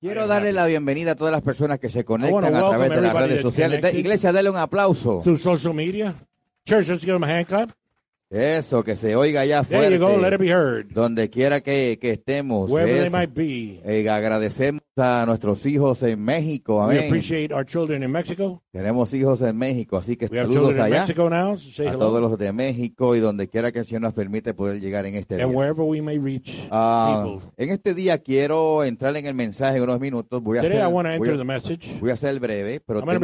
Quiero 0.00 0.26
darle 0.26 0.52
la 0.52 0.66
bienvenida 0.66 1.12
a 1.12 1.14
todas 1.14 1.32
las 1.32 1.42
personas 1.42 1.80
que 1.80 1.88
se 1.88 2.04
conectan 2.04 2.54
a 2.54 2.68
través 2.68 2.90
de 2.90 3.00
las 3.00 3.14
redes 3.14 3.42
sociales. 3.42 3.94
Iglesia, 3.94 4.30
dale 4.30 4.50
un 4.50 4.56
aplauso. 4.56 5.20
through 5.22 5.38
social 5.38 5.72
media. 5.72 6.14
Church, 6.66 6.88
let's 6.88 7.04
give 7.04 7.14
them 7.14 7.24
a 7.24 7.26
hand 7.26 7.46
clap. 7.46 7.70
Eso, 8.28 8.82
que 8.82 8.96
se 8.96 9.14
oiga 9.14 9.44
ya 9.44 9.62
fuerte. 9.62 9.98
Donde 10.92 11.30
quiera 11.30 11.60
que, 11.60 11.98
que 12.00 12.10
estemos. 12.10 12.68
They 12.72 13.08
might 13.10 13.32
be. 13.32 13.80
Eh, 13.84 14.08
agradecemos 14.08 14.82
a 14.96 15.24
nuestros 15.26 15.64
hijos 15.66 16.02
en 16.02 16.20
México. 16.24 16.78
We 16.78 16.98
Amén. 16.98 17.04
appreciate 17.06 17.54
our 17.54 17.64
children 17.64 18.02
in 18.02 18.10
Mexico. 18.10 18.62
Tenemos 18.72 19.14
hijos 19.14 19.42
en 19.42 19.56
México, 19.56 19.96
así 19.96 20.16
que 20.16 20.26
We 20.26 20.38
saludos 20.38 20.76
allá 20.78 21.06
now. 21.30 21.56
So 21.56 21.88
a 21.88 21.92
todos 21.92 22.18
hello. 22.18 22.28
los 22.30 22.38
de 22.38 22.52
México 22.52 23.14
y 23.14 23.20
donde 23.20 23.48
quiera 23.48 23.70
que 23.70 23.80
el 23.80 23.84
Señor 23.84 24.02
nos 24.02 24.14
permite 24.14 24.54
poder 24.54 24.80
llegar 24.80 25.06
en 25.06 25.14
este 25.14 25.34
And 25.40 25.50
día. 25.50 25.56
wherever 25.58 25.84
we 25.84 26.02
may 26.02 26.18
reach 26.18 26.68
people. 26.68 27.48
en 27.56 27.70
este 27.70 27.94
día 27.94 28.18
quiero 28.18 28.82
entrar 28.84 29.16
en 29.16 29.26
el 29.26 29.34
mensaje 29.34 29.76
en 29.76 29.84
unos 29.84 30.00
minutos. 30.00 30.42
Voy 30.42 30.58
a 30.58 30.62
Today 30.62 30.78
to 30.80 30.90
voy 30.90 31.06
a- 31.06 31.18
voy 32.00 32.10
a 32.10 32.16
ser 32.16 32.40
breve, 32.40 32.80
pero 32.84 33.02
tengo- 33.02 33.20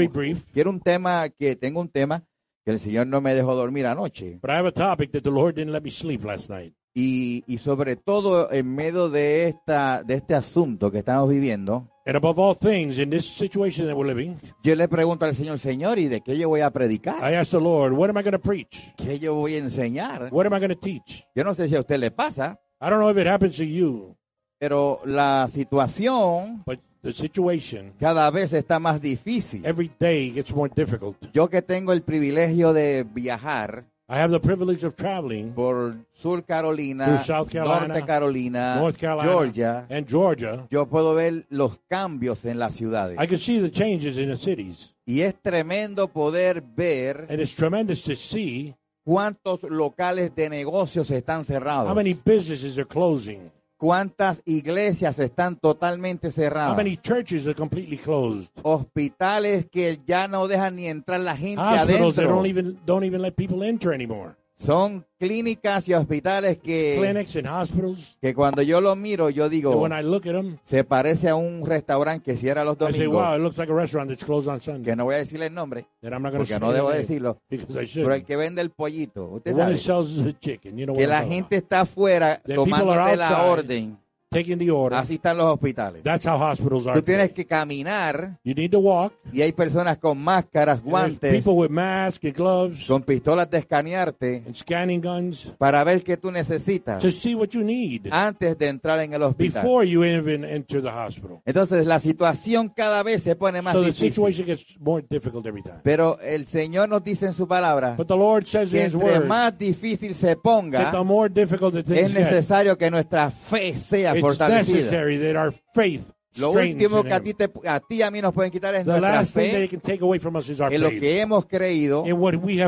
quiero 0.52 0.70
un 0.70 0.80
tema 0.80 1.28
que 1.28 1.56
tengo 1.56 1.80
un 1.80 1.88
tema 1.88 2.22
que 2.64 2.72
el 2.72 2.80
Señor 2.80 3.06
no 3.06 3.20
me 3.20 3.34
dejó 3.34 3.54
dormir 3.54 3.86
anoche 3.86 4.38
But 4.40 4.50
I 4.50 4.54
have 4.54 4.68
a 4.68 4.72
topic 4.72 5.12
that 5.12 5.22
the 5.22 5.30
Lord 5.30 5.54
didn't 5.56 5.72
let 5.72 5.82
me 5.82 5.90
sleep 5.90 6.24
last 6.24 6.48
night. 6.50 6.74
y, 6.94 7.42
y 7.46 7.58
sobre 7.58 7.96
todo 7.96 8.52
en 8.52 8.74
medio 8.74 9.08
de 9.08 9.48
esta 9.48 10.02
de 10.02 10.14
este 10.14 10.34
asunto 10.34 10.90
que 10.90 10.98
estamos 10.98 11.28
viviendo, 11.28 11.88
And 12.04 12.16
above 12.16 12.36
all 12.40 12.56
things, 12.56 12.98
in 12.98 13.10
this 13.10 13.24
situation 13.24 13.86
that 13.86 13.94
we're 13.96 14.12
living, 14.12 14.36
yo 14.64 14.74
le 14.74 14.88
pregunto 14.88 15.24
al 15.24 15.36
Señor, 15.36 15.58
Señor, 15.60 16.00
¿y 16.00 16.08
de 16.08 16.20
qué 16.20 16.36
yo 16.36 16.48
voy 16.48 16.60
a 16.60 16.70
predicar? 16.70 17.18
I 17.32 17.44
the 17.48 17.60
Lord, 17.60 17.92
what 17.92 18.10
am 18.10 18.18
I 18.18 18.22
going 18.22 18.32
to 18.32 18.40
preach? 18.40 18.92
¿Qué 18.96 19.20
yo 19.20 19.34
voy 19.34 19.54
a 19.54 19.58
enseñar? 19.58 20.28
What 20.32 20.46
am 20.46 20.52
I 20.52 20.58
going 20.58 20.70
to 20.70 20.80
teach? 20.80 21.24
Yo 21.34 21.44
no 21.44 21.54
sé 21.54 21.68
si 21.68 21.76
a 21.76 21.80
usted 21.80 21.98
le 21.98 22.10
pasa, 22.10 22.58
I 22.80 22.90
don't 22.90 22.98
know 22.98 23.08
if 23.08 23.16
it 23.16 23.28
happens 23.28 23.56
to 23.58 23.64
you, 23.64 24.16
pero 24.58 25.00
la 25.04 25.46
situación 25.48 26.64
but 26.66 26.80
the 27.02 27.12
situation 27.12 27.92
cada 27.98 28.30
vez 28.30 28.52
está 28.52 28.78
más 28.78 29.00
difícil. 29.00 29.64
every 29.64 29.90
day 29.98 30.30
gets 30.30 30.54
more 30.54 30.70
difficult. 30.74 31.16
Yo 31.32 31.48
que 31.48 31.62
tengo 31.62 31.92
el 31.92 32.02
privilegio 32.02 32.72
de 32.72 33.04
viajar 33.04 33.84
I 34.08 34.16
have 34.16 34.30
the 34.30 34.40
privilege 34.40 34.84
of 34.84 34.94
traveling 34.94 35.54
por 35.54 35.94
Sur 36.10 36.42
Carolina, 36.42 37.16
South 37.18 37.48
Carolina, 37.50 37.88
Norte 37.88 38.06
Carolina, 38.06 38.76
North 38.76 38.98
Carolina 38.98 39.32
Georgia, 39.32 39.86
and 39.88 40.06
Georgia. 40.06 40.66
yo 40.70 40.86
puedo 40.86 41.14
ver 41.14 41.46
los 41.48 41.78
cambios 41.88 42.44
en 42.44 42.58
las 42.58 42.74
ciudades. 42.74 43.18
I 43.18 43.26
can 43.26 43.38
see 43.38 43.58
the 43.58 43.70
changes 43.70 44.18
in 44.18 44.28
the 44.28 44.36
cities. 44.36 44.92
Y 45.06 45.22
es 45.22 45.34
tremendo 45.40 46.08
poder 46.08 46.60
ver 46.60 47.26
And 47.30 47.40
it's 47.40 47.54
tremendous 47.54 48.04
to 48.04 48.14
see 48.14 48.74
cuántos 49.02 49.62
locales 49.62 50.34
de 50.34 50.50
negocios 50.50 51.10
están 51.10 51.38
how 51.38 51.44
cerrados, 51.44 51.94
many 51.94 52.12
businesses 52.12 52.76
are 52.76 52.86
closing, 52.86 53.50
cuántas 53.82 54.42
iglesias 54.44 55.18
están 55.18 55.56
totalmente 55.56 56.28
how 56.28 56.32
cerradas, 56.32 56.76
many 56.76 56.96
churches 56.96 57.48
are 57.48 57.54
completely 57.54 57.96
closed, 57.98 58.48
hospitales 58.62 59.66
que 59.66 59.98
ya 60.06 60.28
no 60.28 60.46
dejan 60.46 60.76
ni 60.76 60.86
entrar 60.86 61.18
la 61.18 61.36
gente 61.36 61.60
hospitals 61.60 62.14
that 62.14 62.26
adentro. 62.26 62.36
don't 62.36 62.46
even 62.46 62.78
don't 62.86 63.04
even 63.04 63.20
let 63.20 63.34
people 63.34 63.64
enter 63.64 63.92
anymore, 63.92 64.36
Son 64.64 65.04
clínicas 65.18 65.88
y 65.88 65.94
hospitales 65.94 66.58
que, 66.58 66.96
clinics 66.98 67.34
and 67.36 67.48
hospitals. 67.48 68.16
que 68.20 68.32
cuando 68.32 68.62
yo 68.62 68.80
lo 68.80 68.94
miro, 68.94 69.28
yo 69.28 69.44
And 69.44 69.52
digo, 69.52 69.74
when 69.76 69.92
I 69.92 70.02
look 70.02 70.26
at 70.26 70.34
them, 70.34 70.58
se 70.62 70.84
parece 70.84 71.28
a 71.28 71.34
un 71.34 71.66
restaurante 71.66 72.22
que 72.24 72.36
cierra 72.36 72.64
los 72.64 72.76
I 72.80 72.92
say, 72.92 73.06
wow, 73.08 73.22
domingos, 73.22 73.36
it 73.38 73.42
looks 73.42 73.58
like 73.58 73.72
a 73.72 73.74
restaurant 73.74 74.08
that's 74.08 74.24
closed 74.24 74.48
on 74.48 74.60
Sunday. 74.60 74.84
que 74.90 74.96
no 74.96 75.04
voy 75.04 75.16
a 75.16 75.18
decirle 75.18 75.46
el 75.46 75.54
nombre, 75.54 75.86
And 76.02 76.14
I'm 76.14 76.22
not 76.22 76.32
going 76.32 76.44
to 76.44 76.48
porque 76.54 76.60
no 76.60 76.72
debo 76.72 76.88
the 76.90 76.94
name 76.94 77.02
decirlo, 77.02 77.38
because 77.50 77.84
I 77.98 78.02
pero 78.02 78.14
el 78.14 78.24
que 78.24 78.36
vende 78.36 78.60
el 78.62 78.70
pollito, 78.70 79.26
The 79.42 79.50
usted 79.50 79.56
that 79.56 79.66
sabe, 79.66 79.78
sells 79.78 80.16
the 80.24 80.38
chicken, 80.38 80.78
you 80.78 80.86
know 80.86 80.94
que 80.94 81.02
what 81.02 81.08
la 81.08 81.16
talking 81.22 81.32
gente 81.32 81.56
está 81.56 81.80
afuera 81.80 82.36
The 82.44 82.54
people 82.54 82.64
tomándote 82.64 82.98
are 83.00 83.16
la 83.16 83.28
outside. 83.30 83.50
orden. 83.50 83.98
Taking 84.32 84.58
the 84.58 84.70
order. 84.70 84.98
así 84.98 85.14
están 85.14 85.36
los 85.36 85.46
hospitales. 85.46 86.02
That's 86.02 86.26
how 86.26 86.36
hospitals 86.40 86.86
are. 86.86 86.98
Tú 86.98 87.04
tienes 87.04 87.30
que 87.32 87.44
caminar 87.46 88.38
You 88.44 88.54
need 88.54 88.70
to 88.70 88.80
walk. 88.80 89.12
y 89.32 89.42
hay 89.42 89.52
personas 89.52 89.98
con 89.98 90.18
máscaras, 90.18 90.78
and 90.80 90.88
guantes, 90.88 91.30
people 91.32 91.52
with 91.54 91.70
masks 91.70 92.24
and 92.24 92.34
gloves 92.34 92.86
con 92.86 93.02
pistolas 93.02 93.48
de 93.50 93.58
escanearte 93.58 94.42
and 94.46 94.54
scanning 94.56 95.00
guns 95.00 95.52
para 95.58 95.82
ver 95.84 96.02
qué 96.02 96.16
tú 96.16 96.30
necesitas 96.30 97.00
to 97.02 97.10
see 97.12 97.34
what 97.34 97.48
you 97.50 97.62
need 97.62 98.08
antes 98.10 98.56
de 98.58 98.68
entrar 98.68 99.00
en 99.00 99.12
el 99.14 99.22
hospital. 99.22 99.62
before 99.62 99.86
you 99.86 100.04
even 100.04 100.44
enter 100.44 100.82
the 100.82 100.88
hospital. 100.90 101.40
Entonces 101.44 101.86
la 101.86 101.98
situación 101.98 102.68
cada 102.74 103.02
vez 103.02 103.22
se 103.22 103.36
pone 103.36 103.62
más 103.62 103.72
So 103.74 103.80
the 103.82 103.86
difícil. 103.88 104.08
situation 104.12 104.46
gets 104.46 104.66
more 104.80 105.04
difficult 105.08 105.46
every 105.46 105.62
time. 105.62 105.80
Pero 105.82 106.18
el 106.20 106.46
Señor 106.46 106.88
nos 106.88 107.02
dice 107.04 107.26
en 107.26 107.32
su 107.34 107.46
palabra 107.46 107.94
But 107.96 108.08
the 108.08 108.16
Lord 108.16 108.46
says 108.46 108.70
que 108.70 108.80
in 108.80 108.86
His 108.86 108.94
entre 108.94 109.18
Word 109.18 109.26
más 109.26 109.56
difícil 109.58 110.14
se 110.14 110.28
that 110.28 110.36
the 110.36 110.40
ponga, 110.42 111.04
more 111.04 111.28
difficult 111.28 111.72
the 111.74 111.80
es 111.80 111.86
things 111.86 112.12
get, 112.14 112.24
necesario 112.24 112.76
que 112.78 112.90
nuestra 112.90 113.30
fe 113.30 113.76
sea 113.76 114.14
fortalecida. 114.22 114.74
necessary 114.76 115.16
that 115.18 115.36
our 115.36 115.52
faith 115.74 116.02
Lo 116.36 116.50
último 116.52 117.02
que 117.04 117.12
a 117.12 117.20
ti, 117.20 117.34
te, 117.34 117.50
a 117.66 117.78
ti 117.80 117.96
y 117.96 118.02
a 118.02 118.10
mí 118.10 118.22
nos 118.22 118.32
pueden 118.32 118.50
quitar 118.50 118.74
es 118.74 118.84
The 118.86 118.90
nuestra 118.92 119.10
last 119.16 119.34
thing 119.34 119.50
they 119.52 119.68
fe 119.68 119.68
can 119.68 119.80
take 119.80 120.02
away 120.02 120.18
from 120.18 120.34
us 120.36 120.48
is 120.48 120.60
our 120.60 120.72
en 120.72 120.80
lo 120.80 120.88
faith. 120.88 121.00
que 121.00 121.20
hemos 121.20 121.44
creído. 121.44 122.04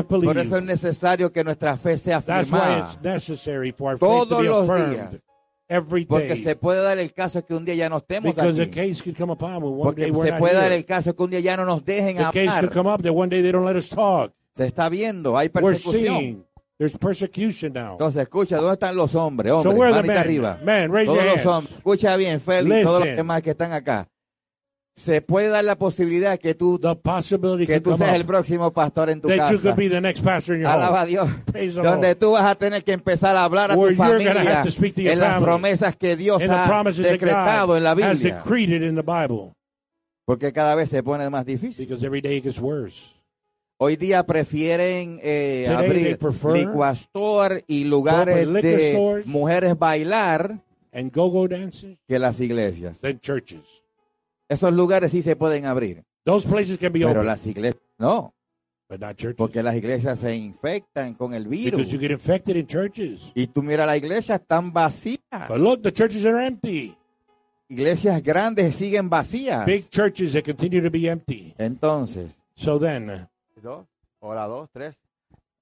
Por 0.07 0.37
eso 0.37 0.57
es 0.57 0.63
necesario 0.63 1.31
que 1.31 1.43
nuestra 1.43 1.75
fe 1.75 1.97
sea 1.97 2.21
That's 2.21 2.51
why 2.51 2.59
firmada. 2.59 2.79
it's 2.93 3.01
necessary 3.01 3.71
for 3.71 3.93
our 3.93 3.97
faith 3.97 4.07
to 4.07 4.25
Todos 4.27 4.41
be 4.43 4.47
los 4.49 4.69
affirmed 4.69 4.91
días. 4.95 5.23
every 5.67 6.05
Porque 6.05 6.35
se 6.37 6.55
puede 6.55 6.83
dar 6.83 6.99
el 6.99 7.11
caso 7.11 7.43
que 7.43 7.55
un 7.55 7.65
día 7.65 7.73
ya 7.73 7.89
no 7.89 7.97
estemos 7.97 8.37
aquí. 8.37 8.69
case 8.69 9.01
could 9.01 9.17
come 9.17 9.31
upon 9.33 9.63
when 9.63 9.73
one 9.73 9.83
Porque 9.83 10.05
se 10.13 10.33
puede 10.33 10.53
dar 10.53 10.65
here. 10.65 10.75
el 10.75 10.85
caso 10.85 11.15
que 11.15 11.23
un 11.23 11.31
día 11.31 11.39
ya 11.39 11.57
no 11.57 11.65
nos 11.65 11.83
dejen 11.83 12.17
The 12.17 12.23
case 12.25 12.45
could 12.45 12.49
hablar. 12.49 12.71
come 12.71 12.89
up 12.93 13.01
that 13.01 13.13
one 13.15 13.29
day 13.29 13.41
they 13.41 13.51
don't 13.51 13.65
let 13.65 13.75
us 13.75 13.89
talk. 13.89 14.31
Se 14.55 14.67
está 14.67 14.89
viendo, 14.89 15.35
hay 15.39 15.49
We're 15.51 15.73
persecución. 15.73 16.45
There's 16.77 16.97
persecution 16.97 17.73
now. 17.73 17.93
Entonces, 17.93 18.23
escucha, 18.23 18.57
¿dónde 18.57 18.73
están 18.73 18.95
los 18.95 19.15
hombres? 19.15 19.51
So 19.63 19.69
Hombres, 19.69 19.93
the 19.93 19.95
manita 19.95 20.13
men? 20.13 20.17
arriba. 20.17 20.59
Men, 20.63 20.91
raise 20.91 21.05
Todos 21.07 21.17
your 21.23 21.25
los 21.31 21.35
hands. 21.37 21.45
hombres. 21.45 21.77
Escucha 21.77 22.15
bien, 22.17 22.41
Félix, 22.41 22.83
todos 22.83 23.05
los 23.05 23.15
demás 23.15 23.41
que 23.41 23.51
están 23.51 23.71
acá. 23.73 24.07
Se 24.97 25.21
puede 25.21 25.49
dar 25.49 25.65
la 25.65 25.75
posibilidad 25.77 26.39
que 26.39 26.55
tú, 26.55 26.79
que 26.79 27.81
tú 27.81 27.97
seas 27.97 28.15
el 28.15 28.23
próximo 28.23 28.71
pastor 28.71 29.09
en 29.09 29.19
tu 29.19 29.27
that 29.27 29.51
you 29.51 29.57
casa. 29.57 29.61
could 29.63 29.75
be 29.75 29.89
the 29.89 29.99
next 29.99 30.23
pastor 30.23 30.55
in 30.55 30.61
your 30.61 30.69
Alaba 30.71 31.01
a. 31.01 31.05
Dios. 31.05 31.29
Donde 31.75 32.15
tú 32.15 32.31
vas 32.31 32.45
a 32.45 32.55
tener 32.55 32.81
que 32.81 32.93
empezar 32.93 33.35
a 33.35 33.43
hablar 33.43 33.71
a 33.71 33.73
tu 33.73 33.81
Where 33.81 33.95
familia 33.97 34.63
to 34.63 34.69
to 34.71 35.09
en 35.11 35.19
las 35.19 35.41
promesas 35.41 35.97
que 35.97 36.15
Dios 36.15 36.41
ha 36.49 36.83
decretado 36.97 37.75
en 37.75 37.83
la 37.83 37.93
Biblia. 37.93 38.41
Porque 40.25 40.53
cada 40.53 40.75
vez 40.75 40.89
se 40.89 41.03
pone 41.03 41.29
más 41.29 41.45
difícil. 41.45 41.85
Because 41.85 42.05
every 42.05 42.21
day 42.21 42.37
it 42.37 42.43
gets 42.45 42.59
worse. 42.59 43.14
Hoy 43.77 43.97
día 43.97 44.23
prefieren 44.25 45.19
eh, 45.21 45.67
abrir 45.67 46.17
store 46.93 47.63
y 47.67 47.83
lugares 47.83 48.51
de 48.53 49.23
mujeres 49.25 49.77
bailar 49.77 50.61
And 50.93 51.11
go-go 51.13 51.45
dancers, 51.47 51.97
que 52.07 52.17
las 52.17 52.39
iglesias. 52.39 53.01
then 53.01 53.19
churches. 53.19 53.83
Esos 54.47 54.71
lugares 54.71 55.11
sí 55.11 55.21
se 55.21 55.35
pueden 55.35 55.65
abrir, 55.65 56.03
Those 56.23 56.47
places 56.47 56.77
can 56.77 56.93
be 56.93 56.99
pero 56.99 57.11
open, 57.11 57.25
las 57.25 57.45
iglesias 57.45 57.83
no, 57.97 58.33
but 58.87 59.01
not 59.01 59.17
churches. 59.17 59.35
porque 59.37 59.61
las 59.61 59.75
iglesias 59.75 60.19
se 60.19 60.33
infectan 60.33 61.13
con 61.15 61.33
el 61.33 61.45
virus. 61.47 61.81
Because 61.81 61.91
you 61.91 61.99
get 61.99 62.11
infected 62.11 62.55
in 62.55 62.67
churches. 62.67 63.29
Y 63.35 63.47
tú 63.47 63.61
mira, 63.61 63.85
las 63.85 63.97
iglesias 63.97 64.39
están 64.39 64.71
vacías. 64.71 65.49
But 65.49 65.59
look, 65.59 65.81
the 65.81 65.91
churches 65.91 66.25
are 66.25 66.45
empty. 66.45 66.95
Iglesias 67.67 68.23
grandes 68.23 68.75
siguen 68.75 69.09
vacías. 69.09 69.65
Big 69.65 69.89
churches 69.89 70.31
that 70.33 70.43
continue 70.45 70.81
to 70.81 70.89
be 70.89 71.09
empty. 71.09 71.53
Entonces, 71.57 72.39
So 72.55 72.79
then, 72.79 73.27
dos, 73.65 73.87
hola, 74.19 74.45
dos, 74.47 74.69
tres. 74.71 75.01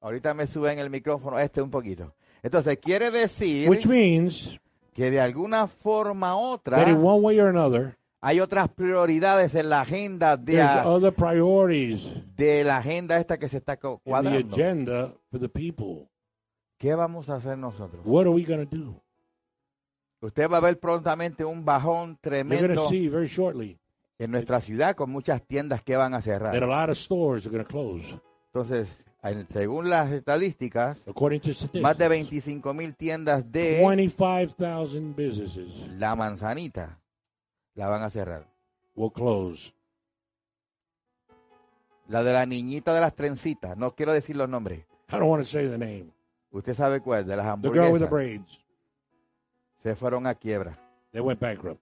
Ahorita 0.02 0.34
me 0.34 0.46
suben 0.48 0.80
el 0.80 0.90
micrófono 0.90 1.40
este 1.40 1.62
un 1.62 1.72
poquito. 1.72 2.14
Entonces, 2.44 2.78
quiere 2.80 3.10
decir 3.10 3.70
which 3.70 3.88
means 3.88 4.60
que 4.94 5.10
de 5.10 5.20
alguna 5.22 5.68
forma 5.68 6.36
u 6.38 6.60
that 6.66 6.88
in 6.88 6.96
otra 6.98 7.00
one 7.04 7.22
way 7.26 7.40
or 7.40 7.48
another, 7.50 7.98
hay 8.22 8.40
otras 8.42 8.70
prioridades 8.70 9.56
en 9.56 9.70
la 9.70 9.82
agenda 9.82 10.36
de, 10.38 10.62
a- 10.62 10.88
other 10.88 11.14
priorities 11.14 12.12
de 12.36 12.64
la 12.66 12.78
agenda 12.78 13.18
esta 13.18 13.38
que 13.40 13.48
se 13.48 13.58
está 13.58 13.78
co- 13.78 13.94
in 13.94 13.98
the 14.04 14.10
cuadrando. 14.12 14.56
agenda 14.56 15.14
for 15.32 15.40
the 15.40 15.50
people. 15.50 16.10
¿Qué 16.78 16.94
vamos 16.96 17.30
a 17.30 17.36
hacer 17.36 17.58
nosotros? 17.58 18.02
What 18.06 18.24
are 18.24 18.32
we 18.32 18.44
going 18.44 18.66
to 18.68 18.76
do? 18.76 19.02
Usted 20.22 20.50
va 20.50 20.58
a 20.58 20.62
ver 20.62 20.80
prontamente 20.80 21.44
un 21.46 21.64
bajón 21.66 22.18
tremendo 22.22 22.76
to 22.84 22.90
see 22.90 23.08
very 23.10 23.28
shortly 23.28 23.78
en 24.20 24.32
nuestra 24.32 24.62
ciudad 24.62 24.96
con 24.96 25.10
muchas 25.10 25.42
tiendas 25.46 25.82
que 25.84 25.96
van 25.96 26.14
a 26.14 26.18
that 26.22 26.34
a 26.36 26.52
cerrar. 26.52 26.62
lot 26.68 26.90
of 26.90 26.98
stores 26.98 27.46
are 27.46 27.52
going 27.56 27.64
to 27.66 27.70
close. 27.70 28.20
Entonces, 28.48 29.04
en- 29.24 29.48
según 29.50 29.90
las 29.90 30.12
estadísticas, 30.12 31.04
According 31.08 31.42
to 31.42 31.50
más 31.82 31.98
de 31.98 32.06
statistics, 32.06 32.10
25 32.10 32.74
mil 32.74 32.96
tiendas 32.96 33.52
de 33.52 33.80
25,000 33.80 35.14
businesses 35.16 35.68
la 35.98 36.16
manzanita 36.16 37.00
la 37.76 37.88
van 37.88 38.04
a 38.04 38.10
cerrar. 38.10 38.48
will 38.96 39.12
close. 39.12 39.74
La 42.08 42.22
de 42.22 42.34
la 42.34 42.46
niñita 42.46 42.94
de 42.94 43.02
las 43.02 43.16
trencitas, 43.16 43.78
no 43.78 43.96
quiero 43.96 44.14
decir 44.14 44.36
los 44.36 44.50
nombres. 44.50 44.86
I 45.10 45.14
don't 45.18 45.30
want 45.30 45.42
to 45.42 45.50
say 45.50 45.68
the 45.68 45.78
name. 45.78 46.12
Usted 46.52 46.76
sabe 46.76 47.02
cuál, 47.02 47.26
de 47.26 47.36
las 47.36 47.46
The 47.62 47.70
girl 47.70 47.92
with 47.92 48.00
the 48.02 48.06
hamburguesas. 48.06 48.10
braids. 48.10 48.60
Se 49.78 49.96
fueron 49.96 50.28
a 50.28 50.36
quiebra. 50.36 50.78
They 51.12 51.22
went 51.22 51.40
bankrupt. 51.40 51.82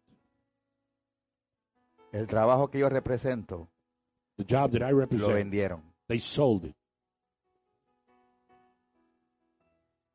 El 2.12 2.28
trabajo 2.28 2.70
que 2.70 2.80
yo 2.80 2.90
represento 2.90 3.70
The 4.38 4.44
job 4.50 4.72
that 4.72 4.88
I 4.88 4.92
lo 4.92 5.00
represent, 5.00 5.34
vendieron. 5.34 5.82
they 6.08 6.20
sold 6.20 6.66
it. 6.66 6.76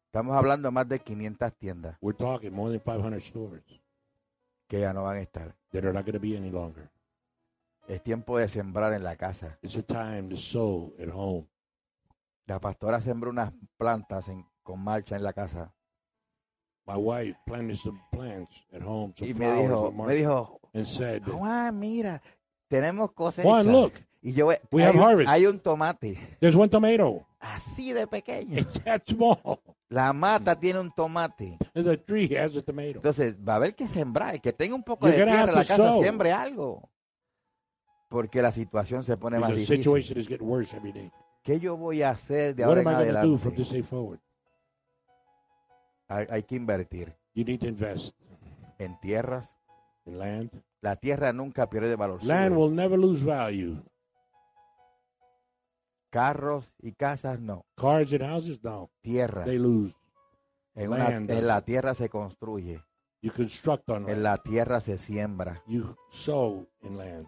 Estamos 0.07 0.37
hablando 0.37 0.69
de 0.69 0.73
más 0.73 0.89
de 0.89 0.99
500 1.01 1.53
tiendas 1.59 1.97
We're 2.01 2.17
talking 2.17 2.53
more 2.55 2.71
than 2.71 2.81
500 2.81 3.23
stores. 3.23 3.63
que 4.67 4.81
ya 4.81 4.93
no 4.93 5.05
van 5.05 5.19
a 5.19 5.21
estar. 5.21 5.55
that 5.73 5.85
are 5.85 5.93
not 5.93 6.05
going 6.05 6.15
to 6.15 6.21
be 6.21 6.37
any 6.37 6.51
longer. 6.51 6.91
Es 7.87 8.03
tiempo 8.03 8.39
de 8.39 8.49
sembrar 8.49 8.93
en 8.95 9.05
la 9.05 9.17
casa. 9.17 9.59
It's 9.63 9.77
a 9.77 9.83
time 9.83 10.29
to 10.31 10.37
sow 10.37 10.93
at 10.99 11.09
home. 11.15 11.47
La 12.47 12.59
pastora 12.61 13.01
sembró 13.01 13.31
unas 13.31 13.53
plantas 13.77 14.29
en- 14.29 14.45
con 14.63 14.81
marcha 14.83 15.15
en 15.17 15.23
la 15.23 15.33
casa. 15.33 15.73
My 16.87 16.97
wife 16.97 17.37
planted 17.47 17.79
some 17.79 18.01
plants 18.13 18.53
at 18.73 18.81
home, 18.83 19.13
some 19.17 19.29
Y 19.29 19.35
me 19.35 19.41
flowers 19.41 19.71
dijo, 19.71 19.93
me 20.07 20.15
dijo, 20.15 20.61
and 20.73 20.87
said, 20.87 21.23
Juan, 21.25 21.79
mira, 21.79 22.23
tenemos 22.69 23.11
cosecha. 23.13 23.43
Juan, 23.43 23.67
look, 23.73 23.93
y 24.23 24.33
yo, 24.33 24.47
we 24.71 24.83
hay, 24.83 24.89
have 24.93 24.95
harvest. 24.97 25.29
hay 25.29 25.47
un 25.47 25.59
tomate 25.59 26.17
There's 26.41 26.55
one 26.55 26.69
tomato. 26.69 27.27
así 27.41 27.93
de 27.93 28.07
pequeño. 28.07 28.57
It's 28.59 28.81
that 28.85 29.03
small. 29.07 29.61
La 29.89 30.13
mata 30.13 30.55
tiene 30.59 30.79
un 30.81 30.93
tomate. 30.93 31.59
And 31.75 31.85
the 31.87 31.97
tree 31.97 32.29
has 32.37 32.57
a 32.57 32.63
tomato. 32.63 32.97
Entonces, 32.99 33.35
va 33.37 33.55
a 33.55 33.57
haber 33.57 33.75
que 33.75 33.87
sembrar. 33.89 34.35
El 34.35 34.41
que 34.41 34.53
tenga 34.53 34.75
un 34.75 34.83
poco 34.83 35.07
You're 35.07 35.19
de 35.19 35.25
tierra 35.25 35.43
en 35.51 35.55
la 35.55 35.65
casa, 35.65 35.77
sow. 35.77 36.03
siembre 36.03 36.33
algo. 36.33 36.89
Porque 38.09 38.41
la 38.43 38.53
situación 38.53 39.03
se 39.05 39.17
pone 39.17 39.39
más 39.39 39.55
difícil. 39.55 39.97
is 40.17 40.41
worse 40.41 40.77
every 40.77 40.93
day. 40.93 41.11
¿Qué 41.43 41.59
yo 41.61 41.77
voy 41.77 42.03
a 42.03 42.11
hacer 42.11 42.55
de 42.57 42.63
What 42.65 42.79
ahora 42.79 42.81
am 42.81 42.87
en 42.89 42.93
I 42.93 42.97
going 42.97 43.23
to 43.23 43.29
do 43.29 43.39
from 43.39 43.53
adelante? 43.53 43.63
this 43.63 43.73
day 43.73 43.83
forward? 43.83 44.21
Hay, 46.09 46.27
hay 46.31 46.43
que 46.45 46.55
invertir 46.57 47.17
You 47.35 47.45
need 47.45 47.61
to 47.61 47.67
invest 47.67 48.17
en 48.79 48.99
tierras. 49.01 49.49
in 50.05 50.19
land. 50.19 50.51
La 50.81 50.97
tierra 50.97 51.33
nunca 51.33 51.69
pierde 51.69 51.97
valor. 51.97 52.23
Land 52.25 52.57
will 52.57 52.75
never 52.75 52.99
lose 52.99 53.25
value. 53.25 53.83
Carros 56.11 56.73
y 56.81 56.93
casas 56.93 57.41
no. 57.41 57.67
Cars 57.77 58.13
and 58.13 58.23
houses, 58.23 58.63
no, 58.63 58.91
Tierra. 59.03 59.45
they 59.45 59.59
lose. 59.59 59.95
En, 60.75 60.89
una- 60.93 61.11
land. 61.11 61.31
en 61.31 61.47
la 61.47 61.63
tierra 61.63 61.95
se 61.95 62.09
construye. 62.09 62.81
You 63.21 63.33
construct 63.33 63.89
on 63.91 64.03
En 64.09 64.23
land. 64.23 64.23
la 64.23 64.37
tierra 64.39 64.81
se 64.81 64.97
siembra. 64.99 65.63
You 65.67 65.97
sow 66.11 66.69
in 66.83 66.97
land. 66.97 67.27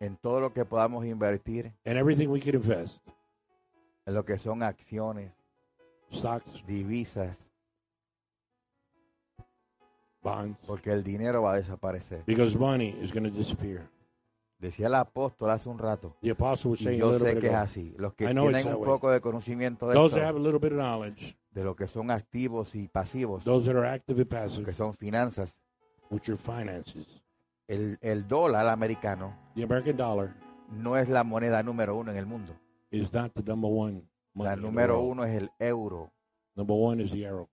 En 0.00 0.16
todo 0.16 0.40
lo 0.40 0.52
que 0.52 0.64
podamos 0.64 1.04
invertir. 1.04 1.72
And 1.84 1.96
everything 1.98 2.28
we 2.28 2.40
can 2.40 2.54
invest, 2.54 2.98
En 4.10 4.14
lo 4.16 4.24
que 4.24 4.38
son 4.38 4.64
acciones, 4.64 5.32
stocks, 6.12 6.66
divisas. 6.66 7.36
bonds, 10.20 10.58
Porque 10.66 10.90
el 10.90 11.04
dinero 11.04 11.42
va 11.42 11.52
a 11.52 11.56
desaparecer. 11.58 12.24
because 12.26 12.58
money 12.58 12.88
is 13.00 13.12
going 13.12 13.22
to 13.22 13.30
disappear. 13.30 13.88
Decía 14.58 14.88
el 14.88 14.96
apóstol 14.96 15.50
hace 15.50 15.68
un 15.68 15.78
rato. 15.78 16.16
The 16.22 16.30
apostle 16.32 16.72
was 16.72 16.80
saying 16.80 17.00
a 17.00 17.04
yo 17.04 17.18
sé 17.20 17.38
que 17.38 17.46
es 17.46 17.54
así. 17.54 17.94
Los 17.98 18.14
que 18.14 18.24
I 18.24 18.32
know 18.32 18.50
it's 18.50 18.58
tienen 18.58 18.74
un 18.74 18.80
way. 18.80 18.88
poco 18.90 19.12
de 19.12 19.20
conocimiento 19.20 19.86
de, 19.86 19.94
those 19.94 20.16
that 20.16 20.22
esto, 20.24 20.28
have 20.28 20.36
a 20.40 20.42
little 20.42 20.58
bit 20.58 20.72
of 20.72 20.78
knowledge, 20.78 21.36
de 21.52 21.62
lo 21.62 21.76
que 21.76 21.86
son 21.86 22.10
activos 22.10 22.74
y 22.74 22.88
pasivos, 22.88 23.44
those 23.44 23.64
that 23.64 23.76
are 23.78 23.88
active 23.88 24.20
and 24.20 24.64
que 24.66 24.74
son 24.74 24.92
finanzas, 24.92 25.56
which 26.10 26.28
are 26.28 26.36
finances. 26.36 27.06
el, 27.68 27.96
el 28.02 28.26
dólar 28.26 28.66
americano 28.66 29.36
The 29.54 29.62
American 29.62 29.96
dollar 29.96 30.34
no 30.72 30.96
es 30.96 31.08
la 31.08 31.22
moneda 31.22 31.62
número 31.62 31.94
uno 31.94 32.10
en 32.10 32.18
el 32.18 32.26
mundo. 32.26 32.52
Is 32.90 33.12
not 33.12 33.32
the 33.34 33.42
number 33.42 33.68
one 33.70 34.02
money. 34.34 34.50
La 34.50 34.56
número 34.56 35.00
uno 35.00 35.24
es 35.24 35.40
el 35.42 35.50
euro. 35.58 36.12
Number 36.56 36.76
one 36.76 37.02
is 37.02 37.10
the 37.12 37.22
euro. 37.24 37.48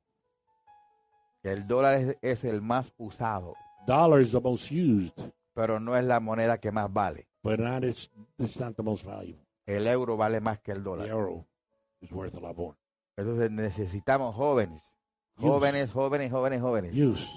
El 1.43 1.67
dólar 1.67 1.93
es, 1.95 2.17
es 2.21 2.43
el 2.43 2.61
más 2.61 2.91
usado, 2.97 3.55
Dollar 3.85 4.19
is 4.19 4.31
the 4.31 4.41
most 4.41 4.69
used, 4.71 5.13
pero 5.53 5.79
no 5.79 5.95
es 5.95 6.03
la 6.03 6.19
moneda 6.19 6.57
que 6.57 6.71
más 6.71 6.91
vale. 6.91 7.27
but 7.43 7.59
not 7.59 7.83
it's 7.85 8.09
it's 8.37 8.59
not 8.59 8.75
the 8.75 8.83
most 8.83 9.05
valuable. 9.05 9.45
El 9.65 9.87
euro 9.87 10.17
vale 10.17 10.41
más 10.41 10.59
que 10.59 10.71
el 10.71 10.79
The 10.79 10.83
dólar. 10.83 11.07
euro 11.07 11.45
is 12.01 12.11
worth 12.11 12.35
a 12.35 12.39
lot 12.39 12.57
more. 12.57 12.75
Entonces 13.15 13.49
necesitamos 13.51 14.35
jóvenes. 14.35 14.81
Use. 15.37 15.47
Jóvenes, 15.47 15.91
jóvenes, 15.91 16.31
jóvenes, 16.31 16.61
jóvenes. 16.61 16.95
Use. 16.95 17.27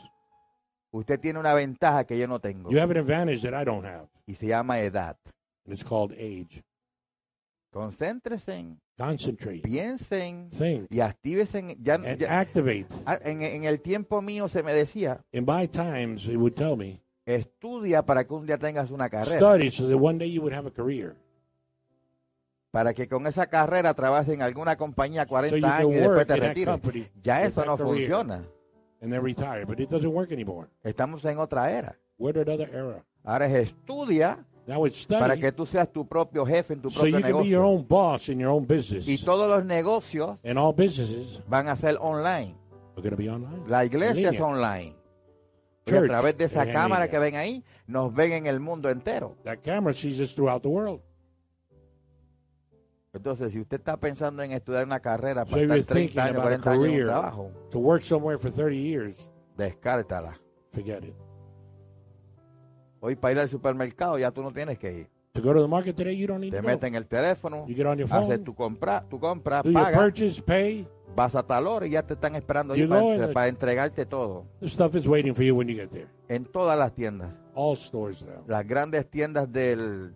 Usted 0.91 1.20
tiene 1.20 1.38
una 1.38 1.55
ventaja 1.55 2.05
que 2.05 2.19
yo 2.19 2.26
no 2.26 2.41
tengo 2.41 2.70
You 2.70 2.81
have 2.81 2.91
an 2.91 2.96
advantage 2.99 3.43
that 3.49 3.55
I 3.61 3.64
don't 3.64 3.85
have, 3.87 4.08
y 4.26 4.35
se 4.35 4.46
llama 4.49 4.81
edad. 4.81 5.17
and 5.64 5.73
it's 5.75 5.85
called 5.85 6.12
age. 6.19 6.64
Concéntrese 7.70 8.76
piensen 9.62 10.50
think, 10.50 10.90
y 10.90 11.00
actívese. 11.00 11.58
En, 11.58 11.82
ya, 11.82 11.99
ya- 12.17 12.40
activate. 12.40 12.87
ah, 13.06 13.19
en, 13.22 13.43
en 13.43 13.64
el 13.64 13.81
tiempo 13.81 14.20
mío 14.20 14.49
se 14.49 14.62
me 14.62 14.75
decía, 14.75 15.25
In 15.32 15.44
my 15.46 15.69
times, 15.69 16.26
it 16.26 16.37
would 16.37 16.55
tell 16.55 16.76
me 16.76 17.00
estudia 17.25 18.02
para 18.05 18.26
que 18.26 18.34
un 18.34 18.46
día 18.46 18.58
tengas 18.58 18.90
una 18.90 19.08
carrera. 19.08 19.38
study 19.38 19.70
so 19.70 19.88
that 19.88 19.96
one 19.99 20.19
day 20.19 20.31
you 20.31 20.43
would 20.43 20.52
have 20.52 20.67
a 20.67 20.72
career, 20.72 21.17
Para 22.72 22.93
que 22.94 23.08
con 23.08 23.26
esa 23.26 23.46
carrera 23.46 23.94
trabajes 23.94 24.34
en 24.34 24.43
alguna 24.43 24.76
compañía 24.76 25.22
so 25.25 25.28
40 25.28 25.56
you 25.58 25.67
años 25.67 25.90
y 25.90 25.94
después 25.94 26.26
te 26.26 26.37
retires. 26.37 27.11
Ya 27.22 27.44
eso 27.44 27.64
no 27.64 27.76
funciona. 27.76 28.44
and 29.00 29.11
then 29.12 29.22
retire. 29.22 29.64
But 29.64 29.81
it 29.81 29.88
doesn't 29.88 30.12
work 30.12 30.31
anymore. 30.32 30.69
Estamos 30.82 31.25
en 31.25 31.38
otra 31.38 31.70
era. 31.72 31.96
Ahora 33.25 33.46
es 33.46 33.69
estudia 33.70 34.44
Now 34.70 34.87
it's 34.87 35.05
para 35.05 35.37
que 35.37 35.50
tú 35.50 35.67
seas 35.67 35.90
tu 35.93 36.06
propio 36.06 36.46
jefe 36.46 36.75
en 36.75 36.81
tu 36.82 36.90
so 36.90 37.00
propio 37.00 37.19
you 37.19 37.22
can 37.25 37.43
be 37.43 37.49
your 37.49 37.62
negocio. 37.62 37.67
own 37.81 37.87
boss 37.88 38.28
in 38.28 38.38
your 38.38 38.50
own 38.50 38.64
business. 38.67 39.08
Y 39.08 39.19
todos 39.19 39.49
los 39.50 39.64
negocios 39.64 40.38
And 40.44 40.58
all 40.58 40.72
businesses 40.72 41.40
van 41.49 41.67
a 41.69 41.75
ser 41.75 41.96
online. 42.00 42.55
are 42.96 43.02
going 43.02 43.11
to 43.11 43.17
be 43.17 43.28
online. 43.28 43.64
La 43.67 43.84
iglesia 43.84 44.28
En 44.28 44.34
es 44.34 44.40
línea. 44.40 44.46
online. 44.46 44.96
Y 45.87 45.90
a 45.90 45.94
Church 45.96 46.08
través 46.08 46.38
de 46.38 46.44
esa 46.44 46.62
en 46.62 46.72
cámara 46.72 47.06
línea. 47.06 47.11
que 47.11 47.19
ven 47.19 47.34
ahí, 47.37 47.64
nos 47.88 48.14
ven 48.14 48.32
en 48.32 48.46
el 48.46 48.61
mundo 48.61 48.90
entero. 48.90 49.34
That 49.43 49.58
camera 49.64 49.93
sees 49.93 50.20
us 50.20 50.34
throughout 50.37 50.62
the 50.62 50.69
world. 50.69 51.00
Entonces, 53.12 53.52
si 53.52 53.58
usted 53.58 53.78
está 53.81 53.96
pensando 53.96 54.40
en 54.44 54.52
estudiar 54.52 54.84
una 54.84 55.00
carrera 55.00 55.44
So 55.44 55.50
para 55.50 55.62
if 55.62 55.69
you're 55.69 55.81
estar 55.81 55.94
30 55.96 56.12
thinking 56.12 56.20
años, 56.20 56.37
about 56.37 56.52
a 56.52 56.58
40 56.62 56.70
años 56.70 56.76
en 56.76 56.81
un 56.81 56.87
career 56.96 57.06
trabajo, 57.08 57.50
to 57.70 57.78
work 57.81 58.02
somewhere 58.02 58.38
for 58.38 58.52
30 58.52 58.76
years, 58.76 59.31
descártala. 59.56 60.38
forget 60.72 61.02
it. 61.02 61.14
Hoy 63.00 63.17
para 63.17 63.32
ir 63.32 63.38
al 63.41 63.49
supermercado 63.49 64.19
ya 64.19 64.31
tú 64.31 64.43
no 64.43 64.52
tienes 64.52 64.79
que 64.79 64.93
ir. 64.93 65.06
To 65.32 65.41
go 65.43 65.55
to 65.55 65.62
the 65.62 65.69
market 65.69 65.94
today, 65.97 66.17
you 66.17 66.26
don't 66.26 66.41
need 66.41 66.50
Te 66.50 66.56
to 66.56 66.62
go. 66.62 66.69
metes 66.69 66.82
en 66.85 66.94
el 66.97 67.06
teléfono, 67.06 67.64
You 67.69 67.75
get 67.76 67.87
on 67.87 67.99
your 67.99 68.08
haces 68.12 68.29
phone, 68.29 68.44
tu 68.44 68.55
compra, 68.55 69.05
tu 69.08 69.19
compra, 69.20 69.62
do 69.62 69.70
your 69.70 69.81
pagas, 69.81 69.97
purchase, 69.97 70.43
pay. 70.43 70.87
vas 71.14 71.35
a 71.37 71.43
tal 71.44 71.67
hora 71.69 71.87
y 71.87 71.91
ya 71.91 72.02
te 72.02 72.14
están 72.14 72.35
esperando 72.35 72.75
ahí 72.75 72.81
You 72.81 72.88
para, 72.88 73.00
go 73.00 73.12
and- 73.12 73.32
para 73.32 73.49
entregarte 73.49 74.06
todo. 74.06 74.44
The 74.61 74.69
stuff 74.69 74.94
is 74.97 75.06
waiting 75.06 75.35
for 75.35 75.44
you 75.44 75.55
when 75.56 75.69
you 75.69 75.76
get 75.76 75.91
there. 75.91 76.08
En 76.29 76.44
todas 76.47 76.76
las 76.76 76.93
tiendas. 76.94 77.31
All 77.55 77.76
stores 77.76 78.23
now. 78.25 78.43
Las 78.49 78.67
grandes 78.67 79.08
tiendas 79.08 79.50
del, 79.53 80.12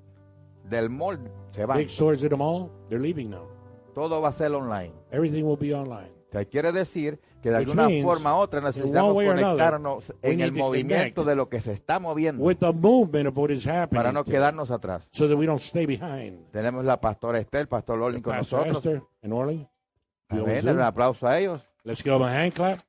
del 0.68 0.90
mall 0.90 1.20
se 1.52 1.64
van. 1.64 1.78
Big 1.78 1.90
stores 1.90 2.22
at 2.24 2.30
the 2.30 2.36
mall, 2.36 2.70
they're 2.88 3.00
leaving 3.02 3.30
now. 3.30 3.46
Todo 3.94 4.20
va 4.20 4.30
a 4.30 4.32
ser 4.32 4.50
online. 4.52 4.92
Everything 5.12 5.44
will 5.44 5.56
be 5.56 5.72
online. 5.72 6.10
Sea, 6.34 6.44
quiere 6.46 6.72
decir 6.72 7.20
que 7.40 7.50
de 7.50 7.58
Which 7.58 7.68
alguna 7.68 8.02
forma 8.02 8.34
u 8.34 8.38
otra 8.40 8.60
necesitamos 8.60 9.16
another, 9.22 9.40
conectarnos 9.40 10.12
we 10.20 10.32
en 10.32 10.40
el 10.40 10.50
movimiento 10.50 11.24
de 11.24 11.36
lo 11.36 11.48
que 11.48 11.60
se 11.60 11.72
está 11.72 12.00
moviendo 12.00 12.42
With 12.42 12.56
the 12.56 12.72
movement 12.72 13.28
of 13.28 13.38
what 13.38 13.50
is 13.50 13.64
happening, 13.64 14.02
para 14.02 14.10
no 14.10 14.24
quedarnos 14.24 14.72
atrás. 14.72 15.08
so 15.12 15.28
that 15.28 15.36
we 15.36 15.46
don't 15.46 15.60
stay 15.60 15.86
behind. 15.86 16.50
Tenemos 16.50 16.84
la 16.84 17.00
pastora 17.00 17.38
Estel, 17.38 17.68
pastor 17.68 17.98
Lolling 18.00 18.20
con 18.20 18.36
Pastor 18.36 18.66
nosotros. 18.66 18.84
Esther 18.84 19.02
do. 20.30 20.72
un 20.72 20.80
aplauso 20.80 21.28
a 21.28 21.38
ellos. 21.38 21.62
let's 21.84 22.02
give 22.02 22.12
them 22.12 22.22
a 22.22 22.32
hand 22.32 22.52
clap. 22.52 22.80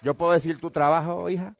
Yo 0.00 0.14
puedo 0.14 0.32
decir 0.32 0.58
tu 0.58 0.70
trabajo, 0.70 1.28
hija. 1.28 1.54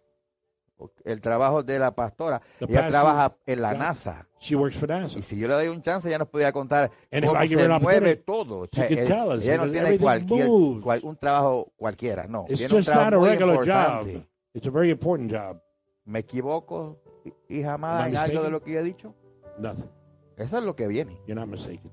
El 1.05 1.21
trabajo 1.21 1.63
de 1.63 1.79
la 1.79 1.95
pastora. 1.95 2.41
The 2.59 2.65
Ella 2.67 2.75
pastor's 2.75 2.91
trabaja 2.91 3.37
en 3.47 3.63
la. 3.63 3.75
NASA. 3.75 4.27
She 4.41 4.57
works 4.57 4.77
for 4.77 4.89
NASA. 4.89 5.19
Y 5.19 5.23
si 5.23 5.39
yo 5.39 5.49
le 5.49 5.55
doy 5.55 5.69
un 5.69 5.81
chance, 5.81 6.09
ella 6.09 6.19
nos 6.19 6.29
podría 6.29 6.53
contar 6.53 6.91
And 7.11 7.25
cómo 7.25 7.41
se 7.41 7.69
mueve 7.81 8.17
todo. 8.17 8.61
O 8.61 8.69
sea, 8.71 8.87
us, 9.27 9.45
ella 9.45 9.57
no 9.59 9.71
tiene 9.71 9.99
cualquier, 9.99 10.49
cual- 10.83 11.01
un 11.05 11.17
trabajo 11.17 11.73
cualquiera, 11.77 12.27
no. 12.27 12.45
It's 12.49 12.59
tiene 12.59 12.75
un 12.75 12.79
just 12.81 12.89
trabajo 12.89 13.11
not 13.13 13.27
a 13.27 13.31
regular 13.31 13.55
importante. 13.57 14.13
job. 14.15 14.23
It's 14.53 14.67
a 14.67 14.71
very 14.71 14.91
important 14.91 15.33
job. 15.33 15.61
¿Me 16.05 16.19
equivoco, 16.19 17.01
hija 17.49 17.75
amada, 17.75 18.09
en 18.09 18.17
algo 18.17 18.43
de 18.43 18.51
lo 18.51 18.63
que 18.63 18.73
yo 18.73 18.81
he 18.81 18.83
dicho? 18.83 19.15
Nothing. 19.59 19.89
Eso 20.37 20.59
es 20.59 20.65
lo 20.65 20.75
que 20.77 20.87
viene. 20.89 21.19
You're 21.27 21.41
not 21.41 21.49
mistaken. 21.49 21.91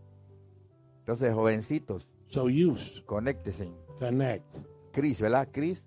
Entonces, 0.99 1.33
jovencitos, 1.33 2.07
So 2.27 2.45
use, 2.45 3.03
conéctese. 3.05 3.71
connect. 3.99 4.45
Cris, 4.91 5.21
¿verdad? 5.21 5.47
Cris, 5.51 5.85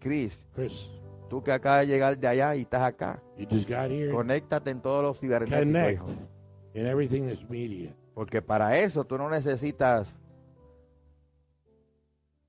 Cris, 0.00 0.44
Chris, 0.54 0.90
tú 1.32 1.42
que 1.42 1.50
acabas 1.50 1.86
de 1.86 1.86
llegar 1.86 2.18
de 2.18 2.28
allá 2.28 2.54
y 2.56 2.60
estás 2.60 2.82
acá, 2.82 3.22
you 3.38 3.46
just 3.50 3.66
got 3.66 3.90
here. 3.90 4.12
conéctate 4.12 4.68
en 4.68 4.82
todos 4.82 5.02
los 5.02 5.18
cibernéticos, 5.18 6.10
hijo. 6.10 6.28
in 6.74 6.86
everything 6.86 7.22
that's 7.26 7.48
media. 7.48 7.96
Porque 8.12 8.42
para 8.42 8.78
eso 8.78 9.02
tú 9.06 9.16
no 9.16 9.30
necesitas 9.30 10.14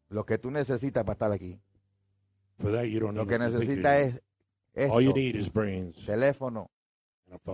lo 0.10 0.26
que 0.26 0.38
tú 0.38 0.52
necesitas 0.52 1.06
para 1.06 1.14
estar 1.14 1.32
aquí. 1.32 1.58
For 2.60 2.74
that, 2.74 2.84
you 2.84 3.00
don't 3.00 3.16
Lo 3.16 3.26
que 3.26 3.40
necesitas 3.40 4.20
es 4.74 4.92
All 4.92 5.02
you 5.02 5.12
esto, 5.12 5.20
need 5.20 5.36
is 5.36 5.54
brains 5.54 6.06
teléfono, 6.06 6.70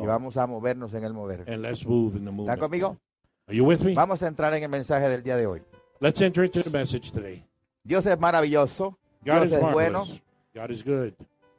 y 0.01 0.07
vamos 0.07 0.35
a 0.35 0.47
movernos 0.47 0.95
en 0.95 1.03
el 1.03 1.13
mover. 1.13 1.41
And 1.47 1.61
let's 1.61 1.85
move 1.85 2.17
in 2.17 2.25
the 2.25 2.31
¿Están 2.31 2.35
movement. 2.37 2.59
conmigo? 2.59 2.97
Are 3.45 3.55
you 3.55 3.65
with 3.65 3.81
me? 3.81 3.93
Vamos 3.93 4.23
a 4.23 4.27
entrar 4.27 4.51
en 4.55 4.63
el 4.63 4.69
mensaje 4.69 5.07
del 5.07 5.21
día 5.21 5.37
de 5.37 5.45
hoy. 5.45 5.61
Let's 5.99 6.19
enter 6.21 6.43
into 6.43 6.63
the 6.63 6.71
message 6.71 7.11
today. 7.11 7.45
Dios 7.83 8.03
es 8.07 8.19
maravilloso, 8.19 8.97
God 9.23 9.33
Dios 9.33 9.45
is 9.45 9.51
es 9.51 9.61
marvelous. 9.61 10.07
bueno, 10.09 10.21
God 10.53 10.71
is 10.71 10.83
good. 10.83 11.13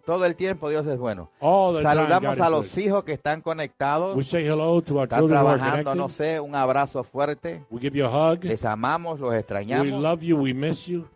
todo 0.05 0.25
el 0.25 0.35
tiempo 0.35 0.69
Dios 0.69 0.87
es 0.87 0.99
bueno. 0.99 1.31
Saludamos 1.41 2.41
a 2.41 2.51
los 2.51 2.75
good. 2.75 2.83
hijos 2.83 3.05
que 3.05 3.13
están 3.13 3.41
conectados, 3.41 4.17
We 4.17 4.25
say 4.25 4.45
hello 4.45 4.83
to 4.83 4.95
our 4.97 5.05
están 5.05 5.21
children 5.21 5.41
trabajando, 5.41 5.95
no 5.95 6.09
sé, 6.09 6.41
un 6.41 6.55
abrazo 6.55 7.05
fuerte. 7.05 7.65
We 7.71 7.81
give 7.81 7.97
you 7.97 8.07
a 8.07 8.33
hug. 8.33 8.45
Les 8.45 8.65
amamos, 8.65 9.21
los 9.21 9.31
We 9.31 9.39
extrañamos. 9.39 10.03
love 10.03 10.23
you. 10.23 10.39
We 10.39 10.53
miss 10.53 10.87
you. 10.87 11.07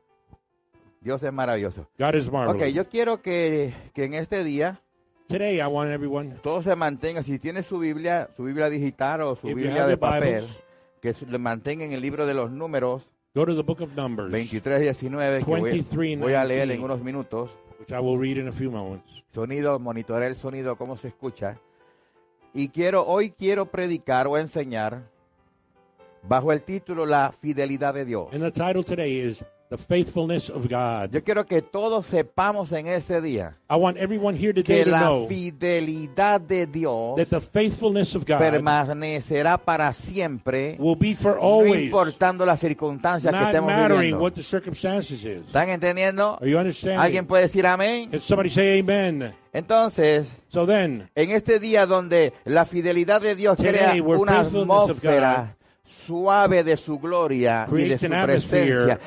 Dios 1.00 1.22
es 1.22 1.32
maravilloso. 1.32 1.86
God 1.98 2.14
is 2.14 2.30
marvelous. 2.30 2.62
Ok, 2.62 2.68
yo 2.72 2.88
quiero 2.88 3.20
que, 3.20 3.74
que 3.92 4.04
en 4.04 4.14
este 4.14 4.42
día 4.44 4.80
Today, 5.26 5.58
I 5.58 5.66
want 5.66 5.90
everyone, 5.90 6.34
todos 6.42 6.64
se 6.64 6.76
mantengan, 6.76 7.24
si 7.24 7.38
tiene 7.38 7.62
su 7.62 7.78
Biblia, 7.78 8.28
su 8.36 8.44
Biblia 8.44 8.68
digital 8.68 9.22
o 9.22 9.34
su 9.34 9.46
Biblia 9.48 9.86
de 9.86 9.96
papel, 9.96 10.44
Bibles, 10.44 10.58
que 11.00 11.26
le 11.26 11.38
mantengan 11.38 11.92
el 11.92 12.00
libro 12.02 12.26
de 12.26 12.34
los 12.34 12.50
números 12.50 13.08
go 13.34 13.44
to 13.46 13.56
the 13.56 13.62
book 13.62 13.80
of 13.80 13.96
Numbers, 13.96 14.30
23 14.30 14.80
y 14.80 14.84
19, 14.84 15.38
que 15.38 15.44
voy, 15.44 15.62
23, 15.62 16.20
voy 16.20 16.34
a 16.34 16.44
leer 16.44 16.62
en 16.62 16.68
19. 16.68 16.84
unos 16.84 17.04
minutos. 17.04 17.50
Which 17.84 17.92
I 17.92 18.00
will 18.00 18.16
read 18.16 18.38
in 18.38 18.48
a 18.48 18.52
few 18.52 18.70
moments. 18.70 19.22
Sonido, 19.34 19.78
monitorear 19.78 20.30
el 20.30 20.36
sonido, 20.36 20.76
cómo 20.76 20.96
se 20.96 21.08
escucha. 21.08 21.58
Y 22.54 22.68
quiero, 22.68 23.04
hoy 23.04 23.30
quiero 23.30 23.66
predicar 23.66 24.26
o 24.26 24.38
enseñar 24.38 25.02
bajo 26.22 26.52
el 26.52 26.62
título 26.62 27.04
La 27.04 27.32
fidelidad 27.32 27.92
de 27.92 28.04
Dios. 28.04 28.28
And 28.32 28.42
the 28.42 28.50
title 28.50 28.84
today 28.84 29.18
is 29.18 29.44
The 29.70 29.78
Faithfulness 29.78 30.50
of 30.50 30.68
God. 30.68 31.10
Yo 31.10 31.24
quiero 31.24 31.46
que 31.46 31.62
todos 31.62 32.06
sepamos 32.06 32.70
en 32.72 32.86
este 32.86 33.20
día 33.20 33.56
I 33.68 33.76
want 33.76 33.96
everyone 33.96 34.36
here 34.38 34.52
today 34.52 34.78
que 34.78 34.84
to 34.84 34.90
la 34.90 35.00
know 35.00 35.26
fidelidad 35.26 36.40
de 36.40 36.66
Dios 36.66 37.16
that 37.16 37.28
the 37.28 37.40
faithfulness 37.40 38.14
of 38.14 38.24
God 38.26 38.38
permanecerá 38.38 39.56
para 39.58 39.92
siempre, 39.94 40.76
will 40.78 40.96
be 40.96 41.14
for 41.14 41.36
no 41.36 41.42
always, 41.42 41.86
importando 41.86 42.44
las 42.44 42.60
circunstancias 42.60 43.34
que 43.34 43.42
estemos 43.42 43.72
viviendo. 43.74 44.18
what 44.20 44.32
the 44.32 44.42
circumstances 44.42 45.24
is. 45.24 45.44
¿Están 45.46 45.70
entendiendo? 45.70 46.38
Are 46.40 46.48
you 46.48 46.58
understanding? 46.58 47.00
¿Alguien 47.00 47.26
puede 47.26 47.44
decir 47.44 47.66
amén? 47.66 48.10
Can 48.10 48.20
somebody 48.20 48.50
say 48.50 48.78
amen? 48.80 49.34
Entonces, 49.52 50.28
So 50.50 50.66
then, 50.66 51.08
en 51.14 51.30
este 51.30 51.58
día 51.58 51.86
donde 51.86 52.32
la 52.44 52.64
fidelidad 52.64 53.20
de 53.22 53.34
Dios 53.34 53.56
Today, 53.56 53.72
crea 53.72 54.02
una 54.02 54.40
atmósfera 54.40 55.56
suave 55.84 56.64
de 56.64 56.76
su 56.76 56.98
gloria 56.98 57.66
y 57.70 57.88
de 57.88 57.98
su 57.98 58.08
presencia 58.08 58.98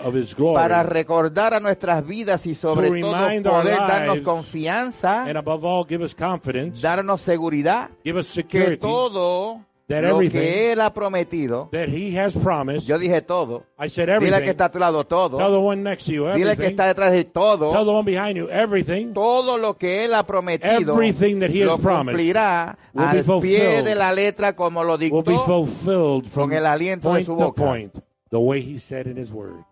para 0.54 0.84
recordar 0.84 1.54
a 1.56 1.60
nuestras 1.60 2.06
vidas 2.06 2.46
y 2.46 2.54
sobre 2.54 2.90
To 2.90 3.00
todo 3.00 3.44
poder 3.44 3.78
darnos 3.78 4.22
confianza, 4.22 5.26
all, 5.26 6.74
darnos 6.82 7.22
seguridad 7.22 7.90
give 8.04 8.20
us 8.20 8.32
que 8.48 8.78
todo 8.78 9.67
that 9.88 10.02
lo 10.04 10.16
everything 10.16 10.40
que 10.40 10.72
Él 10.74 10.82
ha 10.82 10.94
prometido, 10.94 11.70
that 11.72 11.88
He 11.88 12.18
has 12.20 12.36
promised. 12.36 12.88
yo 12.88 12.98
dije 13.00 13.22
todo, 13.22 13.64
I 13.80 13.88
said 13.90 14.08
dile 14.08 14.14
al 14.16 14.20
que 14.20 14.28
everything. 14.28 14.50
está 14.50 14.66
a 14.66 14.72
tu 14.72 14.80
lado 14.80 15.06
Tell 15.06 15.30
todo, 15.30 15.38
the 15.38 15.58
one 15.60 15.82
next 15.84 16.06
to 16.08 16.12
you 16.12 16.24
dile 16.24 16.32
al 16.32 16.36
que 16.38 16.44
everything. 16.66 16.70
está 16.72 16.88
detrás 16.88 17.12
de 17.14 17.24
Tell 17.24 17.34
todo, 17.34 17.72
the 17.86 17.92
one 17.92 18.04
behind 18.06 18.36
you 18.38 18.50
everything. 18.50 19.14
todo 19.14 19.58
lo 19.58 19.78
que 19.78 20.04
Él 20.06 20.14
ha 20.14 20.24
prometido 20.26 20.94
Everything 20.94 21.40
that 21.40 21.50
he 21.52 21.62
has 21.64 21.80
promised 21.80 22.18
cumplirá 22.18 22.78
will 22.94 23.02
be 23.04 23.08
al 23.08 23.14
pie 23.16 23.24
fulfilled. 23.24 23.86
de 23.86 23.96
la 23.96 24.12
letra 24.12 24.56
como 24.56 24.84
lo 24.84 24.94
Will 24.98 25.12
be 25.24 25.32
dictó 25.32 25.46
fulfilled 25.46 26.26
from 26.28 26.50
con 26.50 26.58
el 26.58 26.66
aliento 26.66 27.08
de 27.10 27.14
point 27.14 27.26
su 27.26 27.38
to 27.38 27.44
boca. 27.46 27.64
point, 27.64 27.94
the 28.30 28.40
way 28.40 28.62
He 28.62 28.78
said 28.80 29.08
in 29.08 29.18
His 29.18 29.32
Word. 29.32 29.64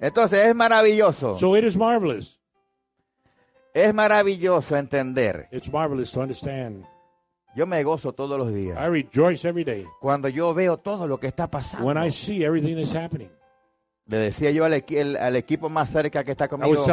Entonces 0.00 0.46
es 0.46 0.54
maravilloso, 0.54 1.36
So 1.36 1.54
it 1.56 1.64
is 1.64 1.76
marvelous. 1.76 2.38
es 3.74 3.92
maravilloso 3.92 4.74
entender. 4.76 5.48
It's 5.52 5.70
marvelous 5.70 6.10
to 6.12 6.20
understand. 6.22 6.84
Yo 7.56 7.66
me 7.66 7.82
gozo 7.82 8.12
todos 8.12 8.38
los 8.38 8.52
días 8.52 8.78
I 8.78 8.88
rejoice 8.90 9.48
every 9.48 9.64
day 9.64 9.84
cuando 10.00 10.28
yo 10.28 10.52
veo 10.54 10.76
todo 10.76 11.06
lo 11.08 11.18
que 11.18 11.26
está 11.28 11.50
pasando. 11.50 11.86
when 11.86 11.96
I 11.96 12.10
see 12.10 12.44
everything 12.44 12.76
that's 12.76 12.94
happening. 12.94 13.30
Le 14.08 14.18
decía 14.18 14.52
yo 14.52 14.64
al, 14.64 14.72
equi- 14.74 14.98
el- 14.98 15.16
al 15.16 15.34
equipo 15.34 15.68
más 15.68 15.90
cerca 15.90 16.22
que 16.22 16.30
está 16.32 16.44
I 16.44 16.48
conmigo 16.48 16.84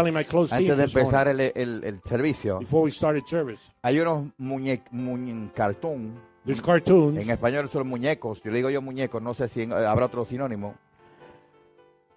antes 0.50 0.78
de 0.78 0.84
empezar 0.84 1.28
el, 1.28 1.40
el- 1.42 1.84
el 1.84 2.02
servicio. 2.06 2.58
before 2.60 2.86
we 2.86 2.92
started 2.92 3.22
service. 3.28 3.62
Hay 3.84 4.00
unos 4.00 4.30
muñe, 4.40 4.82
muñe- 4.92 5.52
cartoon, 5.54 6.20
There's 6.46 6.62
cartoons. 6.62 7.22
en 7.22 7.30
español 7.30 7.70
son 7.70 7.88
muñecos, 7.88 8.42
yo 8.42 8.50
le 8.50 8.58
digo 8.58 8.70
yo 8.72 8.82
muñecos, 8.82 9.22
no 9.22 9.34
sé 9.36 9.48
si 9.48 9.62
en- 9.62 9.74
habrá 9.74 10.08
otro 10.08 10.26
sinónimo, 10.26 10.74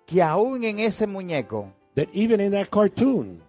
que 0.06 0.22
aún 0.22 0.64
en 0.64 0.78
ese 0.78 1.06
muñeco 1.06 1.72
that 1.94 2.06
even 2.14 2.40
in 2.40 2.52
that 2.52 2.68
cartoon, 2.70 3.42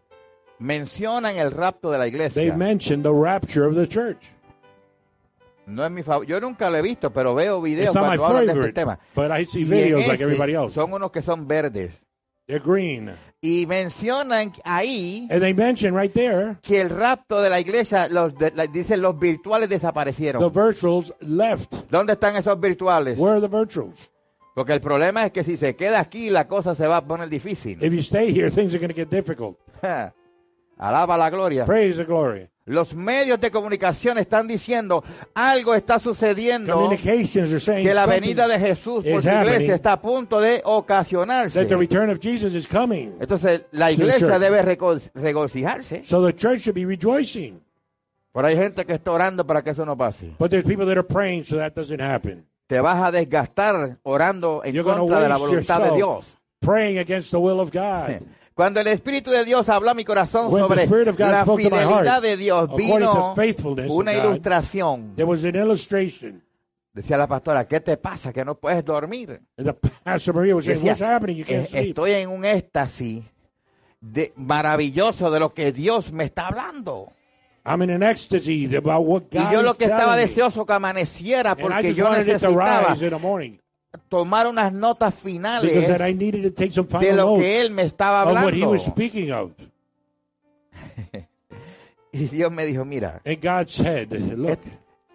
mencionan 0.59 1.37
el 1.37 1.51
rapto 1.51 1.91
de 1.91 1.97
la 1.97 2.03
they 2.05 2.09
iglesia. 2.13 2.57
mentioned 2.57 3.03
the 3.05 3.13
rapture 3.13 3.65
of 3.65 3.75
the 3.75 3.87
church. 3.87 4.33
No 5.67 5.85
es 5.85 5.91
mi 5.91 6.01
favor, 6.01 6.25
yo 6.25 6.39
nunca 6.39 6.69
lo 6.69 6.77
he 6.77 6.81
visto, 6.81 7.11
pero 7.11 7.35
veo 7.35 7.61
videos 7.61 7.93
It's 7.95 8.01
cuando 8.01 8.25
hablan 8.25 8.45
de 8.47 8.53
este 8.53 8.73
tema. 8.73 8.97
but 9.13 9.29
I 9.31 9.45
see 9.45 9.61
Y 9.61 9.65
videos 9.65 9.99
like 10.07 10.13
ese 10.15 10.23
everybody 10.23 10.53
else. 10.53 10.73
Son 10.73 10.91
unos 10.93 11.11
que 11.11 11.21
son 11.21 11.47
verdes. 11.47 12.03
They're 12.47 12.63
green. 12.63 13.11
Y 13.41 13.65
mencionan 13.67 14.53
ahí 14.63 15.27
And 15.29 15.41
they 15.41 15.53
mention 15.53 15.93
right 15.93 16.11
there 16.13 16.55
que 16.61 16.79
el 16.81 16.89
rapto 16.89 17.41
de 17.41 17.49
la 17.49 17.59
iglesia, 17.59 18.07
los 18.07 18.33
de- 18.37 18.51
la- 18.55 18.65
dicen 18.67 19.01
los 19.01 19.19
virtuales 19.19 19.67
the 19.69 19.75
desaparecieron. 19.75 20.41
virtuals 20.53 21.13
left. 21.19 21.73
¿Dónde 21.91 22.13
están 22.13 22.37
esos 22.37 22.57
virtuales? 22.59 23.19
Where 23.19 23.33
are 23.37 23.41
the 23.41 23.49
virtuals? 23.53 24.09
Porque 24.55 24.73
el 24.73 24.81
problema 24.81 25.25
es 25.25 25.31
que 25.33 25.43
si 25.43 25.55
se 25.57 25.75
queda 25.75 25.99
aquí, 25.99 26.29
la 26.31 26.47
cosa 26.47 26.73
se 26.73 26.87
va 26.87 26.97
a 26.97 27.05
poner 27.05 27.29
difícil. 27.29 27.77
If 27.83 27.93
you 27.93 27.99
stay 27.99 28.33
here, 28.33 28.49
things 28.49 28.73
are 28.73 28.79
going 28.79 28.89
to 28.89 28.95
get 28.95 29.09
difficult. 29.09 29.57
Alaba 30.77 31.17
la 31.17 31.29
gloria. 31.29 31.65
Praise 31.65 31.97
the 31.97 32.05
glory. 32.05 32.47
Los 32.67 32.93
medios 32.93 33.39
de 33.39 33.49
comunicación 33.49 34.17
están 34.17 34.45
diciendo 34.45 35.01
algo 35.33 35.73
está 35.73 35.99
sucediendo 35.99 36.89
que 36.89 37.93
la 37.93 38.05
venida 38.05 38.45
de 38.45 38.59
Jesús 38.59 39.05
por 39.05 39.21
su 39.21 39.29
iglesia 39.29 39.75
está 39.75 39.93
a 39.93 40.01
punto 40.01 40.41
de 40.41 40.61
ocasionarse. 40.65 41.57
that 41.57 41.69
the 41.69 41.77
return 41.77 42.09
of 42.09 42.19
Jesus 42.19 42.53
is 42.53 42.67
coming. 42.67 43.15
Entonces 43.21 43.61
la 43.71 43.89
iglesia 43.89 44.37
debe 44.37 44.61
regocijarse. 44.63 46.03
So 46.03 46.25
the 46.25 46.35
church 46.35 46.63
should 46.63 46.75
be 46.75 46.85
rejoicing. 46.85 47.61
Pero 48.33 48.47
hay 48.49 48.57
gente 48.57 48.85
que 48.85 48.95
está 48.95 49.11
orando 49.11 49.47
para 49.47 49.63
que 49.63 49.69
eso 49.69 49.85
no 49.85 49.95
pase. 49.95 50.35
But 50.37 50.51
there's 50.51 50.65
people 50.65 50.85
that 50.87 50.97
are 50.97 51.07
praying 51.07 51.45
so 51.45 51.55
that 51.57 51.73
doesn't 51.73 52.01
happen. 52.01 52.45
Te 52.67 52.81
vas 52.81 53.01
a 53.01 53.11
desgastar 53.11 53.97
orando 54.03 54.61
en 54.65 54.75
You're 54.75 54.83
contra 54.83 55.21
de 55.21 55.29
la 55.29 55.37
voluntad 55.37 55.89
de. 55.89 55.95
Dios. 55.95 56.37
Praying 56.59 56.97
against 56.97 57.31
the 57.31 57.39
will 57.39 57.61
of 57.61 57.71
God. 57.71 58.21
Cuando 58.57 58.79
el 58.79 58.87
Espíritu 58.87 59.29
de 59.29 59.45
Dios 59.45 59.69
habló 59.69 59.91
a 59.91 59.93
mi 59.93 60.03
corazón 60.03 60.51
When 60.51 60.63
sobre 60.63 60.87
la 60.87 61.45
fidelidad 61.45 62.03
heart, 62.03 62.23
de 62.23 62.37
Dios, 62.37 62.75
vino 62.75 63.35
una 63.87 64.13
God, 64.13 64.23
ilustración. 64.23 65.15
There 65.15 65.29
was 65.29 65.43
an 65.43 65.55
illustration. 65.55 66.43
Decía 66.91 67.17
la 67.17 67.27
pastora, 67.27 67.67
¿qué 67.67 67.81
te 67.81 67.97
pasa? 67.97 68.33
Que 68.33 68.43
no 68.43 68.55
puedes 68.55 68.83
dormir. 68.83 69.43
Decía, 69.55 69.77
"Eh. 71.47 71.67
Estoy 71.71 72.13
en 72.13 72.29
un 72.29 72.45
éxtasis 72.45 73.25
de, 74.01 74.33
maravilloso 74.35 75.29
de 75.29 75.39
lo 75.39 75.53
que 75.53 75.71
Dios 75.71 76.11
me 76.11 76.23
está 76.23 76.47
hablando. 76.47 77.13
I'm 77.63 77.83
in 77.83 77.91
an 77.91 78.01
ecstasy 78.01 78.75
about 78.75 79.05
what 79.05 79.23
Y 79.29 79.37
God 79.37 79.51
yo 79.51 79.61
lo 79.61 79.75
que 79.75 79.85
estaba 79.85 80.15
deseoso 80.15 80.65
que 80.65 80.73
amaneciera 80.73 81.55
porque 81.55 81.93
yo 81.93 82.11
necesitaba 82.11 82.95
tomar 84.09 84.47
unas 84.47 84.73
notas 84.73 85.13
finales 85.13 85.71
de 85.71 87.13
lo 87.13 87.37
que 87.37 87.61
él 87.61 87.71
me 87.71 87.83
estaba 87.83 88.21
hablando. 88.21 88.75
Y 92.09 92.29
Dios 92.29 92.51
me 92.51 92.65
dijo, 92.65 92.85
mira, 92.85 93.21
said, 93.67 94.11
Look, 94.11 94.59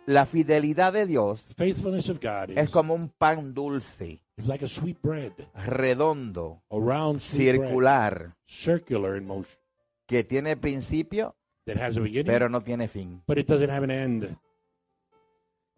la 0.07 0.27
fidelidad 0.27 0.93
de 0.93 1.07
Dios 1.07 1.47
es 1.57 2.71
como 2.71 2.95
un 2.95 3.09
pan 3.09 3.55
dulce, 3.55 4.21
it's 4.37 4.47
like 4.47 4.65
a 4.65 4.69
sweet 4.69 4.99
bread, 5.03 5.33
redondo, 5.67 6.63
a 6.71 6.79
round 6.79 7.21
sweet 7.21 7.57
bread, 7.57 7.69
circular, 7.69 8.37
circular 8.47 9.17
in 9.17 9.27
motion, 9.27 9.59
que 10.07 10.23
tiene 10.23 10.57
principio, 10.57 11.35
that 11.67 11.77
has 11.77 11.97
a 11.97 12.01
beginning, 12.01 12.27
pero 12.27 12.49
no 12.49 12.61
tiene 12.61 12.89
fin. 12.89 13.23
but 13.27 13.39
it 13.39 13.49
doesn't 13.49 13.71
have 13.71 13.85
an 13.85 13.91
end. 13.91 14.37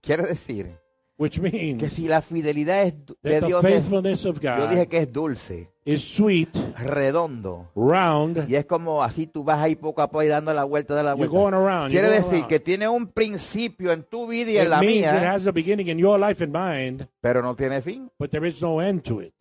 Quiere 0.02 0.26
decir 0.26 0.78
Which 1.16 1.38
means 1.38 1.80
que 1.80 1.88
si 1.90 2.09
la 2.09 2.21
fidelidad 2.23 2.83
es 2.83 2.94
de 3.23 3.40
Dios 3.40 3.64
es, 3.64 3.88
yo 3.88 4.02
dije 4.02 4.85
God 4.85 4.88
que 4.88 4.99
es 4.99 5.12
dulce, 5.12 5.71
is 5.85 6.02
sweet, 6.02 6.49
redondo, 6.76 7.71
round. 7.76 8.49
y 8.50 8.56
es 8.56 8.66
como 8.66 9.00
así 9.00 9.28
tú 9.28 9.44
vas 9.44 9.61
ahí 9.61 9.76
poco 9.76 10.02
a 10.02 10.09
poco 10.09 10.25
y 10.25 10.26
dando 10.26 10.52
la 10.52 10.64
vuelta 10.64 10.92
de 10.97 11.04
la 11.04 11.14
You're 11.14 11.28
vuelta. 11.28 11.37
going 11.38 11.54
around. 11.54 11.90
Quiere 11.92 12.09
going 12.09 12.21
decir 12.21 12.35
around. 12.38 12.49
que 12.49 12.59
tiene 12.59 12.88
un 12.88 13.06
principio 13.06 13.92
en 13.92 14.02
tu 14.02 14.26
vida 14.26 14.50
y 14.50 14.56
en 14.59 14.64
It 14.64 14.68
la 14.71 14.80
means 14.80 14.94
it 14.97 15.02
mía, 15.02 15.33
has 15.33 15.47
a 15.47 15.52
beginning 15.52 15.87
in 15.88 15.99
your 15.99 16.18
life 16.18 16.42
and 16.42 16.52
mine, 16.52 17.09
pero 17.21 17.42
no 17.42 17.54
tiene 17.54 17.80
fin. 17.80 18.11
but 18.18 18.30
there 18.33 18.49
is 18.49 18.61
no 18.61 18.80
end 18.80 19.02
to 19.04 19.21
it. 19.21 19.35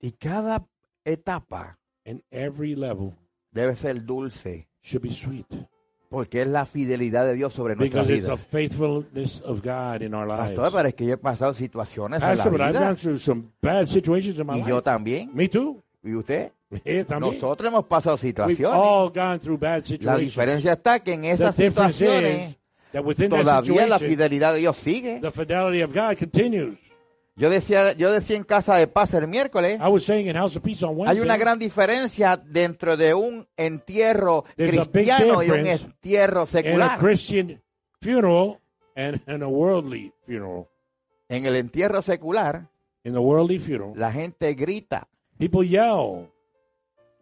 Y 0.00 0.12
cada 0.12 0.64
etapa 1.04 1.78
every 2.30 2.76
level 2.76 3.12
debe 3.50 3.74
ser 3.74 4.04
dulce, 4.06 4.68
should 4.82 5.02
be 5.02 5.10
sweet 5.12 5.46
porque 6.08 6.42
es 6.42 6.48
la 6.48 6.64
fidelidad 6.66 7.26
de 7.26 7.34
Dios 7.34 7.52
sobre 7.52 7.76
nuestras 7.76 8.06
because 8.06 8.18
it's 8.18 8.26
the 8.26 8.34
vidas. 8.34 8.46
faithfulness 8.50 9.42
of 9.44 9.60
God 9.62 10.02
in 10.02 10.14
our 10.14 10.26
lives. 10.26 10.56
Pastor, 10.56 10.72
pero 10.72 10.88
es 10.88 10.94
que 10.94 11.06
yo 11.06 11.14
he 11.14 11.16
pasado 11.18 11.54
situaciones 11.54 12.22
en 12.22 12.28
Pastor, 12.28 12.50
but 12.52 12.58
la 12.60 12.66
I've 12.68 12.72
vida. 12.78 12.86
gone 12.86 12.96
through 12.96 13.18
some 13.18 13.44
bad 13.60 13.86
situations 13.88 14.38
in 14.38 14.46
my 14.46 14.58
Y 14.58 14.64
yo 14.66 14.76
life. 14.76 14.82
también. 14.84 15.30
Me 15.34 15.48
too. 15.48 15.82
¿Y 16.02 16.14
usted? 16.14 16.52
Yeah, 16.84 17.04
también. 17.04 17.34
Nosotros 17.34 17.66
hemos 17.66 17.86
pasado 17.86 18.16
We've 18.16 18.28
situaciones. 18.30 18.78
all 18.78 19.10
gone 19.10 19.38
through 19.38 19.58
bad 19.58 19.80
La 19.80 19.86
situations. 19.86 20.20
diferencia 20.20 20.72
está 20.74 21.00
que 21.00 21.12
en 21.14 21.22
The 21.22 21.30
esas 21.32 21.56
difference 21.56 21.98
situaciones 21.98 22.48
is 22.50 22.58
that 22.92 23.04
within 23.04 23.30
that 23.30 23.38
todavía 23.40 23.86
la 23.86 23.98
situation, 23.98 24.08
fidelidad 24.08 24.52
de 24.54 24.58
Dios 24.60 24.76
sigue. 24.76 25.20
the 25.20 25.30
fidelity 25.30 25.82
of 25.82 25.92
God 25.94 26.16
continues. 26.18 26.78
Yo 27.38 27.50
decía, 27.50 27.92
yo 27.92 28.10
decía 28.10 28.36
en 28.36 28.42
casa 28.42 28.74
de 28.74 28.88
paz 28.88 29.14
el 29.14 29.28
miércoles, 29.28 29.80
I 29.80 29.88
was 29.88 30.04
saying 30.04 30.26
in 30.28 30.34
House 30.34 30.56
of 30.56 30.62
Peace 30.64 30.84
on 30.84 30.90
hay 30.90 30.96
Wednesday, 30.96 31.24
una 31.24 31.36
gran 31.36 31.58
diferencia 31.58 32.36
dentro 32.36 32.96
de 32.96 33.14
un 33.14 33.46
entierro 33.56 34.44
cristiano 34.56 35.42
y 35.44 35.50
un 35.50 35.66
entierro 35.66 36.40
in 36.40 36.42
a 36.42 36.46
secular. 36.46 36.98
Christian 36.98 37.62
funeral 38.00 38.58
and 38.96 39.20
in 39.28 39.42
a 39.44 39.48
worldly 39.48 40.12
funeral. 40.26 40.66
En 41.28 41.46
el 41.46 41.54
entierro 41.54 42.02
secular, 42.02 42.68
In 43.04 43.12
the 43.12 43.20
worldly 43.20 43.60
funeral, 43.60 43.92
la 43.94 44.10
gente 44.10 44.54
grita, 44.54 45.06
People 45.38 45.64
yell. 45.64 46.28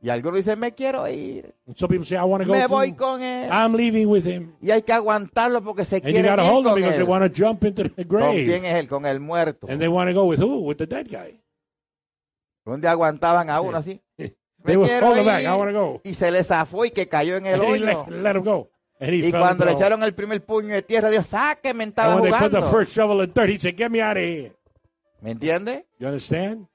Y 0.02 0.10
algunos 0.10 0.36
dicen, 0.36 0.58
me 0.58 0.72
quiero 0.72 1.08
ir. 1.08 1.54
Some 1.74 1.88
people 1.90 2.06
say, 2.06 2.16
I 2.18 2.22
want 2.24 2.42
to 2.44 2.48
go 2.48 2.54
Me 2.54 2.66
voy 2.66 2.92
too. 2.92 2.96
con 2.98 3.22
él. 3.22 3.48
I'm 3.50 3.74
leaving 3.74 4.06
with 4.08 4.24
him. 4.26 4.54
Y 4.60 4.70
hay 4.70 4.82
que 4.82 4.92
aguantarlo 4.92 5.62
porque 5.64 5.84
se 5.84 5.96
And 5.96 6.04
you 6.06 6.12
quiere 6.12 6.28
got 6.28 6.36
to 6.36 6.42
ir 6.44 6.50
hold 6.50 6.64
them 6.66 6.72
con 6.74 6.80
because 6.82 6.96
they 6.96 7.04
él. 7.04 7.08
want 7.10 7.24
to 7.34 7.44
jump 7.44 7.64
into 7.64 7.82
the 7.84 7.90
¿Con 8.06 8.20
quién 8.32 8.46
grave. 8.62 8.68
es 8.68 8.74
él? 8.74 8.88
Con 8.88 9.06
el 9.06 9.20
muerto. 9.20 9.66
And 9.68 9.80
they 9.80 9.88
want 9.88 10.08
to 10.10 10.14
go 10.14 10.26
with 10.26 10.38
who? 10.40 10.60
With 10.60 10.76
the 10.76 10.86
dead 10.86 11.06
guy. 11.08 11.40
Donde 12.64 12.86
aguantaban 12.88 13.48
a 13.50 13.60
uno 13.60 13.78
así. 13.78 14.00
They 14.18 14.34
Me 14.64 14.76
will 14.76 14.88
quiero 14.88 15.06
hold 15.08 15.18
him 15.20 15.26
back. 15.26 15.42
ir. 15.42 15.46
I 15.48 15.54
want 15.54 15.70
to 15.72 15.78
go. 15.80 16.00
Y 16.04 16.14
se 16.14 16.30
le 16.30 16.44
zafó 16.44 16.84
y 16.84 16.90
que 16.90 17.08
cayó 17.08 17.36
en 17.36 17.46
el 17.46 17.54
And 17.54 17.62
he 17.64 17.66
hoyo. 17.72 17.86
let, 17.86 18.22
let 18.22 18.36
him 18.36 18.44
go. 18.44 18.68
And 19.00 19.10
he 19.10 19.16
Y 19.28 19.30
fell 19.30 19.40
cuando 19.40 19.64
le 19.64 19.70
into 19.72 19.78
the 19.78 19.84
hole. 19.84 19.94
echaron 19.94 20.02
el 20.04 20.14
primer 20.14 20.44
puño 20.44 20.74
de 20.74 20.82
tierra, 20.82 21.08
Dios, 21.10 21.26
sáqueme, 21.26 21.84
estaba 21.84 22.12
And 22.12 22.20
when 22.22 22.30
they 22.32 22.38
put 22.38 22.50
the 22.50 22.58
jugando. 22.60 22.70
first 22.70 22.92
shovel 22.92 23.20
of 23.22 23.32
dirt, 23.34 23.48
he 23.50 23.58
said, 23.58 23.76
get 23.76 23.90
me 23.90 24.00
out 24.00 24.16
of 24.16 24.22
here. 24.22 24.52
¿Me 25.20 25.30
entiende? 25.32 25.86
You 25.98 26.06
understand? 26.08 26.66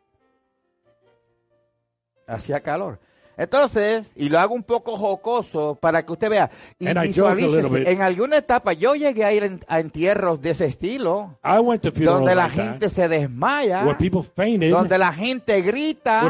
Hacía 2.27 2.61
calor. 2.61 2.99
Entonces, 3.41 4.05
y 4.15 4.29
lo 4.29 4.39
hago 4.39 4.53
un 4.53 4.61
poco 4.61 4.95
jocoso 4.97 5.75
para 5.81 6.05
que 6.05 6.11
usted 6.11 6.29
vea. 6.29 6.51
Y 6.77 6.85
en 7.87 8.01
alguna 8.03 8.37
etapa 8.37 8.73
yo 8.73 8.93
llegué 8.93 9.25
a 9.25 9.33
ir 9.33 9.43
en- 9.43 9.61
a 9.67 9.79
entierros 9.79 10.39
de 10.41 10.51
ese 10.51 10.65
estilo, 10.65 11.37
I 11.43 11.57
went 11.59 11.81
to 11.81 11.91
donde 12.05 12.35
la 12.35 12.49
gente 12.51 12.89
se 12.91 13.07
desmaya, 13.07 13.83
where 13.83 13.97
people 13.97 14.21
fainted, 14.21 14.69
donde 14.71 14.95
la 14.99 15.11
gente 15.11 15.59
grita, 15.63 16.21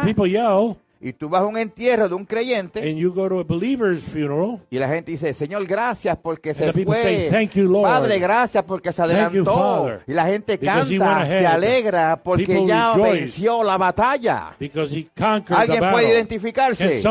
y 1.02 1.14
tú 1.14 1.28
vas 1.30 1.42
a 1.42 1.46
un 1.46 1.58
entierro 1.58 2.08
de 2.08 2.16
un 2.16 2.26
creyente 2.26 2.80
and 2.88 2.98
you 2.98 3.12
go 3.14 3.28
to 3.28 3.40
a 3.40 3.44
believer's 3.44 4.02
funeral, 4.04 4.60
y 4.70 4.78
la 4.78 4.88
gente 4.88 5.12
dice, 5.12 5.34
Señor, 5.34 5.66
gracias 5.66 6.18
porque 6.22 6.54
se 6.54 6.72
fue. 6.72 7.02
say, 7.02 7.30
"Thank 7.32 7.52
you, 7.56 7.64
Lord. 7.70 7.90
Padre, 7.90 8.20
gracias 8.20 8.64
porque 8.64 8.92
se 8.94 9.02
Thank 9.02 9.34
you, 9.34 9.42
adelantó. 9.42 9.54
Father. 9.84 10.02
y 10.08 10.14
la 10.14 10.26
gente 10.28 10.60
canta, 10.60 11.26
se 11.26 11.46
alegra 11.48 12.22
porque 12.24 12.46
People 12.46 12.68
ya 12.68 12.92
venció 12.96 13.64
la 13.64 13.78
batalla. 13.78 14.56
because 14.60 14.94
he 14.96 15.08
conquered 15.18 15.48
the 15.48 15.56
¿Alguien 15.56 15.80
puede 15.80 15.92
battle. 15.94 16.14
identificarse? 16.14 17.02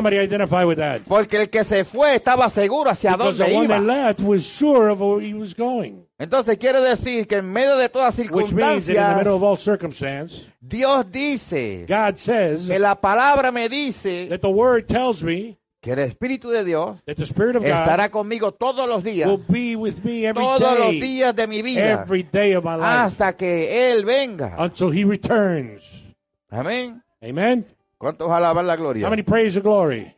With 0.67 0.77
that? 0.77 1.01
Porque 1.07 1.37
el 1.43 1.51
que 1.51 1.65
se 1.65 1.85
fue 1.85 2.15
estaba 2.15 2.49
seguro 2.51 2.91
hacia 2.91 3.17
Because 3.17 3.39
dónde 3.39 3.65
iba. 3.65 3.79
left 3.79 4.21
was 4.21 4.43
sure 4.45 4.91
of 4.93 5.01
where 5.01 5.21
he 5.27 5.35
was 5.35 5.55
going. 5.57 6.05
Entonces 6.21 6.59
quiere 6.59 6.83
decir 6.83 7.27
que 7.27 7.37
en 7.37 7.51
medio 7.51 7.79
de 7.79 7.89
todas 7.89 8.19
Which 8.19 8.53
means 8.53 8.85
that 8.85 8.95
in 8.95 8.97
the 8.97 9.25
middle 9.25 9.33
circunstancias, 9.33 9.35
of 9.37 9.43
all 9.43 9.57
circumstance, 9.57 10.47
Dios 10.61 11.11
dice, 11.11 11.87
God 11.89 12.17
says 12.17 12.67
que 12.67 12.79
la 12.79 13.01
palabra 13.01 13.51
me 13.51 13.71
dice 13.71 14.29
that 14.29 14.41
the 14.41 14.51
word 14.51 14.87
tells 14.87 15.23
me 15.23 15.57
que 15.81 15.95
el 15.95 16.01
Espíritu 16.01 16.51
de 16.51 16.63
Dios 16.63 17.03
that 17.07 17.17
the 17.17 17.25
Spirit 17.25 17.57
of 17.57 17.63
God 17.63 17.71
estará 17.71 18.11
conmigo 18.11 18.53
todos 18.53 18.87
los 18.87 19.03
días, 19.03 19.31
will 19.31 19.43
be 19.49 19.75
with 19.77 20.05
me 20.05 20.27
every 20.27 20.45
todos 20.45 20.79
los 20.79 20.91
day, 20.91 21.01
días 21.01 21.35
de 21.35 21.47
mi 21.47 21.63
vida, 21.63 22.03
every 22.03 22.23
day 22.23 22.55
of 22.55 22.65
my 22.65 22.77
life, 22.77 22.85
hasta 22.85 23.33
que 23.35 23.91
Él 23.91 24.05
venga. 24.05 24.57
until 24.59 24.91
he 24.91 25.05
returns. 25.05 25.83
Amén. 26.51 27.03
Amen? 27.23 27.67
¿Cuántos 27.97 28.31
alaban 28.31 28.67
la 28.67 28.77
gloria? 28.77 29.07
How 29.07 29.11
many 29.11 29.23
praise 29.23 29.55
the 29.55 29.63
glory? 29.63 30.15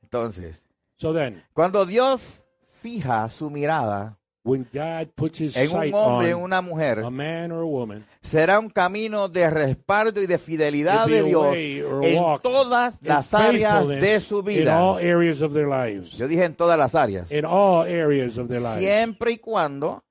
Entonces, 0.00 0.62
So 0.96 1.12
then, 1.12 1.42
cuando 1.54 1.84
Dios 1.84 2.41
fija 2.82 3.30
su 3.30 3.50
mirada 3.50 4.18
when 4.44 4.66
God 4.72 5.14
puts 5.14 5.38
his 5.38 5.56
en 5.56 5.70
un 5.70 5.94
hombre, 5.94 6.34
on 6.34 6.42
una 6.42 6.60
mujer, 6.60 7.00
a 7.00 7.10
man 7.10 7.52
or 7.52 7.62
a 7.62 7.66
woman, 7.66 8.04
será 8.22 8.58
un 8.58 8.68
camino 8.70 9.28
de 9.28 9.48
respaldo 9.48 10.20
y 10.20 10.26
de 10.26 10.38
fidelidad 10.38 11.06
de 11.06 11.22
Dios 11.22 11.54
en 11.54 12.40
todas 12.42 12.94
las 13.00 13.32
áreas 13.32 13.86
de 13.86 14.20
su 14.20 14.42
vida. 14.42 14.82
all 14.82 14.98
areas 14.98 15.40
of 15.40 15.52
their 15.52 15.68
lives. 15.68 16.16
Yo 16.16 16.26
dije 16.26 16.44
en 16.44 16.54
todas 16.54 16.78
las 16.78 16.94
áreas. 16.94 17.30
In 17.30 17.44
all 17.44 17.86
areas 17.86 18.36
of 18.36 18.48
their 18.48 18.60
lives. 18.60 18.78
Siempre 18.78 19.32
y 19.32 19.38
cuando 19.38 20.02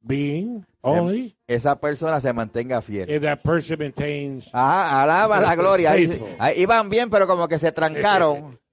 Being 0.00 0.64
only 0.82 1.36
esa 1.48 1.80
persona 1.80 2.20
se 2.20 2.32
mantenga 2.32 2.80
fiel. 2.80 3.10
if 3.10 3.22
that 3.22 3.40
person 3.42 3.76
maintains 3.78 4.48
Ajá, 4.52 5.02
alaba 5.02 5.40
la 5.40 5.54
gloria. 5.54 5.92
Ahí, 5.92 6.20
ahí 6.38 6.62
iban 6.62 6.88
bien, 6.88 7.10
pero 7.10 7.26
como 7.26 7.48
que 7.48 7.58
se 7.58 7.70
trancaron. 7.72 8.58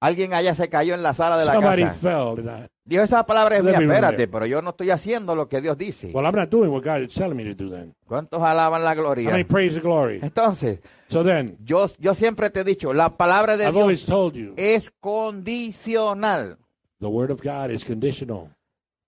Alguien 0.00 0.32
allá 0.32 0.54
se 0.54 0.70
cayó 0.70 0.94
en 0.94 1.02
la 1.02 1.12
sala 1.12 1.36
de 1.38 1.44
la 1.44 1.52
somebody 1.52 1.82
casa. 1.82 1.94
fell 2.00 2.36
tonight. 2.42 2.70
Dijo, 2.86 3.02
esa 3.02 3.24
palabra 3.26 3.58
es 3.58 3.64
Let 3.64 3.76
mía. 3.76 3.86
Espérate, 3.86 4.28
pero 4.28 4.46
yo 4.46 4.62
no 4.62 4.70
estoy 4.70 4.90
haciendo 4.90 5.34
lo 5.34 5.46
que 5.48 5.60
Dios 5.60 5.76
dice. 5.76 6.10
Well, 6.14 6.24
I'm 6.24 6.34
not 6.34 6.48
doing 6.48 6.70
what 6.72 6.82
God 6.82 7.02
is 7.02 7.14
telling 7.14 7.36
me 7.36 7.44
to 7.44 7.54
do 7.54 7.70
then. 7.70 7.94
¿Cuántos 8.06 8.42
alaban 8.42 8.82
la 8.82 8.94
gloria? 8.94 9.30
many 9.30 9.44
praise 9.44 9.74
the 9.74 9.80
glory? 9.80 10.18
Entonces, 10.22 10.78
So 11.08 11.22
then, 11.22 11.58
yo, 11.64 11.90
yo 11.98 12.14
siempre 12.14 12.48
te 12.50 12.60
he 12.60 12.64
dicho, 12.64 12.94
la 12.94 13.16
palabra 13.16 13.56
de 13.58 13.66
I've 13.66 13.76
always 13.78 14.06
Dios 14.06 14.08
told 14.08 14.34
you, 14.34 14.54
es 14.56 14.90
condicional. 15.00 16.56
the 17.00 17.08
word 17.08 17.30
of 17.30 17.40
God 17.42 17.70
is 17.70 17.84
conditional. 17.84 18.50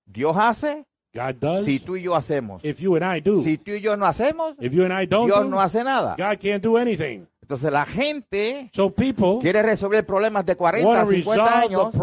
Dios 0.06 0.36
hace 0.36 0.84
God 1.14 1.34
does 1.40 1.64
si 1.64 1.78
tú 1.78 1.96
y 1.96 2.02
yo 2.02 2.14
hacemos. 2.14 2.62
if 2.64 2.80
you 2.80 2.96
and 2.96 3.04
I 3.04 3.20
do. 3.20 3.42
Si 3.42 3.56
tú 3.58 3.72
y 3.72 3.80
yo 3.80 3.96
no 3.96 4.04
hacemos, 4.06 4.56
If 4.60 4.72
you 4.72 4.84
and 4.84 4.92
I 4.92 5.06
don't 5.06 5.26
Dios 5.26 5.44
do, 5.44 5.48
no 5.50 5.60
hace 5.60 5.82
nada. 5.84 6.16
God 6.18 6.38
can't 6.40 6.62
do 6.62 6.76
anything. 6.76 7.26
Entonces 7.52 7.70
la 7.70 7.84
gente 7.84 8.70
So 8.72 8.88
people 8.88 9.38
quiere 9.42 9.62
resolver 9.62 10.06
problemas 10.06 10.46
de 10.46 10.56
40, 10.56 10.88
want 10.88 11.00
to 11.04 11.10
50 11.12 11.32
resolve 11.32 11.50
años, 11.66 11.94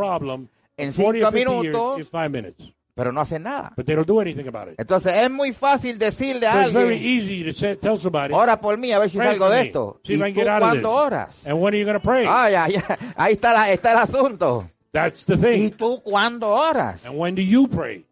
en 0.77 0.87
in 0.89 0.93
40 0.93 0.93
cinco 0.93 1.27
or 1.27 1.31
50 1.33 1.63
years 1.63 2.29
minutos. 2.29 2.73
pero 2.93 3.11
no 3.11 3.21
hacen 3.21 3.41
nada. 3.41 3.73
But 3.75 3.87
they 3.87 3.95
don't 3.95 4.07
do 4.07 4.21
anything 4.21 4.47
about 4.47 4.67
it. 4.67 4.75
Entonces 4.79 5.11
es 5.15 5.31
muy 5.31 5.51
fácil 5.53 5.97
decirle 5.97 6.45
a 6.45 6.53
So 6.53 6.59
it's 6.67 6.73
very 6.73 6.95
alguien, 6.97 7.19
easy 7.19 7.43
to 7.45 7.53
say, 7.53 7.75
tell 7.77 7.97
somebody, 7.97 8.31
ora 8.31 8.61
por 8.61 8.77
mí 8.77 8.91
a 8.91 8.99
ver 8.99 9.09
si 9.09 9.17
salgo 9.17 9.49
de 9.49 9.61
esto. 9.61 9.99
¿Y 10.03 10.17
tú 10.19 10.43
cuándo 10.45 10.91
oras? 10.93 11.35
and 11.47 11.59
when 11.59 11.73
are 11.73 11.79
you 11.79 11.85
going 11.85 11.97
to 11.97 12.03
pray? 12.03 12.25
Ah, 12.29 12.47
ya, 12.51 12.67
ya. 12.67 12.85
Ahí 13.15 13.33
está, 13.33 13.53
la- 13.53 13.71
está 13.71 13.93
el 13.93 13.97
asunto. 13.97 14.69
That's 14.91 15.25
the 15.25 15.33
¿Y 15.33 15.37
thing. 15.37 15.71
tú 15.71 15.99
cuándo 16.03 16.47
oras? 16.49 17.03
And 17.07 17.17
when 17.17 17.33
do 17.33 17.41
you 17.41 17.67
pray? 17.67 18.05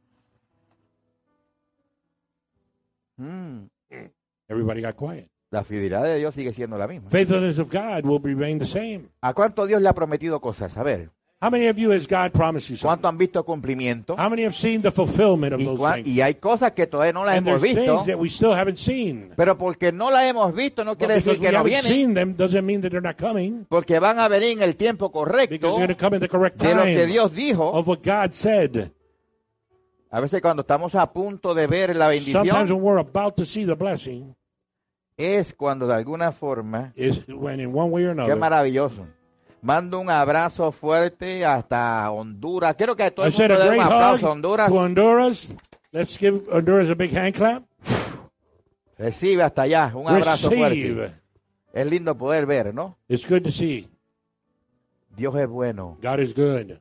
Mm, 3.22 3.68
Everybody 4.50 4.82
got 4.82 4.96
quiet. 4.96 5.30
La 5.50 5.64
fidelidad 5.64 6.04
de 6.04 6.18
Dios 6.18 6.36
sigue 6.36 6.52
siendo 6.52 6.78
la 6.78 6.88
misma. 6.88 7.10
Faithfulness 7.10 7.58
of 7.60 7.70
God 7.72 8.04
will 8.06 8.20
remain 8.22 8.60
the 8.60 8.66
same. 8.66 9.06
¿A 9.22 9.34
cuánto 9.34 9.66
Dios 9.66 9.82
le 9.82 9.88
ha 9.90 9.94
prometido 9.94 10.42
cosas? 10.42 10.76
A 10.78 10.84
ver, 10.84 11.10
How 11.40 11.52
many 11.52 11.68
of 11.68 11.78
you 11.78 11.92
has 11.92 12.08
God 12.08 12.32
promised 12.34 12.68
you 12.68 12.76
something? 12.76 12.88
¿cuánto 12.88 13.08
han 13.08 13.18
visto 13.20 13.46
cumplimiento? 13.46 14.16
How 14.18 14.28
many 14.28 14.44
have 14.44 14.56
seen 14.56 14.82
the 14.82 14.90
fulfillment 14.92 15.54
of 15.54 15.62
Y, 15.62 15.66
those 15.66 15.94
things? 15.94 16.08
y 16.08 16.20
hay 16.20 16.34
cosas 16.36 16.72
que 16.72 16.88
todavía 16.88 17.14
no 17.14 17.24
las 17.24 17.38
And 17.38 17.48
hemos 17.48 17.62
there's 17.62 17.76
visto, 17.76 17.94
things 17.94 18.08
that 18.08 18.18
we 18.20 18.28
still 18.30 18.54
haven't 18.54 18.78
seen. 18.80 19.30
pero 19.38 19.56
porque 19.56 19.92
no 19.92 20.10
las 20.10 20.24
hemos 20.24 20.52
visto 20.56 20.84
no 20.84 20.94
But 20.94 20.98
quiere 20.98 21.14
decir 21.14 21.34
because 21.34 21.42
we 21.42 21.46
que 21.48 21.52
no 21.54 21.60
haven't 21.60 21.70
vienen, 21.70 21.88
seen 21.92 22.14
them 22.16 22.36
doesn't 22.36 22.66
mean 22.66 22.82
that 22.82 22.90
they're 22.90 23.08
not 23.08 23.18
coming. 23.18 23.66
porque 23.70 24.00
van 24.00 24.18
a 24.18 24.28
venir 24.28 24.54
en 24.58 24.64
el 24.64 24.76
tiempo 24.76 25.10
Because 25.10 25.26
correcto 25.30 25.60
they're 25.60 25.70
going 25.78 25.88
to 25.90 25.96
come 25.96 26.16
in 26.18 26.22
the 26.22 26.28
correct 26.28 26.58
de 26.60 26.74
lo 26.74 26.82
que 26.84 26.94
time 26.96 27.06
Dios 27.06 27.32
dijo. 27.32 27.72
of 27.72 27.88
what 27.88 28.00
God 28.04 28.34
said. 28.34 28.92
A 30.10 30.20
veces 30.20 30.42
cuando 30.42 30.62
estamos 30.62 30.96
a 30.96 31.12
punto 31.14 31.54
de 31.54 31.68
ver 31.68 31.96
la 31.96 32.06
Sometimes 32.12 32.34
bendición, 32.34 32.72
when 32.72 32.82
we're 32.82 33.00
about 33.00 33.36
to 33.36 33.46
see 33.46 33.64
the 33.66 33.76
blessing 33.76 34.34
es 35.18 35.54
cuando 35.56 35.88
de 35.88 35.96
alguna 35.96 36.32
forma, 36.32 36.94
is 36.96 37.28
when 37.28 37.60
in 37.60 37.74
one 37.76 37.90
way 37.90 38.06
or 38.06 38.16
qué 38.16 38.22
another. 38.22 38.38
maravilloso. 38.38 39.08
Mando 39.62 40.00
un 40.00 40.10
abrazo 40.10 40.72
fuerte 40.72 41.44
hasta 41.44 42.10
Honduras. 42.12 42.76
Quiero 42.76 42.96
que 42.96 43.10
todo 43.10 43.28
I 43.28 43.30
el 43.32 43.50
mundo 43.50 43.64
dé 43.64 43.70
un 43.78 43.84
aplauso 43.84 44.28
a 44.28 44.32
Honduras. 44.32 44.68
to 44.68 44.74
Honduras. 44.76 45.50
Let's 45.92 46.18
give 46.18 46.42
Honduras 46.52 46.90
a 46.92 46.96
big 46.96 47.16
hand 47.18 47.34
clap. 47.36 47.64
Recibe 48.98 49.44
hasta 49.44 49.64
allá 49.64 49.92
un 49.96 50.08
abrazo 50.08 50.50
fuerte. 50.50 50.76
Receive. 50.76 51.12
Es 51.74 51.86
lindo 51.88 52.16
poder 52.18 52.46
ver, 52.46 52.74
¿no? 52.74 52.98
It's 53.08 53.28
good 53.28 53.42
to 53.44 53.52
see. 53.52 53.90
Dios 55.16 55.36
es 55.36 55.48
bueno. 55.48 55.98
God 56.02 56.20
is 56.20 56.34
good. 56.36 56.78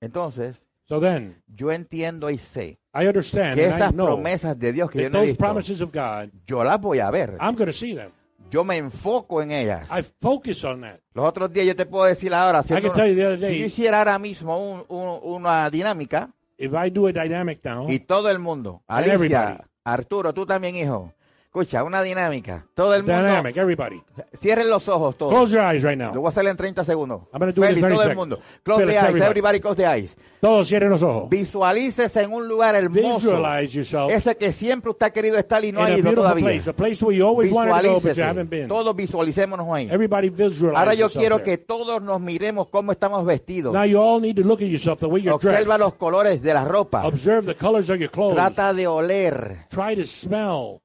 Entonces, 0.00 0.62
So 0.88 0.98
then, 1.00 1.40
yo 1.46 1.70
entiendo 1.70 2.30
y 2.30 2.38
sé 2.38 2.79
I 2.92 3.06
understand 3.06 3.54
que 3.54 3.62
I 3.62 3.66
esas 3.66 3.92
know 3.92 4.06
promesas 4.06 4.58
de 4.58 4.72
Dios 4.72 4.90
que 4.90 5.02
yo 5.02 5.10
no 5.10 5.22
he 5.22 5.26
visto, 5.26 5.86
God, 5.92 6.28
yo 6.46 6.64
las 6.64 6.80
voy 6.80 6.98
a 6.98 7.10
ver. 7.10 7.36
I'm 7.40 7.54
going 7.54 7.66
to 7.66 7.72
see 7.72 7.94
them. 7.94 8.10
Yo 8.50 8.64
me 8.64 8.76
enfoco 8.78 9.40
en 9.42 9.52
ellas. 9.52 9.88
I 9.96 10.02
focus 10.20 10.64
on 10.64 10.80
that. 10.80 10.96
Los 11.14 11.24
otros 11.28 11.52
días 11.52 11.66
yo 11.66 11.76
te 11.76 11.86
puedo 11.86 12.04
decir 12.06 12.34
ahora, 12.34 12.58
I 12.58 12.60
haciendo 12.62 12.90
can 12.92 13.00
tell 13.00 13.08
you 13.08 13.14
the 13.16 13.26
other 13.26 13.38
una- 13.38 13.46
si 13.48 13.54
yo 13.54 13.58
day, 13.60 13.66
hiciera 13.66 13.98
ahora 13.98 14.18
mismo 14.18 14.58
un- 14.58 14.84
un- 14.88 15.20
una 15.22 15.70
dinámica 15.70 16.30
if 16.58 16.72
I 16.72 16.90
do 16.90 17.06
a 17.06 17.12
dynamic 17.12 17.64
now, 17.64 17.88
y 17.88 18.00
todo 18.00 18.28
el 18.28 18.40
mundo, 18.40 18.82
Alicia, 18.88 19.14
everybody. 19.14 19.58
Arturo, 19.84 20.34
tú 20.34 20.44
también, 20.44 20.74
hijo, 20.76 21.12
escucha, 21.52 21.82
una 21.82 22.00
dinámica, 22.00 22.64
todo 22.74 22.94
el 22.94 23.02
mundo, 23.02 23.16
dynamic, 23.16 23.56
everybody. 23.56 24.00
cierren 24.40 24.70
los 24.70 24.88
ojos 24.88 25.18
todos. 25.18 25.32
Close 25.32 25.52
your 25.52 25.64
eyes 25.64 25.82
right 25.82 25.98
Lo 25.98 26.12
now. 26.12 26.14
voy 26.20 26.26
a 26.26 26.28
hacer 26.28 26.46
en 26.46 26.56
30 26.56 26.84
segundos. 26.84 27.22
I'm 27.32 27.40
gonna 27.40 27.50
do 27.52 27.64
it 27.64 27.70
in 27.70 27.74
Félix, 27.74 27.80
30 27.80 27.96
todo 27.96 28.10
el 28.10 28.16
mundo. 28.16 28.38
Close 28.62 28.82
Félix, 28.84 28.86
the 28.86 28.98
eyes, 28.98 29.08
everybody. 29.08 29.30
everybody 29.30 29.60
close 29.60 29.76
the 29.76 29.86
eyes. 29.86 30.16
Todos 30.40 30.68
cierren 30.68 30.90
los 30.90 31.02
ojos. 31.02 31.28
Visualícese 31.28 32.22
en 32.22 32.32
un 32.32 32.46
lugar 32.46 32.76
hermoso. 32.76 33.32
Visualize 33.32 33.76
yourself 33.76 34.12
Ese 34.12 34.36
que 34.36 34.52
siempre 34.52 34.92
usted 34.92 35.06
ha 35.06 35.10
querido 35.10 35.38
estar 35.38 35.64
y 35.64 35.72
no 35.72 35.80
in 35.80 35.86
ha 35.86 35.98
ido 35.98 36.14
todavía. 36.14 36.44
place, 36.44 36.70
a 36.70 36.72
place 36.72 37.04
where 37.04 37.18
you 37.18 37.26
always 37.26 37.50
wanted 37.50 37.82
to 37.82 37.94
go 37.94 38.00
but 38.00 38.16
you 38.16 38.22
haven't 38.22 38.48
been. 38.48 38.68
Todos 38.68 38.94
visualicémonos 38.94 39.66
ahí. 39.74 39.88
Everybody 39.90 40.30
visualize 40.30 40.78
Ahora 40.78 40.94
yo 40.94 41.10
quiero 41.10 41.38
there. 41.38 41.50
que 41.50 41.58
todos 41.58 42.00
nos 42.00 42.20
miremos 42.20 42.68
cómo 42.68 42.92
estamos 42.92 43.26
vestidos. 43.26 43.74
Now 43.74 43.84
you 43.84 44.00
all 44.00 44.20
need 44.20 44.36
to 44.36 44.42
look 44.46 44.62
at 44.62 44.68
yourself 44.68 45.00
the 45.00 45.06
way 45.06 45.20
you're 45.20 45.36
dressed. 45.36 45.62
Observa 45.62 45.78
los 45.78 45.94
colores 45.94 46.40
de 46.42 46.54
la 46.54 46.64
ropa. 46.64 47.04
Observe 47.04 47.44
the 47.44 47.56
colors 47.56 47.90
of 47.90 47.96
your 47.96 48.10
clothes. 48.10 48.34
Trata 48.36 48.72
de 48.72 48.86
oler. 48.86 49.66
Try 49.68 49.96
to 49.96 50.06
smell. 50.06 50.80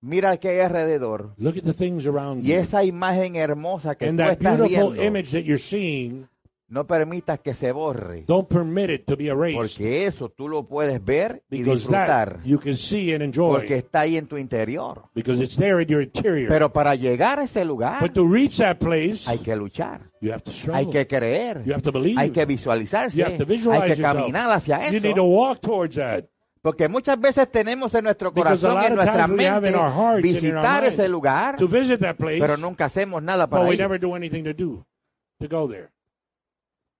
Mira 0.00 0.36
qué 0.36 0.50
hay 0.50 0.60
alrededor. 0.60 1.34
Look 1.38 1.56
at 1.58 1.64
the 1.64 1.72
things 1.74 2.06
around 2.06 2.42
Y 2.44 2.52
you. 2.52 2.60
esa 2.60 2.84
imagen 2.84 3.34
hermosa 3.36 3.96
que 3.96 4.06
And 4.08 4.18
tú 4.18 4.24
that 4.24 4.32
estás 4.34 4.58
beautiful 4.58 4.92
viendo 4.92 5.04
image 5.04 5.30
that 5.32 5.44
you're 5.44 5.58
seeing 5.58 6.28
No 6.70 6.86
permitas 6.86 7.40
que 7.40 7.54
se 7.54 7.72
borre. 7.72 8.24
Don't 8.28 8.46
permit 8.46 8.90
it 8.90 9.06
to 9.06 9.16
be 9.16 9.28
erased. 9.28 9.56
Porque 9.56 10.04
eso 10.06 10.28
tú 10.28 10.48
lo 10.50 10.68
puedes 10.68 11.02
ver 11.02 11.42
y 11.50 11.60
Because 11.62 11.78
disfrutar. 11.78 12.36
that 12.36 12.44
you 12.44 12.58
can 12.60 12.76
see 12.76 13.14
and 13.14 13.22
enjoy. 13.22 13.54
Porque 13.60 13.76
está 13.76 14.00
ahí 14.00 14.18
en 14.18 14.26
tu 14.26 14.36
interior. 14.36 15.04
Because 15.14 15.42
it's 15.42 15.56
there 15.56 15.80
in 15.82 15.88
your 15.88 16.02
interior. 16.02 16.46
Pero 16.50 16.70
para 16.70 16.94
llegar 16.94 17.38
a 17.40 17.44
ese 17.44 17.64
lugar 17.64 18.02
but 18.02 18.12
to 18.12 18.28
reach 18.30 18.58
that 18.58 18.76
place, 18.76 19.26
hay 19.26 19.38
que 19.38 19.56
luchar. 19.56 20.10
you 20.20 20.30
have 20.30 20.42
to 20.44 20.52
struggle. 20.52 20.76
Hay 20.84 20.90
que 20.90 21.06
creer. 21.06 21.62
You 21.64 21.72
have 21.72 21.80
to 21.82 21.90
believe. 21.90 22.20
Hay 22.20 22.30
que 22.30 22.44
visualizarse. 22.44 23.16
you 23.16 23.24
have 23.24 23.38
to 23.38 23.44
Hay 23.44 23.56
visualize 23.56 23.84
que 23.94 24.02
yourself. 24.02 24.18
caminar 24.18 24.50
hacia 24.52 24.90
You 24.92 25.00
need 25.00 25.14
to 25.14 25.22
eso. 25.22 25.24
walk 25.24 25.60
towards 25.62 25.96
that. 25.96 26.26
Porque 26.60 26.88
muchas 26.88 27.20
veces 27.20 27.50
tenemos 27.50 27.94
en 27.94 28.04
nuestro 28.04 28.32
corazón 28.32 28.82
y 28.82 28.86
en 28.86 28.94
nuestra 28.96 29.26
mente 29.28 29.72
visitar 30.22 30.84
ese 30.84 31.08
lugar, 31.08 31.56
To 31.56 31.68
visit 31.68 32.00
that 32.00 32.16
place, 32.16 32.40
pero 32.40 32.56
nunca 32.56 32.86
hacemos 32.86 33.22
nada 33.22 33.48
para 33.48 33.72
ir. 33.72 33.78
never 33.78 34.00
do 34.00 34.14
anything 34.14 34.42
to 34.44 34.52
do 34.52 34.84
to 35.38 35.48
go 35.48 35.68
there. 35.68 35.90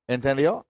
¿Entendió? 0.06 0.64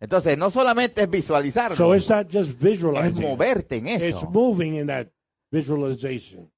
Entonces, 0.00 0.36
no 0.36 0.50
solamente 0.50 1.02
es 1.02 1.10
visualizarlo, 1.10 1.76
So 1.76 1.94
it's 1.94 2.10
not 2.10 2.26
just 2.30 2.60
es 2.62 3.14
moverte 3.14 3.76
en 3.76 3.88
It's 3.88 4.02
eso. 4.16 4.30
moving 4.30 4.74
in 4.74 4.88
that 4.88 5.06
visualization. 5.50 6.50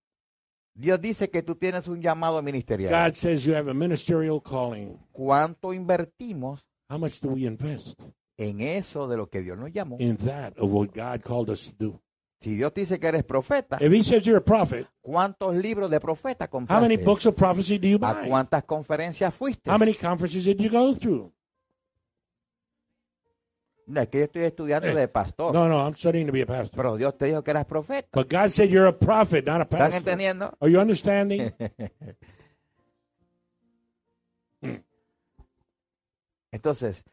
Dios 0.74 1.00
dice 1.00 1.31
que 1.31 1.42
tú 1.42 1.55
tienes 1.55 1.87
un 1.87 2.00
llamado 2.00 2.42
ministerial. 2.42 2.90
God 2.90 3.14
says 3.14 3.44
you 3.44 3.55
have 3.55 3.70
a 3.70 3.74
ministerial 3.74 4.42
calling. 4.42 4.98
¿Cuánto 5.12 5.72
invertimos 5.72 6.66
How 6.90 6.98
much 6.98 7.20
do 7.20 7.31
we 7.31 7.46
invest 7.46 8.00
en 8.37 8.61
eso 8.61 9.07
de 9.09 9.16
lo 9.16 9.29
que 9.29 9.42
Dios 9.42 9.57
nos 9.59 9.73
llamó? 9.73 9.97
in 10.01 10.16
that 10.18 10.55
of 10.59 10.70
what 10.73 10.88
God 10.94 11.23
called 11.23 11.51
us 11.51 11.68
to 11.70 11.75
do? 11.79 12.01
Si 12.40 12.57
Dios 12.57 12.73
dice 12.75 12.99
que 13.01 13.09
eres 13.09 13.25
profeta, 13.25 13.79
If 13.81 13.90
He 13.92 14.03
says 14.03 14.25
you're 14.25 14.37
a 14.38 14.44
prophet, 14.44 14.87
¿cuántos 15.01 15.55
libros 15.57 15.90
de 15.90 15.99
profeta 16.01 16.49
how 16.53 16.61
many 16.81 16.97
compraste? 16.97 17.05
books 17.05 17.27
of 17.27 17.37
prophecy 17.37 17.79
do 17.79 17.88
you 17.88 17.99
¿A 18.03 18.12
buy? 18.12 18.29
cuántas 18.29 18.64
conferencias 18.64 19.33
fuiste? 19.35 19.70
How 19.70 19.79
many 19.79 19.94
conferences 19.94 20.44
did 20.44 20.59
you 20.61 20.68
go 20.70 20.94
through? 20.94 21.33
No, 23.87 24.01
es 24.01 24.09
que 24.09 24.18
yo 24.20 24.25
estoy 24.25 24.44
estudiando 24.44 24.94
de 24.94 25.09
pastor, 25.09 25.53
No, 25.55 25.68
no, 25.68 25.87
I'm 25.87 25.94
studying 25.94 26.27
to 26.27 26.33
be 26.33 26.40
a 26.42 26.47
pastor. 26.47 26.75
pero 26.77 26.97
Dios 26.97 27.16
te 27.18 27.27
dijo 27.27 27.42
que 27.44 27.51
eras 27.51 27.66
profeta. 27.66 28.09
But 28.12 28.31
God 28.31 28.51
said 28.51 28.70
you're 28.70 28.88
a 28.88 28.99
prophet, 28.99 29.47
not 29.47 29.61
a 29.61 29.64
¿Están 29.64 29.79
pastor. 29.79 29.99
entendiendo? 29.99 30.57
Are 30.61 30.70
you 30.70 30.81
understanding? 30.81 31.51
Entonces, 36.51 37.05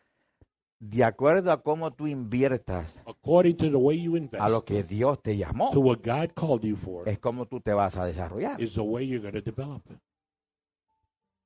de 0.82 1.04
acuerdo 1.04 1.52
a 1.52 1.62
cómo 1.62 1.92
tú 1.92 2.08
inviertas 2.08 3.00
According 3.06 3.56
to 3.58 3.70
the 3.70 3.76
way 3.78 4.02
you 4.02 4.18
invest, 4.18 4.44
a 4.44 4.50
lo 4.50 4.66
que 4.66 4.82
Dios 4.84 5.22
te 5.22 5.34
to 5.34 5.38
llamó, 5.38 5.70
what 5.76 6.00
God 6.04 6.32
called 6.34 6.64
you 6.64 6.76
for, 6.76 7.08
es 7.08 7.20
como 7.20 7.46
tú 7.46 7.62
te 7.62 7.72
vas 7.72 7.96
a 7.98 8.06
desarrollar. 8.06 8.60
is 8.60 8.74
the 8.74 8.82
way 8.82 9.08
you're 9.08 9.22
going 9.22 9.40
to 9.40 9.42
develop. 9.42 9.84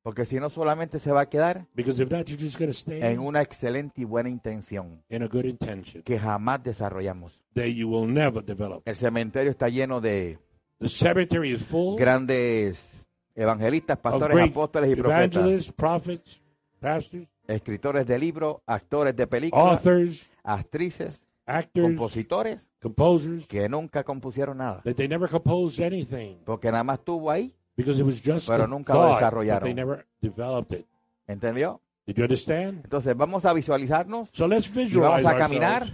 Porque 0.02 0.24
si 0.24 0.40
no 0.40 0.50
solamente 0.50 1.00
se 1.00 1.12
va 1.12 1.22
a 1.22 1.30
quedar 1.30 1.68
Because 1.74 2.02
if 2.02 2.10
not, 2.12 2.28
you're 2.28 2.42
just 2.42 2.58
going 2.60 2.70
to 2.70 2.78
stay 2.78 3.02
en 3.02 3.20
una 3.20 3.42
excelente 3.42 4.02
y 4.02 4.04
buena 4.06 4.30
intención 4.30 5.04
in 5.10 5.24
a 5.24 5.28
good 5.28 5.46
intention 5.46 6.02
que 6.04 6.18
jamás 6.18 6.64
desarrollamos. 6.64 7.42
that 7.56 7.68
you 7.68 7.90
will 7.90 8.08
never 8.08 8.42
develop. 8.42 8.88
El 8.88 8.96
cementerio 8.96 9.52
está 9.52 9.68
lleno 9.68 10.00
de 10.00 10.40
The 10.80 10.88
cemetery 10.90 11.52
is 11.52 11.62
full 11.62 11.98
grandes 11.98 13.06
evangelistas, 13.34 13.98
of 13.98 14.02
pastores, 14.04 14.50
apóstoles 14.50 14.92
y 14.92 14.96
profetas, 14.96 15.74
prophets, 15.74 16.42
pastors, 16.80 17.28
escritores 17.48 18.06
de 18.08 18.20
libros, 18.20 18.58
actores 18.66 19.16
de 19.16 19.28
películas, 19.28 19.80
authors, 19.80 20.30
actrices, 20.44 21.22
actors, 21.46 21.86
compositores 21.88 22.68
composers, 22.82 23.48
que 23.48 23.68
nunca 23.70 24.04
compusieron 24.04 24.58
nada. 24.58 24.82
that 24.84 24.96
they 24.96 25.08
never 25.08 25.30
composed 25.30 25.80
anything 25.80 26.38
Porque 26.46 26.72
nada 26.72 26.84
más 26.84 27.00
estuvo 27.00 27.30
ahí, 27.30 27.54
because 27.76 28.00
it 28.00 28.06
was 28.06 28.22
just 28.24 28.48
Pero 28.48 28.68
nunca 28.68 28.94
lo 28.94 29.02
but 29.02 29.14
desarrollaron. 29.16 29.64
they 29.64 29.74
never 29.74 30.06
developed 30.22 30.80
it. 30.80 30.86
¿entendió? 31.28 31.82
Did 32.06 32.18
you 32.18 32.24
understand? 32.24 32.82
Entonces 32.84 33.16
vamos 33.18 33.46
a 33.46 33.54
visualizarnos 33.54 34.30
So 34.32 34.48
let's 34.48 34.68
y 34.68 34.86
visualize 34.86 35.24
vamos 35.24 35.26
a 35.26 35.38
caminar 35.38 35.88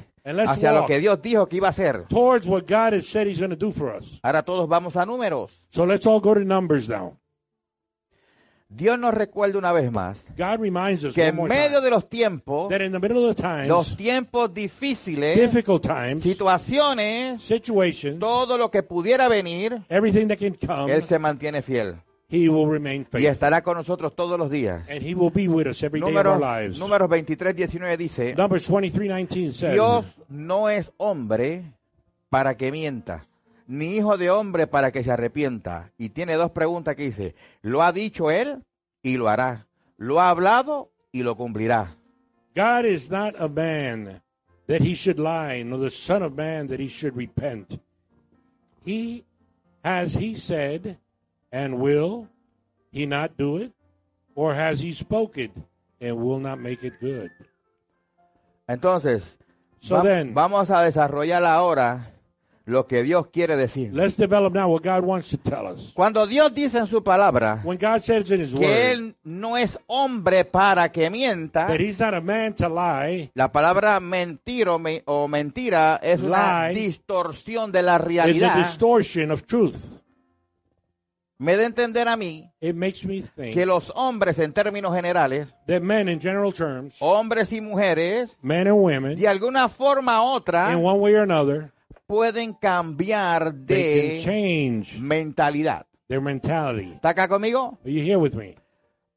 hacia 0.47 0.73
lo 0.73 0.85
que 0.85 0.99
Dios 0.99 1.21
dijo 1.21 1.47
que 1.47 1.57
iba 1.57 1.67
a 1.67 1.71
hacer. 1.71 2.05
towards 2.07 2.45
what 2.47 2.63
God 2.67 2.93
has 2.93 3.07
said 3.07 3.27
He's 3.27 3.39
going 3.39 3.49
to 3.51 3.55
do 3.55 3.71
for 3.71 3.95
us. 3.95 4.19
Ahora 4.21 4.43
todos 4.43 4.67
vamos 4.67 4.95
a 4.95 5.05
números. 5.05 5.51
So 5.69 5.85
let's 5.85 6.05
all 6.05 6.19
go 6.19 6.33
to 6.33 6.43
Numbers 6.43 6.87
now. 6.89 7.17
Dios 8.73 8.97
nos 8.97 9.13
recuerda 9.13 9.57
una 9.57 9.73
vez 9.73 9.91
más 9.91 10.25
God 10.38 10.60
reminds 10.60 11.03
us 11.03 11.13
que 11.13 11.27
en 11.27 11.43
medio 11.43 11.81
de 11.81 11.89
los 11.89 12.07
tiempos, 12.07 12.69
that 12.69 12.81
in 12.81 12.91
the 12.93 12.99
middle 12.99 13.27
of 13.27 13.36
the 13.36 13.41
times, 13.41 13.67
los 13.67 13.97
tiempos 13.97 14.53
difíciles, 14.53 15.38
difficult 15.38 15.86
times, 15.86 16.23
situaciones, 16.23 17.43
situations, 17.43 18.17
todo 18.19 18.57
lo 18.57 18.71
que 18.71 18.81
pudiera 18.81 19.27
venir, 19.27 19.81
everything 19.89 20.27
that 20.27 20.38
can 20.38 20.55
come, 20.55 20.93
Él 20.93 21.03
se 21.03 21.19
mantiene 21.19 21.62
fiel 21.62 21.95
He 22.31 22.47
will 22.47 22.71
remain 22.71 23.05
y 23.12 23.25
estará 23.25 23.62
con 23.62 23.75
nosotros 23.75 24.15
todos 24.15 24.39
los 24.39 24.49
días. 24.49 24.88
And 24.89 25.03
He 25.03 25.13
will 25.13 25.31
be 25.34 25.49
with 25.49 25.67
us 25.67 25.84
every 25.84 25.99
day 25.99 26.10
of 26.10 26.15
our 26.15 26.23
Números, 26.23 26.39
lives. 26.39 26.79
números 26.79 27.10
23, 27.10 27.53
19 27.53 27.97
dice, 27.97 28.36
Numbers 28.36 28.69
23:19 28.69 29.51
says, 29.51 29.73
Dios 29.73 30.05
no 30.29 30.69
es 30.69 30.93
hombre 30.95 31.73
para 32.29 32.55
que 32.55 32.71
mienta, 32.71 33.27
ni 33.71 33.95
hijo 33.97 34.17
de 34.17 34.29
hombre 34.29 34.67
para 34.67 34.91
que 34.91 35.03
se 35.03 35.12
arrepienta. 35.12 35.91
Y 35.97 36.10
tiene 36.10 36.34
dos 36.36 36.51
preguntas 36.51 36.95
que 36.95 37.03
dice, 37.03 37.36
lo 37.62 37.81
ha 37.81 37.91
dicho 37.91 38.29
Él 38.29 38.63
y 39.01 39.17
lo 39.17 39.29
hará. 39.29 39.67
Lo 39.97 40.19
ha 40.19 40.29
hablado 40.29 40.91
y 41.12 41.23
lo 41.23 41.36
cumplirá. 41.38 41.95
God 42.55 42.86
is 42.86 43.10
not 43.10 43.34
a 43.39 43.47
man 43.47 44.21
that 44.67 44.81
he 44.81 44.93
should 44.93 45.17
lie, 45.19 45.63
nor 45.63 45.79
the 45.79 45.89
son 45.89 46.21
of 46.21 46.34
man 46.34 46.67
that 46.67 46.79
he 46.79 46.89
should 46.89 47.15
repent. 47.15 47.79
He 48.86 49.23
has 49.84 50.13
he 50.15 50.36
said 50.36 50.97
and 51.51 51.75
will 51.79 52.27
he 52.91 53.05
not 53.05 53.38
do 53.38 53.57
it? 53.57 53.71
Or 54.36 54.53
has 54.53 54.81
he 54.81 54.91
spoken 54.93 55.51
and 56.01 56.17
will 56.17 56.39
not 56.39 56.60
make 56.60 56.84
it 56.84 56.99
good? 56.99 57.31
Entonces, 58.67 59.38
So 59.79 59.95
va- 59.97 60.03
then- 60.03 60.34
vamos 60.34 60.69
a 60.69 60.81
desarrollar 60.84 61.43
ahora 61.45 62.11
lo 62.71 62.88
que 62.88 63.03
Dios 63.03 63.27
quiere 63.27 63.55
decir. 63.57 63.93
Let's 63.93 64.17
develop 64.17 64.53
now 64.53 64.67
what 64.67 64.81
God 64.84 65.03
wants 65.03 65.29
to 65.29 65.38
tell 65.38 65.67
us. 65.67 65.91
Cuando 65.93 66.25
Dios 66.25 66.53
dice 66.53 66.77
en 66.79 66.88
su 66.88 67.03
palabra 67.03 67.62
When 67.63 67.77
God 67.77 68.01
says 68.01 68.31
in 68.31 68.41
his 68.41 68.53
que 68.53 68.60
word 68.60 68.69
Él 68.91 69.15
no 69.23 69.57
es 69.57 69.77
hombre 69.88 70.45
para 70.45 70.91
que 70.91 71.10
mienta, 71.10 71.67
that 71.67 71.79
he's 71.79 71.99
not 71.99 72.13
a 72.13 72.21
man 72.21 72.53
to 72.55 72.67
lie, 72.69 73.29
la 73.36 73.51
palabra 73.51 73.99
mentir 73.99 74.67
o, 74.69 74.79
me- 74.79 75.03
o 75.05 75.27
mentira 75.27 75.99
es 76.01 76.21
una 76.21 76.67
distorsión 76.69 77.71
de 77.71 77.81
la 77.84 77.95
it's 77.97 78.03
a 78.03 78.07
realidad. 78.07 78.57
distortion 78.57 79.31
of 79.31 79.43
truth. 79.45 79.99
Me 81.38 81.55
da 81.55 81.63
a 81.63 81.65
entender 81.65 82.07
a 82.07 82.15
mí 82.15 82.51
It 82.62 82.75
makes 82.75 83.03
me 83.03 83.23
think 83.23 83.55
que 83.55 83.65
los 83.65 83.91
hombres 83.95 84.38
en 84.38 84.53
términos 84.53 84.93
generales, 84.93 85.55
that 85.65 85.81
men 85.81 86.07
in 86.07 86.21
general 86.21 86.53
terms, 86.53 86.97
hombres 86.99 87.51
y 87.51 87.60
mujeres, 87.62 88.38
men 88.43 88.67
and 88.67 88.77
women, 88.79 89.15
de 89.15 89.27
alguna 89.27 89.67
forma 89.67 90.21
u 90.23 90.36
otra, 90.36 90.71
in 90.71 90.86
one 90.86 90.99
way 90.99 91.15
or 91.15 91.23
another, 91.23 91.71
pueden 92.12 92.54
cambiar 92.54 93.54
they 93.65 93.84
can 93.84 94.17
de 94.17 94.19
change 94.21 95.00
mentalidad. 95.00 95.86
their 96.10 96.19
mentality. 96.21 96.91
¿Está 96.95 97.10
acá 97.10 97.28
conmigo? 97.30 97.80
Are 97.86 97.91
you 97.93 98.02
here 98.02 98.17
with 98.17 98.34
me? 98.36 98.56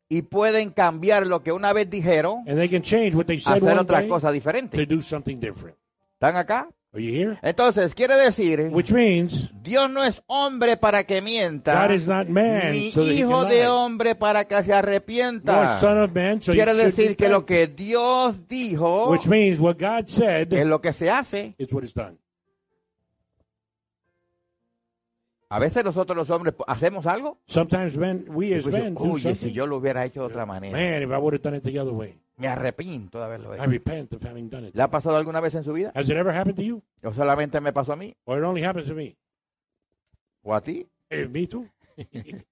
Y 0.08 0.22
pueden 0.22 0.70
cambiar 0.70 1.26
lo 1.26 1.42
que 1.42 1.50
una 1.50 1.72
vez 1.72 1.90
dijeron, 1.90 2.44
And 2.46 2.56
they 2.56 2.68
can 2.68 2.82
change 2.82 3.14
what 3.16 3.24
they 3.26 3.40
said 3.40 3.54
hacer 3.56 3.64
one 3.68 3.80
otra 3.80 3.98
day 4.00 4.08
cosa 4.08 4.28
to 4.28 4.32
diferente. 4.32 4.86
do 4.86 5.02
something 5.02 5.38
different. 5.40 5.76
¿Están 6.12 6.36
acá? 6.36 6.68
Are 6.92 7.02
you 7.02 7.10
here? 7.12 7.38
Entonces, 7.42 7.92
quiere 7.96 8.14
decir, 8.16 8.68
Which 8.70 8.92
means 8.92 9.50
Dios 9.64 9.90
no 9.90 10.04
es 10.04 10.22
hombre 10.28 10.76
para 10.76 11.02
que 11.04 11.20
mienta, 11.20 11.88
God 11.88 11.94
is 11.96 12.06
not 12.06 12.28
man 12.28 12.72
ni 12.72 12.92
so 12.92 13.02
that 13.02 13.10
he 13.10 13.16
hijo 13.18 13.40
can 13.40 13.48
de 13.48 13.54
lie. 13.56 13.66
hombre 13.66 14.14
para 14.14 14.44
que 14.44 14.62
se 14.62 14.68
Nor 14.68 14.78
arrepienta. 14.78 15.80
son 15.80 15.98
of 16.00 16.12
man 16.14 16.40
so 16.40 16.52
he 16.52 16.56
Quiere 16.56 16.72
should 16.74 16.84
decir 16.84 17.16
que 17.16 17.28
lo 17.28 17.40
repent. 17.40 17.74
que 17.74 17.82
Dios 17.82 18.46
dijo 18.46 19.10
Which 19.10 19.26
means 19.26 19.58
what 19.58 19.74
God 19.80 20.06
said 20.06 20.52
es 20.52 20.64
lo 20.66 20.80
que 20.80 20.92
se 20.92 21.10
hace. 21.10 21.56
is 21.58 21.72
what 21.72 21.82
is 21.82 21.92
done. 21.92 22.16
A 25.54 25.58
veces 25.60 25.84
nosotros 25.84 26.16
los 26.16 26.28
hombres 26.30 26.52
hacemos 26.66 27.06
algo 27.06 27.38
Sometimes 27.46 27.94
men, 27.96 28.24
we 28.28 28.56
as 28.56 28.64
pues, 28.64 28.74
men 28.74 28.94
do 28.94 29.04
oye, 29.04 29.20
si 29.20 29.28
something. 29.28 29.52
yo 29.52 29.68
lo 29.68 29.76
hubiera 29.76 30.04
hecho 30.04 30.22
de 30.22 30.26
otra 30.26 30.44
manera, 30.44 30.76
Man, 30.76 31.00
if 31.02 31.08
I 31.08 31.16
would 31.16 31.34
have 31.34 31.42
done 31.42 31.56
it 31.56 31.62
the 31.62 31.78
other 31.78 31.92
way, 31.92 32.18
me 32.36 32.48
arrepiento 32.48 33.18
de 33.20 33.24
haberlo 33.24 33.52
I 33.54 33.58
hecho. 33.58 33.70
repent 33.70 34.12
of 34.14 34.24
having 34.24 34.48
done 34.50 34.66
it. 34.66 34.74
¿Le 34.74 34.82
ha 34.82 34.90
pasado 34.90 35.16
alguna 35.16 35.38
vez 35.40 35.54
en 35.54 35.62
su 35.62 35.72
vida? 35.72 35.92
Has 35.94 36.08
it 36.08 36.16
ever 36.16 36.34
happened 36.34 36.56
to 36.56 36.62
you? 36.62 36.82
¿O 37.04 37.12
solamente 37.12 37.60
me 37.60 37.72
pasó 37.72 37.92
a 37.92 37.96
mí? 37.96 38.16
Or 38.24 38.38
it 38.38 38.44
only 38.44 38.64
happens 38.64 38.88
to 38.88 38.94
me? 38.94 39.16
¿O 40.42 40.52
a 40.52 40.60
ti? 40.60 40.88
Eh, 41.08 41.28
me 41.30 41.46
too. 41.46 41.68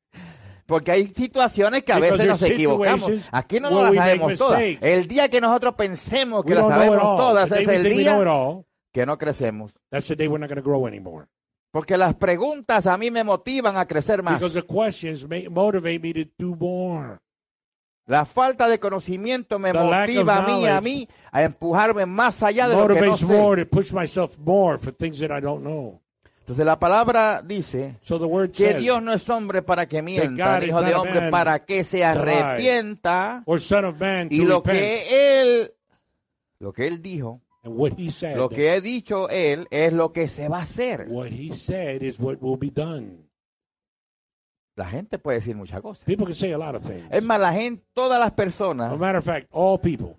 Porque 0.67 0.93
hay 0.93 1.09
situaciones 1.09 1.83
que 1.83 1.93
a 1.93 1.97
Because 1.97 2.19
veces 2.19 2.29
nos 2.29 2.43
equivocamos. 2.51 3.29
Aquí 3.33 3.59
no 3.59 3.69
nos 3.71 3.83
las 3.83 3.95
sabemos 3.97 4.39
todas. 4.39 4.63
El 4.81 5.09
día 5.09 5.29
que 5.29 5.41
nosotros 5.41 5.75
pensemos 5.75 6.45
que 6.45 6.55
las 6.55 6.69
sabemos 6.69 6.99
todas 7.01 7.51
es 7.51 7.67
el 7.67 7.83
día 7.83 8.17
que 8.93 9.07
no 9.07 9.19
crecemos. 9.19 9.73
that's 9.91 10.07
the 10.07 10.15
day 10.15 10.29
we're 10.29 10.39
not 10.39 10.49
going 10.49 10.63
to 10.63 10.63
grow 10.63 10.87
anymore. 10.87 11.27
Porque 11.73 11.97
las 11.97 12.15
preguntas 12.15 12.87
a 12.87 12.97
mí 12.97 13.11
me 13.11 13.25
motivan 13.25 13.77
a 13.77 13.87
crecer 13.87 14.23
más. 14.23 14.39
Because 14.39 14.61
the 14.61 14.67
questions 14.67 15.27
may 15.27 15.49
motivate 15.49 15.99
me 16.01 16.13
to 16.13 16.31
do 16.39 16.55
more. 16.55 17.19
La 18.07 18.25
falta 18.27 18.69
de 18.69 18.79
conocimiento 18.79 19.59
me 19.59 19.73
The 19.73 19.79
motiva 19.79 20.45
a 20.45 20.47
mí, 20.47 20.67
a 20.67 20.81
mí, 20.81 21.09
a 21.31 21.43
empujarme 21.45 22.05
más 22.05 22.43
allá 22.43 22.69
de 22.69 22.77
lo 22.77 22.89
que 22.89 22.95
no 22.95 22.95
Motivates 22.95 23.21
sé. 23.21 23.27
more 23.27 23.65
to 23.65 23.71
push 23.71 23.93
myself 23.93 24.37
more 24.39 24.79
for 24.79 24.93
things 24.93 25.19
that 25.21 25.31
I 25.37 25.41
don't 25.41 25.63
know. 25.63 25.99
Entonces 26.41 26.67
la 26.67 26.79
palabra 26.79 27.41
dice 27.43 27.97
So 28.03 28.19
the 28.19 28.25
word 28.27 28.51
que 28.51 28.73
says, 28.73 28.79
Dios 28.79 29.01
no 29.01 29.13
es 29.13 29.27
hombre 29.31 29.63
para 29.63 29.87
que 29.87 30.03
mienta, 30.03 30.63
hijo 30.63 30.83
de 30.83 30.95
hombre 30.95 31.31
para 31.31 31.65
que 31.65 31.85
se 31.85 32.05
arrepienta. 32.05 33.45
Y 33.47 34.45
lo 34.45 34.61
repent. 34.61 34.65
que 34.65 35.41
él, 35.41 35.73
lo 36.59 36.73
que 36.73 36.89
él 36.89 37.01
dijo, 37.01 37.41
said, 38.11 38.37
lo 38.37 38.49
que 38.49 38.75
he 38.75 38.81
dicho 38.81 39.29
él 39.29 39.67
es 39.71 39.93
lo 39.93 40.13
que 40.13 40.29
se 40.29 40.49
va 40.49 40.59
a 40.59 40.63
hacer. 40.63 41.07
what 41.09 41.31
he 41.31 41.55
said 41.55 42.03
is 42.03 42.19
what 42.19 42.39
will 42.41 42.59
be 42.59 42.71
done. 42.71 43.29
La 44.75 44.87
gente 44.87 45.19
puede 45.19 45.39
decir 45.39 45.55
muchas 45.55 45.81
cosas. 45.83 46.05
People 46.05 46.25
can 46.25 46.35
say 46.35 46.53
a 46.53 46.59
lot 46.59 46.75
of 46.75 46.83
things. 46.83 47.07
Es 47.11 47.23
más, 47.23 47.39
la 47.39 47.53
gente, 47.53 47.85
todas 47.93 48.19
las 48.19 48.29
As 48.29 48.33
a 48.33 48.37
personas 48.37 48.99
matter 48.99 49.19
of 49.19 49.25
fact, 49.25 49.49
all 49.53 49.79
people 49.79 50.17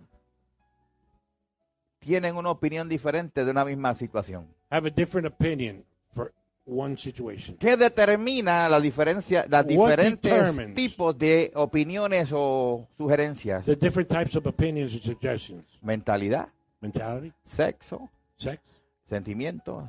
tienen 2.00 2.36
una 2.36 2.52
opinión 2.52 2.88
diferente 2.88 3.44
de 3.46 3.52
una 3.52 3.66
misma 3.66 3.96
situación. 3.96 4.48
have 4.70 4.88
a 4.88 4.92
different 4.92 5.28
opinion 5.28 5.84
for 6.14 6.32
one 6.66 6.98
situation. 6.98 7.58
¿Qué 7.58 7.76
determina 7.78 8.70
la 8.70 8.80
diferencia, 8.80 9.46
las 9.50 9.66
diferentes 9.66 10.74
tipos 10.76 11.18
de 11.18 11.52
opiniones 11.56 12.30
o 12.32 12.88
sugerencias? 12.98 13.66
The 13.66 13.76
different 13.76 14.10
types 14.10 14.36
of 14.36 14.46
opinions 14.46 14.94
and 14.94 15.02
suggestions. 15.02 15.66
Mentalidad, 15.82 16.50
Mentality, 16.84 17.32
sexo, 17.46 18.10
sex, 18.36 18.62
sentimientos, 19.08 19.86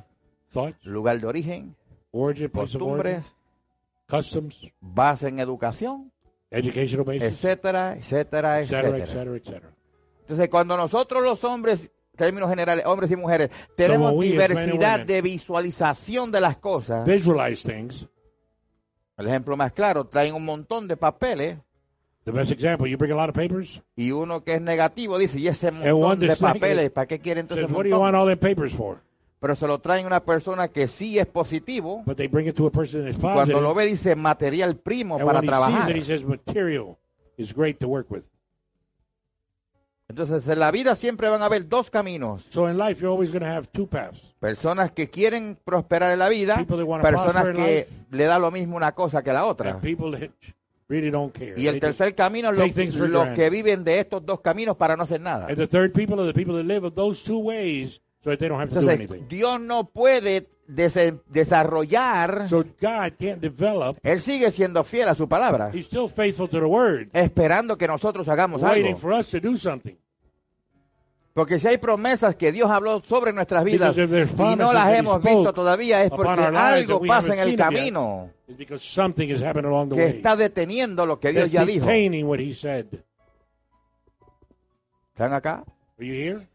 thoughts, 0.49 0.85
lugar 0.85 1.19
de 1.19 1.27
origen, 1.27 1.75
origin, 2.11 2.47
costumbres, 2.47 3.35
customs, 4.07 4.61
base 4.79 5.27
en 5.27 5.39
educación, 5.39 6.09
educational 6.49 7.03
basis, 7.03 7.23
etcétera, 7.23 7.97
etcétera, 7.97 8.61
etcétera. 8.61 9.05
cetera, 9.05 9.35
et 9.35 9.43
cetera. 9.43 9.69
Entonces, 10.21 10.49
cuando 10.49 10.77
nosotros 10.77 11.21
los 11.21 11.43
hombres, 11.43 11.91
términos 12.15 12.49
generales, 12.49 12.85
hombres 12.85 13.11
y 13.11 13.17
mujeres, 13.17 13.49
tenemos 13.75 14.13
and 14.13 14.21
diversidad 14.21 14.93
women 14.93 15.07
de 15.07 15.21
visualización 15.21 16.31
de 16.31 16.39
las 16.39 16.57
cosas, 16.57 17.05
Visualize 17.05 17.67
things. 17.69 18.07
el 19.17 19.27
ejemplo 19.27 19.57
más 19.57 19.73
claro, 19.73 20.05
traen 20.05 20.33
un 20.33 20.45
montón 20.45 20.87
de 20.87 20.95
papeles 20.95 21.57
The 22.25 22.31
best 22.31 22.51
example, 22.51 22.87
you 22.87 22.97
bring 22.97 23.11
a 23.11 23.15
lot 23.15 23.29
of 23.29 23.35
papers, 23.35 23.81
y 23.95 24.09
uno 24.11 24.43
que 24.43 24.55
es 24.55 24.61
negativo 24.61 25.19
dice, 25.19 25.37
y 25.39 25.47
ese 25.47 25.67
one 25.69 25.91
montón 25.91 26.19
de 26.21 26.35
papeles, 26.35 26.89
¿para 26.91 27.05
qué 27.05 27.19
quiere 27.19 27.39
entonces 27.41 27.67
says, 27.67 27.75
what 27.75 27.83
do 27.83 27.89
you 27.89 27.99
want 27.99 28.15
all 28.15 28.25
them 28.25 28.39
papers 28.39 28.73
for? 28.73 28.97
Pero 29.39 29.55
se 29.55 29.67
lo 29.67 29.77
traen 29.79 30.07
una 30.07 30.21
persona 30.23 30.69
que 30.69 30.87
sí 30.87 31.19
es 31.19 31.27
positivo, 31.27 32.01
But 32.03 32.17
they 32.17 32.27
bring 32.27 32.47
it 32.47 32.55
to 32.55 32.65
a 32.65 32.71
person 32.71 33.05
that's 33.05 33.17
y 33.17 33.21
cuando 33.21 33.41
positive, 33.41 33.61
lo 33.61 33.75
ve 33.75 33.85
dice 33.85 34.15
material 34.15 34.75
primo 34.75 35.17
and 35.17 35.25
para 35.25 35.39
when 35.39 35.43
he 35.43 35.51
sees 35.51 35.59
trabajar. 35.67 35.89
it, 35.91 35.95
he 35.97 36.03
says 36.03 36.23
material 36.23 36.97
is 37.37 37.53
great 37.53 37.77
to 37.79 37.87
work 37.87 38.09
with. 38.09 38.23
Entonces, 40.07 40.47
en 40.47 40.59
la 40.59 40.71
vida 40.71 40.95
siempre 40.95 41.29
van 41.29 41.41
a 41.41 41.45
haber 41.45 41.67
dos 41.67 41.89
caminos. 41.89 42.45
So 42.49 42.67
in 42.69 42.77
life, 42.77 43.01
you're 43.01 43.11
always 43.11 43.31
going 43.31 43.41
to 43.43 43.49
have 43.49 43.67
two 43.71 43.87
paths. 43.87 44.21
Personas 44.39 44.91
que 44.91 45.09
quieren 45.09 45.57
prosperar 45.63 46.11
en 46.11 46.19
la 46.19 46.29
vida, 46.29 46.55
that 46.55 46.67
personas 46.67 47.01
prosper 47.01 47.49
in 47.49 47.55
que 47.55 47.75
life. 47.75 47.89
le 48.11 48.23
da 48.25 48.39
lo 48.39 48.51
mismo 48.51 48.77
una 48.77 48.93
cosa 48.93 49.23
que 49.23 49.33
la 49.33 49.45
otra. 49.45 49.71
And 49.71 49.81
people 49.81 50.11
that 50.11 50.29
really 50.87 51.09
don't 51.11 51.33
care. 51.33 51.53
Y 51.57 51.67
el 51.67 51.79
tercer 51.79 52.15
camino 52.15 52.51
es 52.51 52.95
los, 52.95 53.09
los 53.09 53.29
que 53.29 53.49
viven 53.49 53.83
de 53.83 53.99
estos 53.99 54.25
dos 54.25 54.41
caminos 54.41 54.77
para 54.77 54.95
no 54.95 55.03
hacer 55.03 55.21
nada. 55.21 55.47
and 55.47 55.57
the 55.57 55.67
third 55.67 55.93
people 55.93 56.19
are 56.19 56.25
the 56.25 56.33
people 56.33 56.55
that 56.55 56.65
live 56.65 56.85
of 56.85 56.93
those 56.95 57.23
two 57.23 57.39
ways 57.39 58.01
so 58.23 58.29
that 58.29 58.39
they 58.39 58.47
don't 58.47 58.59
have 58.59 58.69
to 58.69 58.79
do 58.79 58.89
Entonces. 58.89 59.27
Dios 59.27 59.59
no 59.61 59.89
puede 59.89 60.47
desarrollar, 60.67 62.47
So 62.47 62.63
God 62.81 63.13
can't 63.19 63.39
develop. 63.39 63.97
Él 64.03 64.21
sigue 64.21 64.51
siendo 64.51 64.83
fiel 64.83 65.09
a 65.09 65.15
su 65.15 65.27
palabra, 65.27 65.71
He's 65.73 65.85
still 65.85 66.09
faithful 66.09 66.47
to 66.49 66.59
the 66.59 66.65
word, 66.65 67.09
esperando 67.13 67.77
que 67.77 67.87
nosotros 67.87 68.27
hagamos 68.27 68.61
waiting 68.63 68.93
algo. 68.95 68.99
for 68.99 69.13
us 69.13 69.29
to 69.29 69.39
do 69.39 69.57
something. 69.57 69.95
Porque 71.33 71.59
si 71.59 71.67
hay 71.67 71.77
promesas 71.77 72.35
que 72.37 72.53
Dios 72.53 72.71
habló 72.71 73.03
sobre 73.03 73.33
nuestras 73.33 73.65
vidas 73.65 73.93
y 73.97 74.55
no 74.55 74.71
las 74.71 74.97
hemos 74.97 75.21
visto 75.21 75.51
todavía 75.51 76.01
es 76.01 76.09
porque 76.09 76.31
algo 76.31 77.01
pasa 77.01 77.33
en 77.33 77.39
el 77.41 77.57
camino 77.57 78.29
It's 78.47 78.57
because 78.57 78.83
something 78.83 79.29
has 79.31 79.41
happened 79.41 79.65
along 79.67 79.89
the 79.89 79.95
que 79.95 80.03
way. 80.03 80.11
está 80.17 80.35
deteniendo 80.35 81.05
lo 81.05 81.19
que 81.19 81.31
Dios 81.31 81.51
ya 81.51 81.65
dijo. 81.65 81.85
detaining 81.85 82.27
what 82.27 82.39
he 82.39 82.53
said. 82.53 82.85
¿Están 85.13 85.33
acá? 85.33 85.63
Are 85.97 86.05
you 86.05 86.13
here? 86.13 86.47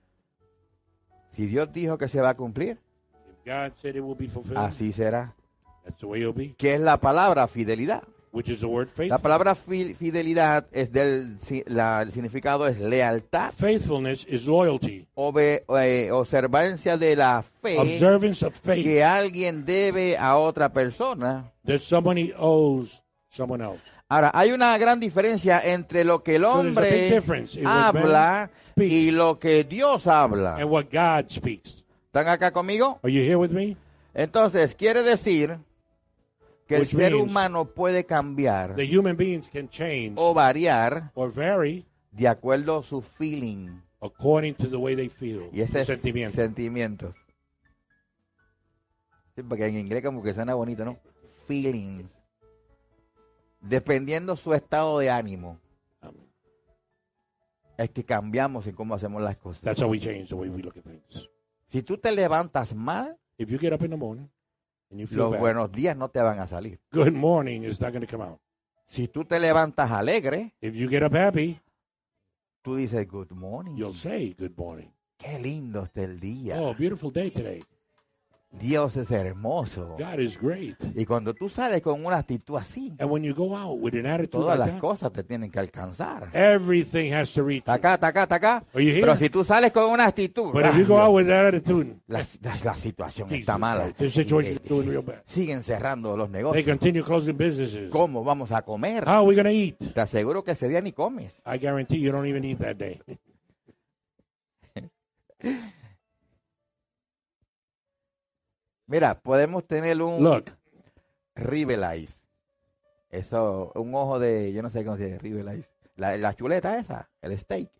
Si 1.32 1.46
Dios 1.46 1.72
dijo 1.72 1.96
que 1.98 2.08
se 2.08 2.20
va 2.20 2.30
a 2.30 2.34
cumplir, 2.34 2.78
así 4.54 4.92
será. 4.92 5.34
that's 5.84 5.98
the 5.98 6.06
way 6.06 6.20
it'll 6.20 6.32
be. 6.34 6.54
¿Qué 6.56 6.74
es 6.74 6.80
la 6.80 6.98
palabra 6.98 7.48
fidelidad? 7.48 8.02
Which 8.32 8.48
is 8.48 8.60
the 8.60 8.66
word 8.68 8.88
La 9.08 9.18
palabra 9.18 9.56
fi- 9.56 9.92
fidelidad 9.94 10.66
es 10.70 10.92
del 10.92 11.36
la- 11.66 12.02
el 12.02 12.12
significado 12.12 12.68
es 12.68 12.78
lealtad, 12.78 13.52
Faithfulness 13.52 14.24
is 14.28 14.46
loyalty, 14.46 15.04
obe- 15.16 15.64
eh, 15.68 16.10
observancia 16.12 16.96
de 16.96 17.16
la 17.16 17.42
fe 17.42 17.76
observance 17.76 18.46
of 18.46 18.54
faith 18.54 18.84
que 18.84 19.02
alguien 19.02 19.64
debe 19.64 20.16
a 20.16 20.36
otra 20.36 20.72
persona. 20.72 21.50
that 21.64 21.80
somebody 21.80 22.32
owes 22.38 23.02
someone 23.28 23.62
else. 23.64 23.80
Ahora, 24.08 24.30
hay 24.32 24.52
una 24.52 24.76
gran 24.78 25.00
diferencia 25.00 25.60
entre 25.64 26.04
lo 26.04 26.22
que 26.22 26.36
el 26.36 26.42
So 26.42 26.52
hombre 26.52 27.20
man 27.24 27.66
habla 27.66 28.50
y 28.76 29.10
lo 29.10 29.38
que 29.40 29.64
Dios 29.64 30.06
habla. 30.06 30.54
And 30.54 30.70
what 30.70 30.86
God 30.92 31.30
speaks. 31.30 31.84
¿Están 32.06 32.28
acá 32.28 32.52
conmigo? 32.52 32.98
Are 33.02 33.12
you 33.12 33.20
here 33.22 33.36
with 33.36 33.50
me? 33.50 33.76
Entonces, 34.14 34.74
quiere 34.74 35.02
decir 35.04 35.58
que 36.70 36.76
el 36.76 36.86
ser 36.86 37.16
humano 37.16 37.64
puede 37.64 38.06
cambiar 38.06 38.76
The 38.76 38.96
human 38.96 39.16
beings 39.16 39.48
can 39.48 39.68
change 39.68 40.12
o 40.14 40.32
variar 40.32 41.10
or 41.14 41.32
vary 41.32 41.84
de 42.12 42.28
acuerdo 42.28 42.78
a 42.78 42.82
su 42.84 43.02
feeling. 43.02 43.80
according 44.00 44.54
to 44.54 44.68
the 44.68 44.76
way 44.76 44.94
they 44.94 45.08
feel. 45.08 45.50
Y 45.52 45.62
ese 45.62 45.80
es 45.80 45.86
sentimiento. 45.88 46.36
sentimientos. 46.36 47.16
Sí, 49.34 49.42
porque 49.42 49.66
en 49.66 49.78
inglés 49.78 50.04
como 50.04 50.22
que 50.22 50.32
suena 50.32 50.54
bonito, 50.54 50.84
¿no? 50.84 50.96
Feelings. 51.48 52.08
Dependiendo 53.60 54.36
su 54.36 54.54
estado 54.54 55.00
de 55.00 55.10
ánimo, 55.10 55.58
es 57.76 57.90
que 57.90 58.04
cambiamos 58.04 58.66
en 58.68 58.74
cómo 58.76 58.94
hacemos 58.94 59.20
las 59.22 59.36
cosas. 59.36 59.62
That's 59.62 59.82
how 59.82 59.88
we 59.90 59.98
change 59.98 60.28
the 60.28 60.34
way 60.36 60.48
we 60.48 60.62
look 60.62 60.78
at 60.78 60.84
things. 60.84 61.28
Si 61.68 61.82
tú 61.82 61.98
te 61.98 62.12
levantas 62.12 62.74
mal, 62.74 63.16
If 63.38 63.48
you 63.48 63.58
get 63.58 63.72
up 63.72 63.82
in 63.82 63.90
the 63.90 63.96
morning 63.96 64.28
los 64.90 65.38
buenos 65.38 65.70
días 65.72 65.96
no 65.96 66.08
te 66.10 66.20
van 66.20 66.38
a 66.40 66.46
salir. 66.46 66.80
good 66.92 67.12
morning 67.12 67.62
is 67.64 67.80
not 67.80 67.92
going 67.92 68.04
to 68.06 68.10
come 68.10 68.24
out. 68.24 68.38
Si 68.86 69.06
tú 69.08 69.24
te 69.24 69.38
levantas 69.38 69.90
alegre, 69.90 70.54
If 70.60 70.74
you 70.74 70.88
get 70.88 71.02
up 71.04 71.14
happy, 71.14 71.60
tú 72.62 72.76
dices 72.76 73.06
good 73.08 73.30
morning. 73.30 73.76
you'll 73.76 73.94
say 73.94 74.34
good 74.38 74.56
morning. 74.56 74.90
Qué 75.16 75.38
lindo 75.38 75.82
está 75.84 76.02
el 76.02 76.18
día. 76.18 76.56
Oh, 76.60 76.74
beautiful 76.74 77.12
day 77.12 77.30
today. 77.30 77.62
Dios 78.52 78.96
es 78.96 79.10
hermoso. 79.12 79.96
God 79.96 80.18
is 80.18 80.36
great. 80.38 80.76
Y 80.96 81.04
cuando 81.06 81.32
tú 81.34 81.48
sales 81.48 81.80
con 81.82 82.04
una 82.04 82.16
actitud 82.18 82.56
así, 82.56 82.92
And 82.98 83.08
when 83.08 83.22
you 83.22 83.32
go 83.32 83.56
out 83.56 83.78
with 83.80 83.94
an 83.94 84.06
attitude 84.06 84.30
todas 84.42 84.58
like 84.58 84.72
las 84.72 84.74
that, 84.74 84.80
cosas 84.80 85.12
te 85.12 85.22
tienen 85.22 85.50
que 85.52 85.60
alcanzar. 85.60 86.28
everything 86.34 87.12
has 87.14 87.32
to 87.32 87.44
reach. 87.44 87.62
Acá, 87.68 87.94
acá, 87.94 88.26
acá. 88.28 88.64
Pero 88.72 89.16
si 89.16 89.30
tú 89.30 89.44
sales 89.44 89.70
con 89.72 89.84
una 89.90 90.06
actitud, 90.06 90.52
But 90.52 90.66
if 90.66 90.76
you 90.76 90.84
go 90.84 90.98
out 90.98 91.14
with 91.14 91.26
that 91.28 91.46
attitude, 91.54 91.94
la, 92.08 92.24
la- 92.42 92.58
la 92.64 92.74
situación 92.74 93.28
Jesus 93.28 93.40
está 93.40 93.56
mala. 93.56 93.92
The 93.92 94.10
situation 94.10 94.54
is 94.54 94.62
doing 94.68 94.88
real 94.88 95.02
bad. 95.02 95.22
Siguen 95.26 95.62
cerrando 95.62 96.16
los 96.16 96.28
They 96.30 96.38
negocios. 96.42 96.66
continue 96.66 97.02
closing 97.04 97.36
businesses. 97.36 97.88
¿Cómo 97.90 98.24
vamos 98.24 98.50
a 98.50 98.62
comer? 98.62 99.04
How 99.06 99.20
are 99.20 99.26
we 99.28 99.34
going 99.36 99.44
to 99.44 99.50
eat? 99.50 99.94
Te 99.94 100.00
aseguro 100.00 100.42
que 100.42 100.50
ese 100.52 100.68
día 100.68 100.80
ni 100.80 100.92
comes. 100.92 101.40
I 101.46 101.56
guarantee 101.58 102.00
you 102.00 102.10
don't 102.10 102.26
even 102.26 102.44
eat 102.44 102.58
that 102.58 102.76
day. 102.76 103.00
Mira, 108.90 109.20
podemos 109.20 109.64
tener 109.68 110.02
un 110.02 110.20
Look, 110.24 110.46
Ribelize. 111.36 112.18
Eso, 113.08 113.70
un 113.76 113.94
ojo 113.94 114.18
de, 114.18 114.52
yo 114.52 114.62
no 114.62 114.70
sé 114.70 114.84
cómo 114.84 114.96
se 114.96 115.04
dice, 115.04 115.18
Ribelize. 115.18 115.68
La, 115.94 116.16
la 116.16 116.34
chuleta 116.34 116.76
esa, 116.76 117.08
el 117.22 117.38
steak. 117.38 117.70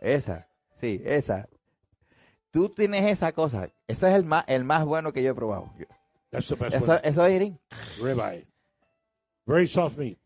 Esa, 0.00 0.48
sí, 0.80 1.02
esa. 1.04 1.48
Tú 2.50 2.70
tienes 2.70 3.04
esa 3.10 3.32
cosa. 3.32 3.68
Ese 3.86 4.08
es 4.08 4.14
el 4.14 4.24
más, 4.24 4.44
el 4.46 4.64
más 4.64 4.86
bueno 4.86 5.12
que 5.12 5.22
yo 5.22 5.32
he 5.32 5.34
probado. 5.34 5.70
that's 6.30 6.48
the 6.48 6.54
best 6.54 6.76
Eso, 6.76 6.92
one. 6.92 7.00
eso 7.04 7.26
es 7.26 7.32
Irín. 7.34 7.58
Ribeye. 8.00 8.46
Very 9.44 9.68
soft 9.68 9.98
meat. 9.98 10.16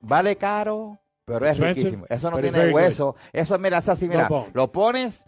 Vale 0.00 0.36
caro, 0.36 0.98
pero 1.24 1.46
es 1.46 1.52
Expensive, 1.52 1.84
riquísimo. 1.90 2.06
Eso 2.10 2.30
no 2.30 2.40
tiene 2.40 2.66
good. 2.66 2.74
hueso. 2.74 3.16
Eso, 3.32 3.58
mira, 3.58 3.78
es 3.78 3.88
así, 3.88 4.06
mira. 4.06 4.28
Lo 4.52 4.70
pones, 4.70 5.24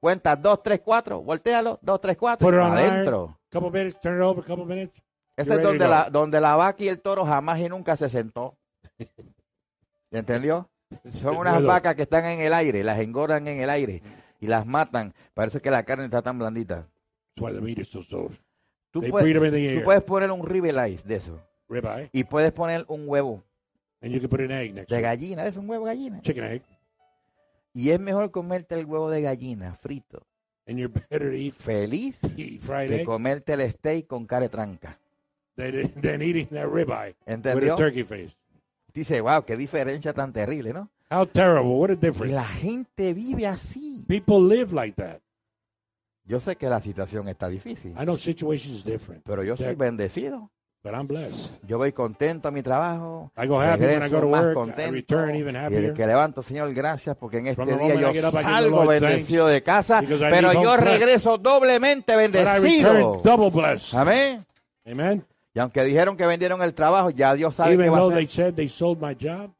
cuentas 0.00 0.40
2, 0.40 0.62
3, 0.62 0.80
4, 0.80 1.22
voltealo, 1.22 1.78
2, 1.82 2.00
3, 2.00 2.16
4, 2.16 2.38
Put 2.46 2.54
it 2.54 2.60
on 2.60 2.72
adentro. 2.72 3.38
Couple 3.50 3.70
minutes, 3.70 4.00
turn 4.00 4.16
it 4.16 4.22
over, 4.22 4.42
couple 4.44 4.64
minutes. 4.64 5.00
Ese 5.36 5.54
es 5.54 5.62
donde 5.62 5.86
la, 5.86 6.10
donde 6.10 6.40
la 6.40 6.56
vaca 6.56 6.82
y 6.82 6.88
el 6.88 7.00
toro 7.00 7.24
jamás 7.24 7.60
y 7.60 7.68
nunca 7.68 7.96
se 7.96 8.08
sentó. 8.08 8.56
¿Entendió? 10.10 10.68
Son 11.04 11.36
unas 11.36 11.64
vacas 11.64 11.94
que 11.94 12.02
están 12.02 12.24
en 12.26 12.40
el 12.40 12.52
aire, 12.52 12.82
las 12.82 12.98
engordan 12.98 13.46
en 13.46 13.60
el 13.60 13.70
aire 13.70 14.02
y 14.40 14.46
las 14.46 14.66
matan. 14.66 15.14
Parece 15.34 15.60
que 15.60 15.70
la 15.70 15.84
carne 15.84 16.06
está 16.06 16.20
tan 16.20 16.38
blandita. 16.38 16.88
Tú, 17.34 17.42
puedes, 17.42 17.58
'em 17.58 17.86
tú 18.90 19.00
puedes 19.84 20.02
poner 20.02 20.30
un 20.32 20.44
ribeye 20.44 20.98
de 21.04 21.14
eso 21.14 21.40
Ribeye. 21.68 22.10
y 22.12 22.24
puedes 22.24 22.50
poner 22.52 22.84
un 22.88 23.08
huevo 23.08 23.44
And 24.02 24.12
you 24.12 24.20
can 24.20 24.28
put 24.28 24.40
an 24.40 24.50
egg 24.50 24.74
next 24.74 24.90
de 24.90 25.00
gallina, 25.00 25.46
es 25.46 25.56
un 25.56 25.68
huevo 25.68 25.86
de 25.86 25.94
gallina. 25.94 26.20
Chicken 26.22 26.44
egg. 26.44 26.62
Y 27.72 27.90
es 27.90 28.00
mejor 28.00 28.30
comerte 28.30 28.74
el 28.74 28.84
huevo 28.86 29.10
de 29.10 29.22
gallina 29.22 29.74
frito 29.76 30.26
And 30.66 30.78
you're 30.78 30.92
better 30.92 31.30
to 31.30 31.36
eat, 31.36 31.54
feliz 31.54 32.16
eat 32.36 32.60
fried 32.60 32.90
de 32.90 33.00
egg 33.00 33.06
comerte 33.06 33.54
el 33.54 33.70
steak 33.72 34.06
con 34.06 34.26
cara 34.26 34.42
de 34.42 34.48
tranca. 34.48 34.98
than, 35.56 36.00
than 36.00 36.22
eating 36.22 36.46
that 36.48 36.68
ribeye 36.68 37.14
with 37.26 37.70
a 37.70 37.76
turkey 37.76 38.04
face. 38.04 38.34
Dice, 38.92 39.20
wow, 39.20 39.44
qué 39.44 39.56
diferencia 39.56 40.12
tan 40.12 40.32
terrible, 40.32 40.72
¿no? 40.72 40.90
How 41.10 41.26
terrible. 41.26 41.72
What 41.72 41.90
a 41.90 41.96
difference. 41.96 42.34
la 42.34 42.46
gente 42.46 43.12
vive 43.12 43.46
así. 43.46 44.04
People 44.06 44.42
live 44.48 44.72
like 44.72 44.94
that. 44.96 45.20
Yo 46.24 46.38
sé 46.38 46.56
que 46.56 46.68
la 46.68 46.80
situación 46.80 47.28
está 47.28 47.48
difícil, 47.48 47.92
I 47.92 48.04
know 48.04 48.16
situations 48.16 48.84
different, 48.84 49.24
pero 49.24 49.42
yo 49.42 49.56
soy 49.56 49.74
bendecido. 49.74 50.50
But 50.82 50.94
I'm 50.94 51.06
blessed. 51.06 51.52
Yo 51.66 51.78
voy 51.78 51.92
contento 51.92 52.48
a 52.48 52.50
mi 52.50 52.62
trabajo. 52.62 53.30
I 53.36 53.46
go 53.46 53.60
happy 53.60 53.84
when 53.84 54.02
I 54.02 54.08
go 54.08 54.20
to 54.20 54.26
work. 54.28 54.52
I 54.52 54.54
contento, 54.54 54.92
return 54.92 55.34
even 55.34 55.54
y 55.54 55.58
happier. 55.58 55.82
desde 55.82 55.94
que 55.94 56.06
levanto, 56.06 56.42
Señor, 56.42 56.72
gracias, 56.72 57.16
porque 57.16 57.38
en 57.38 57.48
este 57.48 57.64
día 57.64 57.94
I 57.94 58.00
yo 58.00 58.28
up, 58.28 58.34
I 58.34 58.42
salgo 58.42 58.84
Lord 58.84 59.00
bendecido 59.00 59.46
de 59.46 59.62
casa, 59.62 60.02
I 60.02 60.06
pero 60.06 60.52
yo 60.52 60.60
blessed. 60.72 60.84
regreso 60.84 61.38
doblemente 61.38 62.12
I 62.12 62.16
bendecido. 62.16 62.92
return 62.92 63.22
double 63.22 63.50
blessed. 63.50 63.96
Amén. 63.98 64.46
Amen. 64.86 65.24
Y 65.52 65.58
aunque 65.58 65.82
dijeron 65.84 66.16
que 66.16 66.24
vendieron 66.26 66.62
el 66.62 66.72
trabajo, 66.74 67.10
ya 67.10 67.34
Dios 67.34 67.54
sabe 67.56 67.70
que 67.76 67.82
Even 67.82 67.92
va 67.92 67.98
a 67.98 68.02
hacer. 68.06 68.14
they 68.14 68.26
said 68.28 68.54
they 68.54 68.68
sold 68.68 69.00
my 69.00 69.14
job, 69.14 69.50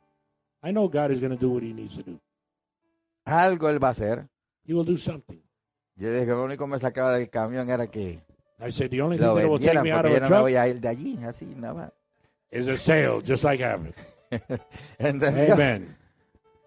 I 0.62 0.70
know 0.72 0.88
God 0.88 1.11
is 1.11 1.20
going 1.20 1.37
to 1.37 1.38
do 1.40 1.50
what 1.50 1.62
He 1.62 1.72
needs 1.74 1.96
to 1.96 2.02
do. 2.02 2.18
Algo 3.24 3.68
Él 3.68 3.83
va 3.83 3.88
a 3.88 3.90
hacer. 3.90 4.26
He 4.66 4.72
will 4.72 4.85
do 4.87 4.96
something. 4.96 5.40
Yo 5.96 6.11
dije 6.12 6.24
que 6.26 6.30
lo 6.33 6.44
único 6.44 6.64
que 6.64 6.70
me 6.70 6.78
sacaba 6.78 7.12
del 7.14 7.28
camión 7.28 7.68
era 7.68 7.87
que 7.88 8.20
I 8.62 8.70
said 8.70 8.90
the 8.90 9.01
only 9.01 9.16
thing 9.16 9.35
that 9.35 9.49
will 9.49 9.59
take 9.59 9.83
me 9.83 9.90
out 9.90 10.05
of 10.05 10.12
a 10.12 10.18
truck 10.20 10.42
voy 10.42 10.57
a 10.57 10.66
ir 10.68 10.81
de 10.81 10.88
allí, 10.88 11.18
así, 11.25 11.46
nada 11.57 11.75
más. 11.75 11.90
is 12.51 12.66
a 12.68 12.77
sale, 12.77 13.20
just 13.23 13.44
like 13.44 13.61
Abbott. 13.61 13.94
¿Entendió? 14.99 15.53
Amen. 15.55 15.96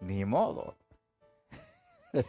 Ni 0.01 0.25
modo. 0.25 0.75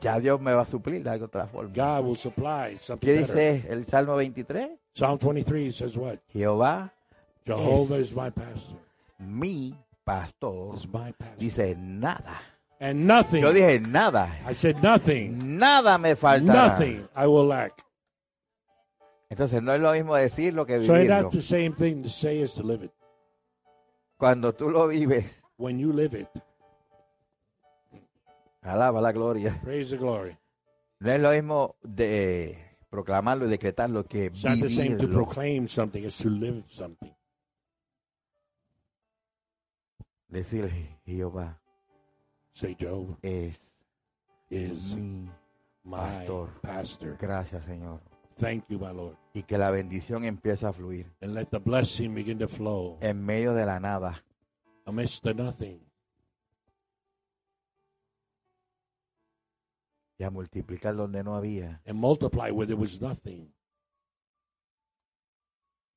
ya 0.00 0.18
Dios 0.18 0.40
me 0.40 0.52
va 0.52 0.62
a 0.62 0.66
suplir 0.66 1.02
de 1.02 1.10
otra 1.10 1.46
forma. 1.46 1.72
God 1.74 2.04
will 2.04 2.16
supply 2.16 2.76
something 2.78 3.06
¿Qué 3.08 3.20
better. 3.20 3.34
dice 3.34 3.66
el 3.72 3.86
Salmo 3.86 4.14
23? 4.14 4.70
Psalm 4.94 5.18
23 5.18 5.72
says 5.72 5.96
what? 5.96 6.18
Jehová, 6.32 6.90
Jehovah 7.46 7.96
is 7.96 8.12
my 8.12 8.30
pastor. 8.30 8.76
mi 9.18 9.74
pastor, 10.04 10.74
Is 10.74 10.86
my 10.86 11.12
pastor. 11.12 11.38
dice 11.38 11.76
nada. 11.78 12.40
And 12.82 13.06
nothing. 13.06 13.42
Yo 13.44 13.52
dije 13.52 13.78
nada. 13.80 14.28
I 14.44 14.54
said 14.54 14.82
nothing. 14.82 15.56
Nada 15.56 15.98
me 15.98 16.16
faltará. 16.16 16.42
Nothing 16.78 17.08
I 17.14 17.26
will 17.28 17.46
lack. 17.46 17.72
Entonces 19.30 19.62
no 19.62 19.72
es 19.72 19.80
lo 19.80 19.92
mismo 19.92 20.16
decirlo 20.16 20.66
que 20.66 20.80
So 20.80 20.96
it's 20.96 21.04
vivirlo. 21.04 21.22
not 21.22 21.32
the 21.32 21.40
same 21.40 21.72
thing 21.74 22.02
to 22.02 22.08
say 22.10 22.42
as 22.42 22.54
to 22.54 22.62
live 22.64 22.82
it. 22.84 22.90
Cuando 24.18 24.52
tú 24.52 24.68
lo 24.68 24.88
vives, 24.88 25.24
When 25.56 25.78
you 25.78 25.92
live 25.92 26.14
it, 26.14 26.28
alaba 28.62 29.00
la 29.00 29.12
gloria. 29.12 29.60
praise 29.62 29.90
the 29.90 29.96
glory. 29.96 30.36
No 30.98 31.12
es 31.12 31.20
lo 31.20 31.30
mismo 31.30 31.76
de 31.84 32.58
proclamarlo 32.90 33.46
y 33.46 33.50
decretarlo 33.50 34.04
que 34.08 34.26
It's 34.26 34.42
not 34.44 34.58
the 34.58 34.68
same 34.68 34.96
to 34.98 35.06
vivirlo. 35.06 35.14
proclaim 35.24 35.68
something 35.68 36.04
as 36.04 36.18
to 36.18 36.28
live 36.30 36.64
something. 36.68 37.14
Decir 40.28 40.68
Jehová 41.06 41.60
Say 42.54 42.74
Jehovah 42.78 43.16
es 43.22 43.58
is 44.50 44.94
mi 44.94 45.28
pastor. 45.90 46.48
pastor. 46.60 47.16
gracias, 47.18 47.64
Señor. 47.64 48.00
Thank 48.36 48.64
you, 48.68 48.78
my 48.78 48.92
Lord. 48.92 49.16
Y 49.34 49.42
que 49.42 49.56
la 49.58 49.70
bendición 49.70 50.24
empiece 50.24 50.66
a 50.66 50.72
fluir 50.72 51.06
And 51.20 51.34
let 51.34 51.46
the 51.50 51.58
blessing 51.58 52.14
begin 52.14 52.38
to 52.38 52.48
flow 52.48 52.98
en 53.00 53.24
medio 53.24 53.54
de 53.54 53.64
la 53.64 53.78
nada. 53.80 54.22
amidst 54.86 55.22
the 55.22 55.32
nothing 55.34 55.80
y 60.18 60.24
a 60.24 60.30
multiplicar 60.30 60.94
donde 60.96 61.22
no 61.24 61.34
había. 61.36 61.80
and 61.86 61.98
multiply 61.98 62.50
where 62.50 62.66
there 62.66 62.76
was 62.80 63.00
nothing. 63.00 63.52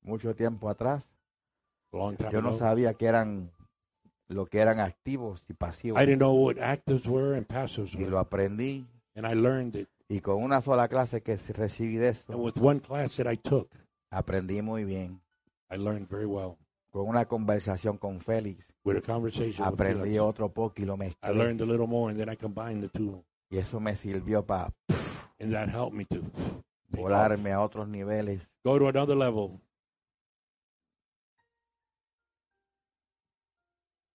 Mucho 0.02 0.34
tiempo 0.34 0.68
atrás, 0.68 1.08
long 1.92 2.16
time 2.16 2.30
yo 2.32 2.40
no 2.40 2.50
ago. 2.50 2.58
sabía 2.58 2.94
que 2.94 3.06
eran 3.06 3.50
lo 4.28 4.46
que 4.46 4.58
eran 4.58 4.80
activos 4.80 5.44
y 5.48 5.54
pasivos. 5.54 6.00
I 6.00 6.06
didn't 6.06 6.18
know 6.18 6.34
what 6.34 6.56
actives 6.58 7.06
were 7.06 7.36
and 7.36 7.46
passives 7.46 7.94
Y 7.94 7.98
were. 7.98 8.10
lo 8.10 8.18
aprendí. 8.18 8.84
And 9.14 9.26
I 9.26 9.34
learned 9.34 9.76
it. 9.76 9.88
Y 10.08 10.20
con 10.20 10.42
una 10.42 10.60
sola 10.60 10.88
clase 10.88 11.20
que 11.22 11.36
recibí 11.36 11.96
de 11.96 12.08
And 12.28 12.38
with 12.40 12.56
one 12.60 12.80
class 12.80 13.16
that 13.16 13.26
I 13.32 13.36
took, 13.36 13.68
aprendí 14.10 14.62
muy 14.62 14.84
bien. 14.84 15.20
I 15.70 15.76
learned 15.76 16.08
very 16.08 16.26
well. 16.26 16.56
Con 16.92 17.08
una 17.08 17.26
conversación 17.26 17.98
con 17.98 18.20
Félix, 18.20 18.72
With 18.84 18.96
a 18.96 19.00
conversation 19.02 19.66
with 19.66 19.74
aprendí 19.74 20.02
Felix, 20.04 20.20
otro 20.20 20.48
poco 20.48 20.80
y 20.80 20.84
lo 20.84 20.94
I 20.94 20.98
mezclé. 20.98 21.34
learned 21.34 21.60
a 21.60 21.66
little 21.66 21.86
more 21.88 22.10
and 22.10 22.18
then 22.18 22.28
I 22.28 22.36
combined 22.36 22.82
the 22.82 22.88
two. 22.88 23.22
Y 23.50 23.58
eso 23.58 23.80
me 23.80 23.94
sirvió 23.96 24.44
para 24.46 24.72
And 25.40 25.52
that 25.52 25.68
helped 25.68 25.92
me 25.96 26.04
to 26.06 26.20
take 26.20 26.32
off. 26.46 26.62
volarme 26.92 27.52
a 27.52 27.60
otros 27.60 27.88
niveles. 27.88 28.40
go 28.64 28.78
to 28.78 28.88
another 28.88 29.16
level. 29.16 29.60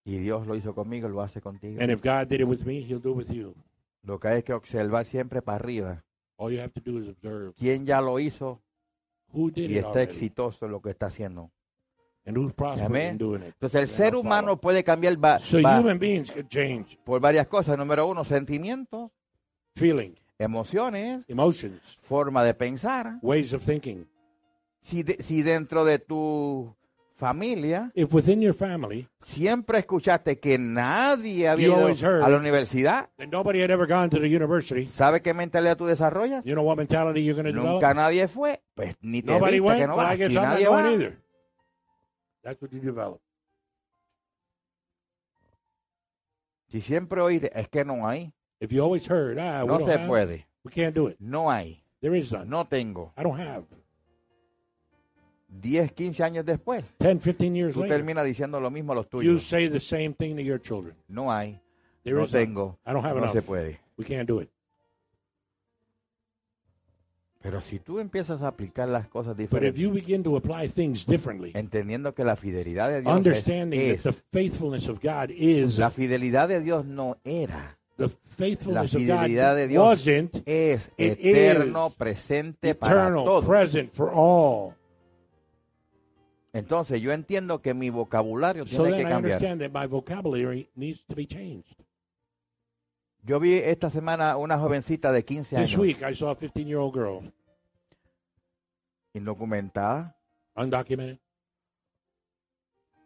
Y 0.04 0.18
Dios 0.18 0.48
lo 0.48 0.56
hizo 0.56 0.74
conmigo, 0.74 1.08
lo 1.10 1.22
hace 1.22 1.42
contigo. 1.42 1.82
And 1.82 1.92
if 1.92 2.02
God 2.02 2.28
did 2.28 2.42
it 2.42 2.48
with 2.48 2.66
me, 2.66 2.80
He'll 2.84 3.00
do 3.02 3.12
it 3.12 3.18
with 3.30 3.32
you. 3.32 3.54
Lo 4.04 4.20
que 4.20 4.28
hay 4.30 4.44
que 4.44 4.54
observar 4.54 5.06
siempre 5.06 5.42
para 5.42 5.58
arriba. 5.58 6.04
All 6.38 6.52
you 6.52 6.60
have 6.60 6.72
to 6.74 6.82
do 6.82 7.00
is 7.00 7.10
observe 7.10 7.54
¿Quién 7.58 7.86
ya 7.86 8.02
lo 8.02 8.20
hizo 8.20 8.60
who 9.32 9.52
did 9.52 9.70
y 9.70 9.74
it 9.74 9.78
está 9.86 9.90
already 9.90 10.12
exitoso 10.12 10.66
en 10.66 10.72
lo 10.72 10.82
que 10.82 10.90
está 10.90 11.06
haciendo? 11.08 11.52
and 12.26 12.38
who's 12.38 12.52
in 12.54 13.18
doing 13.18 13.42
it. 13.42 13.48
Entonces 13.54 13.82
el 13.82 13.88
Then 13.88 13.98
ser 13.98 14.16
humano 14.16 14.56
puede 14.60 14.84
cambiar 14.84 15.18
va- 15.24 15.40
So 15.40 15.62
va- 15.62 15.80
human 15.80 15.98
beings 16.00 16.32
can 16.32 16.48
change 16.48 16.98
por 17.04 17.20
varias 17.20 17.48
cosas. 17.48 17.78
Número 17.78 18.06
uno, 18.08 18.24
sentimientos, 18.24 19.10
feeling, 19.76 20.14
emociones, 20.38 21.24
emotions, 21.28 22.00
forma 22.02 22.44
de 22.44 22.54
pensar. 22.54 23.18
ways 23.22 23.54
of 23.54 23.64
thinking. 23.64 24.08
Si, 24.82 25.04
de- 25.04 25.22
si 25.22 25.42
dentro 25.44 25.84
de 25.86 25.98
tu 26.00 26.76
familia 27.22 27.92
If 27.94 28.12
within 28.14 28.42
your 28.42 28.56
family 28.56 29.08
siempre 29.22 29.78
escuchaste 29.78 30.40
que 30.40 30.58
nadie 30.58 31.48
había 31.48 31.68
You 31.68 31.74
ido 31.74 31.88
heard- 31.96 32.24
a 32.24 32.30
la 32.30 32.38
universidad, 32.38 33.10
that 33.18 33.28
nobody 33.32 33.62
had 33.62 33.70
ever 33.70 33.86
gone 33.88 34.10
to 34.10 34.20
the 34.20 34.26
university, 34.28 34.88
¿sabe 34.88 35.22
qué 35.22 35.34
mentalidad 35.36 35.78
tú 35.78 35.86
desarrollas? 35.86 36.44
you 36.44 36.54
know 36.56 36.64
what 36.66 36.78
mentality 36.78 37.24
you're 37.24 37.36
Nunca 37.44 37.62
develop? 37.62 37.96
nadie 37.96 38.28
fue, 38.28 38.64
pues 38.74 38.96
ni 39.02 39.22
te 39.22 39.32
Nobody 39.34 39.60
went. 39.60 39.80
que 39.82 39.88
no 39.88 39.96
well, 39.96 40.06
vas. 40.08 40.16
I 40.16 40.18
guess 40.18 40.32
nadie 40.32 40.68
va, 40.68 40.92
either. 40.92 41.18
That's 42.44 42.60
what 42.60 42.72
you 42.72 42.80
develop. 42.80 43.22
si 46.70 46.82
siempre 46.82 47.22
oíste, 47.22 47.52
es 47.54 47.68
que 47.70 47.86
no 47.86 48.08
hay, 48.08 48.34
If 48.60 48.72
you 48.72 48.84
always 48.84 49.08
heard, 49.10 49.38
ah, 49.40 49.62
we 49.64 49.68
no 49.68 49.78
don't 49.80 49.86
se 49.88 49.94
have, 49.98 50.08
puede, 50.08 50.48
we 50.64 50.72
can't 50.72 50.96
do 50.96 51.08
it. 51.08 51.18
no 51.20 51.52
hay, 51.52 51.84
There 52.02 52.18
is 52.18 52.32
none. 52.32 52.50
no 52.50 52.66
tengo. 52.66 53.14
I 53.16 53.24
don't 53.24 53.40
have. 53.40 53.66
10, 55.52 55.92
15 55.92 56.24
años 56.24 56.46
después, 56.46 56.86
10, 57.00 57.20
15 57.22 57.54
years 57.56 57.74
tú 57.74 57.82
later, 57.82 57.98
terminas 57.98 58.26
diciendo 58.26 58.60
lo 58.60 58.72
mismo 58.72 58.94
a 58.94 58.96
los 58.96 59.06
you 59.06 59.10
tuyos. 59.20 59.44
say 59.44 59.68
the 59.70 59.80
same 59.80 60.14
thing 60.14 60.36
to 60.36 60.42
your 60.42 60.60
children. 60.62 60.96
No 61.08 61.30
hay, 61.32 61.60
There 62.04 62.16
no 62.18 62.24
is 62.26 62.32
none. 62.34 62.46
tengo, 62.46 62.80
I 62.86 62.94
don't 62.94 63.04
have 63.06 63.16
no 63.18 63.24
enough. 63.24 63.34
se 63.34 63.42
puede. 63.42 63.80
We 63.98 64.06
can't 64.06 64.28
do 64.28 64.40
it. 64.42 64.50
Pero 67.42 67.60
si 67.62 67.80
tú 67.80 68.00
empiezas 68.00 68.44
a 68.44 68.50
aplicar 68.50 68.88
las 68.88 69.08
cosas 69.08 69.36
But 69.36 69.42
if 69.46 69.50
diferentes, 69.50 69.80
you 69.80 69.90
begin 69.92 70.24
to 70.24 70.38
apply 70.38 70.68
things 70.70 71.06
differently, 71.08 71.52
entendiendo 71.56 72.14
que 72.14 72.24
la 72.24 72.36
fidelidad 72.36 72.90
de 72.90 73.02
Dios 73.02 73.12
es, 73.12 73.18
understanding 73.18 73.80
es- 73.82 74.04
that 74.04 74.14
the 74.14 74.22
faithfulness 74.32 74.88
of 74.88 75.00
God 75.02 75.32
is 75.32 75.80
la 75.80 75.90
fidelidad 75.90 76.48
de 76.50 76.62
Dios 76.62 76.86
no 76.86 77.18
era, 77.24 77.78
the 77.98 78.10
faithfulness 78.38 78.94
La 78.94 79.00
of 79.00 79.08
God 79.08 79.22
fidelidad 79.26 79.56
de 79.56 79.68
Dios 79.68 79.84
wasn't 79.84 80.36
es 80.48 80.92
It 80.98 81.18
eterno, 81.20 81.88
is 81.88 81.96
presente 81.96 82.76
para 82.76 83.02
eternal, 83.08 83.26
todos. 83.26 83.46
present 83.46 83.92
for 83.92 84.12
all. 84.14 84.76
Entonces 86.54 87.02
yo 87.02 87.14
entiendo 87.14 87.62
que 87.62 87.74
mi 87.74 87.90
vocabulario 87.90 88.68
So 88.68 88.84
tiene 88.84 89.04
que 89.04 89.10
cambiar. 89.10 89.40
Yo 93.24 93.40
vi 93.40 93.54
esta 93.54 93.90
semana 93.90 94.36
una 94.36 94.58
jovencita 94.58 95.12
de 95.12 95.24
15 95.24 95.56
This 95.56 95.70
años, 95.74 95.80
week 95.80 96.02
I 96.02 96.16
saw 96.16 96.32
a 96.32 96.38
15 96.38 96.66
year 96.66 96.80
old 96.80 96.94
girl, 96.94 97.32
indocumentada, 99.14 100.18
undocumented, 100.56 101.20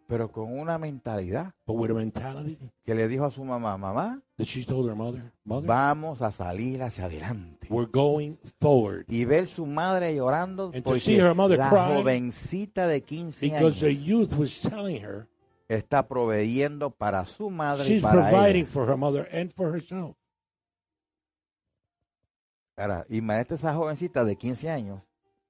pero 0.08 0.32
con 0.32 0.58
una 0.58 0.78
mentalidad 0.78 1.54
but 1.66 1.76
with 1.76 1.92
a 1.92 1.94
mentality 1.94 2.58
que 2.84 2.94
le 2.94 3.08
dijo 3.08 3.26
a 3.26 3.32
su 3.32 3.44
mamá, 3.44 3.78
mamá, 3.78 4.22
that 4.38 4.46
she 4.46 4.64
told 4.66 4.88
her 4.88 4.96
mother, 4.96 5.32
Mother, 5.44 5.68
vamos 5.68 6.22
a 6.22 6.32
salir 6.32 6.82
hacia 6.84 7.06
adelante. 7.06 7.68
we're 7.70 7.90
going 7.92 8.36
forward. 8.60 9.06
Y 9.08 9.26
ver 9.26 9.48
su 9.48 9.66
madre 9.66 10.14
llorando 10.16 10.66
And 10.74 10.84
to 10.84 10.84
porque 10.84 11.00
see 11.00 11.20
her 11.20 11.34
mother 11.34 11.58
la 11.58 11.70
jovencita 11.70 12.88
de 12.88 13.02
15 13.02 13.40
Because 13.50 13.80
the 13.80 13.88
años 13.92 14.04
youth 14.06 14.34
was 14.38 14.62
telling 14.62 15.02
her 15.04 15.28
está 15.68 16.08
proveyendo 16.08 16.92
para 16.92 17.26
su 17.26 17.50
madre 17.50 17.84
y 17.86 17.88
she's 17.94 18.04
para 18.04 18.30
providing 18.30 18.62
ella. 18.64 18.72
for 18.72 18.88
her 18.88 18.98
mother 18.98 19.28
and 19.32 19.52
for 19.54 19.74
herself. 19.74 20.16
Ahora, 22.78 23.06
imagínate 23.10 23.56
esa 23.56 23.74
jovencita 23.74 24.24
de 24.26 24.36
15 24.36 24.70
años 24.70 25.02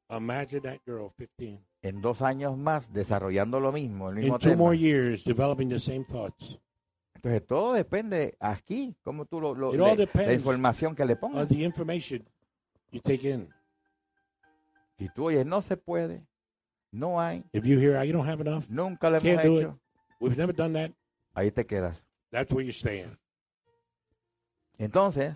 Imagine 0.10 0.62
that 0.62 0.78
girl, 0.86 1.12
15, 1.18 1.60
en 1.88 2.02
dos 2.02 2.22
años 2.24 2.58
más 2.58 2.92
desarrollando 2.92 3.60
lo 3.60 3.72
mismo, 3.72 4.10
el 4.10 4.16
mismo 4.16 4.34
in 4.36 4.40
two 4.40 4.50
tema. 4.50 4.58
more 4.64 4.76
years 4.78 5.24
developing 5.24 5.70
the 5.70 5.80
same 5.80 6.04
thoughts. 6.04 6.58
Entonces 7.14 7.46
todo 7.46 7.74
depende 7.74 8.36
aquí, 8.40 8.96
cómo 9.04 9.26
tú 9.26 9.40
lo, 9.40 9.54
lo- 9.54 9.74
It 9.74 9.80
all 9.82 9.98
le- 9.98 10.10
la 10.26 10.34
información 10.34 10.96
que 10.96 11.06
le 11.06 11.14
on 11.14 11.20
pongas. 11.20 11.48
the 11.48 11.64
information 11.64 12.24
you 12.92 13.00
take 13.02 13.30
in. 13.30 13.50
Si 14.98 15.10
tú 15.10 15.26
oyes, 15.26 15.46
no 15.46 15.62
se 15.62 15.78
puede, 15.78 16.26
no 16.92 17.20
hay, 17.22 17.44
If 17.54 17.66
you 17.66 17.78
hear, 17.80 17.98
"Ah, 17.98 18.04
you 18.06 18.14
don't 18.14 18.28
have 18.28 18.42
enough, 18.42 18.66
nunca 18.70 19.10
lo 19.10 19.18
hemos 19.18 19.24
Can't 19.24 19.44
do 19.44 19.60
it. 19.60 19.66
hecho, 19.66 19.80
we've 20.20 20.38
never 20.38 20.56
done 20.56 20.74
that, 20.74 20.92
ahí 21.36 21.52
te 21.52 21.66
quedas. 21.66 22.04
that's 22.32 22.52
where 22.52 22.64
you're 22.66 22.74
staying. 22.74 23.18
Entonces, 24.78 25.36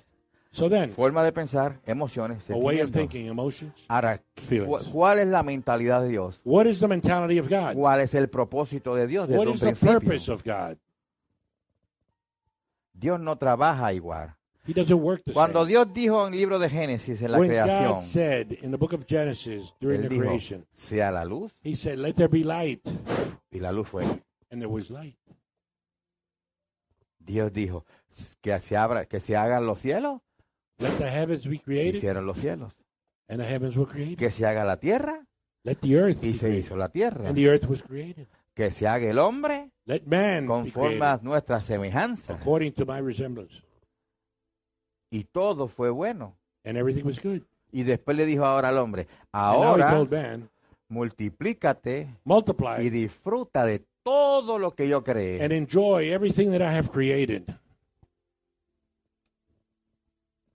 So 0.52 0.68
then, 0.68 0.90
forma 0.92 1.24
de 1.24 1.32
pensar, 1.32 1.80
emociones, 1.86 2.50
a 2.50 2.56
way 2.56 2.80
of 2.82 2.92
thinking, 2.92 3.28
emotions, 3.28 3.86
Ahora, 3.88 4.20
Feelings. 4.36 4.68
¿cu- 4.88 4.92
¿cuál 4.92 5.20
es 5.20 5.28
la 5.28 5.44
mentalidad 5.44 6.02
de 6.02 6.10
Dios? 6.10 6.42
what 6.44 6.66
is 6.66 6.80
the 6.80 6.88
mentality 6.88 7.38
of 7.38 7.48
God? 7.48 7.76
¿Cuál 7.76 8.00
es 8.02 8.16
el 8.16 8.30
propósito 8.30 8.96
de 8.96 9.06
Dios 9.06 9.28
desde 9.28 9.38
What 9.38 9.48
un 9.50 9.54
is 9.54 9.60
the 9.60 9.74
purpose 9.76 10.32
of 10.32 10.44
God? 10.44 10.78
Dios 12.94 13.20
no 13.20 13.38
trabaja 13.38 13.94
igual. 13.94 14.36
He 14.68 14.74
doesn't 14.74 15.00
work 15.02 15.22
the 15.24 15.34
Cuando 15.34 15.60
same. 15.60 15.70
Dios 15.70 15.88
dijo 15.94 16.28
en 16.28 16.34
el 16.34 16.40
libro 16.40 16.60
de 16.60 16.70
Génesis, 16.70 17.22
en 17.22 17.32
la 17.32 17.40
When 17.40 17.50
creación, 17.50 17.94
God 17.94 18.02
said 18.02 18.52
in 18.64 18.72
the 18.72 18.78
book 18.78 18.94
of 18.94 19.06
Genesis 19.08 19.74
during 19.80 20.02
the 20.02 20.10
dijo, 20.10 20.22
creation, 20.22 20.66
sea 20.74 21.12
la 21.12 21.26
luz, 21.26 21.54
He 21.64 21.76
said, 21.76 21.98
"Let 21.98 22.14
there 22.16 22.28
be 22.28 22.44
light," 22.44 22.82
y 23.52 23.60
la 23.60 23.72
luz 23.72 23.88
fue. 23.88 24.04
and 24.52 24.62
there 24.62 24.68
was 24.68 24.90
light. 24.90 25.16
Dios 27.20 27.54
dijo, 27.54 27.86
que 28.42 28.60
se, 28.60 28.76
abra, 28.76 29.06
que 29.06 29.20
se 29.20 29.36
hagan 29.36 29.66
los 29.66 29.80
cielos, 29.80 30.22
Let 30.80 30.98
the 30.98 31.10
heavens 31.10 31.46
be 31.48 31.60
created, 31.60 31.96
hicieron 31.96 32.26
los 32.26 32.38
cielos. 32.38 32.74
and 33.28 33.40
the 33.40 33.46
heavens 33.48 33.76
were 33.76 33.90
created. 33.90 34.18
Que 34.18 34.32
se 34.32 34.46
haga 34.46 34.64
la 34.66 34.78
tierra, 34.78 35.26
Let 35.64 35.76
the 35.82 35.96
earth 35.98 36.24
y 36.24 36.32
be 36.32 36.34
se 36.34 36.40
created, 36.40 36.60
hizo 36.66 36.78
la 36.78 36.90
tierra. 36.90 37.28
and 37.28 37.36
the 37.36 37.48
earth 37.50 37.66
was 37.70 37.84
created. 37.84 38.28
Que 38.56 38.72
se 38.72 38.88
haga 38.88 39.10
el 39.10 39.20
hombre 39.20 39.72
Let 39.86 40.04
man 40.06 40.46
conforme 40.48 41.06
a 41.06 41.20
nuestra 41.22 41.62
semejanza. 41.62 42.34
according 42.34 42.72
to 42.74 42.86
my 42.86 43.00
resemblance, 43.02 43.62
Y 45.12 45.24
todo 45.26 45.68
fue 45.68 45.90
bueno. 45.90 46.36
and 46.66 46.78
everything 46.78 47.06
was 47.06 47.22
good. 47.22 47.42
Y 47.72 47.84
después 47.84 48.18
le 48.18 48.26
dijo 48.26 48.46
ahora 48.46 48.70
al 48.70 48.78
hombre, 48.80 49.08
ahora 49.32 50.04
man, 50.10 50.50
multiplícate 50.90 52.08
y 52.82 52.90
disfruta 52.90 53.66
de 53.66 53.84
todo 54.04 54.58
lo 54.58 54.72
que 54.72 54.88
yo 54.88 55.04
creé. 55.04 55.44
and 55.44 55.52
enjoy 55.52 56.12
everything 56.12 56.50
that 56.52 56.62
I 56.62 56.76
have 56.76 56.90
created. 56.90 57.44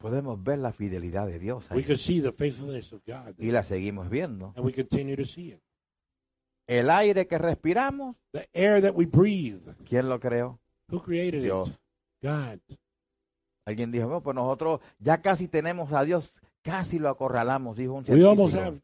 Podemos 0.04 0.44
ver 0.44 0.58
la 0.58 0.70
fidelidad 0.70 1.26
de 1.26 1.38
Dios 1.38 1.64
ahí. 1.70 1.78
We 1.78 1.82
could 1.82 1.96
see 1.98 2.20
the 2.20 2.30
faithfulness 2.30 2.92
of 2.92 3.00
God, 3.06 3.32
y 3.38 3.50
la 3.50 3.62
seguimos 3.62 4.10
viendo. 4.10 4.52
and 4.54 4.62
we 4.62 4.70
continue 4.70 5.16
to 5.16 5.24
see 5.24 5.52
it. 5.52 5.60
El 6.66 6.90
aire 6.90 7.26
que 7.26 7.38
respiramos, 7.38 8.14
The 8.34 8.46
air 8.52 8.82
that 8.82 8.92
we 8.94 9.06
breathe, 9.06 9.62
¿quién 9.88 10.10
lo 10.10 10.20
creó? 10.20 10.60
who 10.90 11.00
created 11.02 11.40
Dios. 11.42 11.70
it? 11.70 11.76
God. 12.22 12.60
Alguien 13.64 13.90
dijo, 13.92 14.06
no, 14.06 14.20
pues 14.22 14.34
nosotros 14.34 14.80
ya 14.98 15.22
casi 15.22 15.48
tenemos 15.48 15.90
a 15.94 16.04
Dios, 16.04 16.30
casi 16.60 16.98
lo 16.98 17.08
acorralamos, 17.08 17.74
dijo 17.74 17.94
un 17.94 18.04
We 18.06 18.26
almost 18.26 18.54
have 18.56 18.80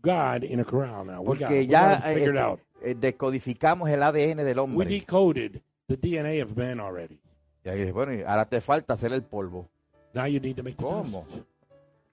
God 0.00 0.44
in 0.44 0.60
a 0.60 0.64
corral 0.64 1.04
now. 1.04 1.22
We 1.22 1.38
got, 1.38 1.38
Porque 1.40 1.58
we 1.58 1.66
ya 1.66 1.96
got 1.96 1.98
it 2.06 2.14
figured 2.14 2.36
eh, 2.36 2.40
out. 2.40 2.60
eh, 2.82 2.94
decodificamos 2.94 3.90
el 3.90 4.00
ADN 4.00 4.44
del 4.44 4.58
We 4.58 4.62
hombre. 4.62 4.86
decoded 4.88 5.60
the 5.88 5.96
DNA 5.96 6.40
of 6.44 6.56
man 6.56 6.78
already. 6.78 7.18
Y 7.64 7.68
ahí 7.68 7.80
dice, 7.80 7.90
bueno, 7.90 8.12
ahora 8.28 8.44
te 8.48 8.60
falta 8.60 8.94
hacer 8.94 9.12
el 9.12 9.24
polvo. 9.24 9.68
Now 10.14 10.26
you 10.26 10.40
need 10.40 10.56
to 10.56 10.62
make 10.62 10.76
the 10.76 10.82
¿Cómo? 10.84 11.24
dust. 11.26 11.46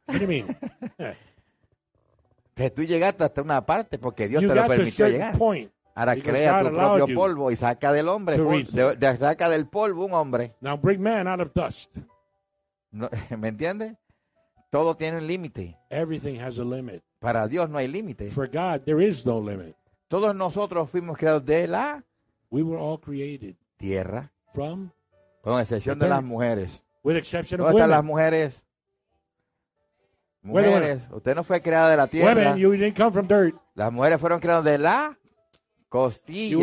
What 0.07 0.15
do 0.17 0.21
you 0.21 0.27
mean? 0.27 0.57
Que 2.55 2.69
tú 2.69 2.83
llegaste 2.83 3.23
hasta 3.23 3.41
una 3.41 3.65
parte 3.65 3.97
porque 3.97 4.27
Dios 4.27 4.43
you 4.43 4.49
te 4.49 4.55
lo 4.55 4.67
permitió 4.67 5.07
llegar. 5.07 5.37
point. 5.37 5.71
Ahora 5.95 6.13
because 6.15 6.31
crea 6.31 6.61
God 6.61 6.69
tu 6.69 6.75
propio 6.75 7.15
polvo 7.15 7.51
y 7.51 7.55
saca 7.55 7.91
del 7.93 8.07
hombre, 8.09 8.37
de- 8.37 8.95
de- 8.97 9.17
saca 9.17 9.49
del 9.49 9.67
polvo 9.67 10.05
un 10.05 10.13
hombre. 10.13 10.55
Now 10.61 10.77
bring 10.77 11.01
man 11.01 11.27
out 11.27 11.39
of 11.39 11.53
dust. 11.53 11.95
No- 12.91 13.09
¿Me 13.37 13.47
entiendes? 13.49 13.95
Todo 14.69 14.95
tiene 14.95 15.17
un 15.19 15.27
límite. 15.27 15.77
Everything 15.89 16.39
has 16.39 16.57
a 16.59 16.63
limit. 16.63 17.01
Para 17.19 17.47
Dios 17.47 17.69
no 17.69 17.77
hay 17.77 17.87
límite. 17.87 18.29
For 18.29 18.47
God, 18.47 18.81
there 18.85 19.01
is 19.05 19.25
no 19.25 19.39
limit. 19.39 19.75
Todos 20.09 20.35
nosotros 20.35 20.89
fuimos 20.89 21.17
creados 21.17 21.45
de 21.45 21.67
la 21.67 22.03
We 22.51 22.61
were 22.63 22.79
all 22.81 22.99
created 22.99 23.55
tierra, 23.77 24.31
from, 24.53 24.89
con 25.41 25.59
excepción 25.61 25.97
de 25.99 26.09
las 26.09 26.23
mujeres. 26.23 26.83
With 27.03 27.15
exception 27.15 27.61
of 27.61 27.67
¿Dónde 27.67 27.79
están 27.79 27.89
las 27.89 27.99
women. 27.99 28.07
mujeres? 28.11 28.63
Bueno, 30.41 30.69
Mujeres, 30.71 31.03
usted 31.11 31.35
no 31.35 31.43
fue 31.43 31.61
creada 31.61 31.91
de 31.91 31.97
la 31.97 32.07
tierra. 32.07 32.33
Women, 32.33 32.57
you 32.57 32.71
didn't 32.71 32.95
come 32.97 33.11
from 33.11 33.27
dirt. 33.27 33.55
Las 33.75 33.91
mujeres 33.91 34.19
fueron 34.19 34.39
creadas 34.39 34.63
de 34.63 34.77
la 34.77 35.17
You 35.91 35.99
were 35.99 36.09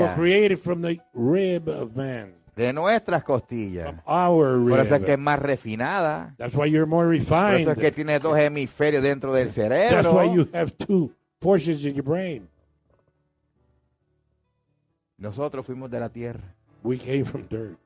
costilla, 0.07 0.15
created 0.15 0.59
from 0.59 0.81
the 0.83 1.01
rib 1.13 1.69
of 1.69 1.95
man, 1.95 2.35
de 2.55 2.73
nuestras 2.73 3.23
costillas. 3.23 3.87
from 3.87 4.01
our 4.07 4.59
Por 4.69 4.81
eso 4.81 4.95
es 4.95 5.05
que 5.05 5.13
es 5.13 5.19
rib. 5.19 5.25
más 5.25 5.39
refinada. 5.41 6.35
That's 6.39 6.55
why 6.55 6.71
you're 6.71 6.87
more 6.87 7.07
Por 7.07 7.15
eso 7.17 7.35
refined. 7.35 7.69
es 7.69 7.77
que 7.79 7.93
tiene 7.93 8.19
dos 8.19 8.39
hemisferios 8.39 9.03
dentro 9.03 9.33
del 9.35 9.53
That's 9.53 9.55
cerebro. 9.57 10.13
why 10.13 10.35
you 10.35 10.49
have 10.55 10.73
two 10.79 11.13
portions 11.39 11.85
in 11.85 11.95
your 11.95 12.05
brain. 12.05 12.49
Nosotros 15.19 15.65
fuimos 15.67 15.91
de 15.91 16.01
la 16.01 16.09
tierra. 16.09 16.55
We 16.83 16.99
came 16.99 17.25
from 17.25 17.47
dirt, 17.49 17.79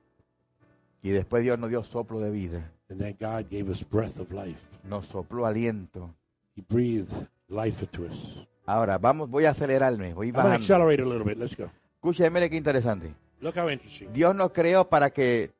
Y 1.03 1.11
después 1.11 1.43
Dios 1.43 1.59
nos 1.59 1.71
dio 1.71 1.83
soplo 1.85 2.21
de 2.21 2.31
vida. 2.31 2.71
and 2.91 3.01
then 3.01 3.17
God 3.21 3.49
gave 3.51 3.71
us 3.71 3.83
breath 3.89 4.19
of 4.19 4.31
life. 4.33 4.59
Nos 4.85 5.07
sopló 5.07 5.47
aliento. 5.47 6.13
He 6.57 6.63
breathed 6.69 7.13
life 7.49 7.81
into 7.83 8.05
us. 8.07 8.47
Ahora, 8.67 8.99
vamos, 8.99 9.31
voy 9.31 9.45
a 9.47 9.51
acelerarme. 9.51 10.13
Voy 10.13 10.33
bajando. 10.33 10.57
accelerate 10.57 11.03
a 11.03 11.07
little 11.07 11.25
bit. 11.25 11.39
Let's 11.39 11.57
go. 11.57 11.71
Escuche, 11.95 12.29
mire 12.31 12.51
qué 12.51 12.57
interesante. 12.57 13.15
Look 13.41 13.57
how 13.57 13.71
interesting. 13.71 14.13
Dios 14.13 14.35
nos 14.35 14.51
creó 14.53 14.89
para 14.89 15.11
que, 15.11 15.51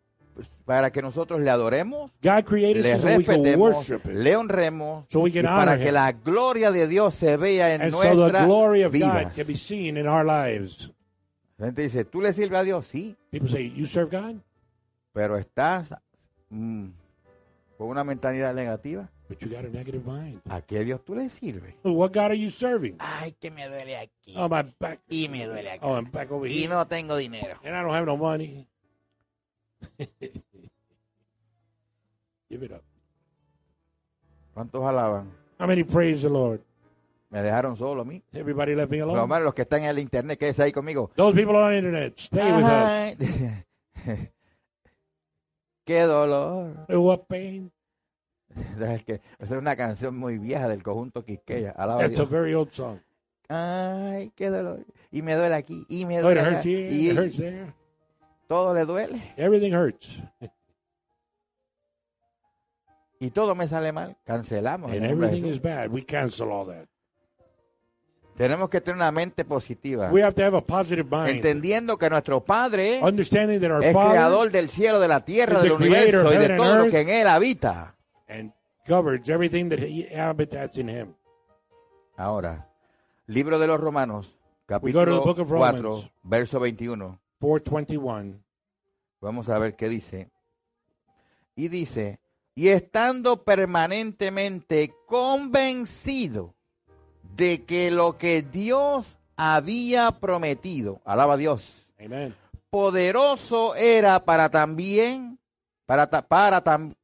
para 0.65 0.91
que 0.91 1.01
nosotros 1.03 1.41
le 1.41 1.51
adoremos, 1.51 2.11
God 2.23 2.45
created 2.45 2.83
le 2.83 2.95
us 2.95 3.01
so 3.01 3.09
we 3.09 3.25
can 3.25 3.43
respetemos, 3.43 3.89
le 4.13 4.37
honremos, 4.37 5.05
So 5.09 5.21
we 5.21 5.31
y 5.31 5.43
para 5.43 5.77
que 5.79 5.89
him. 5.89 5.95
la 5.95 6.13
gloria 6.13 6.71
de 6.71 6.87
Dios 6.89 7.15
se 7.15 7.37
vea 7.37 7.75
en 7.75 7.83
And 7.83 7.93
so 7.93 8.01
the 8.01 8.15
nuestra 8.15 8.45
glory 8.47 8.83
of 8.83 8.93
God 8.93 8.99
vida. 8.99 9.33
can 9.35 9.47
be 9.47 9.57
seen 9.57 9.97
in 9.97 10.07
our 10.07 10.25
lives. 10.25 10.91
La 11.59 11.67
gente 11.67 11.83
dice, 11.83 12.05
¿tú 12.05 12.21
le 12.21 12.33
sirves 12.33 12.59
a 12.59 12.63
Dios? 12.65 12.87
Sí, 12.87 13.15
People 13.31 13.49
say, 13.49 13.73
You 13.75 13.87
serve 13.87 14.11
God? 14.11 14.37
Pero 15.13 15.37
estás 15.39 15.95
mm, 16.51 16.87
con 17.79 17.89
una 17.89 18.05
mentalidad 18.05 18.55
negativa. 18.55 19.09
But 19.29 19.39
you 19.41 19.49
got 19.49 19.65
a 19.65 19.69
negative 19.69 20.05
mind. 20.05 20.41
¿A 20.49 20.61
qué 20.61 20.83
Dios 20.85 21.05
tú 21.05 21.15
le 21.15 21.31
sirves? 21.31 21.75
What 21.85 22.13
God 22.13 22.33
are 22.33 22.39
you 22.39 22.51
serving? 22.51 22.97
Ay, 22.99 23.33
que 23.41 23.49
me 23.51 23.69
duele 23.69 23.97
aquí. 23.97 24.35
Oh, 24.37 24.49
my 24.49 24.65
back. 24.81 25.01
Y 25.09 25.29
me 25.29 25.47
duele 25.47 25.71
aquí. 25.71 25.81
Oh, 25.85 25.95
I'm 25.97 26.11
back 26.11 26.33
over 26.33 26.49
Y 26.51 26.63
here. 26.65 26.69
no 26.69 26.85
tengo 26.89 27.17
dinero. 27.17 27.57
And 27.65 27.77
I 27.77 27.83
don't 27.83 27.95
have 27.95 28.07
no 28.07 28.17
money. 28.17 28.67
Give 32.51 32.65
it 32.65 32.73
up. 32.73 32.83
¿Cuántos 34.53 34.83
alaban? 34.85 35.31
How 35.61 35.67
many 35.69 35.85
praise 35.85 36.23
the 36.23 36.29
Lord? 36.29 36.61
Me 37.31 37.41
dejaron 37.41 37.77
solo 37.77 38.03
a 38.03 38.05
mí. 38.05 38.21
Everybody 38.33 38.75
left 38.75 38.91
me 38.91 39.01
alone. 39.01 39.29
menos 39.29 39.45
los 39.45 39.55
que 39.55 39.63
están 39.63 39.83
en 39.83 39.91
el 39.91 40.01
internet, 40.01 40.37
quédese 40.41 40.65
ahí 40.65 40.73
conmigo. 40.73 41.13
Those 41.15 41.35
people 41.37 41.55
on 41.57 41.71
the 41.71 41.79
internet, 41.79 42.19
stay 42.19 42.51
with 42.51 42.65
us. 42.65 43.15
Qué 45.91 46.03
dolor. 46.03 46.87
Oh, 46.89 47.01
What 47.01 47.27
pain? 47.27 47.73
Es 48.81 49.03
que 49.05 49.15
esa 49.41 49.55
es 49.57 49.61
una 49.61 49.75
canción 49.75 50.17
muy 50.17 50.39
vieja 50.39 50.69
del 50.69 50.85
conjunto 50.85 51.25
Quisqueya. 51.25 51.73
Alaba 51.73 52.05
a 52.05 52.25
very 52.27 52.55
old 52.55 52.71
song. 52.71 53.01
Ay, 53.49 54.31
qué 54.37 54.51
dolor. 54.51 54.87
Y 55.11 55.21
me 55.23 55.35
duele 55.35 55.57
aquí. 55.57 55.85
Y 55.89 56.05
me 56.05 56.23
Oh, 56.23 56.31
it 56.31 56.39
hurts 56.39 56.65
here, 56.65 56.93
y 56.93 57.11
it 57.11 57.19
hurts 57.19 57.39
there. 57.39 57.75
todo 58.47 58.73
le 58.73 58.85
duele. 58.85 59.35
Everything 59.37 59.73
hurts. 59.73 60.17
Y 63.19 63.31
todo 63.31 63.57
me 63.57 63.67
sale 63.67 63.91
mal. 63.91 64.17
Cancelamos. 64.25 64.93
And 64.93 65.05
everything 65.05 65.45
is 65.45 65.61
bad. 65.61 65.91
We 65.91 66.05
cancel 66.05 66.53
all 66.53 66.67
that. 66.67 66.87
Tenemos 68.41 68.71
que 68.71 68.81
tener 68.81 68.97
una 68.97 69.13
mente 69.13 69.45
positiva. 69.45 70.11
We 70.11 70.23
have 70.23 70.33
to 70.33 70.43
have 70.43 70.57
a 70.57 70.63
positive 70.63 71.15
mind. 71.15 71.29
Entendiendo 71.29 71.99
que 71.99 72.09
nuestro 72.09 72.43
Padre 72.43 72.99
Understanding 73.03 73.61
that 73.61 73.71
our 73.71 73.85
es 73.85 73.93
Father 73.93 74.13
creador 74.13 74.51
del 74.51 74.71
cielo, 74.71 74.99
de 74.99 75.09
la 75.09 75.23
tierra, 75.27 75.61
del 75.61 75.73
universo 75.73 76.33
y 76.33 76.39
de 76.39 76.57
todo 76.57 76.87
lo 76.87 76.91
que 76.91 77.01
en 77.03 77.11
él 77.11 77.27
habita. 77.27 77.95
and 78.29 78.51
governs 78.89 79.29
everything 79.29 79.69
that 79.69 79.81
he 79.81 80.09
habitats 80.19 80.79
in 80.79 80.89
him. 80.89 81.15
Ahora, 82.17 82.67
libro 83.27 83.59
de 83.59 83.67
los 83.67 83.79
Romanos, 83.79 84.35
capítulo 84.65 85.23
of 85.23 85.37
4, 85.37 85.45
Romans. 85.45 86.11
verso 86.23 86.59
21. 86.61 87.21
421. 87.41 88.43
Vamos 89.21 89.51
a 89.51 89.59
ver 89.59 89.77
qué 89.77 89.91
dice. 89.91 90.31
Y 91.57 91.69
dice, 91.69 92.21
y 92.55 92.69
estando 92.69 93.45
permanentemente 93.45 94.95
convencido 95.07 96.55
de 97.37 97.65
que 97.65 97.91
lo 97.91 98.17
que 98.19 98.43
Dios 98.43 99.17
había 99.37 100.11
prometido, 100.13 101.01
alaba 101.05 101.35
a 101.35 101.37
Dios, 101.37 101.87
Amen. 101.99 102.35
poderoso 102.71 103.75
era 103.75 104.25
para 104.25 104.49
también, 104.51 105.39
para, 105.87 106.09
para 106.09 106.63
tam- 106.63 106.95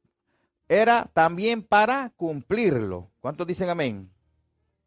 era 0.69 1.09
también 1.13 1.61
para 1.63 2.11
cumplirlo. 2.15 3.09
¿Cuántos 3.21 3.47
dicen 3.47 3.69
amén? 3.69 4.09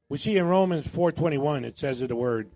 We 0.08 0.18
see 0.18 0.36
in 0.36 0.48
Romans 0.48 0.86
4:21 0.92 1.64
it 1.64 1.76
says 1.78 2.00
of 2.00 2.08
the 2.08 2.14
word, 2.16 2.48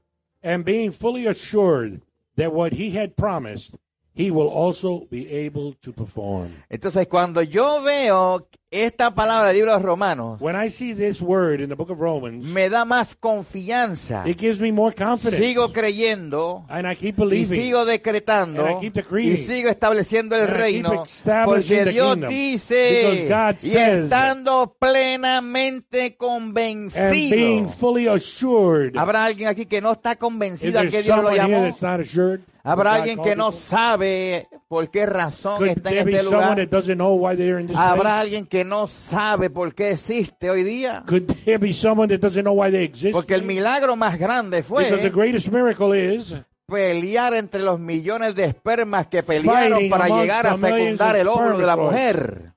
and 0.43 0.65
being 0.65 0.91
fully 0.93 1.27
assured 1.27 2.01
that 2.37 2.53
what 2.53 2.73
he 2.73 2.91
had 2.99 3.15
promised, 3.17 3.75
he 4.13 4.31
will 4.31 4.49
also 4.49 5.07
be 5.11 5.29
able 5.31 5.75
to 5.81 5.93
perform. 5.93 6.51
Entonces, 6.69 7.07
cuando 7.09 7.43
yo 7.43 7.81
veo 7.83 8.49
esta 8.75 9.15
palabra 9.15 9.49
del 9.49 9.57
libro 9.57 9.73
de 9.73 9.79
Romanos, 9.79 10.41
When 10.41 10.57
I 10.57 10.69
see 10.71 10.95
this 10.95 11.23
word 11.23 11.61
in 11.61 11.69
the 11.69 11.77
book 11.77 11.91
of 11.91 11.99
Romans, 12.01 12.45
me 12.47 12.69
da 12.69 12.85
más 12.85 13.15
confianza. 13.15 14.23
it 14.27 14.39
gives 14.39 14.61
me 14.61 14.73
more 14.73 14.93
confidence. 14.95 15.39
Sigo 15.43 15.73
creyendo 15.73 16.65
and 16.69 16.87
I 16.91 16.97
keep 16.97 17.17
y 17.19 17.23
believing. 17.23 17.61
sigo 17.61 17.85
decretando 17.85 18.65
And 18.67 18.77
I 18.77 18.81
keep 18.81 18.97
y 18.97 19.01
decreeing. 19.03 19.47
sigo 19.47 19.69
estableciendo 19.71 20.35
el 20.37 20.43
And 20.43 20.51
I 20.51 20.55
keep 20.55 20.61
reino 20.63 21.03
establishing 21.05 21.77
porque 21.79 21.85
the 21.85 21.91
Dios 21.93 22.13
kingdom. 22.15 22.31
dice 22.31 23.03
Because 23.03 23.29
God 23.29 23.57
y 23.63 23.71
says- 23.71 24.05
estando 24.05 24.77
plenamente 24.79 26.17
and 26.19 26.53
being 26.55 27.65
convencido. 27.65 27.69
fully 27.79 28.09
assured. 28.09 28.97
Habrá 28.97 29.25
alguien 29.25 29.49
aquí 29.49 29.67
que 29.67 29.81
no 29.81 29.93
está 29.93 30.13
If 30.13 30.19
convencido 30.19 30.79
a 30.79 30.83
there's 30.83 30.93
que 30.95 31.03
Dios 31.03 31.17
lo 31.19 31.31
someone 31.31 31.41
here 31.47 31.49
llamó. 31.57 31.65
that's 31.65 31.83
not 31.83 32.01
assured, 32.01 32.41
Habrá 32.67 32.95
alguien 32.95 33.23
que 33.23 33.37
no 33.37 33.53
sabe 33.53 34.49
por 34.69 34.89
qué 34.91 35.05
razón 35.05 35.57
could 35.59 35.69
está 35.69 35.91
en 35.91 35.95
there 35.97 36.05
be 36.07 36.13
este 36.17 36.25
someone 36.25 36.43
lugar. 36.53 36.57
that 36.57 36.71
doesn't 36.75 36.97
know 36.97 37.15
why 37.15 37.37
they're 37.37 37.61
in 37.61 37.67
this 37.67 37.77
Habrá 37.77 38.01
place? 38.01 38.21
alguien 38.23 38.47
que 38.47 38.64
no 38.65 38.87
sabe 38.87 39.51
por 39.51 39.75
qué 39.75 39.93
existe 39.93 40.51
hoy 40.51 40.65
día. 40.65 41.05
Could 41.07 41.27
there 41.45 41.59
be 41.59 41.73
someone 41.73 42.09
that 42.09 42.21
doesn't 42.21 42.43
know 42.43 42.55
why 42.55 42.71
they 42.71 42.85
exist? 42.85 43.13
Porque 43.13 43.35
el 43.35 43.43
milagro 43.43 43.97
más 43.97 44.19
grande 44.19 44.63
because 44.63 44.91
the 45.03 45.11
fue 45.11 45.11
greatest 45.11 45.49
miracle 45.53 45.95
is 45.95 46.35
pelear 46.67 47.35
entre 47.35 47.61
los 47.61 47.79
millones 47.79 48.35
de 48.35 48.45
espermas 48.45 49.07
que 49.09 49.23
pelearon 49.23 49.89
para 49.89 50.09
llegar 50.09 50.47
a 50.47 50.57
fecundar 50.57 51.17
el 51.17 51.29
óvulo 51.29 51.59
de 51.59 51.67
la 51.67 51.77
mujer. 51.77 52.53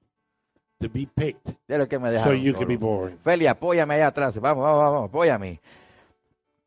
to 0.80 0.88
be 0.89 1.08
picked 1.08 1.55
De 1.68 1.78
lo 1.78 1.88
que 1.88 1.97
me 1.99 2.08
so 2.10 2.14
dejaron 2.14 2.41
you 2.41 2.53
can 2.53 2.62
solo. 2.64 2.68
be 2.68 2.78
born. 2.78 3.18
Feli, 3.24 3.47
apóyame 3.47 3.95
allá 3.95 4.08
atrás. 4.08 4.39
Vamos, 4.39 4.64
vamos, 4.64 4.80
vamos, 4.80 5.10
apóyame. 5.10 5.60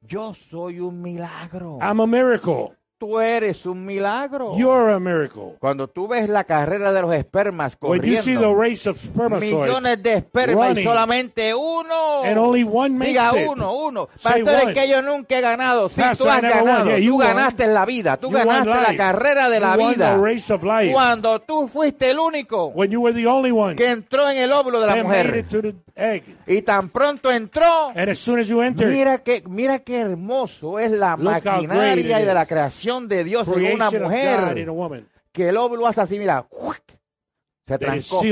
Yo 0.02 0.34
soy 0.34 0.80
un 0.80 1.00
milagro. 1.00 1.78
I'm 1.80 2.00
a 2.00 2.06
miracle. 2.06 2.72
Tú 3.00 3.18
eres 3.18 3.64
un 3.64 3.86
milagro. 3.86 4.54
You're 4.58 4.92
a 4.92 5.00
miracle. 5.00 5.54
Cuando 5.58 5.88
tú 5.88 6.06
ves 6.06 6.28
la 6.28 6.44
carrera 6.44 6.92
de 6.92 7.00
los 7.00 7.14
espermas 7.14 7.78
When 7.80 8.02
you 8.02 8.18
see 8.18 8.34
the 8.36 8.44
corriendo, 8.44 8.54
race 8.60 8.86
of 8.90 8.98
spermatozoids, 8.98 9.68
millones 9.68 10.02
de 10.02 10.12
espermas 10.16 10.66
y 10.66 10.68
running, 10.68 10.84
solamente 10.84 11.54
uno. 11.54 12.22
and 12.24 12.36
only 12.38 12.62
one 12.62 12.90
makes 12.98 13.12
Diga 13.12 13.32
it. 13.42 13.48
uno, 13.48 13.72
uno. 13.74 14.08
Say 14.18 14.42
Pastor, 14.42 14.54
es 14.54 14.62
one. 14.64 14.74
que 14.74 14.86
yo 14.90 15.00
nunca 15.00 15.38
he 15.38 15.40
ganado. 15.40 15.88
Sí, 15.88 15.98
Pastor, 15.98 16.26
tú 16.26 16.30
I 16.30 16.36
has 16.36 16.42
never 16.42 16.56
won. 16.58 16.66
ganado. 16.66 16.90
Yeah, 16.90 16.98
tú 17.08 17.16
won. 17.16 17.26
ganaste 17.26 17.64
en 17.64 17.74
la 17.74 17.86
vida. 17.86 18.16
Tú 18.18 18.28
You 18.30 18.36
won 18.36 18.46
ganaste 18.46 18.68
la 18.68 18.80
life. 18.82 18.96
carrera 18.98 19.48
de 19.48 19.60
la 19.60 19.74
You 19.76 19.80
won 19.80 19.92
vida. 19.94 20.10
the 20.16 20.22
race 20.22 20.52
of 20.52 20.62
life. 20.62 20.92
Cuando 20.92 21.40
tú 21.40 21.68
fuiste 21.68 22.10
el 22.10 22.18
único 22.18 22.66
when 22.74 22.90
you 22.90 23.00
were 23.00 23.14
the 23.18 23.26
only 23.26 23.50
one 23.50 23.76
que 23.76 23.88
entró 23.90 24.28
en 24.28 24.36
el 24.36 24.52
óvulo 24.52 24.78
de 24.78 24.86
la 24.86 24.94
that 24.96 25.04
made 25.06 25.24
mujer. 25.24 25.36
it 25.38 25.48
to 25.48 25.62
the 25.62 25.74
egg. 25.96 26.22
Y 26.46 26.60
tan 26.62 26.90
pronto 26.90 27.30
entró, 27.30 27.92
And 27.94 28.10
as 28.10 28.18
soon 28.18 28.40
as 28.40 28.48
you 28.48 28.60
enter, 28.60 28.88
mira 28.88 29.18
que, 29.22 29.42
mira 29.48 29.78
qué 29.78 30.00
hermoso 30.00 30.78
es 30.78 30.90
la 30.90 31.16
Look 31.16 31.26
how 31.32 31.40
great 31.40 31.68
maquinaria 31.68 32.20
y 32.20 32.24
de 32.26 32.34
la 32.34 32.42
is. 32.42 32.48
Creación 32.90 33.08
de 33.08 33.24
Dios 33.24 33.48
en 33.48 33.74
una 33.74 33.90
mujer. 33.90 34.66
Que 35.32 35.48
el 35.48 35.56
óvulo 35.56 35.86
hace 35.86 36.00
así, 36.00 36.18
mira, 36.18 36.46
se 37.66 37.78
trancó. 37.78 38.22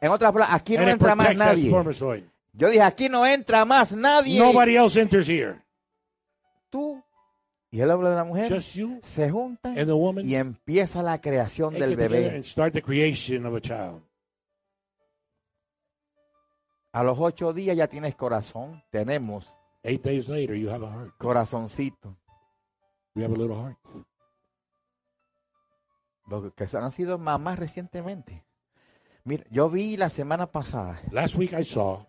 En 0.00 0.10
otras 0.10 0.32
palabras, 0.32 0.48
aquí 0.54 0.76
no 0.76 0.88
entra 0.88 1.14
más 1.14 1.36
nadie. 1.36 1.70
Yo 2.52 2.68
dije, 2.68 2.82
aquí 2.82 3.08
no 3.08 3.26
entra 3.26 3.64
más 3.64 3.92
nadie. 3.92 4.38
Nobody 4.38 4.76
else 4.76 5.00
enters 5.00 5.28
here. 5.28 5.62
Tú 6.70 7.02
y 7.70 7.80
el 7.80 7.90
óvulo 7.90 8.10
de 8.10 8.16
la 8.16 8.24
mujer 8.24 8.62
se 8.62 9.30
juntan 9.30 9.76
y 10.24 10.34
empieza 10.34 11.02
la 11.02 11.20
creación 11.20 11.74
del 11.74 11.96
bebé. 11.96 12.42
A 16.92 17.02
los 17.02 17.18
ocho 17.20 17.52
días 17.52 17.76
ya 17.76 17.88
tienes 17.88 18.14
corazón. 18.14 18.82
Tenemos 18.90 19.52
Eight 19.82 20.02
days 20.02 20.28
later, 20.28 20.56
you 20.56 20.68
have 20.68 20.82
a 20.82 20.90
heart. 20.90 21.16
corazoncito. 21.18 22.16
You 23.16 23.24
have 23.24 23.32
a 23.32 23.36
little 23.36 23.56
heart. 23.56 23.76
Los 26.28 26.52
que 26.52 26.76
han 26.76 26.92
sido 26.92 27.18
mamás 27.18 27.58
recientemente. 27.58 28.44
Mira, 29.24 29.44
yo 29.50 29.70
vi 29.70 29.96
la 29.96 30.08
semana 30.08 30.46
pasada 30.52 31.00
Last 31.10 31.34
week 31.36 31.52
I 31.52 31.64
saw 31.64 32.04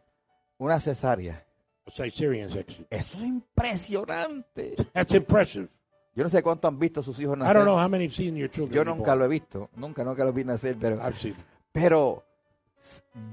una 0.59 0.79
cesárea. 0.79 1.43
a 1.87 1.91
Caesarean 1.91 2.51
section. 2.51 2.85
Eso 2.89 3.17
es 3.17 3.23
impresionante. 3.23 4.75
That's 4.93 5.13
impressive. 5.13 5.69
Yo 6.13 6.23
no 6.23 6.29
sé 6.29 6.43
cuánto 6.43 6.67
han 6.67 6.77
visto 6.77 7.01
sus 7.01 7.17
hijos 7.19 7.37
I 7.37 7.39
nacer. 7.39 7.53
don't 7.55 7.65
know 7.65 7.79
how 7.79 7.87
many 7.87 8.05
have 8.05 8.13
seen 8.13 8.35
your 8.35 8.49
children. 8.49 8.73
Yo 8.75 8.83
nunca 8.83 9.11
born. 9.11 9.19
lo 9.19 9.25
he 9.25 9.27
visto. 9.29 9.69
Nunca, 9.75 10.03
nunca 10.03 10.25
lo 10.25 10.33
vi 10.33 10.43
nacer. 10.43 10.75
Pero, 10.79 10.95
I've 10.97 11.13
seen. 11.15 11.35
pero 11.71 12.23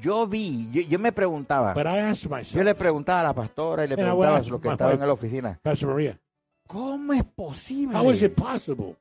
yo 0.00 0.26
vi, 0.26 0.70
yo, 0.70 0.82
yo 0.82 0.98
me 0.98 1.10
preguntaba. 1.12 1.74
But 1.74 1.86
I 1.86 1.98
asked 1.98 2.24
Yo 2.30 2.30
myself, 2.30 2.64
le 2.64 2.74
preguntaba 2.74 3.20
a 3.20 3.24
la 3.24 3.34
pastora 3.34 3.84
y 3.84 3.88
le 3.88 3.94
I 3.94 3.96
preguntaba 3.96 4.38
los 4.38 4.60
que 4.60 4.68
wife. 4.68 4.92
en 4.92 5.00
la 5.00 5.12
oficina. 5.12 5.58
Pastor 5.62 5.88
Maria, 5.90 6.18
¿Cómo 6.66 7.12
es 7.12 7.24
posible? 7.24 7.96
how 7.96 8.10
is 8.10 8.22
it 8.22 8.34
possible? 8.34 8.96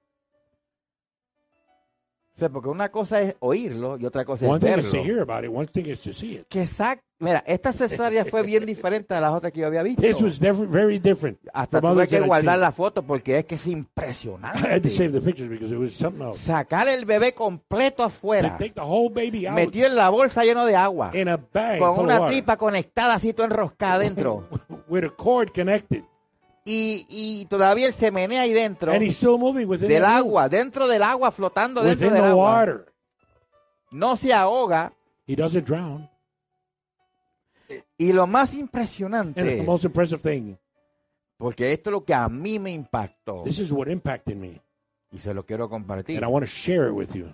O 2.36 2.40
sea, 2.40 2.50
porque 2.50 2.68
una 2.70 2.90
cosa 2.90 3.22
es 3.22 3.36
oírlo 3.42 3.96
y 4.00 4.06
otra 4.08 4.26
cosa 4.26 4.48
One 4.48 4.56
es 4.58 4.62
thing 4.62 4.80
is 4.84 4.92
verlo. 4.92 5.04
to 5.04 5.08
hear 5.08 5.22
about 5.22 5.44
it. 5.46 5.52
One 5.56 5.68
thing 5.68 5.86
is 5.86 6.00
to 6.02 6.14
see 6.14 6.34
it. 6.38 6.48
Que 6.50 6.64
exact- 6.64 7.04
Mira, 7.20 7.42
esta 7.48 7.72
cesárea 7.72 8.26
fue 8.26 8.42
bien 8.42 8.66
diferente 8.66 9.14
a 9.14 9.22
las 9.22 9.32
otras 9.32 9.54
que 9.54 9.62
yo 9.62 9.68
había 9.68 9.82
visto. 9.84 10.02
This 10.02 10.20
was 10.20 10.40
different, 10.40 10.70
very 10.74 10.98
different 11.00 11.38
Hasta 11.54 11.80
from 11.80 11.92
tuve 11.94 12.02
others 12.02 12.10
que 12.10 12.16
that 12.18 12.24
I'd 12.24 12.28
guardar 12.28 12.54
seen. 12.56 12.62
la 12.62 12.72
foto 12.74 13.04
porque 13.04 13.38
es 13.38 13.46
que 13.46 13.56
es 13.56 13.66
I 13.66 13.70
had 13.70 13.74
to 13.76 13.78
impresionante. 13.80 14.90
save 14.90 15.12
the 15.14 15.22
pictures 15.22 15.48
because 15.50 15.72
it 15.74 15.80
was 15.80 15.94
something 15.94 16.22
else. 16.24 16.40
Sacar 16.44 16.90
el 16.90 17.06
bebé 17.06 17.34
completo 17.34 17.98
To 17.98 18.04
afuera, 18.06 18.58
take 18.58 18.72
the 18.74 18.82
whole 18.82 19.10
baby 19.10 19.46
out 19.46 19.56
metido 19.56 19.88
en 19.88 19.96
la 19.96 20.10
bolsa 20.10 20.44
lleno 20.44 20.66
de 20.66 20.76
agua, 20.76 21.12
in 21.14 21.30
a 21.30 21.38
bag 21.38 21.80
con 21.80 21.98
una 22.00 22.20
water 22.20 22.28
tripa 22.36 22.58
conectada 22.58 23.14
así 23.14 23.32
todo 23.32 23.46
enroscada 23.46 23.94
adentro. 23.94 24.50
with 24.90 25.06
a 25.06 25.10
cord 25.12 25.52
connected, 25.54 26.04
y, 26.66 27.06
y 27.10 27.46
todavía 27.46 27.88
él 27.88 27.94
se 27.94 28.10
menea 28.12 28.42
ahí 28.44 28.54
dentro 28.54 28.92
and 28.92 29.02
he's 29.04 29.18
still 29.18 29.38
moving 29.38 29.68
within 29.68 29.90
del 29.90 30.02
the 30.02 30.08
agua, 30.08 30.48
dentro 30.48 30.88
del 30.88 31.04
agua, 31.04 31.32
flotando 31.32 31.84
dentro 31.84 32.10
del 32.10 32.22
the 32.22 32.28
agua. 32.28 32.60
water. 32.60 32.94
No 33.92 34.16
se 34.16 34.34
ahoga. 34.34 34.94
He 35.28 35.36
doesn't 35.36 35.66
drown. 35.66 36.10
Y 37.98 38.12
lo 38.12 38.28
más 38.28 38.50
And 38.50 38.58
the 38.58 38.62
impresionante, 38.62 39.64
most 39.64 39.86
impressive 39.86 40.22
thing, 40.22 40.56
porque 41.38 41.72
esto 41.74 41.90
es 41.90 41.92
lo 41.94 42.04
que 42.04 42.14
a 42.14 42.28
mí 42.30 42.60
me 42.60 42.72
impactó 42.72 43.44
this 43.44 43.60
is 43.60 43.72
what 43.72 43.88
impacted 43.88 44.36
me, 44.36 44.62
y 45.12 45.20
se 45.20 45.34
lo 45.34 45.46
quiero 45.46 45.70
compartir, 45.70 46.18
and 46.18 46.26
I 46.26 46.28
want 46.28 46.46
to 46.46 46.52
share 46.52 46.88
it 46.88 46.94
with 46.94 47.14
you, 47.14 47.34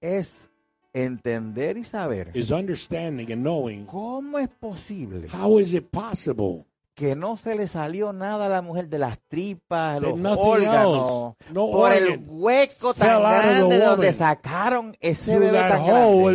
es 0.00 0.48
entender 0.92 1.76
y 1.76 1.84
saber 1.84 2.30
is 2.34 2.50
understanding 2.50 3.30
and 3.32 3.42
knowing 3.42 3.86
cómo 3.86 4.38
es 4.38 4.48
posible 4.48 5.28
how 5.32 5.58
is 5.60 5.72
it 5.74 5.88
possible 5.90 6.66
que 7.00 7.16
no 7.16 7.38
se 7.38 7.54
le 7.54 7.66
salió 7.66 8.12
nada 8.12 8.44
a 8.46 8.48
la 8.50 8.60
mujer 8.62 8.88
de 8.90 8.98
las 8.98 9.18
tripas, 9.28 10.02
los 10.02 10.18
órganos, 10.36 11.34
no 11.50 11.70
por 11.70 11.92
el 11.92 12.20
hueco 12.26 12.92
tan 12.94 13.16
grande 13.22 13.68
de 13.68 13.78
donde 13.86 14.12
sacaron 14.12 14.94
ese 15.00 15.38
bebé 15.38 15.64
tan 15.66 15.82
grande. 15.86 16.34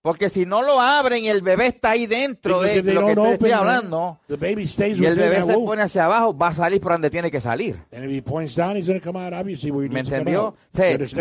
Porque 0.00 0.30
si 0.30 0.46
no 0.46 0.62
lo 0.62 0.80
abren 0.80 1.26
el 1.26 1.42
bebé 1.42 1.66
está 1.66 1.90
ahí 1.90 2.06
dentro 2.06 2.60
de 2.60 2.82
lo 2.82 3.06
que 3.08 3.16
te 3.16 3.32
estoy 3.32 3.50
hablando, 3.50 4.18
the 4.28 4.36
baby 4.36 4.66
stays 4.66 4.98
y 4.98 5.04
el 5.04 5.16
bebé 5.16 5.44
se 5.44 5.54
pone 5.54 5.82
hacia 5.82 6.04
abajo, 6.04 6.36
va 6.36 6.48
a 6.48 6.54
salir 6.54 6.80
por 6.80 6.92
donde 6.92 7.10
tiene 7.10 7.30
que 7.30 7.40
salir. 7.40 7.76
¿Me 9.90 10.00
entendió? 10.00 10.54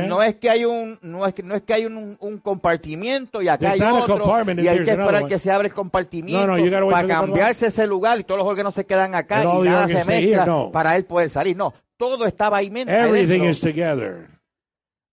no 0.07 0.21
es 0.21 0.35
que 0.35 0.49
hay 0.49 0.65
un 0.65 0.99
no 1.01 1.25
es 1.25 1.33
que 1.33 1.43
no 1.43 1.55
es 1.55 1.63
que 1.63 1.73
hay 1.73 1.85
un, 1.85 2.17
un 2.19 2.37
compartimiento 2.37 3.41
y 3.41 3.47
acá 3.47 3.71
There's 3.71 3.81
hay 3.81 4.01
otro 4.01 4.23
y 4.57 4.67
hay 4.67 4.83
que 4.83 4.91
esperar 4.91 5.27
que 5.27 5.39
se 5.39 5.51
abra 5.51 5.67
el 5.67 5.73
compartimiento 5.73 6.45
No, 6.47 6.57
no, 6.57 6.89
para 6.89 7.07
cambiarse 7.07 7.67
ese 7.67 7.87
lugar 7.87 8.19
y 8.19 8.23
todos 8.23 8.39
los 8.39 8.47
órganos 8.47 8.75
se 8.75 8.85
quedan 8.85 9.15
acá 9.15 9.41
And 9.41 9.65
y 9.65 9.69
nada 9.69 9.87
se 9.87 9.93
mezcla 10.05 10.19
here, 10.19 10.45
no. 10.45 10.71
para 10.71 10.95
él 10.95 11.05
poder 11.05 11.29
salir. 11.29 11.57
No, 11.57 11.73
todo 11.97 12.25
estaba 12.25 12.57
ahí 12.57 12.69
men- 12.69 12.89
ahí 12.89 13.07
Everything 13.07 13.43
is 13.43 13.59
together. 13.59 14.36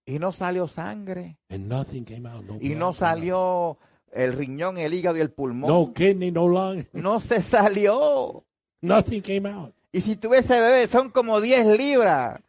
Y 0.07 0.18
no 0.18 0.32
salió 0.32 0.68
sangre 0.68 1.38
And 1.48 1.68
nothing 1.68 2.05
came 2.05 2.28
out. 2.28 2.44
No 2.44 2.59
y 2.61 2.74
no 2.74 2.92
salió 2.92 3.78
el 4.12 4.32
riñón, 4.34 4.78
el 4.78 4.92
hígado 4.94 5.16
y 5.16 5.20
el 5.20 5.30
pulmón. 5.30 5.70
No 5.70 5.92
kidney, 5.92 6.30
no 6.30 6.46
lung. 6.46 6.84
No 6.92 7.20
se 7.20 7.42
salió. 7.42 8.44
Nothing 8.80 9.22
came 9.22 9.48
out. 9.48 9.74
Y 9.92 10.00
si 10.00 10.16
tuviese 10.16 10.61
bebé, 10.61 10.86
son 10.88 11.11
como 11.11 11.40
10 11.40 11.78
libras. 11.78 12.40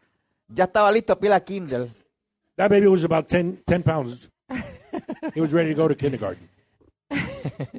Ya 0.47 0.65
estaba 0.65 0.91
listo 0.91 1.17
pila 1.19 1.43
Kindle. 1.43 1.91
That 2.55 2.69
baby 2.69 2.87
was 2.87 3.03
about 3.03 3.27
10, 3.27 3.63
10 3.65 3.83
pounds. 3.83 4.31
he 5.33 5.41
was 5.41 5.51
ready 5.51 5.73
to 5.73 5.81
go 5.81 5.87
to 5.87 5.95
kindergarten. 5.95 6.49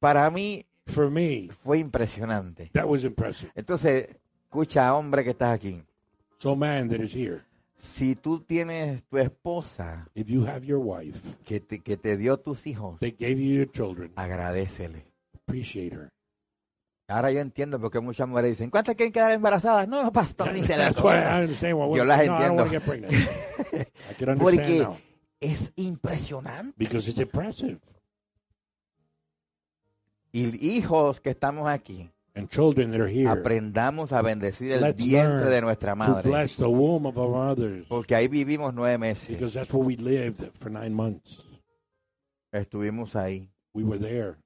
Para 0.00 0.30
mí 0.30 0.66
For 0.86 1.10
me, 1.10 1.48
fue 1.64 1.78
impresionante. 1.78 2.70
that 2.74 2.86
was 2.86 3.04
impressive. 3.04 3.50
Entonces, 3.54 4.08
escucha, 4.44 4.94
hombre 4.94 5.24
que 5.24 5.30
estás 5.30 5.54
aquí. 5.54 5.82
So, 6.38 6.54
man 6.54 6.88
that 6.88 7.00
is 7.00 7.14
here, 7.14 7.42
Si 7.92 8.16
tú 8.16 8.40
tienes 8.40 9.04
tu 9.04 9.18
esposa 9.18 10.08
if 10.14 10.26
you 10.28 10.46
have 10.46 10.64
your 10.66 10.80
wife 10.80 11.20
que 11.44 11.60
te, 11.60 11.80
que 11.80 11.96
te 11.96 12.16
dio 12.16 12.38
tus 12.38 12.66
hijos, 12.66 12.98
that 13.00 13.14
gave 13.18 13.36
you 13.36 13.54
your 13.54 13.70
children, 13.70 14.12
agradecele. 14.16 15.04
appreciate 15.34 15.94
her. 15.94 16.08
Ahora 17.06 17.30
yo 17.30 17.40
entiendo 17.40 17.78
porque 17.78 18.00
muchas 18.00 18.26
mujeres 18.26 18.52
dicen, 18.52 18.70
¿cuántas 18.70 18.94
quieren 18.96 19.12
quedar 19.12 19.30
embarazadas? 19.32 19.86
No, 19.86 20.10
pastor, 20.10 20.52
ni 20.52 20.64
se 20.64 20.76
las 20.78 20.94
Yo 20.96 22.04
las 22.04 22.26
no, 22.26 22.34
entiendo. 22.34 22.62
understand 22.64 24.40
Porque 24.40 24.78
now. 24.78 24.96
es 25.40 25.70
impresionante. 25.76 26.74
Because 26.78 27.10
it's 27.10 27.20
impressive. 27.20 27.78
Y 30.32 30.76
hijos 30.76 31.20
que 31.20 31.30
estamos 31.30 31.68
aquí, 31.68 32.10
and 32.34 32.48
children 32.50 32.90
that 32.90 33.00
are 33.00 33.08
here. 33.08 33.28
aprendamos 33.28 34.12
a 34.12 34.22
bendecir 34.22 34.72
el 34.72 34.80
Let's 34.80 34.96
vientre 34.96 35.50
de 35.50 35.60
nuestra 35.60 35.94
to 35.94 36.22
bless 36.28 36.56
the 36.56 36.68
womb 36.68 37.06
of 37.06 37.16
our 37.16 37.30
mothers 37.30 37.86
Porque 37.88 38.14
ahí 38.14 38.28
vivimos 38.28 38.74
nueve 38.74 38.98
meses. 38.98 39.28
because 39.28 39.54
that's 39.54 39.72
where 39.72 39.84
we 39.84 39.96
lived 39.96 40.50
for 40.58 40.70
nine 40.70 40.94
months. 40.94 41.40
Estuvimos 42.52 43.14
ahí. 43.16 43.48
We 43.72 43.82
were 43.82 43.98
there. 43.98 44.36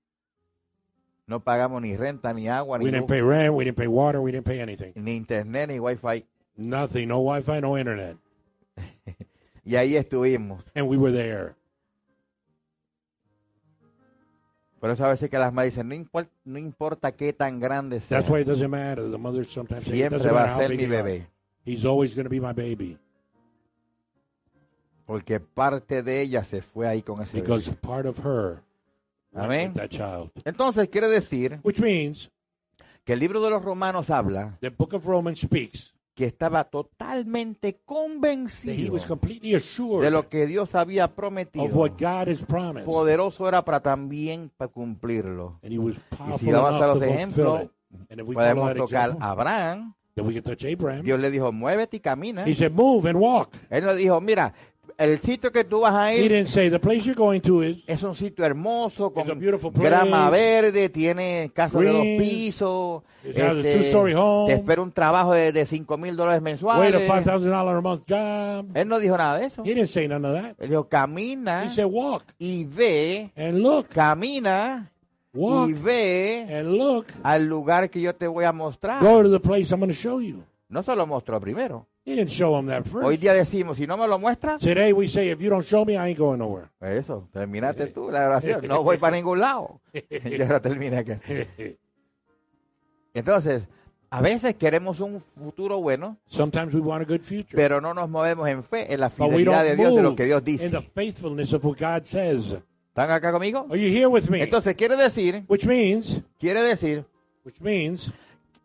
No 1.26 1.40
pagamos 1.40 1.82
ni 1.82 1.94
renta, 1.94 2.32
ni 2.32 2.48
agua, 2.48 2.78
ni, 2.78 2.84
We 2.84 2.90
didn't 2.90 3.02
luz, 3.02 3.10
pay 3.10 3.20
rent. 3.20 3.54
We 3.54 3.64
didn't 3.64 3.76
pay 3.76 3.86
water. 3.86 4.22
We 4.22 4.32
didn't 4.32 4.46
pay 4.46 4.60
anything. 4.60 4.92
ni 4.96 5.16
internet, 5.16 5.68
ni 5.68 5.78
wifi. 5.78 6.24
Nothing. 6.58 7.08
No 7.08 7.20
Wi-Fi. 7.20 7.60
No 7.60 7.78
internet. 7.78 8.16
Y 9.64 9.76
ahí 9.76 9.96
estuvimos. 9.96 10.64
And 10.74 10.88
we 10.88 10.96
were 10.96 11.12
there. 11.12 11.54
Por 14.80 14.90
eso 14.90 15.04
a 15.04 15.08
veces 15.08 15.28
que 15.28 15.38
las 15.38 15.52
madres 15.52 15.74
dicen, 15.74 15.88
no 15.88 15.94
importa, 15.94 16.30
no 16.44 16.58
importa 16.58 17.12
qué 17.12 17.32
tan 17.32 17.58
grande 17.58 18.00
sea, 18.00 18.18
That's 18.18 18.30
why 18.30 18.42
it 18.42 18.46
doesn't 18.46 18.70
matter. 18.70 19.10
The 19.10 19.18
mothers 19.18 19.48
sometimes 19.52 19.84
say 19.84 19.94
siempre 19.96 20.18
doesn't 20.18 20.32
va 20.34 20.54
a 20.54 20.58
ser 20.58 20.68
mi 20.70 20.86
bebé. 20.86 21.26
He's 21.64 21.84
always 21.84 22.14
going 22.14 22.24
to 22.24 22.30
be 22.30 22.40
my 22.40 22.52
baby 22.52 22.96
Porque 25.06 25.40
parte 25.40 26.02
de 26.02 26.20
ella 26.20 26.44
se 26.44 26.60
fue 26.62 26.86
ahí 26.86 27.02
con 27.02 27.22
ese 27.22 27.38
bebé. 27.38 27.42
because 27.42 27.70
part 27.80 28.06
of 28.06 28.18
her 28.24 28.62
Amén. 29.34 29.72
that 29.74 29.88
child. 29.88 30.30
Entonces 30.44 30.88
quiere 30.88 31.08
decir 31.08 31.60
Which 31.62 31.80
means 31.80 32.30
que 33.04 33.14
el 33.14 33.18
libro 33.20 33.42
de 33.42 33.50
los 33.50 33.62
romanos 33.62 34.10
habla 34.10 34.56
the 34.60 34.70
book 34.70 34.92
of 34.94 35.06
Romans 35.06 35.40
speaks 35.40 35.92
que 36.18 36.24
estaba 36.24 36.64
totalmente 36.64 37.78
convencido 37.84 38.92
was 38.92 39.06
completely 39.06 39.54
assured 39.54 40.02
de 40.02 40.10
lo 40.10 40.28
que 40.28 40.48
Dios 40.48 40.74
había 40.74 41.04
of 41.04 41.12
prometido. 41.12 41.66
what 41.66 41.92
God 41.92 42.28
has 42.28 42.42
promised. 42.42 42.84
Poderoso 42.84 43.46
era 43.46 43.64
para 43.64 43.78
también 43.78 44.50
para 44.56 44.68
cumplirlo. 44.68 45.60
Y 45.62 45.78
si 46.40 46.50
vamos 46.50 46.82
a 46.82 46.88
los 46.88 47.00
ejemplos, 47.00 47.68
podemos 48.34 48.74
tocar 48.74 49.16
a 49.20 49.30
Abraham. 49.30 49.94
Dios 51.04 51.20
le 51.20 51.30
dijo, 51.30 51.52
muévete 51.52 51.98
y 51.98 52.00
camina. 52.00 52.44
He 52.44 52.56
said, 52.56 52.72
move 52.72 53.08
and 53.08 53.20
walk. 53.20 53.50
Él 53.70 53.84
nos 53.84 53.96
dijo, 53.96 54.20
mira, 54.20 54.52
el 54.98 55.20
sitio 55.20 55.52
que 55.52 55.62
tú 55.64 55.80
vas 55.80 55.94
a 55.94 56.12
He 56.12 56.24
ir 56.24 56.30
didn't 56.32 56.48
say, 56.48 56.68
the 56.68 56.78
place 56.80 57.04
you're 57.06 57.14
going 57.14 57.40
to 57.40 57.62
is 57.62 57.78
es 57.86 58.02
un 58.02 58.14
sitio 58.14 58.44
hermoso 58.44 59.12
con 59.12 59.22
It's 59.22 59.32
a 59.32 59.34
beautiful 59.36 59.72
place. 59.72 59.88
grama 59.88 60.28
verde, 60.28 60.88
tiene 60.88 61.50
casa 61.54 61.78
de 61.78 61.86
dos 61.86 62.02
Green. 62.02 62.18
pisos, 62.18 63.02
It 63.24 63.36
has 63.38 63.56
a 63.56 63.58
este, 63.60 63.72
two-story 63.74 64.12
home. 64.14 64.52
te 64.54 64.60
espera 64.60 64.82
un 64.82 64.90
trabajo 64.92 65.32
de, 65.34 65.52
de 65.52 65.66
5 65.66 65.96
mil 65.98 66.16
dólares 66.16 66.40
wait 66.42 66.48
a 66.48 66.50
mensuales. 66.50 67.08
$5,000 67.08 67.78
a 67.78 67.80
month 67.80 68.02
job. 68.08 68.76
Él 68.76 68.88
no 68.88 68.98
dijo 68.98 69.16
nada 69.16 69.38
de 69.38 69.46
eso. 69.46 69.62
He 69.62 69.74
didn't 69.74 69.86
say 69.88 70.08
none 70.08 70.26
of 70.26 70.34
that. 70.34 70.56
Él 70.58 70.70
dijo, 70.70 70.88
camina 70.88 71.64
He 71.64 71.70
said, 71.70 71.86
walk 71.88 72.24
y 72.38 72.64
ve, 72.64 73.30
and 73.36 73.58
look, 73.60 73.88
camina 73.88 74.90
walk 75.32 75.68
y 75.70 75.72
ve 75.74 76.46
and 76.50 76.76
look. 76.76 77.06
al 77.22 77.44
lugar 77.44 77.88
que 77.90 78.00
yo 78.00 78.14
te 78.14 78.26
voy 78.26 78.44
a 78.44 78.52
mostrar. 78.52 79.00
Go 79.02 79.22
to 79.22 79.30
the 79.30 79.38
place 79.40 79.70
I'm 79.72 79.78
going 79.80 79.90
to 79.92 79.94
show 79.94 80.20
you. 80.20 80.42
No 80.68 80.82
se 80.82 80.94
lo 80.94 81.06
mostró 81.06 81.40
primero. 81.40 81.86
He 82.08 82.14
didn't 82.16 82.30
show 82.30 82.58
him 82.58 82.66
that 82.68 82.86
Hoy 82.86 83.16
first. 83.16 83.20
día 83.22 83.34
decimos, 83.34 83.76
si 83.76 83.86
no 83.86 83.96
me 83.98 84.08
lo 84.08 84.18
muestras, 84.18 84.60
Today 84.62 84.92
we 84.94 85.08
say, 85.08 85.30
if 85.30 85.40
you 85.40 85.50
don't 85.50 85.64
show 85.66 85.84
me, 85.84 85.94
I 85.94 86.08
ain't 86.08 86.18
going 86.18 86.38
nowhere. 86.38 86.68
eso, 86.80 87.28
terminaste 87.32 87.86
tú 87.94 88.10
la 88.10 88.26
oración. 88.28 88.66
No 88.66 88.82
voy 88.82 88.96
para 88.96 89.16
ningún 89.16 89.40
lado. 89.40 89.80
Y 89.92 90.40
ahora 90.40 90.60
termina 90.60 91.00
acá. 91.00 91.20
Entonces, 93.14 93.64
a 94.10 94.20
veces 94.22 94.54
queremos 94.54 95.00
un 95.00 95.20
futuro 95.20 95.80
bueno, 95.80 96.16
Sometimes 96.26 96.72
we 96.74 96.80
want 96.80 97.02
a 97.02 97.04
good 97.04 97.20
future. 97.22 97.56
pero 97.56 97.80
no 97.80 97.92
nos 97.94 98.08
movemos 98.08 98.48
en 98.48 98.62
fe, 98.62 98.92
en 98.92 99.00
la 99.00 99.08
But 99.08 99.28
we 99.30 99.38
fidelidad 99.44 99.64
de 99.64 99.76
Dios, 99.76 99.94
de 99.94 100.02
lo 100.02 100.08
move 100.10 100.16
que 100.16 100.24
Dios 100.26 100.38
in 100.40 100.44
dice. 100.44 100.70
the 100.70 100.80
faithfulness 100.94 101.52
of 101.52 101.64
what 101.64 101.76
God 101.78 102.04
says. 102.06 102.56
¿Están 102.88 103.10
acá 103.10 103.30
conmigo? 103.32 103.66
Are 103.70 103.78
you 103.78 103.88
here 103.94 104.06
with 104.06 104.28
me? 104.28 104.42
Entonces, 104.42 104.74
quiere 104.76 104.96
decir, 104.96 105.44
Which 105.48 105.66
means, 105.66 106.20
quiere 106.38 106.62
decir, 106.62 107.04
which 107.44 107.60
means, 107.60 108.12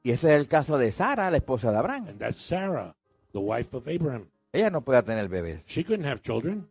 y 0.02 0.12
ese 0.12 0.34
es 0.34 0.39
el 0.39 0.48
caso 0.48 0.78
de 0.78 0.91
Sara, 0.91 1.30
la 1.30 1.38
esposa 1.38 1.72
de 1.72 1.78
Abraham. 1.78 2.08
and 2.10 2.20
that's 2.20 2.41
Sarah, 2.41 2.96
the 3.34 3.40
wife 3.40 3.74
of 3.76 3.88
Abraham. 3.88 4.28
Ella 4.52 4.70
no 4.70 4.82
podía 4.82 5.04
tener 5.04 5.28
bebés. 5.28 5.64
She 5.66 5.84
couldn't 5.84 6.06
have 6.06 6.22
children. 6.22 6.68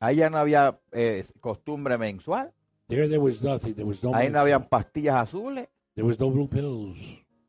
Ahí 0.00 0.16
ya 0.16 0.30
no 0.30 0.38
había 0.38 0.78
eh, 0.92 1.24
costumbre 1.40 1.96
mensual. 1.98 2.52
There, 2.88 3.06
there 3.08 3.20
was 3.20 3.40
nothing. 3.42 3.74
There 3.74 3.86
was 3.86 4.02
no. 4.02 4.14
Ahí 4.14 4.30
no 4.30 4.40
habían 4.40 4.68
pastillas 4.68 5.14
azules. 5.16 5.68
There 5.94 6.06
was 6.06 6.18
no 6.18 6.30
blue 6.30 6.48
pills. 6.48 6.96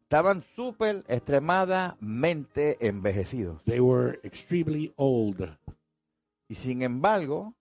Estaban 0.04 0.44
súper, 0.44 1.04
extremadamente 1.08 2.78
envejecidos. 2.86 3.64
They 3.64 3.80
were 3.80 4.20
extremely 4.24 4.94
old, 4.96 5.50
Y 6.48 6.56
sin 6.56 6.84
embargo, 6.84 7.56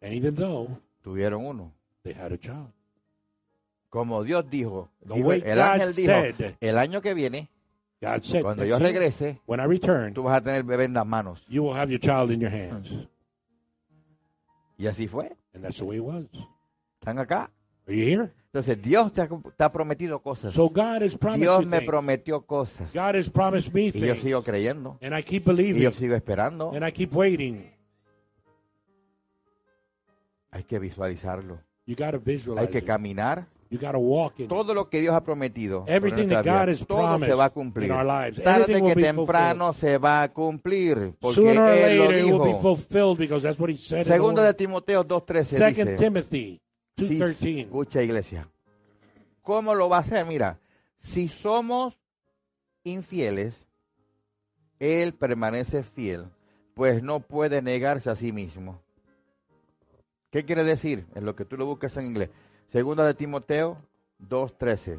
and 0.00 0.12
even 0.12 0.36
though 0.36 0.68
tuvieron 1.02 1.44
uno. 1.44 1.72
they 2.04 2.12
had 2.14 2.32
a 2.32 2.38
child, 2.38 2.70
Como 3.90 4.22
Dios 4.22 4.48
dijo, 4.48 4.88
The 5.00 5.14
dijo- 5.14 5.26
way 5.26 5.42
el 5.44 5.56
God 5.56 5.64
ángel 5.64 5.94
dijo, 5.96 6.12
said. 6.12 6.54
el 6.60 6.78
año 6.78 7.00
que 7.02 7.12
viene, 7.14 7.48
God 8.00 8.22
said, 8.24 8.42
cuando 8.42 8.62
"Next 8.64 8.78
yo 8.78 8.78
regrese, 8.78 9.40
when 9.46 9.58
I 9.60 9.64
return, 9.64 10.12
tú 10.14 10.22
vas 10.24 10.36
a 10.36 10.40
tener 10.42 10.56
el 10.58 10.62
bebé 10.64 10.84
en 10.84 10.94
las 10.94 11.06
manos. 11.06 11.44
you 11.48 11.62
will 11.62 11.74
have 11.74 11.90
your 11.90 12.00
child 12.00 12.30
in 12.30 12.40
your 12.40 12.52
hands." 12.52 12.88
Y 14.78 14.86
así 14.86 15.08
fue. 15.08 15.34
And 15.54 15.64
that's 15.64 15.78
the 15.78 15.84
way 15.84 15.96
it 15.96 16.02
was. 16.04 16.26
¿Están 17.00 17.18
acá? 17.18 17.50
Are 17.86 17.96
you 17.96 18.04
here? 18.04 18.30
Entonces, 18.52 18.80
Dios 18.82 19.12
te 19.12 19.20
ha, 19.22 19.28
te 19.28 19.64
ha 19.64 19.72
prometido 19.72 20.20
cosas. 20.22 20.52
So 20.54 20.68
God 20.68 21.02
has 21.02 21.16
promised 21.16 21.42
Dios 21.42 21.66
me 21.66 21.78
things. 21.78 21.88
prometió 21.90 22.44
cosas. 22.46 22.92
God 22.92 23.14
has 23.16 23.28
promised 23.30 23.72
me 23.72 23.88
Y 23.88 23.92
yo 23.92 24.00
things, 24.14 24.22
sigo 24.22 24.42
creyendo. 24.42 24.98
and 25.02 25.14
I 25.16 25.22
keep 25.22 25.42
Y 25.46 25.52
believing, 25.52 25.82
yo 25.82 25.92
sigo 25.92 26.14
esperando. 26.14 26.72
and 26.74 26.84
I 26.86 26.90
keep 26.92 27.12
waiting. 27.14 27.70
Hay 30.50 30.64
que 30.64 30.78
visualizarlo. 30.78 31.58
You 31.86 31.94
got 31.96 32.12
to 32.12 32.16
Hay 32.18 32.22
visualize 32.24 32.70
que 32.70 32.82
caminar. 32.82 33.46
You 33.68 33.78
walk 33.94 34.40
in. 34.40 34.48
Todo 34.48 34.74
lo 34.74 34.88
que 34.88 35.00
Dios 35.00 35.14
ha 35.14 35.22
prometido. 35.22 35.84
Everything 35.88 36.28
that 36.28 36.44
God 36.44 36.68
has 36.68 36.86
todo 36.86 37.00
se 37.00 37.06
promised 37.06 37.38
va 37.38 37.44
a 37.46 37.50
cumplir. 37.50 37.86
in 37.86 37.92
our 37.92 38.04
lives, 38.04 38.42
Tarde 38.42 38.80
que 38.82 38.94
temprano 38.94 39.72
se 39.72 39.98
va 39.98 40.22
a 40.22 40.32
cumplir. 40.32 41.14
Porque 41.18 41.34
Sooner 41.34 41.58
or 41.58 41.70
Él 41.70 41.98
later, 41.98 42.18
it 42.18 42.24
will 42.24 42.42
be 42.54 42.60
fulfilled 42.60 43.18
because 43.18 43.42
that's 43.42 43.58
what 43.58 43.70
He 43.70 43.76
said. 43.76 44.06
Segundo 44.06 44.42
de. 44.42 44.54
Timoteo 44.54 45.04
2.13 45.04 45.44
Second 45.44 45.90
dice. 45.90 46.02
Timothy 46.04 46.60
Sí, 46.96 47.18
2.13. 47.18 47.58
escucha 47.64 48.02
iglesia. 48.02 48.48
¿Cómo 49.42 49.74
lo 49.74 49.88
va 49.88 49.98
a 49.98 50.00
hacer? 50.00 50.24
Mira, 50.24 50.58
si 50.98 51.28
somos 51.28 51.98
infieles, 52.84 53.66
Él 54.78 55.12
permanece 55.12 55.82
fiel, 55.82 56.26
pues 56.74 57.02
no 57.02 57.20
puede 57.20 57.62
negarse 57.62 58.10
a 58.10 58.16
sí 58.16 58.32
mismo. 58.32 58.80
¿Qué 60.30 60.44
quiere 60.44 60.64
decir? 60.64 61.06
En 61.14 61.24
lo 61.24 61.34
que 61.36 61.44
tú 61.44 61.56
lo 61.56 61.66
buscas 61.66 61.96
en 61.96 62.06
inglés. 62.06 62.30
Segunda 62.68 63.06
de 63.06 63.14
Timoteo 63.14 63.78
2.13. 64.28 64.98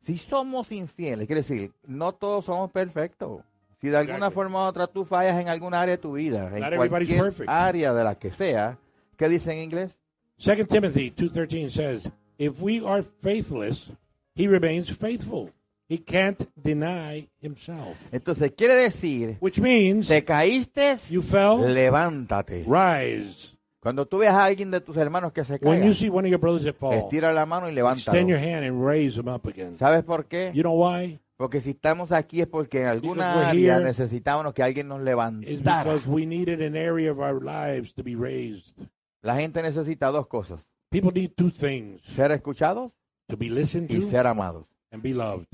Si 0.00 0.16
somos 0.16 0.70
infieles, 0.72 1.26
quiere 1.26 1.42
decir, 1.42 1.72
no 1.86 2.12
todos 2.12 2.44
somos 2.44 2.70
perfectos. 2.70 3.42
Si 3.80 3.88
de 3.88 3.96
alguna 3.96 4.16
Exactly. 4.16 4.34
forma 4.34 4.64
u 4.64 4.68
otra 4.68 4.86
tú 4.86 5.04
fallas 5.04 5.38
en 5.40 5.48
alguna 5.48 5.80
área 5.80 5.96
de 5.96 6.02
tu 6.02 6.12
vida, 6.14 6.50
en 6.52 6.60
Not 6.60 6.88
cualquier 6.88 7.32
área 7.46 7.92
de 7.92 8.04
la 8.04 8.14
que 8.16 8.32
sea, 8.32 8.78
¿qué 9.16 9.28
dice 9.28 9.52
en 9.52 9.58
inglés? 9.60 9.96
Second 10.36 10.68
Timothy 10.68 11.10
2.13 11.10 11.70
says, 11.70 12.10
If 12.38 12.60
we 12.60 12.80
are 12.84 13.02
faithless, 13.02 13.90
He 14.34 14.46
remains 14.46 14.90
faithful. 14.96 15.50
He 15.88 15.98
can't 15.98 16.40
deny 16.56 17.28
Himself. 17.40 17.96
Entonces 18.12 18.52
quiere 18.56 18.74
decir, 18.74 19.36
Which 19.40 19.58
means 19.60 20.06
te 20.08 20.24
caíste, 20.24 20.96
you 21.10 21.22
fell, 21.22 21.58
levántate. 21.74 22.64
rise. 22.66 23.56
Cuando 23.80 24.06
tú 24.06 24.18
veas 24.18 24.34
a 24.34 24.44
alguien 24.44 24.70
de 24.70 24.80
tus 24.80 24.96
hermanos 24.96 25.32
que 25.32 25.44
se 25.44 25.54
When 25.62 25.74
caiga, 25.80 25.86
you 25.86 25.94
see 25.94 26.08
one 26.10 26.26
of 26.26 26.30
your 26.30 26.40
brothers 26.40 26.64
that 26.64 26.74
fall, 26.74 26.92
estira 26.94 27.32
la 27.32 27.46
mano 27.46 27.70
y 27.70 27.78
extend 27.78 28.28
your 28.28 28.38
levántalo. 28.40 28.54
hand 28.56 28.64
and 28.66 28.84
raise 28.86 29.16
them 29.16 29.28
up 29.28 29.46
again. 29.46 29.76
¿Sabes 29.76 30.02
por 30.04 30.26
qué? 30.26 30.50
You 30.54 30.62
know 30.62 30.74
why? 30.74 31.20
Porque 31.36 31.60
si 31.60 31.70
estamos 31.70 32.10
aquí 32.10 32.40
es 32.40 32.48
porque 32.48 32.80
en 32.82 32.88
alguna 32.88 33.36
we're 33.36 33.46
área 33.46 33.76
here. 33.76 33.84
necesitábamos 33.84 34.52
que 34.54 34.64
alguien 34.64 34.88
nos 34.88 34.98
It's 34.98 35.04
levantara. 35.06 35.84
because 35.84 36.08
we 36.08 36.26
needed 36.26 36.60
an 36.60 36.74
area 36.74 37.12
of 37.12 37.20
our 37.20 37.40
lives 37.40 37.94
to 37.94 38.02
be 38.02 38.16
raised. 38.16 38.76
La 39.22 39.36
gente 39.36 39.62
necesita 39.62 40.08
dos 40.08 40.26
cosas, 40.26 40.66
People 40.90 41.12
need 41.12 41.30
two 41.36 41.50
things 41.52 42.02
ser 42.02 42.32
escuchados 42.32 42.90
to 43.28 43.36
be 43.36 43.48
listened 43.50 43.88
y 43.90 44.00
to 44.00 44.06
ser 44.06 44.26
amados. 44.26 44.64
and 44.90 45.00
be 45.02 45.12
loved. 45.14 45.46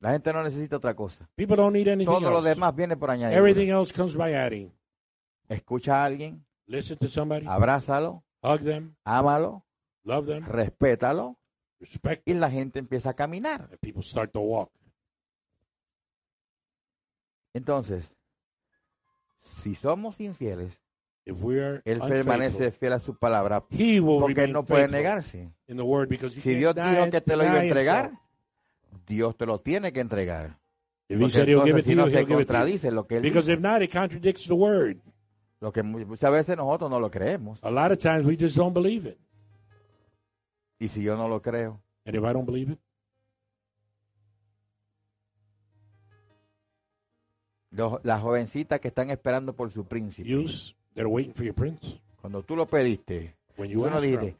La 0.00 0.10
gente 0.12 0.32
no 0.32 0.42
necesita 0.42 0.78
otra 0.78 0.94
cosa. 0.96 1.28
People 1.36 1.54
don't 1.56 1.74
need 1.74 1.86
anything 1.86 2.06
Todo 2.10 2.30
lo 2.30 2.38
else. 2.38 2.48
demás 2.48 2.74
viene 2.74 2.96
por 2.96 3.10
añadir. 3.12 3.36
Everything 3.38 3.68
else 3.68 3.92
comes 3.94 4.16
by 4.16 4.32
adding. 4.34 4.72
Escucha 5.48 6.02
a 6.02 6.06
alguien, 6.06 6.44
Listen 6.70 6.96
to 6.98 7.08
somebody, 7.08 7.46
abrázalo, 7.48 8.22
hug 8.42 8.60
them, 8.60 8.94
ámalo, 9.04 9.64
love 10.04 10.26
them, 10.28 10.44
respétalo 10.46 11.36
respect 11.80 12.28
y 12.28 12.34
la 12.34 12.48
gente 12.48 12.78
empieza 12.78 13.10
a 13.10 13.14
caminar. 13.14 13.68
and 13.72 13.80
people 13.80 14.02
start 14.04 14.30
to 14.32 14.40
walk. 14.40 14.70
Entonces, 17.52 18.14
si 19.40 19.74
somos 19.74 20.20
infieles, 20.20 20.72
If 21.26 21.42
we 21.42 21.60
are 21.62 21.82
Él 21.84 22.00
permanece 22.00 22.70
fiel 22.72 22.94
a 22.94 22.98
su 23.00 23.14
palabra 23.14 23.64
He 23.70 24.00
will 24.00 24.20
porque 24.20 24.44
Él 24.44 24.52
no 24.52 24.64
puede 24.64 24.88
negarse. 24.88 25.50
in 25.68 25.76
the 25.76 25.82
word 25.82 26.08
because 26.08 26.36
he 26.36 26.40
Si 26.40 26.54
Dios 26.54 26.74
dijo 26.74 27.10
que 27.10 27.20
te 27.20 27.36
lo 27.36 27.44
iba 27.44 27.54
a 27.54 27.62
entregar, 27.64 28.04
himself. 28.06 29.06
Dios 29.06 29.36
te 29.36 29.46
lo 29.46 29.60
tiene 29.60 29.92
que 29.92 30.00
entregar. 30.00 30.58
If 31.08 31.16
he 31.16 31.22
Porque 31.22 31.32
said 31.32 31.48
he'll 31.48 31.64
give 31.64 31.78
it 31.78 31.82
to 31.82 31.88
si 31.88 31.90
you, 31.90 31.96
no 31.96 32.06
he'll 32.06 32.12
se 32.12 32.18
give 32.20 32.22
it 32.22 32.28
to 32.28 32.32
you. 32.32 32.46
contradice 32.46 32.90
lo 32.92 33.06
que 33.06 33.16
Él 33.16 33.22
Because 33.22 33.46
dice. 33.48 33.54
if 33.54 33.60
not, 33.60 33.82
it 33.82 33.90
contradicts 33.92 34.46
the 34.46 34.54
word. 34.54 35.00
Lo 35.60 35.72
que 35.72 35.82
muchas 35.82 36.08
pues, 36.08 36.32
veces 36.32 36.56
nosotros 36.56 36.90
no 36.90 36.98
lo 36.98 37.10
creemos. 37.10 37.62
A 37.62 37.70
lot 37.70 37.92
of 37.92 37.98
times 37.98 38.24
we 38.24 38.36
just 38.36 38.56
don't 38.56 38.74
believe 38.74 39.08
it. 39.08 39.18
Y 40.78 40.88
si 40.88 41.02
yo 41.02 41.16
no 41.16 41.28
lo 41.28 41.42
creo. 41.42 41.80
And 42.06 42.16
if 42.16 42.22
I 42.22 42.32
don't 42.32 42.46
believe 42.46 42.72
it. 42.72 42.78
Las 48.02 48.20
jovencitas 48.20 48.80
que 48.80 48.88
están 48.88 49.10
esperando 49.10 49.54
por 49.54 49.70
su 49.70 49.84
príncipe. 49.84 50.28
Youth, 50.28 50.74
they're 50.94 51.06
waiting 51.06 51.34
for 51.34 51.44
your 51.44 51.54
prince. 51.54 52.00
Cuando 52.20 52.42
tú 52.42 52.56
lo 52.56 52.66
pediste. 52.66 53.36
When 53.56 53.70
you 53.70 53.84
tú 53.84 53.90
no 53.90 54.00
dijiste, 54.00 54.36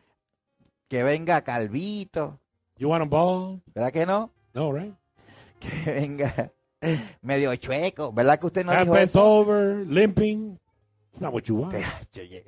que 0.89 1.03
venga 1.03 1.43
calvito. 1.43 2.39
You 2.79 2.89
want 2.89 3.05
him 3.05 3.11
bald? 3.11 3.61
¿Verdad 3.75 3.93
que 3.93 4.07
no? 4.07 4.31
No, 4.55 4.73
right? 4.73 4.95
Que 5.61 5.93
venga 5.93 6.51
medio 7.21 7.55
chueco. 7.57 8.11
¿Verdad 8.13 8.41
que 8.41 8.47
usted 8.47 8.65
no 8.65 8.73
Half 8.73 8.85
dijo 8.85 8.97
eso? 8.97 9.23
over, 9.23 9.87
limping. 9.87 10.59
It's 11.13 11.21
not 11.21 11.33
what 11.33 11.45
you 11.49 11.57
want. 11.57 11.75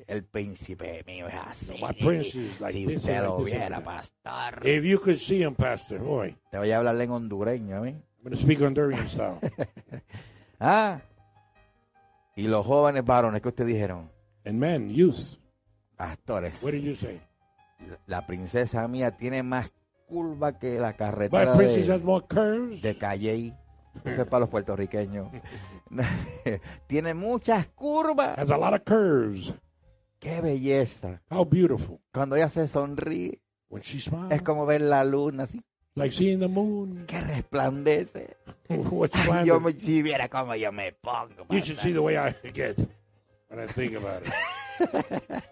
El 0.06 0.24
príncipe 0.24 1.02
mío 1.04 1.26
es 1.28 1.34
así. 1.34 1.80
My 1.80 1.92
prince 1.92 2.34
is 2.36 2.60
like 2.60 2.72
si 2.72 2.86
this 2.86 2.98
usted 2.98 3.22
lo 3.22 3.38
like 3.38 3.52
viera, 3.52 3.82
pastor. 3.82 4.66
If 4.66 4.84
you 4.84 4.98
could 4.98 5.18
see 5.18 5.42
him, 5.42 5.54
Pastor, 5.54 5.98
boy, 5.98 6.36
Te 6.50 6.58
voy 6.58 6.70
a 6.70 6.78
hablarle 6.78 7.04
en 7.04 7.10
hondureño, 7.10 7.76
¿a 7.76 7.80
mí? 7.80 7.90
I'm 7.90 8.22
going 8.22 8.36
to 8.36 8.36
speak 8.36 8.60
Honduran 8.60 9.08
style. 9.08 9.38
Ah. 10.64 11.00
Y 12.36 12.42
los 12.46 12.64
jóvenes 12.64 13.04
varones, 13.04 13.42
¿qué 13.42 13.48
ustedes 13.48 13.72
dijeron? 13.74 14.08
and 14.44 14.58
men, 14.58 14.88
youth, 14.90 15.36
Pastores. 15.96 16.54
what 16.62 16.70
did 16.72 16.82
you 16.82 16.94
say? 16.94 17.20
La 18.06 18.24
princesa 18.26 18.86
mía 18.86 19.10
tiene 19.16 19.42
más 19.42 19.70
curva 20.06 20.56
que 20.58 20.78
la 20.78 20.90
My 20.90 20.96
carretera 20.96 21.52
has 21.52 21.86
de, 21.88 21.98
more 21.98 22.24
curves. 22.28 22.80
de 22.80 22.96
Calley. 22.96 23.52
Eso 24.04 24.22
es 24.22 24.28
para 24.28 24.40
los 24.40 24.48
puertorriqueños. 24.48 25.28
tiene 26.86 27.14
muchas 27.14 27.66
curvas. 27.68 28.38
Has 28.38 28.51
a 28.51 28.57
lot 28.57 28.74
of 28.74 28.82
curves. 28.84 29.53
¡Qué 30.18 30.40
belleza! 30.40 31.20
How 31.30 31.45
beautiful. 31.45 32.01
Cuando 32.12 32.36
ella 32.36 32.49
se 32.49 32.68
sonríe, 32.68 33.40
When 33.68 33.82
she 33.82 34.01
smiles, 34.01 34.32
es 34.32 34.43
como 34.43 34.66
ver 34.66 34.82
la 34.82 35.03
luna 35.05 35.45
así, 35.45 35.61
like 35.95 36.14
seeing 36.14 36.40
the 36.40 36.49
moon. 36.49 37.05
que 37.07 37.20
resplandece. 37.20 38.36
What's 38.68 39.16
yo 39.45 39.59
me- 39.61 39.72
si 39.72 40.03
viera 40.03 40.28
cómo 40.28 40.55
yo 40.55 40.70
me 40.72 40.93
pongo. 40.93 41.47
You 41.51 41.61
should 41.61 41.80
see 41.80 41.93
the 41.93 42.01
way 42.01 42.16
I 42.16 42.34
get 42.53 42.78
when 43.49 43.61
I 43.61 43.66
think 43.72 43.97
about 43.97 44.22
it. 44.26 44.32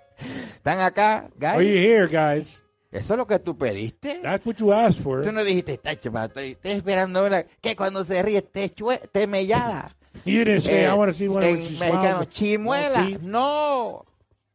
¿Están 0.56 0.80
acá, 0.80 1.30
Are 1.40 1.62
you 1.64 1.72
guys? 1.74 1.84
here, 1.84 2.06
guys? 2.06 2.62
¿Eso 2.92 3.14
es 3.14 3.18
lo 3.18 3.26
que 3.26 3.38
tú 3.38 3.56
pediste? 3.56 4.20
That's 4.22 4.44
what 4.44 4.56
you 4.56 4.72
asked 4.72 5.02
for. 5.02 5.22
Tú 5.24 5.32
no 5.32 5.42
dijiste, 5.44 5.78
tacho, 5.78 6.10
ma, 6.12 6.26
estoy, 6.26 6.58
esperando 6.62 7.26
que 7.60 7.76
cuando 7.76 8.04
se 8.04 8.20
ríe 8.22 8.38
esté, 8.38 8.64
esté 8.64 9.26
mellada. 9.26 9.96
You 10.24 10.44
didn't 10.44 10.62
say, 10.62 10.86
I 10.86 10.94
want 10.94 11.10
to 11.10 11.14
see 11.16 11.28
one 11.28 11.42
en 11.44 11.52
when 11.54 11.62
she 11.64 11.74
mexicano, 11.76 12.24
smiles. 12.24 12.28
chimuela. 12.30 13.18
No. 13.22 14.04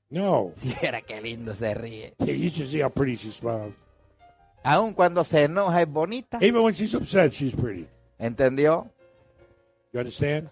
No. 0.09 0.53
Era 0.81 1.01
que 1.01 1.19
lindo 1.21 1.55
se 1.55 1.73
ríe. 1.73 2.13
Yeah, 2.19 2.33
you 2.33 2.49
should 2.51 2.67
see 2.69 2.81
how 2.81 2.89
pretty 2.89 3.15
she 3.15 3.31
smiles. 3.31 3.73
Aun 4.63 4.93
cuando 4.93 5.23
se 5.23 5.43
enoja 5.43 5.81
es 5.81 5.87
bonita. 5.87 6.39
Even 6.41 6.63
when 6.63 6.73
she's 6.73 6.93
upset, 6.93 7.31
she's 7.33 7.53
pretty. 7.55 7.87
¿Entendió? 8.19 8.89
You 9.93 9.99
understand? 9.99 10.49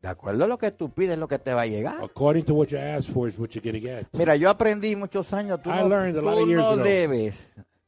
De 0.00 0.08
acuerdo 0.08 0.44
a 0.44 0.46
lo 0.46 0.56
que 0.58 0.70
tú 0.70 0.90
pides, 0.90 1.18
lo 1.18 1.26
que 1.26 1.38
te 1.38 1.52
va 1.52 1.62
a 1.62 1.66
llegar. 1.66 2.02
According 2.02 2.44
to 2.44 2.54
what 2.54 2.68
you 2.68 2.78
ask 2.78 3.08
for 3.10 3.28
is 3.28 3.36
what 3.38 3.50
you're 3.50 3.62
going 3.62 3.80
to 3.80 3.80
get. 3.86 4.06
Mira, 4.12 4.36
yo 4.36 4.48
aprendí 4.48 4.94
muchos 4.96 5.32
años. 5.32 5.60
Tú 5.62 5.70
I 5.70 5.78
no, 5.82 5.88
learned 5.88 6.16
a 6.16 6.22
lot 6.22 6.38
of 6.40 6.48
years 6.48 6.62
no 6.62 6.70
ago. 6.74 6.84
debes. 6.84 7.34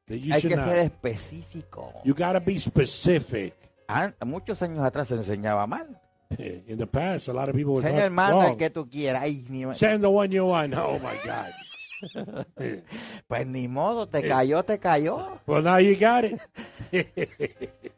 That 0.08 0.16
you 0.18 0.32
Hay 0.34 0.40
should 0.40 0.52
que 0.52 0.56
ser 0.60 0.76
not. 0.84 0.92
específico. 0.92 1.92
You 2.04 2.14
got 2.14 2.32
to 2.32 2.40
be 2.40 2.58
specific. 2.58 3.54
An- 3.86 4.14
muchos 4.26 4.60
años 4.62 4.84
atrás 4.84 5.06
se 5.08 5.14
enseñaba 5.14 5.66
mal. 5.68 6.00
In 6.38 6.78
the 6.78 6.86
past, 6.86 7.28
a 7.28 7.32
lot 7.32 7.48
of 7.48 7.56
people 7.56 7.74
were 7.74 7.82
Señor, 7.82 8.10
manda 8.10 8.50
el 8.50 8.56
que 8.56 8.70
tú 8.70 8.88
quieras. 8.88 9.22
Ay, 9.22 9.44
ni- 9.48 9.74
Send 9.74 10.02
the 10.04 10.08
one 10.10 10.30
you 10.30 10.46
want. 10.46 10.74
Oh, 10.76 10.98
my 11.00 11.16
God. 11.24 11.52
pues 13.28 13.46
ni 13.46 13.68
modo, 13.68 14.06
te 14.08 14.22
cayó, 14.26 14.62
te 14.64 14.78
cayó. 14.78 15.38
well, 15.46 15.62
now 15.62 15.76
you 15.78 15.96
got 15.96 16.24
it. 16.24 16.40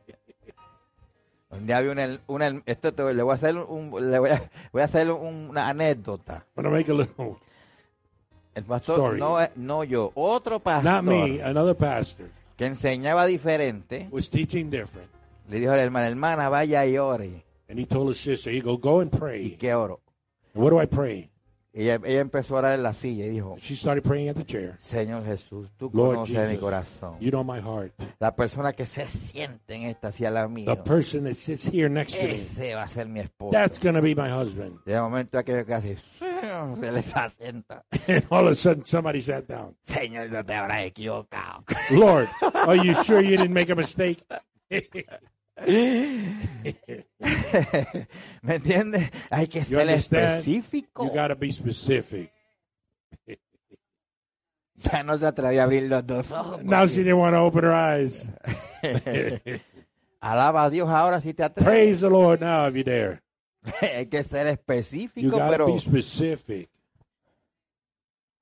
Un 1.50 1.66
día 1.66 1.80
vi 1.82 1.88
una, 1.88 2.18
una- 2.26 2.62
esto 2.64 2.94
te- 2.94 3.12
le 3.14 3.22
voy 3.22 3.32
a 3.32 3.34
hacer 3.34 3.56
un, 3.58 4.10
le 4.10 4.18
voy 4.18 4.30
a, 4.30 4.50
voy 4.72 4.80
a 4.82 4.84
hacer 4.86 5.10
un- 5.10 5.50
una 5.50 5.68
anécdota. 5.68 6.46
I'm 6.56 6.64
going 6.64 6.64
to 6.64 6.70
make 6.70 6.88
a 6.90 6.94
little. 6.94 7.36
El 8.54 8.64
pastor, 8.64 8.96
Story. 9.16 9.18
no, 9.20 9.38
no 9.56 9.84
yo, 9.84 10.10
otro 10.14 10.54
Not 10.54 10.62
pastor 10.64 11.02
me, 11.02 11.40
another 11.42 11.74
pastor 11.76 12.26
que 12.56 12.66
enseñaba 12.66 13.26
diferente, 13.26 14.08
was 14.10 14.28
teaching 14.30 14.70
different. 14.70 15.08
le 15.48 15.58
dijo 15.60 15.72
a 15.72 15.76
la 15.76 15.82
hermana, 15.82 16.06
hermana, 16.08 16.48
vaya 16.48 16.84
y 16.86 16.96
ore. 16.98 17.44
And 17.72 17.78
he 17.80 17.86
told 17.86 18.08
his 18.08 18.20
sister, 18.20 18.50
he 18.50 18.60
go, 18.60 18.76
go 18.76 19.00
and 19.00 19.10
¿Y 19.10 19.18
pray. 19.18 19.56
qué 19.58 19.74
oro? 19.74 20.00
And 20.54 20.62
what 20.62 20.68
do 20.72 20.78
I 20.78 20.84
pray? 20.84 21.30
Ella, 21.72 21.98
ella 22.04 22.20
empezó 22.20 22.56
a 22.56 22.58
orar 22.58 22.74
en 22.74 22.82
la 22.82 22.92
silla 22.92 23.24
y 23.24 23.30
dijo, 23.30 23.56
She 23.58 23.76
started 23.76 24.04
praying 24.04 24.28
at 24.28 24.36
the 24.36 24.44
chair. 24.44 24.76
Señor 24.82 25.24
Jesús, 25.24 25.70
tú 25.78 25.90
Lord 25.94 26.16
conoces 26.16 26.36
mi 26.36 26.44
Jesus, 26.48 26.60
corazón. 26.60 27.16
you 27.18 27.30
know 27.30 27.42
my 27.42 27.60
heart. 27.62 27.94
La 28.20 28.36
persona 28.36 28.74
que 28.74 28.84
se 28.84 29.06
siente 29.06 29.74
en 29.74 29.84
esta 29.84 30.08
hacia 30.08 30.30
la 30.30 30.46
mía, 30.48 30.66
The 30.66 30.82
person 30.82 31.24
that 31.24 31.34
sits 31.34 31.64
here 31.64 31.88
next 31.88 32.14
to 32.14 32.24
me, 32.26 32.34
ese 32.34 32.74
va 32.74 32.82
a 32.82 32.88
ser 32.88 33.06
mi 33.08 33.20
esposo. 33.20 33.52
that's 33.52 33.78
going 33.78 33.94
to 33.94 34.02
be 34.02 34.14
my 34.14 34.28
husband. 34.28 34.80
De 34.84 35.00
momento 35.00 35.38
aquello 35.38 35.64
que 35.64 35.72
hace, 35.72 35.96
se 36.18 36.92
les 36.92 37.16
asienta. 37.16 37.84
And 38.06 38.22
all 38.28 38.48
of 38.48 38.52
a 38.52 38.54
sudden, 38.54 38.84
somebody 38.84 39.22
sat 39.22 39.48
down. 39.48 39.74
Señor, 39.80 40.28
no 40.30 40.44
te 40.44 40.52
habrás 40.52 40.84
equivocado. 40.84 41.64
Lord, 41.90 42.28
are 42.52 42.76
you 42.76 42.92
sure 43.02 43.22
you 43.22 43.38
didn't 43.38 43.54
make 43.54 43.70
a 43.70 43.74
mistake? 43.74 44.22
¿Me 48.42 48.54
entiendes? 48.56 49.10
Hay 49.30 49.46
que 49.48 49.60
You 49.60 49.64
ser 49.66 49.80
understand? 49.80 50.40
específico. 50.40 51.04
You 51.04 51.10
got 51.12 51.28
to 51.28 51.36
be 51.36 51.52
specific. 51.52 52.32
Ya 54.76 55.04
no 55.04 55.16
se 55.16 55.26
atrevía 55.26 55.60
a 55.60 55.64
abrir 55.64 55.84
los 55.84 56.04
dos 56.04 56.32
ojos. 56.32 56.64
Now 56.64 56.86
she 56.88 57.04
didn't 57.04 57.18
want 57.18 57.34
to 57.34 57.40
open 57.40 57.62
her 57.62 57.72
eyes. 57.72 58.26
Alaba 60.20 60.64
a 60.64 60.70
Dios 60.70 60.88
ahora 60.88 61.20
si 61.20 61.34
te 61.34 61.44
atreves. 61.44 61.64
Praise 61.64 62.00
the 62.00 62.10
Lord 62.10 62.40
now 62.40 62.66
if 62.66 62.74
you're 62.74 62.82
there. 62.84 63.22
Hay 63.80 64.06
que 64.06 64.24
ser 64.24 64.46
You 64.46 64.52
específico, 64.54 65.30
got 65.38 65.50
to 65.50 65.52
pero 65.52 65.66
be 65.66 65.78
specific 65.78 66.68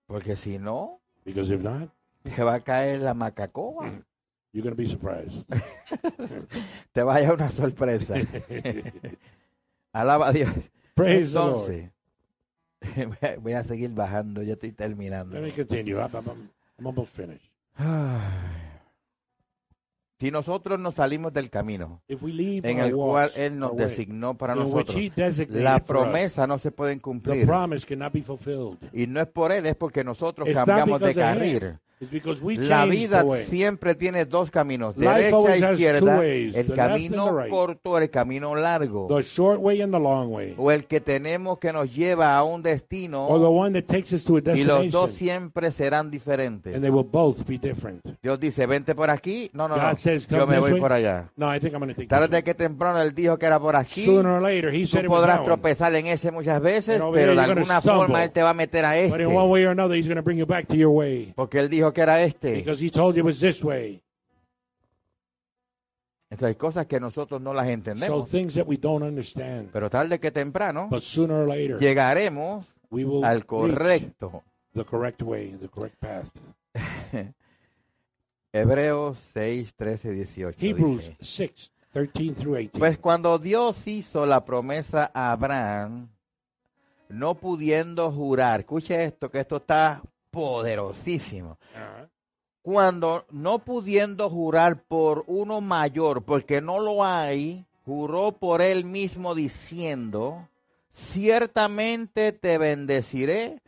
porque 0.06 0.34
si 0.34 0.58
no, 0.58 1.02
because 1.26 1.50
if 1.50 1.62
not, 1.62 1.90
te 2.22 2.42
va 2.42 2.54
a 2.54 2.60
caer 2.60 3.00
la 3.00 3.12
macacoa. 3.12 4.02
You're 4.52 4.68
to 4.68 4.74
be 4.74 4.88
surprised. 4.88 5.44
Te 6.92 7.02
vaya 7.02 7.32
una 7.32 7.50
sorpresa. 7.50 8.14
Alaba 9.92 10.28
a 10.28 10.32
Dios. 10.32 10.54
Praise 10.94 11.32
the 11.32 11.38
Lord. 11.38 11.70
Entonces, 12.80 13.42
voy 13.42 13.52
a 13.52 13.62
seguir 13.62 13.90
bajando, 13.90 14.42
ya 14.42 14.54
estoy 14.54 14.72
terminando. 14.72 15.34
Let 15.34 15.42
me 15.42 15.52
continue. 15.52 15.96
I'm, 15.98 16.10
I'm- 16.12 16.48
I'm 16.78 16.86
almost 16.86 17.14
finished. 17.14 17.50
Si 20.18 20.30
nosotros 20.30 20.78
nos 20.78 20.96
salimos 20.96 21.32
del 21.32 21.48
camino 21.48 22.02
If 22.06 22.22
we 22.22 22.30
leave 22.30 22.70
en 22.70 22.78
el 22.78 22.94
cual 22.94 23.30
Él 23.36 23.58
nos 23.58 23.74
designó 23.74 24.36
para 24.36 24.54
nosotros, 24.54 24.94
la 25.48 25.78
promesa 25.82 26.46
no 26.46 26.58
se 26.58 26.70
puede 26.70 26.94
the 26.96 27.00
cumplir. 27.00 27.46
promise 27.46 27.86
cannot 27.86 28.12
be 28.12 28.22
fulfilled. 28.22 28.76
Y 28.92 29.06
no 29.06 29.18
es 29.22 29.28
por 29.28 29.50
Él, 29.50 29.64
es 29.64 29.76
porque 29.76 30.04
nosotros 30.04 30.46
cambiamos 30.52 31.00
de 31.00 31.14
carril. 31.14 31.78
La 32.56 32.86
vida 32.86 33.22
siempre 33.46 33.94
tiene 33.94 34.24
dos 34.24 34.50
caminos, 34.50 34.96
derecha 34.96 35.36
always 35.36 35.62
e 35.62 35.72
izquierda, 35.72 35.98
two 36.00 36.06
ways, 36.18 36.54
el 36.56 36.74
camino 36.74 37.38
right. 37.38 37.50
corto, 37.50 37.98
el 37.98 38.08
camino 38.08 38.54
largo, 38.56 39.06
The 39.14 39.22
short 39.22 39.60
way 39.60 39.82
and 39.82 39.92
the 39.92 40.00
long 40.00 40.32
way. 40.32 40.54
o 40.56 40.70
el 40.72 40.86
que 40.86 41.02
tenemos 41.02 41.58
que 41.58 41.74
nos 41.74 41.94
lleva 41.94 42.34
a 42.36 42.42
un 42.42 42.62
destino, 42.62 43.26
Or 43.28 43.38
the 43.38 43.46
one 43.48 43.78
that 43.78 43.86
takes 43.86 44.14
us 44.14 44.24
to 44.24 44.36
a 44.38 44.56
y 44.56 44.64
los 44.64 44.90
dos 44.90 45.10
destination. 45.10 45.10
siempre 45.12 45.70
serán 45.72 46.10
diferentes. 46.10 46.74
And 46.74 46.82
they 46.82 46.90
will 46.90 47.04
both 47.04 47.46
be 47.46 47.58
different. 47.58 48.02
Dios 48.22 48.40
dice, 48.40 48.64
vente 48.64 48.94
por 48.94 49.10
aquí, 49.10 49.50
no, 49.52 49.68
no, 49.68 49.76
no, 49.76 49.98
says, 49.98 50.26
yo 50.26 50.38
"Come 50.40 50.54
me 50.54 50.58
voy 50.60 50.72
way." 50.72 50.80
por 50.80 50.92
allá. 50.94 51.30
No, 51.36 51.54
I 51.54 51.60
think 51.60 51.74
I'm 51.74 51.80
going 51.80 51.90
to 51.92 51.94
take 51.96 52.08
Tarde 52.08 52.34
one. 52.34 52.42
que 52.42 52.54
temprano 52.54 53.02
Él 53.02 53.14
dijo 53.14 53.36
que 53.38 53.44
era 53.44 53.60
por 53.60 53.76
aquí, 53.76 54.06
Sooner 54.06 54.26
or 54.26 54.40
later, 54.42 54.72
He 54.74 54.82
tú 54.84 54.86
said 54.86 55.04
podrás 55.06 55.40
one. 55.40 55.46
tropezar 55.48 55.94
en 55.94 56.06
ese 56.06 56.30
muchas 56.30 56.62
veces, 56.62 56.96
pero 56.98 57.14
here 57.14 57.34
de 57.34 57.40
alguna 57.42 57.80
stumble. 57.80 57.98
forma 58.06 58.24
Él 58.24 58.30
te 58.30 58.42
va 58.42 58.50
a 58.50 58.54
meter 58.54 58.86
a 58.86 58.92
But 59.08 59.20
in 59.20 59.26
one 59.26 59.36
este, 59.36 59.50
way 59.52 59.64
or 59.66 59.70
another, 59.72 59.96
He's 59.98 60.06
going 60.06 60.16
to 60.16 60.22
bring 60.22 60.38
you 60.38 60.46
back 60.46 60.66
to 60.68 60.74
your 60.74 60.90
way. 60.94 61.32
porque 61.36 61.58
Él 61.58 61.68
dijo 61.90 61.94
que 61.94 62.00
era 62.00 62.22
este. 62.22 62.52
Because 62.54 62.84
He 62.84 62.90
told 62.90 63.14
you 63.16 63.20
it 63.20 63.26
was 63.26 63.40
this 63.40 63.62
way. 63.62 64.02
Entonces 66.30 66.48
hay 66.48 66.54
cosas 66.54 66.86
que 66.86 67.00
nosotros 67.00 67.40
no 67.40 67.52
las 67.52 67.66
So 67.66 67.72
entendemos, 67.72 68.28
things 68.28 68.54
that 68.54 68.66
we 68.66 68.76
don't 68.76 69.02
understand. 69.02 69.70
pero 69.72 69.90
tarde 69.90 70.20
que 70.20 70.30
temprano 70.30 70.86
But 70.88 71.02
sooner 71.02 71.36
or 71.38 71.48
later, 71.48 71.78
llegaremos 71.80 72.66
we 72.90 73.04
will 73.04 73.24
al 73.24 73.38
reach 73.40 73.46
correcto. 73.46 74.42
the 74.74 74.84
correct 74.84 75.22
way, 75.22 75.50
the 75.60 75.68
correct 75.68 75.96
path. 75.98 76.30
Hebreos 78.52 79.18
6, 79.32 79.74
13, 79.74 80.12
18. 80.12 80.56
Hebrews 80.66 81.08
dice, 81.08 81.16
6, 81.20 81.70
13 81.92 82.34
through 82.34 82.56
18. 82.56 82.78
Pues 82.78 82.98
cuando 82.98 83.38
Dios 83.38 83.84
hizo 83.86 84.24
la 84.24 84.44
promesa 84.44 85.10
a 85.12 85.32
Abraham, 85.32 86.08
no 87.08 87.34
pudiendo 87.34 88.10
jurar, 88.12 88.60
escuche 88.60 89.04
esto, 89.04 89.30
que 89.30 89.40
esto 89.40 89.56
está 89.56 90.00
poderosísimo. 90.30 91.58
Cuando 92.62 93.26
no 93.30 93.60
pudiendo 93.60 94.28
jurar 94.28 94.82
por 94.84 95.24
uno 95.26 95.60
mayor, 95.60 96.24
porque 96.24 96.60
no 96.60 96.78
lo 96.78 97.04
hay, 97.04 97.64
juró 97.84 98.32
por 98.32 98.60
él 98.60 98.84
mismo 98.84 99.34
diciendo, 99.34 100.48
ciertamente 100.92 102.32
te 102.32 102.58
bendeciré, 102.58 103.62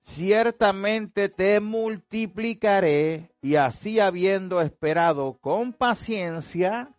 ciertamente 0.00 1.28
te 1.28 1.60
multiplicaré, 1.60 3.30
y 3.40 3.56
así 3.56 4.00
habiendo 4.00 4.60
esperado 4.60 5.38
con 5.40 5.72
paciencia, 5.72 6.94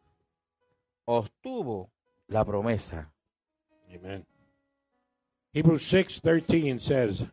obtuvo 1.06 1.90
la 2.28 2.46
promesa. 2.46 3.12
Amen. 3.94 4.26
Hebrews 5.54 5.92
6:13 5.92 6.80
says, 6.80 7.26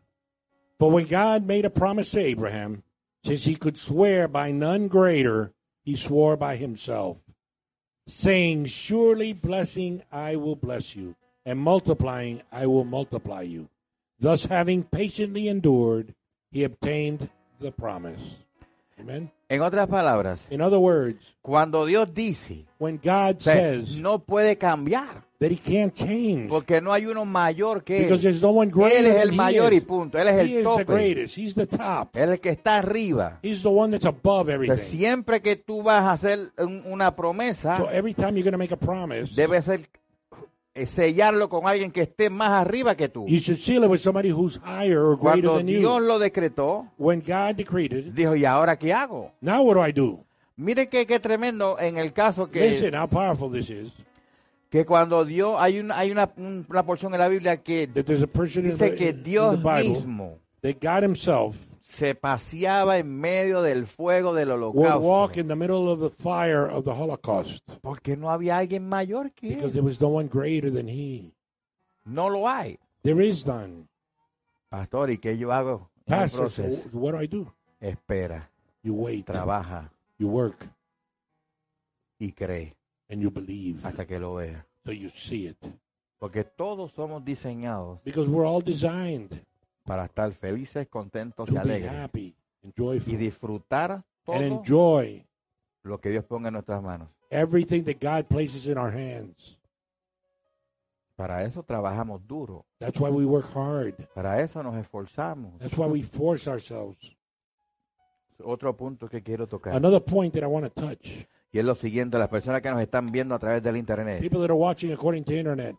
"For 0.78 0.90
when 0.90 1.06
God 1.06 1.46
made 1.46 1.64
a 1.64 1.70
promise 1.70 2.10
to 2.10 2.20
Abraham, 2.20 2.82
since 3.24 3.44
he 3.44 3.54
could 3.54 3.78
swear 3.78 4.28
by 4.28 4.50
none 4.50 4.88
greater, 4.88 5.52
he 5.82 5.96
swore 5.96 6.36
by 6.36 6.56
himself, 6.56 7.22
saying, 8.06 8.66
Surely 8.66 9.32
blessing 9.32 10.02
I 10.10 10.36
will 10.36 10.56
bless 10.56 10.94
you, 10.96 11.16
and 11.44 11.58
multiplying 11.58 12.42
I 12.50 12.66
will 12.66 12.84
multiply 12.84 13.42
you. 13.42 13.68
Thus 14.18 14.44
having 14.46 14.84
patiently 14.84 15.48
endured, 15.48 16.14
he 16.50 16.64
obtained 16.64 17.30
the 17.58 17.72
promise." 17.72 18.36
Amen. 18.98 19.30
En 19.55 19.62
otras 19.62 19.88
palabras, 19.88 20.46
In 20.50 20.61
other 20.61 20.78
words, 20.78 21.34
cuando 21.42 21.86
Dios 21.86 22.12
dice, 22.12 22.64
when 22.78 22.96
God 23.02 23.36
o 23.38 23.40
sea, 23.40 23.55
says 23.55 23.96
no 23.96 24.18
puede 24.18 24.57
cambiar, 24.59 25.24
that 25.40 25.50
he 25.50 25.57
can't 25.59 25.92
change 25.92 26.48
porque 26.48 26.80
no 26.80 26.92
hay 26.92 27.07
uno 27.07 27.24
mayor 27.24 27.82
que 27.84 28.02
because 28.05 28.26
él. 28.26 28.40
no 28.40 28.50
one 28.50 28.70
greater 28.70 28.98
Él 28.98 29.07
es 29.07 29.20
el 29.22 29.32
mayor 29.32 29.72
y 29.74 29.80
punto. 29.80 30.18
Él 30.18 30.28
es 30.28 30.48
He 30.48 30.59
el 30.59 30.64
tope. 30.64 30.84
greatest. 30.84 31.36
He's 31.36 31.55
the 31.55 31.66
top. 31.66 32.16
Él 32.16 32.24
es 32.24 32.30
el 32.30 32.40
que 32.40 32.50
está 32.50 32.78
arriba. 32.78 33.38
He's 33.42 33.62
the 33.62 33.68
one 33.68 33.90
that's 33.90 34.07
above 34.07 34.42
O 34.42 34.46
sea, 34.46 34.55
everything. 34.55 34.96
siempre 34.98 35.42
que 35.42 35.57
tú 35.57 35.82
vas 35.82 36.02
a 36.05 36.12
hacer 36.12 36.52
un- 36.59 36.82
una 36.86 37.14
promesa, 37.14 37.76
So 37.76 37.90
every 37.90 38.14
time 38.14 38.40
you're 38.40 38.57
make 38.57 38.72
a 38.72 38.78
promise, 38.78 39.34
debe 39.34 39.61
ser 39.61 39.80
sellarlo 40.74 41.48
con 41.48 41.66
alguien 41.68 41.90
que 41.90 42.02
esté 42.02 42.30
más 42.30 42.50
arriba 42.50 42.96
que 42.96 43.08
tú. 43.08 43.26
you 43.28 43.38
should 43.38 43.58
seal 43.60 43.84
it 43.84 43.90
with 43.90 44.00
somebody 44.00 44.30
who's 44.30 44.58
higher 44.64 45.00
or 45.00 45.16
greater 45.16 45.42
Cuando 45.48 45.56
than 45.58 45.66
Dios 45.66 46.00
you. 46.00 46.06
lo 46.06 46.18
decretó, 46.18 46.88
When 46.98 47.20
God 47.20 47.56
decreed 47.56 47.92
it, 47.92 48.14
dijo, 48.14 48.34
¿y 48.34 48.44
ahora 48.44 48.76
qué 48.78 48.92
hago? 48.92 49.32
now 49.40 49.62
what 49.62 49.74
do 49.74 49.80
I 49.86 49.92
do? 49.92 50.24
Mire 50.56 50.88
qué, 50.88 51.06
qué 51.06 51.18
tremendo 51.20 51.78
en 51.78 51.96
el 51.98 52.12
caso 52.12 52.50
que, 52.50 52.70
Listen 52.70 52.94
how 52.94 53.06
powerful 53.08 53.50
this 53.50 53.70
is. 53.70 53.92
que 54.70 54.84
cuando 54.84 55.24
Dios, 55.24 55.54
hay, 55.58 55.78
una, 55.78 55.96
hay 55.98 56.10
una, 56.10 56.30
una 56.36 56.82
porción 56.84 57.14
en 57.14 57.20
la 57.20 57.28
Biblia 57.28 57.56
que 57.62 57.86
That 57.88 58.04
there's 58.06 58.22
a 58.22 58.26
person 58.26 58.64
in 58.66 58.76
the, 58.76 58.84
dice 58.90 58.96
que 58.96 59.08
in 59.10 59.22
Dios 59.22 59.56
the 59.56 59.62
Bible 59.62 60.00
mismo 60.00 60.38
that 60.62 60.80
God 60.80 61.02
Himself 61.04 61.56
se 61.95 62.14
paseaba 62.14 62.99
en 62.99 63.09
medio 63.20 63.62
del 63.62 63.86
fuego 63.86 64.34
del 64.34 64.51
would 64.51 64.74
walk 64.76 65.32
holocausto. 65.32 65.40
in 65.40 65.49
the 65.49 65.55
middle 65.57 65.88
of 65.90 66.01
the 66.01 66.11
fire 66.11 66.66
of 66.68 66.84
the 66.84 66.90
Holocaust 66.92 67.62
Porque 67.82 68.16
no 68.16 68.30
había 68.30 68.59
alguien 68.59 68.88
mayor 68.88 69.30
que 69.32 69.49
because 69.51 69.66
él. 69.68 69.72
there 69.72 69.82
was 69.84 70.01
no 70.01 70.09
one 70.09 70.28
greater 70.28 70.70
than 70.72 70.88
He. 70.88 71.32
No 72.05 72.28
lo 72.28 72.49
hay. 72.49 72.78
There 73.03 73.20
is 73.24 73.47
none. 73.47 73.88
Pastor, 74.68 75.11
¿y 75.11 75.18
qué 75.18 75.38
yo 75.38 75.53
hago? 75.53 75.88
en 76.07 76.14
el 76.14 76.20
Pastor, 76.20 76.51
so 76.51 76.62
proceso? 76.62 76.88
what 76.99 77.12
do 77.12 77.20
I 77.22 77.26
do? 77.26 77.53
Espera, 77.80 78.51
You 78.82 78.95
wait, 78.95 79.24
trabaja 79.26 79.90
you 80.18 80.28
work, 80.28 80.68
y 82.18 82.32
cree 82.32 82.74
and 83.09 83.20
you 83.22 83.30
believe. 83.30 83.80
hasta 83.86 84.05
que 84.07 84.18
lo 84.18 84.34
vea. 84.34 84.66
So 84.84 84.92
you 84.92 85.11
see 85.11 85.47
it. 85.47 85.57
Porque 86.18 86.45
todos 86.45 86.92
somos 86.92 87.24
diseñados 87.24 88.01
Because 88.05 88.28
we're 88.28 88.47
all 88.47 88.62
designed 88.62 89.40
para 89.85 90.07
estar 90.07 90.32
felices, 90.32 90.89
contentos 90.89 91.51
y 91.51 91.57
alegres 91.57 91.93
happy 91.93 92.35
and 92.62 93.03
y 93.07 93.16
disfrutar 93.16 93.93
and 93.93 94.05
todo 94.24 94.41
enjoy 94.41 95.26
lo 95.82 96.01
que 96.01 96.11
Dios 96.11 96.24
ponga 96.24 96.49
en 96.49 96.55
nuestras 96.55 96.82
manos. 96.82 97.09
everything 97.30 97.85
that 97.85 98.01
God 98.01 98.26
places 98.28 98.66
in 98.66 98.78
our 98.78 98.91
hands. 98.91 99.59
Para 101.16 101.45
eso 101.45 101.62
trabajamos 101.62 102.26
duro, 102.26 102.66
That's 102.78 102.99
why 102.99 103.09
we 103.11 103.24
work 103.24 103.47
hard. 103.55 103.95
para 104.14 104.43
eso 104.43 104.62
nos 104.62 104.74
esforzamos. 104.76 105.59
That's 105.59 105.76
why 105.76 105.87
we 105.87 106.03
force 106.03 106.49
ourselves. 106.51 106.99
Otro 108.43 108.76
punto 108.76 109.09
que 109.09 109.22
quiero 109.22 109.47
tocar. 109.47 109.74
Another 109.74 110.03
point 110.03 110.35
that 110.35 110.43
I 110.43 110.47
want 110.47 110.64
to 110.64 110.70
touch. 110.70 111.26
Y 111.53 111.59
es 111.61 111.64
lo 111.64 111.76
siguiente, 111.76 112.18
las 112.18 112.28
personas 112.28 112.62
que 112.62 112.70
nos 112.70 112.80
están 112.80 113.12
viendo 113.12 113.32
a 113.32 113.39
través 113.39 113.62
del 113.62 113.76
internet. 113.76 114.20
People 114.20 114.41
that 114.41 114.51
are 114.51 114.59
watching 114.59 114.93
according 114.93 115.22
to 115.22 115.32
internet, 115.32 115.76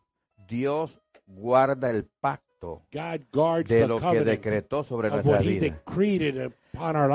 Dios 0.47 1.01
guarda 1.27 1.89
el 1.89 2.05
pacto 2.05 2.44
God 2.91 3.21
guards 3.31 3.69
de 3.69 3.81
the 3.81 3.87
lo 3.87 3.99
que 3.99 4.23
decretó 4.23 4.83
sobre 4.83 5.09
nuestra 5.09 5.39
vida. 5.39 5.79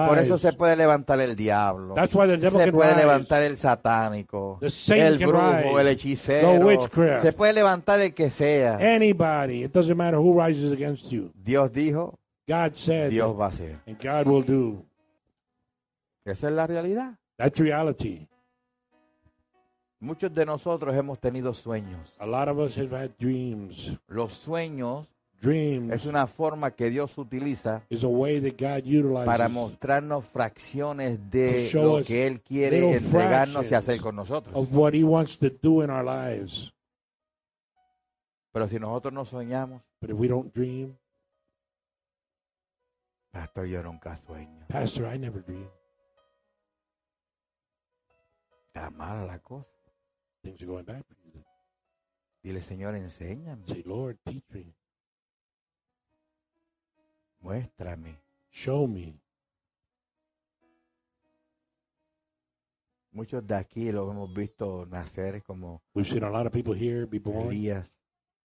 Por 0.09 0.19
eso 0.19 0.39
se 0.39 0.53
puede 0.53 0.77
levantar 0.77 1.21
el 1.21 1.37
diablo. 1.37 1.95
That's 1.95 2.15
why 2.15 2.27
the 2.27 2.37
devil 2.39 2.59
Se 2.59 2.65
can 2.67 2.75
puede 2.75 2.91
rise. 2.91 3.01
levantar 3.01 3.43
el 3.43 3.59
satánico, 3.59 4.59
el 4.61 5.19
brujo, 5.19 5.81
el 5.81 5.89
hechicero. 5.89 6.53
The 6.53 6.65
witchcraft. 6.65 7.23
Se 7.23 7.33
puede 7.33 7.53
levantar 7.53 8.01
el 8.01 8.15
que 8.15 8.31
sea. 8.31 8.77
Anybody, 8.81 9.65
it 9.65 9.73
doesn't 9.73 9.97
matter 9.97 10.19
who 10.19 10.33
rises 10.41 10.73
against 10.73 11.11
you. 11.11 11.31
Dios 11.35 11.71
dijo, 11.73 12.19
God 12.49 12.75
said, 12.75 13.11
Dios 13.11 13.39
va 13.39 13.47
a 13.47 13.49
hacer. 13.49 13.81
and 13.87 13.99
God 14.03 14.27
will 14.27 14.43
do. 14.43 14.85
Esa 16.25 16.49
es 16.49 16.55
la 16.55 16.67
realidad. 16.67 17.19
That's 17.37 17.59
reality. 17.61 18.27
Muchos 20.03 20.33
de 20.35 20.47
nosotros 20.47 20.95
hemos 20.95 21.19
tenido 21.21 21.53
sueños. 21.53 22.15
A 22.19 22.27
lot 22.27 22.49
of 22.49 22.59
us 22.59 22.77
have 22.79 22.93
had 22.93 23.11
dreams. 23.19 23.99
Los 24.09 24.33
sueños 24.35 25.07
Dreams 25.41 25.91
es 25.93 26.05
una 26.07 26.27
forma 26.27 26.71
que 26.71 26.91
Dios 26.91 27.17
utiliza 27.17 27.83
is 27.89 28.05
a 28.05 28.09
way 28.09 28.41
that 28.41 28.59
God 28.59 28.85
utilizes 28.87 29.25
para 29.25 29.49
mostrarnos 29.49 30.25
fracciones 30.27 31.19
de 31.31 31.71
lo 31.73 32.03
que 32.05 32.27
Él 32.27 32.41
quiere 32.43 32.97
entregarnos 32.97 33.71
y 33.71 33.75
hacer 33.75 34.01
con 34.01 34.17
nosotros. 34.17 34.55
of 34.55 34.69
what 34.77 34.93
He 34.95 35.03
wants 35.03 35.39
to 35.39 35.49
do 35.49 35.83
in 35.83 35.91
our 35.91 36.05
lives. 36.05 36.73
Pero 38.53 38.69
si 38.69 38.79
nosotros 38.79 39.15
no 39.15 39.25
soñamos, 39.25 39.83
But 40.01 40.11
if 40.11 40.17
we 40.17 40.29
don't 40.29 40.53
dream, 40.53 40.97
Pastor, 43.33 43.67
yo 43.67 43.83
nunca 43.83 44.17
sueño. 44.17 44.67
Pastor, 44.69 45.07
I 45.07 45.19
never 45.19 45.43
dream. 45.43 45.69
Está 48.67 48.91
mala 48.91 49.25
la 49.25 49.39
cosa. 49.39 49.69
Things 50.43 50.61
are 50.63 50.67
going 50.67 50.85
bad 50.85 51.05
for 51.07 51.17
you. 51.33 51.43
Dile, 52.43 52.61
Señor, 52.63 52.95
enséñame, 52.95 53.67
Say, 53.67 53.83
Lord, 53.85 54.19
teach 54.25 54.45
me, 54.51 54.75
muéstrame. 57.41 58.17
show 58.51 58.87
me. 58.87 59.19
Muchos 63.13 63.45
de 63.47 63.55
aquí 63.57 63.91
lo 63.91 64.11
hemos 64.11 64.33
visto 64.33 64.87
nacer 64.87 65.43
como 65.43 65.83
We've 65.95 66.09
seen 66.09 66.23
a 66.25 66.31
lot 66.31 66.47
of 66.47 66.53
people 66.53 66.75
here 66.75 67.07
be 67.07 67.19
born 67.19 67.49
Elías. 67.49 67.97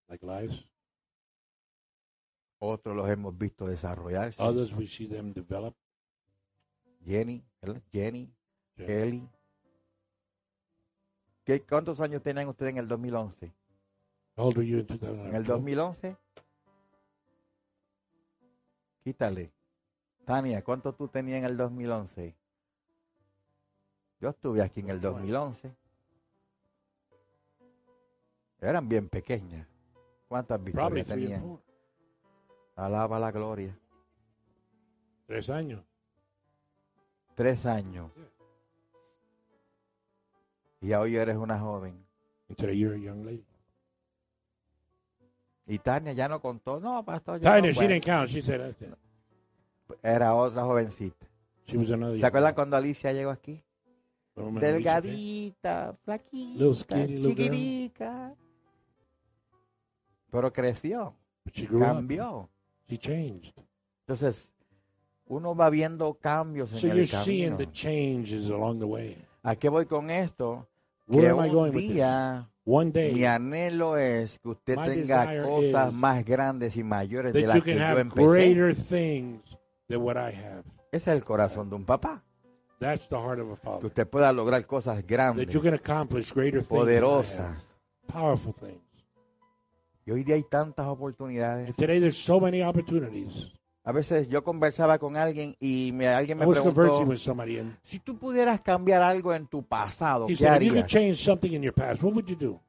like 0.08 0.24
lives. 0.26 0.64
Otros 2.58 2.96
los 2.96 3.08
hemos 3.08 3.36
visto 3.36 3.66
desarrollarse. 3.66 4.42
Others 4.42 4.72
we 4.72 4.86
see 4.88 5.06
them 5.06 5.32
develop. 5.32 5.76
Jenny, 7.04 7.44
¿verdad? 7.60 7.82
Jenny, 7.92 8.32
Yeah. 8.76 8.86
Kelly. 8.88 9.28
¿Qué, 11.44 11.62
¿Cuántos 11.64 12.00
años 12.00 12.22
tenían 12.22 12.48
ustedes 12.48 12.72
en 12.72 12.78
el 12.78 12.88
2011? 12.88 13.54
How 14.36 14.46
old 14.48 14.58
were 14.58 14.68
you 14.68 14.78
in 14.80 14.86
En 14.90 15.34
el 15.34 15.44
2012? 15.44 15.46
2011. 15.46 16.16
Quítale. 19.06 19.52
Tania, 20.24 20.64
¿cuánto 20.64 20.92
tú 20.92 21.06
tenías 21.06 21.38
en 21.38 21.44
el 21.44 21.56
2011? 21.56 22.34
Yo 24.20 24.30
estuve 24.30 24.60
aquí 24.60 24.80
en 24.80 24.90
el 24.90 25.00
2011. 25.00 25.72
Eran 28.60 28.88
bien 28.88 29.08
pequeñas. 29.08 29.68
¿Cuántas 30.26 30.60
victorias 30.60 31.06
tenían? 31.06 31.56
Alaba 32.74 33.20
la 33.20 33.30
gloria. 33.30 33.78
Tres 35.26 35.50
años. 35.50 35.84
Tres 37.36 37.64
años. 37.64 38.10
Y 40.80 40.92
hoy 40.94 41.14
eres 41.14 41.36
una 41.36 41.60
joven. 41.60 42.04
Young 42.48 43.24
lady. 43.24 43.55
Y 45.66 45.78
Tania 45.78 46.12
ya 46.12 46.28
no 46.28 46.40
contó. 46.40 46.78
No, 46.80 47.04
pastor. 47.04 47.38
yo 47.40 47.42
Tanya, 47.44 47.68
no 47.68 47.72
she 47.72 47.74
puedo". 47.80 47.88
didn't 47.88 48.04
count. 48.04 48.30
She 48.30 48.40
said 48.42 48.60
that's 48.60 48.80
it. 48.82 48.94
Era 50.02 50.34
otra 50.34 50.62
jovencita. 50.62 51.26
She 51.66 51.76
was 51.76 51.90
another. 51.90 52.18
¿Se 52.20 52.26
acuerdan 52.26 52.54
cuando 52.54 52.76
Alicia 52.76 53.12
llegó 53.12 53.30
aquí? 53.30 53.62
Delgadita, 54.36 55.96
flaquita, 56.04 56.58
Little 56.58 56.74
skinny 56.74 57.22
chiquitica. 57.22 58.34
Pero 60.30 60.52
creció, 60.52 61.14
she 61.52 61.66
grew 61.66 61.80
cambió. 61.80 62.48
She 62.88 62.98
changed. 62.98 63.52
Entonces, 64.06 64.52
uno 65.26 65.54
va 65.56 65.70
viendo 65.70 66.14
cambios 66.14 66.72
en 66.72 66.78
So 66.78 66.86
el 66.88 66.92
you're 66.98 67.06
camino. 67.10 67.24
seeing 67.24 67.56
the 67.56 67.70
changes 67.72 68.50
along 68.50 68.78
the 68.78 68.84
way. 68.84 69.16
¿A 69.42 69.56
qué 69.56 69.68
voy 69.68 69.86
con 69.86 70.10
esto? 70.10 70.68
Where 71.06 71.22
Que 71.22 71.30
am 71.30 71.38
I 71.40 71.48
un 71.48 71.54
going 71.54 71.72
with 71.72 71.80
this? 71.82 71.92
día 71.94 72.36
One 72.38 72.46
mi 72.66 72.90
day 72.90 73.24
anhelo 73.24 73.96
es 73.96 74.38
que 74.40 74.48
usted 74.48 74.76
tenga 74.76 75.42
cosas 75.44 75.92
más 75.92 76.24
grandes 76.24 76.76
y 76.76 76.82
mayores 76.82 77.32
de 77.32 77.46
las 77.46 77.62
que 77.62 77.74
yo 77.76 77.98
empecé. 77.98 78.26
greater 78.26 78.74
things 78.74 79.40
than 79.88 80.02
what 80.02 80.16
I 80.16 80.34
have. 80.34 80.64
Ese 80.90 81.10
es 81.10 81.16
el 81.16 81.24
corazón 81.24 81.70
de 81.70 81.76
un 81.76 81.84
papá. 81.84 82.22
That's 82.78 83.08
the 83.08 83.16
heart 83.16 83.40
of 83.40 83.52
a 83.52 83.56
Que 83.56 83.62
father. 83.62 83.86
usted 83.86 84.06
pueda 84.08 84.32
lograr 84.32 84.66
cosas 84.66 85.06
grandes, 85.06 85.46
That 85.46 85.52
you 85.54 85.62
can 85.62 85.74
accomplish 85.74 86.32
greater 86.32 86.60
things. 86.62 86.68
than 86.68 86.78
I 86.78 86.82
poderosas. 87.00 87.56
Powerful 88.06 88.52
things. 88.52 88.82
Y 90.04 90.10
hoy 90.12 90.24
día 90.24 90.34
hay 90.36 90.44
tantas 90.44 90.86
oportunidades. 90.86 91.68
And 91.68 91.76
today 91.76 91.98
there's 92.00 92.16
so 92.22 92.38
many 92.38 92.62
opportunities. 92.62 93.50
A 93.86 93.92
veces 93.92 94.28
yo 94.28 94.42
conversaba 94.42 94.98
con 94.98 95.16
alguien 95.16 95.56
y 95.60 95.92
me, 95.92 96.08
alguien 96.08 96.38
I 96.38 96.40
me 96.40 96.46
conversing 96.46 96.74
preguntó, 96.74 97.08
with 97.08 97.18
somebody 97.18 97.58
and 97.58 97.76
si 97.84 98.00
tú 98.00 98.18
pudieras 98.18 98.60
cambiar 98.60 99.00
algo 99.00 99.32
en 99.32 99.46
tu 99.46 99.62
pasado, 99.62 100.26
he 100.28 100.34
¿qué 100.34 100.44
said, 100.44 100.56
if 100.60 100.62
you 100.62 100.68
could 100.70 100.78
harías? 100.82 100.86
change 100.90 101.24
something 101.24 101.52
in 101.52 101.62
your 101.62 101.72
past, 101.72 102.02
what 102.02 102.12
would 102.12 102.26
you 102.28 102.34
do? 102.36 102.60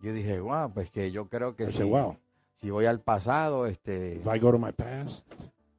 Yo 0.00 0.12
dije, 0.12 0.38
wow, 0.40 0.70
pues 0.72 0.88
que 0.92 1.10
yo 1.10 1.26
creo 1.28 1.56
que 1.56 1.64
I 1.64 1.72
si, 1.72 1.78
said, 1.78 1.86
wow, 1.86 2.16
si 2.60 2.70
voy 2.70 2.86
al 2.86 3.00
pasado, 3.00 3.66
este, 3.66 4.16
if 4.20 4.26
I 4.32 4.38
go 4.38 4.52
to 4.52 4.58
my 4.58 4.70
past, 4.70 5.24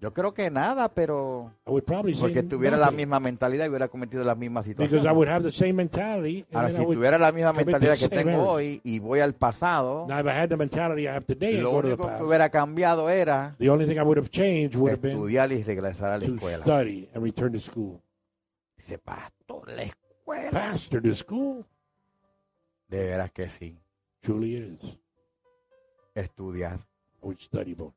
yo 0.02 0.14
creo 0.14 0.34
que 0.34 0.52
nada, 0.52 0.90
pero 0.90 1.52
porque 1.64 2.44
tuviera 2.44 2.78
la 2.78 2.86
nothing. 2.88 2.98
misma 2.98 3.20
mentalidad 3.20 3.66
y 3.66 3.70
hubiera 3.70 3.88
cometido 3.88 4.24
la 4.24 4.36
misma 4.36 4.62
because 4.62 4.84
I 4.84 4.90
situación. 4.90 5.16
would 5.18 5.28
have 5.30 5.44
the 5.44 5.52
same 5.52 5.74
mentality. 5.74 6.46
And 6.52 6.56
Ahora, 6.58 6.70
si 6.70 6.76
tuviera 6.86 7.18
la 7.18 7.32
misma 7.32 7.54
the 7.54 7.66
mentalidad 7.66 7.98
que 7.98 8.10
tengo 8.10 8.30
error. 8.32 8.48
hoy 8.48 8.82
y 8.84 9.00
voy 9.00 9.22
al 9.22 9.34
pasado, 9.34 10.06
the 10.08 11.22
today 11.26 11.58
lo 11.62 11.72
the 11.82 11.88
único 11.88 12.18
que 12.18 12.24
hubiera 12.24 12.50
cambiado 12.50 13.10
era 13.10 13.56
the 13.58 13.66
estudiar 15.12 15.52
y 15.52 15.64
regresar 15.64 16.12
a 16.12 16.18
la 16.18 16.26
escuela. 16.26 16.64
study 16.64 17.10
and 17.16 17.24
return 17.24 17.54
to 17.54 17.60
school. 17.60 18.00
Dice, 18.78 18.98
pastor, 19.00 19.70
la 19.70 19.84
escuela. 19.84 20.52
Pastor 20.52 21.02
to 21.02 21.16
school? 21.16 21.66
De 22.90 23.04
veras 23.06 23.32
que 23.32 23.50
sí, 23.50 23.80
Truly 24.22 24.56
is. 24.58 24.98
estudiar. 26.14 26.80
I 27.24 27.26
would 27.28 27.40
study 27.42 27.74
more. 27.76 27.94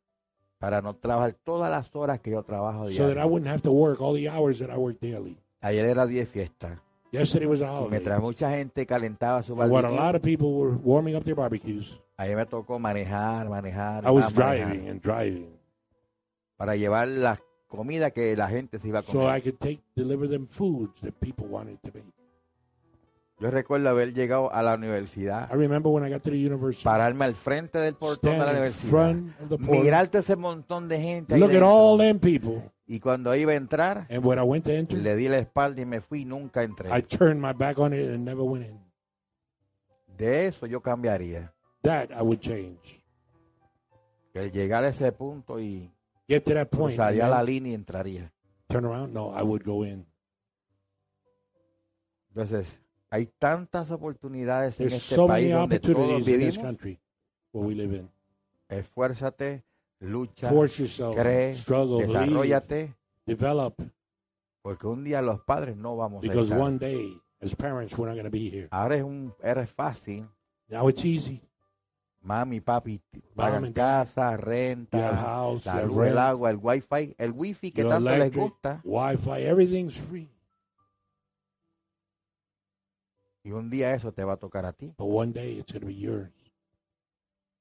Para 0.58 0.82
no 0.82 0.94
trabajar 0.94 1.34
todas 1.44 1.70
las 1.70 1.94
horas 1.94 2.20
que 2.20 2.32
yo 2.32 2.42
trabajo 2.42 2.88
So 2.90 3.02
that 3.04 3.10
I 3.12 3.14
diario. 3.14 3.26
wouldn't 3.28 3.48
have 3.50 3.62
to 3.62 3.72
work 3.72 4.00
all 4.00 4.14
the 4.14 4.28
hours 4.28 4.58
that 4.58 4.70
I 4.70 4.76
work 4.76 4.98
daily. 5.00 5.38
Ayer 5.60 5.84
era 5.86 6.04
día 6.06 6.20
de 6.20 6.26
fiesta. 6.26 6.82
Yesterday 7.12 7.46
was 7.46 7.60
a 7.60 7.64
Y 7.64 7.68
holiday. 7.70 7.90
mientras 7.90 8.20
mucha 8.20 8.50
gente 8.50 8.84
calentaba 8.86 9.42
su 9.42 9.52
And 9.54 9.62
a 9.62 9.66
barbecue, 9.68 9.96
lot 9.96 10.14
of 10.16 10.22
people 10.22 10.48
were 10.52 10.76
warming 10.76 11.14
up 11.16 11.24
their 11.24 11.36
barbecues. 11.36 11.98
ayer 12.16 12.36
me 12.36 12.44
tocó 12.46 12.78
manejar, 12.78 13.48
manejar, 13.48 14.04
I 14.04 14.10
was 14.10 14.26
manejar, 14.34 14.58
driving 14.66 14.88
and 14.88 15.00
driving. 15.00 15.48
para 16.56 16.74
llevar 16.76 17.06
la 17.08 17.40
comida 17.68 18.10
que 18.10 18.36
la 18.36 18.48
gente 18.48 18.78
se 18.78 18.88
iba 18.88 18.98
a 18.98 19.02
So 19.02 19.20
comer. 19.20 19.36
I 19.38 19.40
could 19.40 19.58
take, 19.60 19.80
deliver 19.94 20.28
them 20.28 20.46
foods 20.46 21.00
that 21.02 21.12
people 21.20 21.46
wanted 21.46 21.78
to 21.82 21.90
make. 21.94 22.04
Yo 23.40 23.50
recuerdo 23.52 23.88
haber 23.88 24.14
llegado 24.14 24.52
a 24.52 24.62
la 24.62 24.74
universidad, 24.74 25.48
I 25.52 25.54
remember 25.54 25.92
when 25.92 26.04
I 26.04 26.10
got 26.10 26.22
to 26.22 26.30
the 26.30 26.36
university, 26.36 26.82
pararme 26.82 27.24
al 27.24 27.36
frente 27.36 27.78
del 27.78 27.94
portón 27.94 28.32
de 28.32 28.38
la 28.38 28.50
universidad, 28.50 29.14
mirar 29.60 30.08
todo 30.08 30.18
ese 30.18 30.34
montón 30.34 30.88
de 30.88 31.00
gente 31.00 31.38
look 31.38 31.52
at 31.54 31.62
all 31.62 31.96
them 31.98 32.18
people. 32.18 32.68
y 32.86 32.98
cuando 32.98 33.32
iba 33.36 33.52
a 33.52 33.54
entrar, 33.54 34.06
And 34.10 34.24
when 34.24 34.40
I 34.40 34.42
went 34.42 34.64
to 34.64 34.72
enter, 34.72 34.98
le 34.98 35.14
di 35.14 35.28
la 35.28 35.38
espalda 35.38 35.80
y 35.80 35.84
me 35.84 36.00
fui 36.00 36.22
y 36.22 36.24
nunca 36.24 36.64
entré. 36.64 36.90
I 36.90 37.00
turned 37.00 37.40
my 37.40 37.52
back 37.52 37.78
on 37.78 37.92
it 37.92 38.08
and 38.10 38.24
never 38.24 38.42
went 38.42 38.66
in. 38.66 38.80
De 40.16 40.48
eso 40.48 40.66
yo 40.66 40.80
cambiaría. 40.80 41.52
That 41.82 42.10
I 42.10 42.22
would 42.22 42.40
change. 42.40 43.04
El 44.34 44.50
llegar 44.50 44.82
a 44.82 44.88
ese 44.88 45.12
punto 45.12 45.60
y 45.60 45.92
Get 46.26 46.42
to 46.42 46.54
that 46.54 46.70
point. 46.70 46.96
cruzaría 46.96 47.28
la 47.28 47.42
línea 47.44 47.70
y 47.70 47.74
entraría. 47.74 48.32
turn 48.68 48.84
around? 48.84 49.14
No, 49.14 49.32
I 49.32 49.42
would 49.44 49.62
go 49.64 49.84
in. 49.84 50.04
Entonces, 52.30 52.80
hay 53.10 53.26
tantas 53.38 53.90
oportunidades 53.90 54.78
en 54.80 54.88
There's 54.88 55.02
este 55.02 55.14
so 55.14 55.26
país 55.26 55.52
donde 55.52 55.80
todos 55.80 56.24
vivimos. 56.24 56.58
country 56.58 56.98
where 57.52 57.66
we 57.66 57.74
live 57.74 57.96
in. 57.96 58.10
Esfuérzate, 58.68 59.64
lucha, 60.00 60.48
Force 60.50 60.82
yourself, 60.82 61.16
cree, 61.16 61.54
struggle, 61.54 62.06
desarrollate, 62.06 62.94
develop, 63.24 63.80
porque 64.62 64.86
un 64.86 65.04
día 65.04 65.22
los 65.22 65.40
padres 65.40 65.76
no 65.76 65.96
vamos 65.96 66.18
a 66.18 66.28
because 66.28 66.50
estar. 66.52 66.60
one 66.60 66.78
day, 66.78 67.16
as 67.40 67.54
parents, 67.54 67.96
we're 67.96 68.06
not 68.08 68.14
going 68.14 68.24
to 68.24 68.30
be 68.30 68.50
here. 68.50 68.68
Ahora 68.70 68.96
es 68.96 69.02
un 69.02 69.32
eres 69.42 69.70
fácil. 69.70 70.28
Now 70.68 70.88
it's 70.88 71.04
easy. 71.04 71.40
Mami, 72.20 72.60
papi, 72.60 73.00
pagan 73.34 73.72
casa, 73.72 74.36
renta, 74.36 75.16
house, 75.16 75.64
you 75.64 75.70
la 75.72 75.84
luz, 75.86 75.96
el 75.96 76.02
rent, 76.02 76.18
agua, 76.18 76.50
el 76.50 76.56
wifi, 76.58 77.14
el 77.16 77.32
wifi 77.32 77.72
que 77.72 77.82
your 77.82 77.90
tanto 77.92 78.10
les 78.10 78.32
gusta. 78.34 78.80
Wi-Fi, 78.84 79.40
everything's 79.46 79.96
free. 79.96 80.28
Y 83.48 83.52
un 83.52 83.70
día 83.70 83.94
eso 83.94 84.12
te 84.12 84.24
va 84.24 84.34
a 84.34 84.36
tocar 84.36 84.66
a 84.66 84.74
ti. 84.74 84.92
But 84.98 85.08
one 85.08 85.32
day 85.32 85.58
it's 85.58 85.72
going 85.72 85.80
to 85.80 85.86
be 85.86 85.94
yours. 85.94 86.28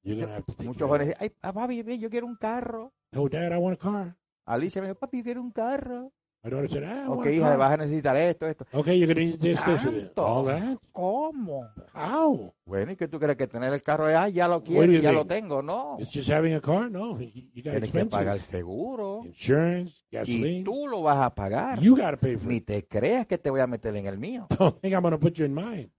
You're 0.04 0.18
going 0.18 0.28
to 0.28 0.34
have 0.34 0.46
to 0.46 0.54
take 0.54 0.68
Muchos 0.68 0.86
jóvenes 0.86 1.08
of 1.08 1.08
dicen, 1.08 1.24
ay, 1.24 1.32
ah, 1.42 1.54
papi, 1.54 1.98
yo 1.98 2.10
quiero 2.10 2.28
un 2.28 2.36
carro. 2.36 2.92
Oh, 3.16 3.30
Dad, 3.30 3.54
I 3.54 3.58
want 3.58 3.76
a 3.76 3.78
car. 3.78 4.18
Alicia 4.46 4.82
me 4.82 4.90
dijo, 4.90 5.00
papi, 5.00 5.20
yo 5.20 5.24
quiero 5.24 5.42
un 5.42 5.52
carro. 5.52 6.12
Said, 6.50 6.84
ah, 6.84 7.06
Ok, 7.10 7.26
hija, 7.28 7.56
vas 7.58 7.72
a 7.74 7.78
necesitar 7.78 8.16
esto, 8.18 8.48
esto. 8.48 8.66
Okay, 8.72 8.98
you're 8.98 9.14
going 9.14 9.32
to 9.32 9.38
need 9.38 9.40
this, 9.40 9.64
this, 9.66 9.82
and 9.86 9.96
this. 9.96 10.04
Tanto. 10.06 10.24
All 10.24 10.46
that? 10.46 10.78
¿Cómo? 10.92 11.68
How? 11.94 12.54
Bueno, 12.66 12.92
¿y 12.92 12.96
qué 12.96 13.08
tú 13.08 13.20
crees 13.20 13.36
que 13.38 13.48
tener 13.48 13.74
el 13.74 13.84
carro 13.84 14.08
ah, 14.08 14.30
ya 14.30 14.48
lo 14.48 14.64
quiero, 14.64 14.92
ya 14.94 15.12
lo 15.12 15.22
think? 15.26 15.30
tengo? 15.30 15.62
No. 15.62 15.98
It's 16.00 16.12
just 16.14 16.30
having 16.30 16.54
a 16.54 16.62
car? 16.62 16.90
No, 16.90 17.20
you, 17.20 17.44
you 17.54 17.64
got 17.64 17.72
Tienes 17.74 17.92
que 17.92 18.06
pagar 18.06 18.38
expenses. 18.38 18.46
seguro. 18.50 19.24
Insurance, 19.26 20.06
Y 20.10 20.16
gasoline. 20.18 20.64
tú 20.64 20.88
lo 20.88 21.02
vas 21.02 21.18
a 21.18 21.34
pagar. 21.36 21.80
You 21.82 21.96
got 21.96 22.12
to 22.12 22.18
pay 22.18 22.38
for 22.38 22.48
Ni 22.48 22.62
te 22.62 22.86
creas 22.88 23.26
que 23.28 23.38
te 23.38 23.50
voy 23.50 23.60
a 23.62 23.68
meter 23.68 23.96
en 23.96 24.06
el 24.06 24.18
mío. 24.18 24.48
Don't 24.58 24.80
think 24.80 24.94
I'm 24.94 25.02
going 25.02 25.12
to 25.12 25.20
put 25.20 25.34
you 25.36 25.46
in 25.46 25.54
mine. 25.54 25.90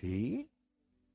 ¿Sí? 0.00 0.48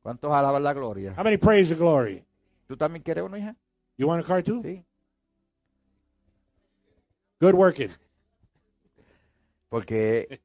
¿Cuántos 0.01 0.31
alaban 0.31 0.63
la 0.63 0.73
gloria? 0.73 1.13
How 1.17 1.23
many 1.23 1.37
praise 1.37 1.69
the 1.69 1.75
glory? 1.75 2.23
¿Tú 2.67 2.75
también 2.75 3.01
quieres 3.03 3.23
uno, 3.23 3.37
hija? 3.37 3.55
You 3.97 4.07
want 4.07 4.23
a 4.23 4.27
car 4.27 4.43
too? 4.43 4.61
Sí. 4.61 4.83
Good 7.43 7.55
working. 7.55 7.89
Porque 9.67 10.39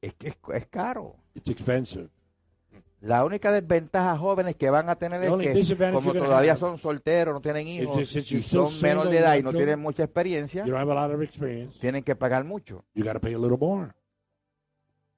es 0.00 0.14
que 0.14 0.28
es, 0.28 0.36
es 0.54 0.66
caro. 0.66 1.14
It's 1.34 1.48
expensive. 1.50 2.08
La 3.00 3.24
única 3.24 3.52
desventaja 3.52 4.18
jóvenes 4.18 4.56
que 4.56 4.68
van 4.70 4.88
a 4.88 4.96
tener 4.96 5.22
es 5.22 5.68
que 5.68 5.92
como 5.92 6.12
todavía 6.12 6.56
son 6.56 6.78
solteros, 6.78 7.34
no 7.34 7.40
tienen 7.40 7.68
hijos, 7.68 8.00
y 8.16 8.20
you're 8.22 8.42
still 8.42 8.66
son 8.66 8.82
menor 8.82 9.08
de 9.08 9.18
edad 9.18 9.36
y 9.36 9.42
no 9.42 9.52
tienen 9.52 9.78
mucha 9.78 10.02
experiencia, 10.02 10.64
You 10.64 10.72
don't 10.72 10.80
have 10.82 10.90
a 10.90 11.06
lot 11.06 11.14
of 11.14 11.22
experience. 11.22 11.78
tienen 11.78 12.02
que 12.02 12.16
pagar 12.16 12.44
mucho. 12.44 12.84
You 12.94 13.04
pay 13.20 13.34
a 13.34 13.38
little 13.38 13.58
more. 13.58 13.92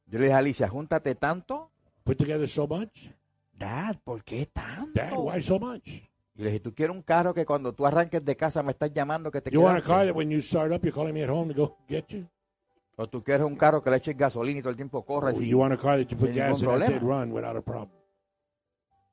Yo 0.07 0.19
le 0.19 0.27
dije 0.27 0.35
a 0.35 0.39
Alicia, 0.39 0.69
júntate 0.69 1.15
tanto. 1.15 1.71
Put 2.05 2.19
together 2.19 2.49
so 2.49 2.67
much. 2.67 3.11
Dad, 3.53 3.97
¿por 4.05 4.23
qué 4.25 4.47
tanto? 4.47 4.91
Dad, 4.95 5.13
why 5.17 5.41
so 5.43 5.59
much? 5.59 5.83
Y 6.39 6.43
le 6.43 6.51
dije, 6.51 6.61
tú 6.61 6.73
quieres 6.73 6.95
un 6.95 7.03
carro 7.03 7.35
que 7.35 7.45
cuando 7.45 7.73
tú 7.75 7.85
arranques 7.85 8.25
de 8.25 8.37
casa 8.37 8.63
me 8.63 8.71
estás 8.71 8.93
llamando 8.95 9.29
que 9.31 9.41
te 9.41 9.51
You 9.51 9.61
want 9.61 9.79
a 9.79 9.83
quedaste? 9.83 9.93
car 9.93 10.07
that 10.07 10.15
when 10.17 10.31
you 10.31 10.41
start 10.41 10.73
up, 10.73 10.83
you're 10.85 10.95
calling 10.95 11.13
me 11.13 11.23
at 11.25 11.29
home 11.29 11.53
to 11.53 11.61
go 11.67 11.77
get 11.89 12.07
you? 12.11 12.27
O 12.97 13.09
tú 13.09 13.23
quieres 13.25 13.45
un 13.45 13.57
carro 13.57 13.83
que 13.83 13.91
le 13.91 13.97
eches 13.97 14.17
gasolina 14.17 14.61
y 14.61 14.63
todo 14.63 14.71
el 14.71 14.77
tiempo 14.77 15.05
corra. 15.05 15.31
Or 15.33 15.43
you 15.43 15.59
want 15.59 15.73
a 15.75 15.77
car 15.77 15.99
that 15.99 16.07
you 16.09 16.17
put 16.17 16.29
sin 16.29 16.37
gas 16.37 16.61
in 16.61 16.67
ningún 16.69 16.83
and 16.83 16.95
it 16.95 17.01
problema. 17.01 17.21
run 17.21 17.33
without 17.33 17.57
a 17.57 17.61
problem? 17.63 17.91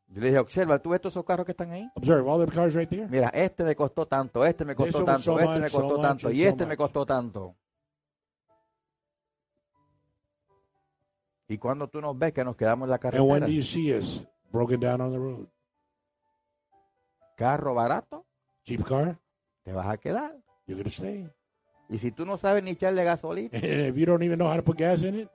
Yo 0.10 0.22
le 0.22 0.28
dije, 0.28 0.38
observa, 0.40 0.78
¿tú 0.80 0.92
ves 0.92 1.02
todos 1.02 1.14
esos 1.14 1.26
carros 1.26 1.46
que 1.48 1.52
están 1.54 1.72
ahí? 1.72 1.90
Observe 1.96 2.30
all 2.30 2.46
the 2.46 2.52
cars 2.52 2.76
right 2.76 2.88
there. 2.90 3.08
Mira, 3.10 3.30
este 3.30 3.64
me 3.64 3.76
costó 3.76 4.06
tanto, 4.06 4.46
este 4.46 4.64
me 4.64 4.76
costó 4.76 5.00
one 5.00 5.06
tanto, 5.08 5.24
so 5.24 5.40
este 5.40 5.46
much, 5.52 5.62
me 5.62 5.70
so 5.70 5.78
costó 5.82 5.94
much, 5.98 6.02
tanto 6.06 6.28
and 6.28 6.36
y 6.36 6.44
so 6.44 6.50
este 6.50 6.64
me 6.64 6.70
much. 6.70 6.78
costó 6.78 7.06
tanto. 7.08 7.56
Y 11.48 11.58
cuando 11.58 11.88
tú 11.88 12.02
nos 12.02 12.18
ves 12.18 12.34
que 12.34 12.44
nos 12.44 12.56
quedamos 12.56 12.86
en 12.86 12.92
la 12.92 12.96
And 12.96 13.04
when 13.04 13.42
carretera, 13.42 13.46
do 13.48 13.52
you 13.52 13.64
see 13.64 13.92
us 13.98 14.22
broken 14.52 14.80
down 14.80 15.02
on 15.02 15.12
the 15.12 15.20
road? 15.20 15.48
Carro 17.36 17.74
barato, 17.76 18.26
Cheap 18.64 18.84
car, 18.84 19.18
te 19.64 19.72
vas 19.72 19.88
a 19.88 19.98
quedar. 19.98 20.36
you're 20.68 20.84
to 20.84 20.90
stay. 20.90 21.30
Y 21.90 22.00
si 22.00 22.12
tú 22.12 22.26
no 22.26 22.38
sabes 22.38 22.64
ni 22.64 22.72
echarle 22.72 23.04
gasolina, 23.04 23.52
And 23.54 23.64
if 23.90 23.96
you 23.96 24.06
don't 24.06 24.24
even 24.24 24.38
know 24.40 24.48
how 24.50 24.56
to 24.56 24.64
put 24.64 24.78
gas 24.78 25.02
in 25.04 25.16
it, 25.20 25.30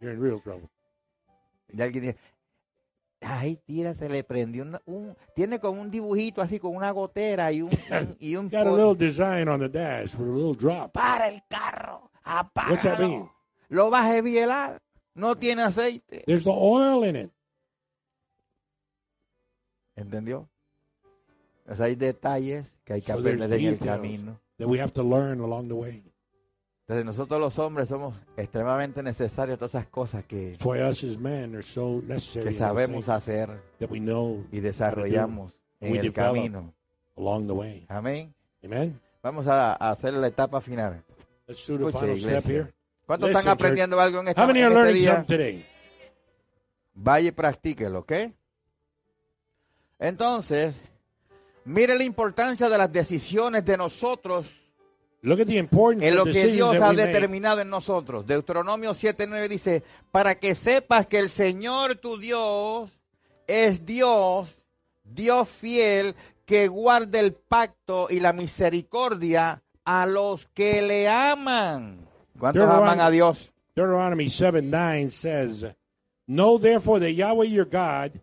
you're 0.00 0.12
in 0.12 0.20
real 0.20 0.40
trouble. 0.40 0.68
y 1.72 1.80
alguien 1.82 2.02
dice, 2.04 2.16
ay, 3.20 3.56
tira, 3.66 3.94
se 3.94 4.08
le 4.08 4.24
prendió 4.24 4.62
una- 4.64 4.80
un, 4.86 5.14
tiene 5.36 5.60
como 5.60 5.80
un 5.80 5.90
dibujito 5.90 6.40
así 6.42 6.58
con 6.58 6.74
una 6.74 6.90
gotera 6.90 7.52
y 7.52 7.62
un, 7.62 7.70
un- 7.70 8.16
y 8.20 8.34
un 8.36 8.48
Got 8.48 8.66
a 8.66 8.70
little 8.72 8.94
design 8.96 9.48
on 9.48 9.60
the 9.60 9.68
dash 9.68 10.14
with 10.16 10.26
a 10.28 10.32
little 10.32 10.54
drop. 10.54 10.92
para 10.92 11.28
el 11.28 11.42
carro, 11.48 12.10
What's 12.24 12.82
that 12.82 12.98
mean? 12.98 13.22
apágalo. 13.22 13.32
Lo 13.68 13.90
vas 13.90 14.06
a 14.06 14.16
evielar, 14.16 14.80
no 15.14 15.36
tiene 15.36 15.62
aceite. 15.62 16.24
There's 16.26 16.44
the 16.44 16.50
oil 16.50 17.04
in 17.04 17.14
it. 17.16 17.30
¿Entendió? 20.02 20.48
Pues 21.66 21.80
hay 21.80 21.94
detalles 21.94 22.72
que 22.84 22.94
hay 22.94 23.02
que 23.02 23.12
So 23.12 23.18
aprender 23.18 23.52
en 23.52 23.66
el 23.66 23.78
camino. 23.78 24.40
that 24.58 24.66
we 24.68 24.80
have 24.80 24.92
to 24.92 25.02
learn 25.02 25.40
along 25.40 25.68
the 25.68 25.74
way. 25.74 26.02
Entonces 26.86 27.04
nosotros 27.06 27.40
los 27.40 27.56
hombres 27.60 27.88
somos 27.88 28.16
extremadamente 28.36 29.00
necesarios 29.02 29.58
todas 29.58 29.74
esas 29.76 29.86
cosas 29.86 30.24
que, 30.24 30.56
us 30.60 31.04
as 31.04 31.18
men 31.18 31.54
are 31.54 31.62
so 31.62 32.02
necessary 32.06 32.50
que 32.50 32.58
sabemos 32.58 33.08
hacer 33.08 33.48
that 33.78 33.88
we 33.90 34.00
know 34.00 34.44
y 34.50 34.58
desarrollamos 34.58 35.52
en 35.78 35.92
We 35.92 35.98
el 36.00 36.12
camino. 36.12 36.74
along 37.16 37.46
the 37.46 37.52
way. 37.52 37.86
Amén. 37.88 38.34
Amen. 38.64 39.00
Vamos 39.22 39.46
a, 39.46 39.72
a 39.74 39.90
hacer 39.92 40.14
la 40.14 40.26
etapa 40.26 40.60
final. 40.60 41.04
Let's 41.46 41.64
do 41.66 41.78
the 41.78 41.84
Escuche, 41.86 42.00
final 42.00 42.18
step 42.18 42.44
here. 42.50 42.72
¿Cuántos 43.06 43.28
Listen, 43.28 43.38
están 43.38 43.52
aprendiendo 43.52 44.00
algo 44.00 44.20
en, 44.20 44.28
esta, 44.28 44.42
How 44.42 44.46
many 44.48 44.60
en 44.60 44.64
are 44.66 44.74
este 44.74 44.82
learning 44.84 45.02
día? 45.02 45.24
today? 45.26 45.66
Vaya 46.94 47.28
y 47.28 47.32
practíquelo, 47.32 48.00
¿ok? 48.00 48.12
Entonces, 50.00 50.82
mire 51.64 51.96
la 51.96 52.04
importancia 52.04 52.68
de 52.68 52.78
las 52.78 52.92
decisiones 52.92 53.64
de 53.64 53.76
nosotros 53.76 54.66
Look 55.22 55.40
at 55.40 55.46
the 55.46 55.58
importance 55.58 56.08
en 56.08 56.14
lo 56.14 56.22
of 56.22 56.32
que 56.32 56.46
Dios 56.46 56.80
ha 56.80 56.94
determinado 56.94 57.60
en 57.60 57.68
nosotros. 57.68 58.26
Deuteronomio 58.26 58.94
7:9 58.94 59.48
dice, 59.48 59.82
para 60.10 60.36
que 60.36 60.54
sepas 60.54 61.06
que 61.06 61.18
el 61.18 61.28
Señor 61.28 61.96
tu 61.96 62.16
Dios 62.16 62.90
es 63.46 63.84
Dios, 63.84 64.64
Dios 65.04 65.48
fiel, 65.48 66.14
que 66.46 66.68
guarda 66.68 67.20
el 67.20 67.34
pacto 67.34 68.06
y 68.08 68.20
la 68.20 68.32
misericordia 68.32 69.62
a 69.84 70.06
los 70.06 70.46
que 70.54 70.80
le 70.80 71.06
aman. 71.06 72.08
¿Cuántos 72.38 72.64
aman 72.64 73.00
a 73.00 73.10
Dios? 73.10 73.52
Deuteronomy 73.76 74.30
7 74.30 74.62
9 74.62 75.10
says, 75.10 75.66
Know 76.26 76.58
therefore 76.58 76.98
that 77.00 77.12
Yahweh 77.12 77.46
your 77.46 77.66
God, 77.66 78.20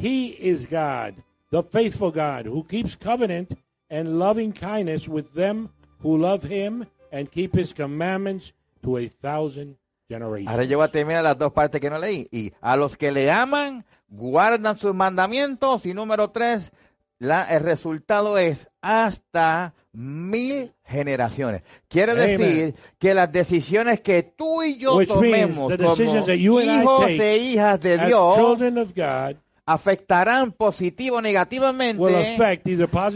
He 0.00 0.28
is 0.28 0.66
God, 0.66 1.14
the 1.50 1.62
faithful 1.62 2.10
God, 2.10 2.46
who 2.46 2.64
keeps 2.64 2.96
covenant 2.96 3.56
and 3.88 4.18
loving 4.18 4.52
kindness 4.52 5.08
with 5.08 5.32
them 5.34 5.70
who 6.00 6.18
love 6.18 6.44
Him 6.44 6.86
and 7.10 7.30
keep 7.30 7.54
His 7.54 7.72
commandments 7.72 8.52
to 8.82 8.98
a 8.98 9.08
thousand 9.08 9.76
generations. 10.08 10.50
Ahora 10.50 10.64
yo 10.64 10.78
voy 10.78 10.86
a 10.86 10.90
terminar 10.90 11.22
las 11.22 11.38
dos 11.38 11.52
partes 11.52 11.80
que 11.80 11.90
no 11.90 11.98
leí. 11.98 12.28
Y 12.30 12.52
a 12.60 12.76
los 12.76 12.96
que 12.96 13.10
le 13.10 13.30
aman, 13.30 13.84
guardan 14.08 14.78
sus 14.78 14.94
mandamientos. 14.94 15.86
Y 15.86 15.94
número 15.94 16.30
tres, 16.30 16.72
la, 17.18 17.44
el 17.44 17.62
resultado 17.62 18.38
es 18.38 18.68
hasta 18.80 19.74
mil 19.92 20.74
generaciones. 20.84 21.62
Quiere 21.88 22.12
Amen. 22.12 22.38
decir 22.38 22.74
que 22.98 23.14
las 23.14 23.32
decisiones 23.32 24.00
que 24.00 24.22
tú 24.22 24.62
y 24.62 24.76
yo 24.76 24.96
Which 24.96 25.08
tomemos 25.08 25.74
como 25.74 26.62
hijos 26.62 27.08
e 27.08 27.36
hijas 27.38 27.80
de 27.80 27.98
Dios 28.06 28.36
children 28.36 28.78
of 28.78 28.94
God, 28.94 29.36
afectarán 29.66 30.52
positivo 30.52 31.16
o 31.16 31.20
negativamente 31.20 32.00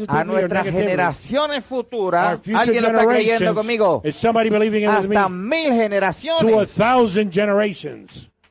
a 0.09 0.25
nuestras 0.25 0.67
generaciones 0.67 1.65
futuras. 1.65 2.41
Alguien 2.53 2.83
lo 2.83 2.89
está 2.91 3.07
creyendo 3.07 3.55
conmigo. 3.55 4.03
Hasta 4.05 5.29
mil 5.29 5.73
generaciones. 5.73 6.77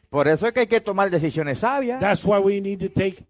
Por 0.10 0.28
eso 0.28 0.47
es 0.47 0.54
que 0.54 0.62
hay 0.62 0.68
que 0.68 0.82
tomar 0.82 1.12
decisiones 1.12 1.60
sabias. 1.60 2.00
That's 2.00 2.26
why 2.26 2.39
we 2.39 2.62
need 2.62 2.80
to 2.80 2.89
take 2.89 3.28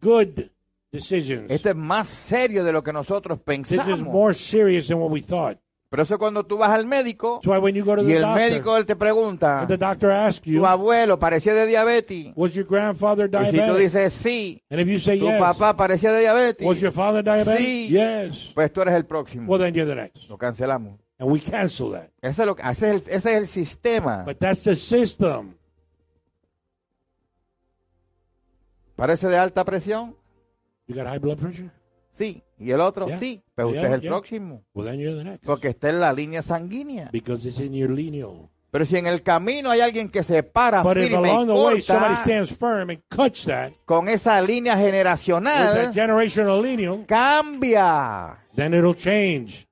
good 0.00 0.50
decisions. 0.92 1.50
Esto 1.50 1.70
es 1.70 1.76
más 1.76 2.06
serio 2.08 2.62
de 2.62 2.72
lo 2.72 2.84
que 2.84 2.92
nosotros 2.92 3.38
This 3.44 3.70
is 3.70 3.78
pensamos. 3.78 4.02
more 4.02 4.34
serious 4.34 4.86
than 4.86 4.98
what 4.98 5.10
we 5.10 5.22
thought. 5.22 5.58
Por 5.90 5.98
eso 5.98 6.18
cuando 6.20 6.46
tú 6.46 6.56
vas 6.56 6.70
al 6.70 6.86
médico 6.86 7.40
why 7.44 7.58
when 7.58 7.74
you 7.74 7.84
go 7.84 7.96
to 7.96 8.02
y 8.02 8.06
the 8.06 8.16
el 8.16 8.22
doctor, 8.22 8.40
médico 8.40 8.76
él 8.76 8.86
te 8.86 8.94
pregunta, 8.94 9.66
the 9.66 9.76
doctor 9.76 10.12
asks 10.12 10.46
you, 10.46 10.60
tu 10.60 10.66
abuelo 10.66 11.18
parecía 11.18 11.52
de 11.52 11.66
diabetes. 11.66 12.32
was 12.36 12.54
your 12.54 12.64
grandfather 12.64 13.28
Y 13.28 13.36
si 13.46 13.50
tú 13.50 13.56
diabetic? 13.56 13.78
dices 13.78 14.12
sí, 14.14 14.62
And 14.70 14.80
if 14.80 14.86
you 14.86 15.00
say 15.00 15.18
tu 15.18 15.24
yes, 15.26 15.40
papá 15.40 15.76
parecía 15.76 16.12
de 16.12 16.20
diabetes, 16.20 16.64
was 16.64 16.80
your 16.80 16.92
father 16.92 17.24
diabetic? 17.24 17.58
Sí. 17.58 17.88
Yes. 17.88 18.52
pues 18.54 18.72
tú 18.72 18.82
eres 18.82 18.94
el 18.94 19.04
próximo. 19.04 19.50
Well, 19.50 19.60
then 19.60 19.74
you're 19.74 19.84
the 19.88 20.00
next. 20.00 20.28
Lo 20.28 20.38
cancelamos. 20.38 20.96
And 21.18 21.28
we 21.28 21.40
cancel 21.40 21.90
that. 21.90 22.10
Ese 22.22 22.42
es, 22.42 22.46
lo 22.46 22.56
ese 22.56 22.70
es 22.70 22.82
el, 22.82 22.96
ese 23.08 23.16
es 23.16 23.36
el 23.36 23.46
sistema. 23.48 24.22
But 24.24 24.38
that's 24.38 24.62
the 24.62 24.76
system. 24.76 25.54
¿Parece 28.94 29.28
de 29.28 29.36
alta 29.38 29.64
presión? 29.64 30.14
You 30.86 30.94
got 30.94 31.06
high 31.08 31.18
blood 31.18 31.38
pressure? 31.38 31.70
Sí. 32.20 32.42
¿Y 32.58 32.70
el 32.70 32.82
otro? 32.82 33.06
Yeah. 33.06 33.18
Sí. 33.18 33.42
Pero 33.54 33.70
Yeah, 33.70 33.80
usted 33.80 33.94
es 33.94 34.02
el 34.02 34.08
próximo. 34.08 34.62
Well, 34.74 34.86
then 34.86 35.00
you're 35.00 35.16
the 35.16 35.24
next. 35.24 35.46
Porque 35.46 35.68
está 35.68 35.88
en 35.88 36.00
la 36.00 36.12
línea 36.12 36.42
sanguínea. 36.42 37.08
Because 37.10 37.48
it's 37.48 37.58
in 37.58 37.72
your 37.72 37.88
lineal. 37.88 38.50
Pero 38.70 38.84
si 38.84 38.98
en 38.98 39.06
el 39.06 39.22
camino 39.22 39.70
hay 39.70 39.80
alguien 39.80 40.10
que 40.10 40.22
se 40.22 40.42
para 40.42 40.82
But 40.82 40.98
firme 40.98 41.28
y 41.28 41.30
along 41.30 41.46
the 41.46 41.54
way 41.54 41.80
somebody 41.80 42.14
corta 42.14 42.22
stands 42.22 42.52
firm 42.52 42.90
and 42.90 43.00
cuts 43.08 43.46
that 43.46 43.72
con 43.86 44.08
esa 44.08 44.40
línea 44.42 44.76
generacional, 44.76 45.92
generational 45.92 46.62
lineal, 46.62 47.04
cambia. 47.06 48.38
then 48.54 48.74
it'll 48.74 48.94
change. 48.94 49.66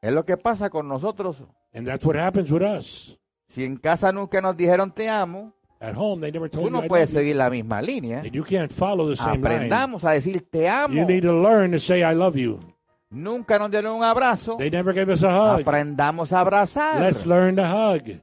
Es 0.00 0.12
lo 0.12 0.24
que 0.24 0.36
pasa 0.36 0.70
con 0.70 0.86
nosotros. 0.88 1.42
And 1.74 1.86
that's 1.86 2.06
what 2.06 2.16
happens 2.16 2.50
with 2.50 2.62
us. 2.62 3.18
Si 3.48 3.64
en 3.64 3.76
casa 3.76 4.12
nunca 4.12 4.40
nos 4.40 4.56
dijeron 4.56 4.94
te 4.94 5.08
amo, 5.08 5.52
At 5.82 5.94
home, 5.96 6.20
they 6.20 6.30
never 6.30 6.48
told 6.50 6.64
tú 6.66 6.68
you 6.68 6.70
no 6.70 6.84
I 6.84 6.88
puedes 6.88 7.08
seguir 7.10 7.36
la 7.36 7.48
misma 7.48 7.80
línea. 7.80 8.18
And 8.20 8.32
you 8.32 8.44
can't 8.44 8.70
follow 8.70 9.08
the 9.08 9.16
same 9.16 9.40
line. 9.40 9.46
Aprendamos 9.46 10.04
a 10.04 10.10
decir 10.10 10.46
te 10.50 10.68
amo. 10.68 10.94
You 10.94 11.06
need 11.06 11.22
to 11.22 11.32
learn 11.32 11.72
to 11.72 11.78
say 11.78 12.02
I 12.02 12.14
love 12.14 12.36
you. 12.36 12.60
Nunca 13.08 13.58
nos 13.58 13.70
dieron 13.70 13.96
un 13.96 14.04
abrazo. 14.04 14.56
They 14.58 14.70
never 14.70 14.92
gave 14.92 15.10
us 15.10 15.22
a 15.22 15.30
hug. 15.30 15.62
Aprendamos 15.62 16.32
a 16.32 16.40
abrazar. 16.40 17.00
Let's 17.00 17.24
learn 17.24 17.56
to 17.56 17.64
hug. 17.64 18.20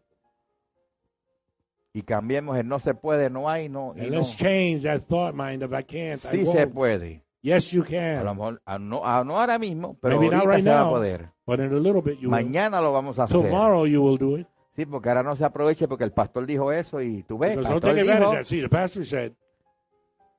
Y 1.93 2.03
cambiemos 2.03 2.55
el 2.57 2.67
no 2.67 2.77
se 2.79 2.93
puede, 2.93 3.29
no 3.31 3.49
hay, 3.49 3.69
no. 3.69 3.93
y 3.97 4.01
no. 4.01 4.19
let's 4.19 4.37
change 4.37 4.83
that 4.83 5.01
thought 5.07 5.33
mind 5.33 5.63
of 5.63 5.73
I 5.73 5.81
can't, 5.83 6.23
I 6.25 6.27
Sí 6.29 6.45
se 6.45 6.65
won't. 6.65 6.73
puede. 6.75 7.23
Yes, 7.41 7.71
you 7.71 7.81
A 7.81 7.83
lo 7.83 7.89
can. 7.89 8.25
mejor, 8.37 8.61
a 8.65 8.77
no, 8.77 9.03
a- 9.03 9.23
no 9.23 9.39
ahora 9.39 9.57
mismo, 9.57 9.97
pero 9.99 10.19
Maybe 10.19 10.35
not 10.35 10.43
ahorita 10.45 10.55
right 10.57 10.63
se 10.63 10.69
va 10.69 10.79
a 10.81 10.83
now, 10.83 10.89
poder. 10.91 11.31
but 11.47 11.59
in 11.59 11.73
a 11.73 11.77
little 11.79 12.01
bit 12.03 12.19
you 12.19 12.29
will. 12.29 12.31
Mañana 12.31 12.81
lo 12.81 12.91
vamos 12.93 13.17
a 13.17 13.23
hacer. 13.23 13.41
Tomorrow 13.41 13.85
you 13.87 14.01
will 14.03 14.17
do 14.17 14.35
it. 14.37 14.47
Sí, 14.77 14.85
porque 14.85 15.09
ahora 15.09 15.23
no 15.23 15.35
se 15.35 15.43
aproveche 15.43 15.87
porque 15.87 16.03
el 16.03 16.11
pastor 16.13 16.45
dijo 16.45 16.71
eso 16.71 17.01
y 17.01 17.23
tú 17.23 17.39
ves, 17.39 17.57
pastor 17.57 17.95
dijo. 17.95 18.45
See, 18.45 18.61
the 18.61 18.69
pastor 18.69 19.03
said, 19.03 19.33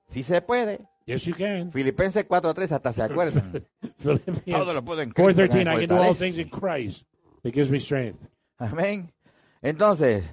sí 0.07 0.23
se 0.23 0.41
puede. 0.41 0.79
yes, 1.07 1.25
you 1.25 1.35
can. 1.35 1.73
Filipenses 1.73 2.25
4.3 2.27 2.71
hasta 2.71 2.93
se 2.93 3.03
acuerdan. 3.03 3.67
Todo 4.47 4.73
lo 4.73 4.85
puedo 4.85 5.03
en 5.03 5.11
Cristo 5.11 5.43
que 5.43 5.49
4.13, 5.49 5.65
me 5.65 5.75
I 5.75 5.87
can 5.87 5.97
do 5.97 6.03
all 6.03 6.15
things 6.15 6.39
in 6.39 6.49
Christ 6.49 7.03
that 7.43 7.53
gives 7.53 7.69
me 7.69 7.81
strength. 7.81 8.21
Amén. 8.59 9.13
Entonces, 9.61 10.25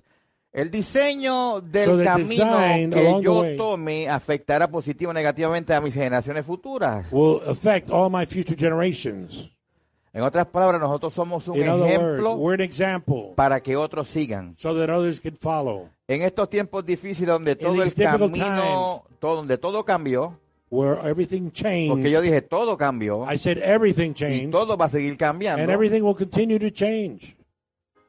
el 0.54 0.70
diseño 0.70 1.62
del 1.62 1.86
So 1.86 2.04
camino 2.04 2.58
que 2.92 3.22
yo 3.24 3.40
way- 3.42 3.58
tome 3.58 4.08
afectará 4.08 4.70
positivo 4.70 5.10
o 5.10 5.14
negativamente 5.14 5.74
a 5.74 5.82
mis 5.82 5.96
generaciones 5.96 6.46
futuras. 6.46 7.08
Will 7.12 7.42
affect 7.48 7.90
all 7.90 8.12
my 8.12 8.28
future 8.28 8.56
generations. 8.56 9.50
En 10.16 10.22
otras 10.22 10.48
palabras, 10.48 10.80
nosotros 10.80 11.14
somos 11.14 11.46
un 11.50 11.58
In 11.58 11.68
other 11.68 12.00
words, 12.00 12.62
ejemplo 12.62 13.34
para 13.36 13.62
que 13.62 13.76
otros 13.76 14.08
sigan. 14.08 14.56
so 14.58 14.74
that 14.74 14.90
others 14.90 15.20
can 15.20 15.36
follow. 15.36 15.90
En 16.08 16.22
estos 16.22 16.50
tiempos 16.50 16.86
difíciles 16.86 17.28
donde 17.28 17.58
todo 17.58 17.84
el 17.84 17.92
donde 19.20 19.58
todo 19.58 19.84
cambió, 19.84 20.40
Where 20.70 21.00
everything 21.04 21.52
porque 21.52 22.10
yo 22.10 22.22
changed. 22.22 22.22
dije 22.24 22.42
todo 22.42 22.78
cambió 22.78 23.26
I 23.30 23.38
said 23.38 23.58
everything 23.58 24.12
y 24.12 24.14
changed. 24.14 24.52
todo 24.52 24.78
va 24.78 24.86
a 24.86 24.90
seguir 24.90 25.12
And 25.12 25.20
cambiando, 25.20 25.72
everything 25.72 26.02
will 26.02 26.16
continue 26.16 26.60
to 26.60 26.72
change. 26.72 27.36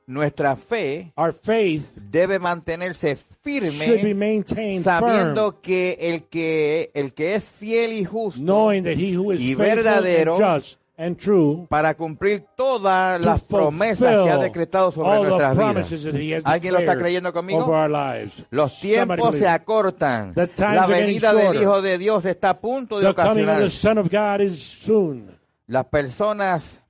nuestra 0.06 0.54
fe 0.54 1.12
Our 1.16 1.32
faith 1.32 1.86
debe 1.96 2.38
mantenerse 2.38 3.16
should 3.16 4.02
be 4.02 4.14
firme 4.14 4.44
firm, 4.44 4.84
sabiendo 4.84 5.60
que 5.60 5.96
el 6.00 6.22
que 6.28 6.92
el 6.94 7.12
que 7.14 7.34
es 7.34 7.44
fiel 7.44 7.92
y 7.94 8.04
justo 8.04 8.40
knowing 8.40 8.84
that 8.84 8.94
he 8.96 9.16
who 9.16 9.32
is 9.32 9.40
y 9.40 9.56
verdadero 9.56 10.36
and 10.36 10.44
just 10.62 10.78
and 10.96 11.16
true 11.16 11.66
para 11.68 11.94
cumplir 11.94 12.44
todas 12.56 13.20
to 13.20 13.26
las 13.26 13.42
promesas 13.44 14.24
que 14.24 14.30
ha 14.30 14.38
decretado 14.38 14.92
sobre 14.92 15.22
nuestras 15.22 15.56
vidas. 15.56 16.42
¿Alguien 16.44 16.74
lo 16.74 16.80
está 16.80 16.96
creyendo 16.98 17.32
conmigo? 17.32 17.66
Los 18.50 18.80
tiempos 18.80 19.36
se 19.36 19.48
acortan. 19.48 20.34
La 20.58 20.86
venida 20.86 21.32
del. 21.32 21.62
Hijo 21.62 21.82
de 21.82 21.98
Dios 21.98 22.24
está 22.24 22.50
a 22.50 22.60
punto 22.60 22.98
de 22.98 23.08
ocasionar. 23.08 23.60
the 23.60 23.70
Son 23.70 23.98
of 23.98 24.08
God 24.10 24.40
is 24.40 24.60
soon. 24.60 25.36
Las 25.66 25.86
personas, 25.86 26.82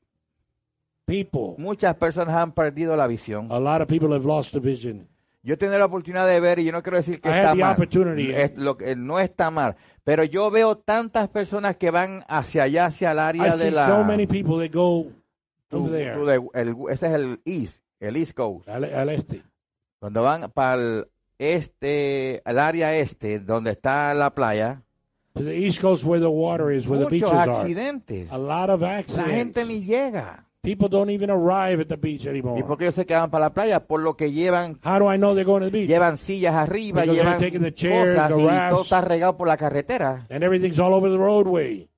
People, 1.06 1.54
muchas 1.56 1.94
personas 1.94 2.34
han 2.34 2.52
perdido 2.52 2.96
la 2.96 3.06
visión. 3.06 3.46
a 3.50 3.60
lot 3.60 3.80
of 3.80 3.88
people 3.88 4.12
have 4.12 4.26
lost 4.26 4.52
the 4.52 4.60
vision. 4.60 5.08
Yo 5.46 5.54
he 5.54 5.56
tenido 5.56 5.78
la 5.78 5.84
oportunidad 5.84 6.26
de 6.26 6.40
ver 6.40 6.58
y 6.58 6.64
yo 6.64 6.72
no 6.72 6.82
quiero 6.82 6.96
decir 6.96 7.20
que 7.20 7.28
I 7.28 7.32
está 7.32 7.54
mal. 7.54 7.76
Es 8.34 8.58
lo 8.58 8.76
no 8.96 9.20
está 9.20 9.52
mal. 9.52 9.76
Pero 10.06 10.22
yo 10.22 10.52
veo 10.52 10.76
tantas 10.78 11.28
personas 11.28 11.76
que 11.78 11.90
van 11.90 12.24
hacia 12.28 12.62
allá, 12.62 12.86
hacia 12.86 13.10
el 13.10 13.16
I 13.16 13.20
área 13.20 13.56
de 13.56 13.64
see 13.64 13.70
la... 13.72 13.86
so 13.88 14.04
many 14.04 14.26
people 14.28 14.56
that 14.64 14.72
go 14.72 15.06
tú- 15.68 15.78
over 15.78 15.90
there, 15.90 16.14
tú 16.14 16.24
de- 16.24 16.60
el- 16.60 16.76
ese 16.92 17.08
es 17.08 17.12
el 17.14 17.40
East, 17.44 17.78
el 17.98 18.16
East 18.16 18.32
Coast. 18.34 18.68
al, 18.68 18.84
al 18.84 19.08
este. 19.08 19.42
Cuando 19.98 20.22
van 20.22 20.48
para 20.52 20.80
el 20.80 21.06
este, 21.38 22.40
al 22.44 22.58
área 22.60 22.94
este, 22.96 23.40
donde 23.40 23.72
está 23.72 24.14
la 24.14 24.30
playa, 24.34 24.82
To 25.34 25.42
the 25.44 25.66
East 25.66 25.82
Coast 25.82 26.04
where 26.04 26.20
the 26.20 26.30
water 26.30 26.70
is, 26.70 26.86
where 26.86 27.04
the 27.04 27.10
muchos 27.10 27.30
beaches 27.30 27.48
are. 27.48 27.50
accidentes. 27.62 28.30
A 28.30 28.38
lot 28.38 28.70
of 28.70 28.80
La 28.80 29.02
gente 29.02 29.12
accidents. 29.60 29.66
ni 29.68 29.84
llega. 29.84 30.45
People 30.66 30.88
don't 30.88 31.10
even 31.10 31.30
arrive 31.30 31.80
at 31.80 31.86
the 31.86 31.96
beach 31.96 32.24
¿Y 32.24 32.28
anymore. 32.28 32.62
por 32.64 32.76
qué 32.76 32.84
ellos 32.84 32.96
se 32.96 33.06
quedan 33.06 33.30
para 33.30 33.46
la 33.46 33.50
playa? 33.54 33.86
Por 33.86 34.00
lo 34.00 34.16
que 34.16 34.32
llevan 34.32 34.78
How 34.84 34.98
do 34.98 35.12
I 35.12 35.16
know 35.16 35.34
they're 35.34 35.44
going 35.44 35.60
to 35.60 35.70
the 35.70 35.78
beach? 35.78 35.88
llevan 35.88 36.18
sillas 36.18 36.54
arriba, 36.54 37.02
Because 37.02 37.16
they're 37.16 37.24
llevan 37.24 37.38
taking 37.40 37.62
the 37.62 37.72
chairs, 37.72 38.16
cosas 38.16 38.28
the 38.36 38.42
y 38.42 38.46
rafts. 38.48 38.70
todo 38.72 38.82
está 38.82 39.00
regado 39.00 39.36
por 39.36 39.46
la 39.46 39.56
carretera. 39.56 40.26
And 40.28 40.42
everything's 40.42 40.78
all 40.80 40.92
over 40.92 41.08
the 41.10 41.18
roadway. 41.18 41.88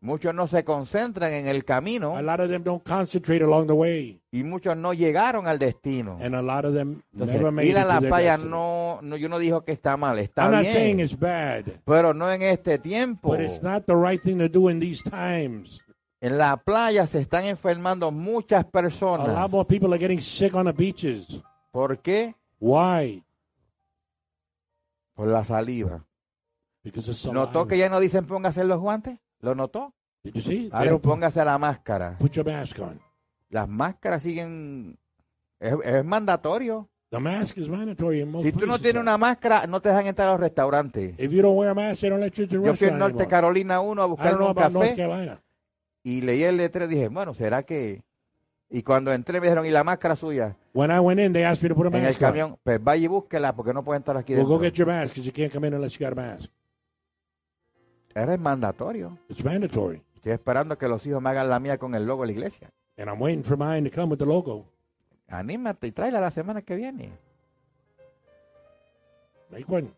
Muchos 0.00 0.32
no 0.32 0.46
se 0.46 0.62
concentran 0.62 1.32
en 1.32 1.48
el 1.48 1.64
camino 1.64 2.14
A 2.16 2.22
lot 2.22 2.38
of 2.38 2.48
them 2.48 2.62
don't 2.62 2.84
concentrate 2.84 3.42
along 3.42 3.66
the 3.66 3.72
way. 3.72 4.20
y 4.30 4.44
muchos 4.44 4.76
no 4.76 4.92
llegaron 4.92 5.48
al 5.48 5.58
destino. 5.58 6.18
And 6.20 6.36
a 6.36 6.42
lot 6.42 6.64
of 6.66 6.72
them 6.74 7.02
Entonces, 7.14 7.36
never 7.36 7.50
made 7.50 7.66
ir 7.66 7.78
a 7.78 7.80
it 7.82 7.88
la 7.88 8.00
playa 8.02 8.36
no, 8.36 9.00
no, 9.02 9.16
yo 9.16 9.28
no 9.28 9.40
digo 9.40 9.64
que 9.64 9.72
está 9.72 9.96
mal, 9.96 10.18
está 10.20 10.44
I'm 10.44 10.52
not 10.52 10.66
saying 10.66 10.98
bien, 10.98 11.00
it's 11.00 11.18
bad, 11.18 11.64
pero 11.84 12.14
no 12.14 12.30
en 12.30 12.42
este 12.42 12.78
tiempo. 12.78 13.30
but 13.30 13.40
it's 13.40 13.60
not 13.60 13.86
the 13.86 13.96
right 13.96 14.22
thing 14.22 14.38
to 14.38 14.48
do 14.48 14.68
in 14.68 14.78
these 14.78 15.02
times. 15.02 15.80
En 16.20 16.36
la 16.36 16.56
playa 16.56 17.06
se 17.06 17.20
están 17.20 17.44
enfermando 17.44 18.10
muchas 18.10 18.60
A 18.60 18.62
lot 18.62 18.72
personas. 18.72 19.50
more 19.50 19.64
people 19.66 19.92
are 19.92 19.98
getting 19.98 20.20
sick 20.20 20.54
on 20.54 20.66
the 20.66 20.72
beaches. 20.72 21.40
¿Por 21.70 21.98
qué? 21.98 22.34
Why? 22.58 23.22
Por 25.14 25.28
la 25.28 25.44
saliva. 25.44 26.04
Because 26.82 27.10
of 27.10 27.16
some 27.16 27.34
¿Notó 27.34 27.66
que 27.66 27.78
ya 27.78 27.88
no 27.88 28.00
dicen 28.00 28.26
póngase 28.26 28.64
los 28.64 28.80
guantes? 28.80 29.18
¿Lo 29.40 29.54
notó? 29.54 29.92
Did 30.24 30.34
you 30.34 30.40
see? 30.40 30.70
Ahora 30.72 30.98
póngase 30.98 31.44
la 31.44 31.56
máscara. 31.58 32.16
put 32.18 32.32
your 32.32 32.46
mask 32.46 32.78
on. 32.80 33.00
Las 33.50 33.68
máscaras 33.68 34.22
siguen... 34.22 34.98
Es, 35.60 35.74
es 35.84 36.04
mandatorio. 36.04 36.88
The 37.10 37.18
mask 37.18 37.56
is 37.56 37.68
mandatory 37.68 38.20
in 38.20 38.30
most 38.30 38.44
Si 38.44 38.52
tú 38.52 38.66
no 38.66 38.78
tienes 38.78 39.00
una 39.00 39.16
máscara, 39.16 39.66
no 39.66 39.80
te 39.80 39.88
dejan 39.88 40.06
entrar 40.06 40.28
a 40.28 40.32
los 40.32 40.40
restaurantes. 40.40 41.14
If 41.18 41.32
you 41.32 41.42
don't 41.42 41.56
wear 41.56 41.70
a 41.70 41.74
mask, 41.74 42.00
they 42.00 42.10
don't 42.10 42.20
let 42.20 42.32
you 42.32 42.46
to 42.46 42.54
Yo 42.54 42.60
fui 42.60 42.68
en 42.68 42.74
restaurant 42.74 42.98
Norte 42.98 43.14
anymore. 43.14 43.28
Carolina 43.28 43.80
1 43.80 44.02
a 44.02 44.06
buscar 44.06 44.40
un 44.40 44.54
café. 44.54 45.38
Y 46.02 46.20
leí 46.22 46.42
el 46.44 46.56
letrero 46.56 46.86
y 46.90 46.94
dije, 46.94 47.08
bueno, 47.08 47.34
¿será 47.34 47.62
que 47.62 48.02
Y 48.70 48.82
cuando 48.82 49.12
entré 49.12 49.40
me 49.40 49.46
dijeron, 49.46 49.64
¿y 49.64 49.70
la 49.70 49.82
máscara 49.82 50.14
suya? 50.14 50.54
When 50.74 50.90
I 50.90 50.98
went 50.98 51.18
in, 51.20 51.32
they 51.32 51.42
asked 51.44 51.62
me 51.62 51.70
to 51.70 51.74
put 51.74 51.86
a 51.86 51.88
En 51.88 51.96
el 51.96 52.02
mask 52.02 52.20
on. 52.22 52.28
camión, 52.28 52.56
pues 52.62 52.82
vaya 52.84 53.02
y 53.04 53.06
búsquela 53.08 53.56
porque 53.56 53.72
no 53.72 53.82
pueden 53.82 54.02
estar 54.02 54.16
aquí 54.16 54.34
Well, 54.34 54.44
go 54.44 54.58
dentro. 54.58 54.64
get 54.68 54.74
your 54.74 54.86
mask 54.88 55.14
because 55.14 55.26
you 55.26 55.32
can't 55.32 55.50
come 55.52 55.66
in 55.66 55.72
unless 55.74 55.98
you 55.98 56.04
got 56.06 56.12
a 56.12 56.20
mask. 56.20 56.50
Era 58.14 58.36
mandatorio. 58.36 59.18
It's 59.28 59.42
mandatory. 59.44 60.02
Estoy 60.14 60.32
esperando 60.32 60.76
que 60.76 60.86
los 60.88 61.06
hijos 61.06 61.22
me 61.22 61.30
hagan 61.30 61.48
la 61.48 61.58
mía 61.60 61.78
con 61.78 61.94
el 61.94 62.04
logo 62.04 62.22
de 62.22 62.26
la 62.28 62.32
iglesia. 62.32 62.70
And 62.96 63.08
I'm 63.08 63.20
waiting 63.20 63.44
for 63.44 63.56
mine 63.56 63.88
to 63.88 63.94
come 63.94 64.10
with 64.10 64.18
the 64.18 64.26
logo. 64.26 64.66
Anímate 65.28 65.86
y 65.86 65.92
tráela 65.92 66.20
la 66.20 66.30
semana 66.30 66.62
que 66.62 66.74
viene. 66.74 67.12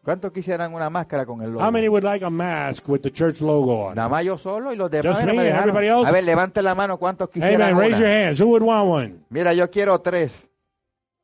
¿Cuántos 0.02 0.32
quisieran 0.32 0.72
una 0.72 0.88
máscara 0.88 1.26
con 1.26 1.42
el 1.42 1.50
logo? 1.50 1.64
How 1.64 1.72
many 1.72 1.88
would 1.88 2.04
like 2.04 2.24
a 2.24 2.30
mask 2.30 2.88
with 2.88 3.00
the 3.00 3.10
church 3.10 3.40
logo 3.40 3.88
on? 3.88 3.96
Nada 3.96 4.08
más 4.08 4.24
yo 4.24 4.38
solo 4.38 4.72
y 4.72 4.76
los 4.76 4.90
demás 4.90 5.16
Just 5.16 5.26
me, 5.26 5.32
me 5.34 5.48
everybody 5.48 5.88
else? 5.88 6.08
A 6.08 6.12
ver, 6.12 6.24
levante 6.24 6.62
la 6.62 6.74
mano 6.74 6.98
cuántos 6.98 7.30
quisieran 7.30 7.62
Amen. 7.72 7.76
Raise 7.76 7.96
una? 7.96 7.98
your 7.98 8.08
hands. 8.08 8.40
Who 8.40 8.48
would 8.48 8.62
want 8.62 8.88
one? 8.88 9.24
Mira, 9.28 9.52
yo 9.52 9.68
quiero 9.70 10.00
tres. 10.00 10.48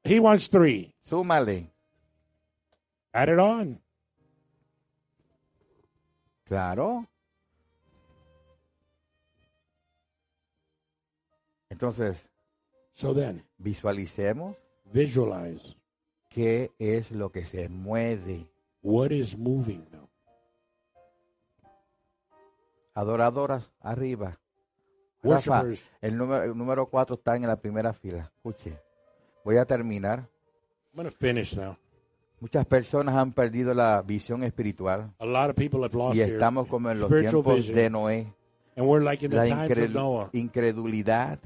He 0.02 0.18
wants 0.18 0.48
three. 0.48 0.92
Súmale. 1.08 1.70
Add 3.12 3.28
it 3.28 3.38
on. 3.38 3.80
Claro. 6.48 7.06
Entonces, 11.70 12.24
So 12.96 13.12
then, 13.12 13.44
visualicemos 13.58 14.56
visualize 14.90 15.75
qué 16.36 16.70
es 16.78 17.12
lo 17.12 17.30
que 17.32 17.46
se 17.46 17.70
mueve. 17.70 18.46
what 18.82 19.10
is 19.10 19.36
moving 19.38 19.86
now. 19.90 20.06
Adoradoras 22.94 23.70
arriba. 23.80 24.38
Rafa, 25.22 25.64
el 26.02 26.16
número, 26.16 26.44
el 26.44 26.56
número 26.56 26.86
cuatro 26.86 27.16
está 27.16 27.34
en 27.36 27.46
la 27.46 27.56
primera 27.56 27.92
fila. 27.94 28.30
Escuche, 28.36 28.78
voy 29.44 29.56
a 29.56 29.64
terminar. 29.64 30.28
I'm 30.94 31.04
to 31.06 31.10
finish 31.10 31.56
now. 31.56 31.76
Muchas 32.38 32.66
personas 32.66 33.14
han 33.14 33.32
perdido 33.32 33.72
la 33.72 34.02
visión 34.02 34.44
espiritual 34.44 35.10
A 35.18 35.24
lot 35.24 35.48
of 35.50 35.56
people 35.56 35.82
have 35.82 35.94
lost 35.96 36.16
y 36.16 36.20
estamos 36.20 36.68
como 36.68 36.90
en 36.90 37.00
los 37.00 37.08
tiempos 37.08 37.56
vision. 37.56 37.74
de 37.76 37.90
Noé. 37.90 38.34
and 38.76 38.86
we're 38.86 39.02
like 39.02 39.24
in 39.24 39.30
the 39.30 39.38
La 39.38 39.44
times 39.46 39.70
of 39.70 39.78
incredu- 39.78 39.92
Noah. 39.94 40.30
incredulidad 40.34 41.38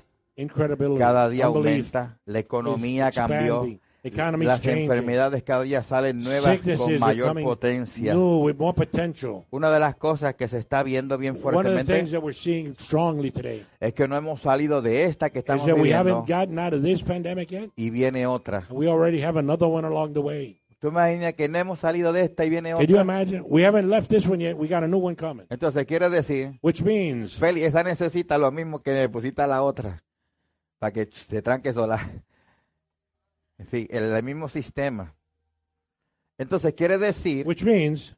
cada 0.99 1.29
día 1.29 1.49
unbelief 1.49 1.95
aumenta, 1.95 2.19
la 2.25 2.39
economía 2.41 3.11
cambió, 3.13 3.39
expanding. 3.63 3.81
Las 4.03 4.67
enfermedades 4.67 5.43
cada 5.43 5.63
día 5.63 5.83
salen 5.83 6.21
nuevas 6.21 6.59
con 6.77 6.99
mayor 6.99 7.43
potencia. 7.43 8.17
Una 8.17 9.71
de 9.71 9.81
las 9.81 9.97
cosas 9.97 10.35
que 10.35 10.49
se 10.49 10.59
está 10.59 10.83
viendo 10.83 11.19
bien 11.19 11.37
fuertemente 11.37 12.05
es 13.81 13.95
que 13.95 14.09
no 14.09 14.17
hemos 14.17 14.41
salido 14.41 14.81
de 14.83 15.05
esta 15.05 15.31
que 15.31 15.41
estamos 15.41 15.67
viviendo 15.67 16.25
y 17.77 17.91
viene 17.91 18.27
otra. 18.27 18.61
and 18.69 18.79
we 18.79 18.89
already 18.89 19.21
have 19.21 19.37
another 19.37 19.69
one 19.69 19.85
along 19.85 20.13
the 20.13 20.21
way. 20.21 20.61
Tú 20.79 20.89
imaginas 20.89 21.35
que 21.35 21.47
no 21.47 21.59
hemos 21.59 21.81
salido 21.81 22.11
de 22.11 22.23
esta 22.23 22.47
y 22.47 22.49
viene 22.49 22.73
Can 22.73 22.87
you 22.87 22.97
otra. 22.97 23.03
imagine? 23.03 23.45
We 23.47 23.67
haven't 23.67 23.91
left 23.91 24.09
this 24.09 24.27
one 24.27 24.43
yet. 24.43 24.57
We 24.57 24.67
got 24.67 24.83
a 24.83 24.89
new 24.89 24.99
one 24.99 25.15
coming, 25.15 25.47
Entonces 25.51 25.85
quiere 25.85 26.09
decir, 26.09 26.59
which 26.63 26.83
means 26.83 27.39
Feli, 27.39 27.65
esa 27.65 27.83
necesita 27.83 28.39
lo 28.39 28.51
mismo 28.51 28.83
que 28.83 28.93
necesita 28.93 29.47
la 29.47 29.63
otra 29.63 30.03
para 30.79 30.93
que 30.93 31.07
se 31.13 31.43
tranque 31.43 31.75
sola. 31.75 32.01
Sí, 33.71 33.87
el, 33.91 34.05
el 34.05 34.23
mismo 34.23 34.49
sistema. 34.49 35.15
Entonces 36.39 36.75
quiere 36.75 36.99
decir 36.99 37.47
which 37.47 37.63
means 37.63 38.17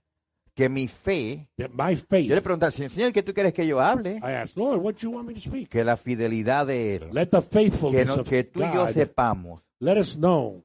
que 0.55 0.69
mi 0.69 0.86
fe, 0.86 1.48
that 1.56 1.70
my 1.70 1.97
faith. 1.97 2.28
yo 2.28 2.35
le 2.35 2.43
pregunté 2.43 2.66
al 2.66 2.73
Señor, 2.73 2.90
Señor, 2.90 3.12
¿qué 3.12 3.23
tú 3.23 3.32
quieres 3.32 3.52
que 3.52 3.66
yo 3.66 3.81
hable? 3.81 4.16
I 4.19 4.32
asked, 4.32 4.56
Lord, 4.56 4.81
what 4.81 4.97
you 4.97 5.10
want 5.10 5.27
me 5.27 5.35
to 5.35 5.40
speak? 5.40 5.69
Que 5.69 5.82
la 5.82 5.97
fidelidad 5.97 6.66
de 6.66 6.97
Él, 6.97 7.09
Let 7.12 7.27
the 7.27 7.40
que, 7.40 7.48
faithfulness 7.48 8.06
no- 8.06 8.14
of 8.16 8.28
que 8.28 8.44
tú 8.44 8.60
y 8.60 8.66
yo 8.66 8.85
God 8.85 8.93
sepamos, 8.93 9.62
let 9.81 9.98
us 9.98 10.16
know 10.16 10.62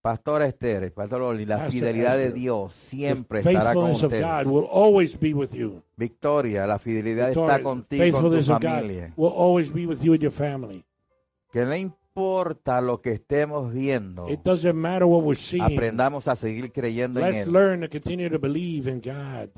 Pastor 0.00 0.42
Esther, 0.42 0.90
Pastor 0.94 1.20
Oli, 1.20 1.44
la 1.44 1.56
Pastor 1.58 1.72
fidelidad 1.72 2.16
de 2.16 2.26
Esther, 2.26 2.40
Dios 2.40 2.72
the 2.74 2.86
siempre 2.88 3.40
estará 3.40 3.74
con 3.74 3.88
faithfulness 3.88 4.02
of 4.02 4.12
ustedes. 4.12 4.46
God 4.46 4.46
will 4.46 4.68
always 4.70 5.20
be 5.20 5.34
with 5.34 5.52
you. 5.52 5.82
Victoria, 5.96 6.66
la 6.66 6.78
fidelidad 6.78 7.26
Victoria, 7.28 7.56
está 7.56 7.62
contigo 7.62 8.20
con 8.22 8.30
tu 8.30 8.42
familia. 8.42 9.12
will 9.16 9.32
always 9.36 9.70
be 9.70 9.86
with 9.86 10.00
you 10.02 10.14
and 10.14 10.22
your 10.22 10.32
family. 10.32 10.82
Que 11.52 11.66
no 11.66 11.74
importa 12.14 12.80
lo 12.80 13.00
que 13.00 13.12
estemos 13.12 13.72
viendo, 13.72 14.28
It 14.28 14.40
doesn't 14.44 14.74
matter 14.74 15.04
what 15.04 15.22
we're 15.22 15.34
seeing. 15.40 15.62
aprendamos 15.62 16.26
a 16.28 16.36
seguir 16.36 16.72
creyendo 16.72 17.20
en 17.20 17.26
Let's 17.32 17.46
Él. 17.46 17.52
learn 17.52 17.80
to 17.82 17.88
continue 17.88 18.28
to 18.28 18.38
believe 18.38 18.90
in 18.90 19.00
God 19.00 19.50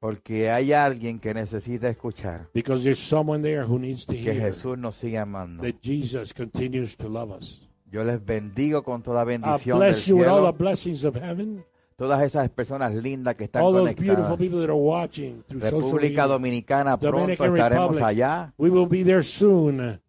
Porque 0.00 0.50
hay 0.50 0.72
alguien 0.72 1.20
que 1.20 1.32
necesita 1.32 1.88
escuchar 1.88 2.48
because 2.52 2.82
there's 2.82 2.98
someone 2.98 3.40
there 3.42 3.62
who 3.64 3.78
needs 3.78 4.04
to 4.04 4.12
que 4.14 4.22
hear 4.32 4.40
Jesús 4.52 4.76
nos 4.76 4.96
sigue 4.96 5.16
amando. 5.18 5.62
that 5.62 5.76
Jesus 5.80 6.34
continues 6.34 6.96
to 6.96 7.08
love 7.08 7.30
us. 7.32 7.60
Yo 7.88 8.02
les 8.02 8.24
bendigo 8.24 8.82
con 8.82 9.02
toda 9.02 9.22
I 9.22 9.26
bendición 9.26 9.78
del 9.78 9.90
bless 9.90 10.06
you 10.06 10.16
with 10.16 10.26
all 10.26 10.40
the 10.40 10.48
cielo. 10.48 10.52
blessings 10.58 11.04
of 11.04 11.14
heaven. 11.16 11.64
Todas 11.94 12.20
esas 12.24 12.50
personas 12.50 12.92
lindas 12.94 13.36
que 13.36 13.44
están 13.44 13.62
All 13.62 13.72
those 13.74 13.94
beautiful 13.94 14.36
conectadas. 14.36 14.38
people 14.40 14.58
that 14.60 14.70
are 14.70 14.74
watching 14.74 15.44
through 15.46 15.60
social 15.60 15.80
República 15.82 16.08
media. 16.08 16.26
Dominicana, 16.26 16.98
pronto 16.98 17.18
Dominican 17.20 17.52
estaremos 17.54 17.86
Republic. 17.94 18.02
allá. 18.04 18.54
We 18.58 18.70
will 18.70 18.88
be 18.88 19.04
there 19.04 19.22
soon. 19.22 20.00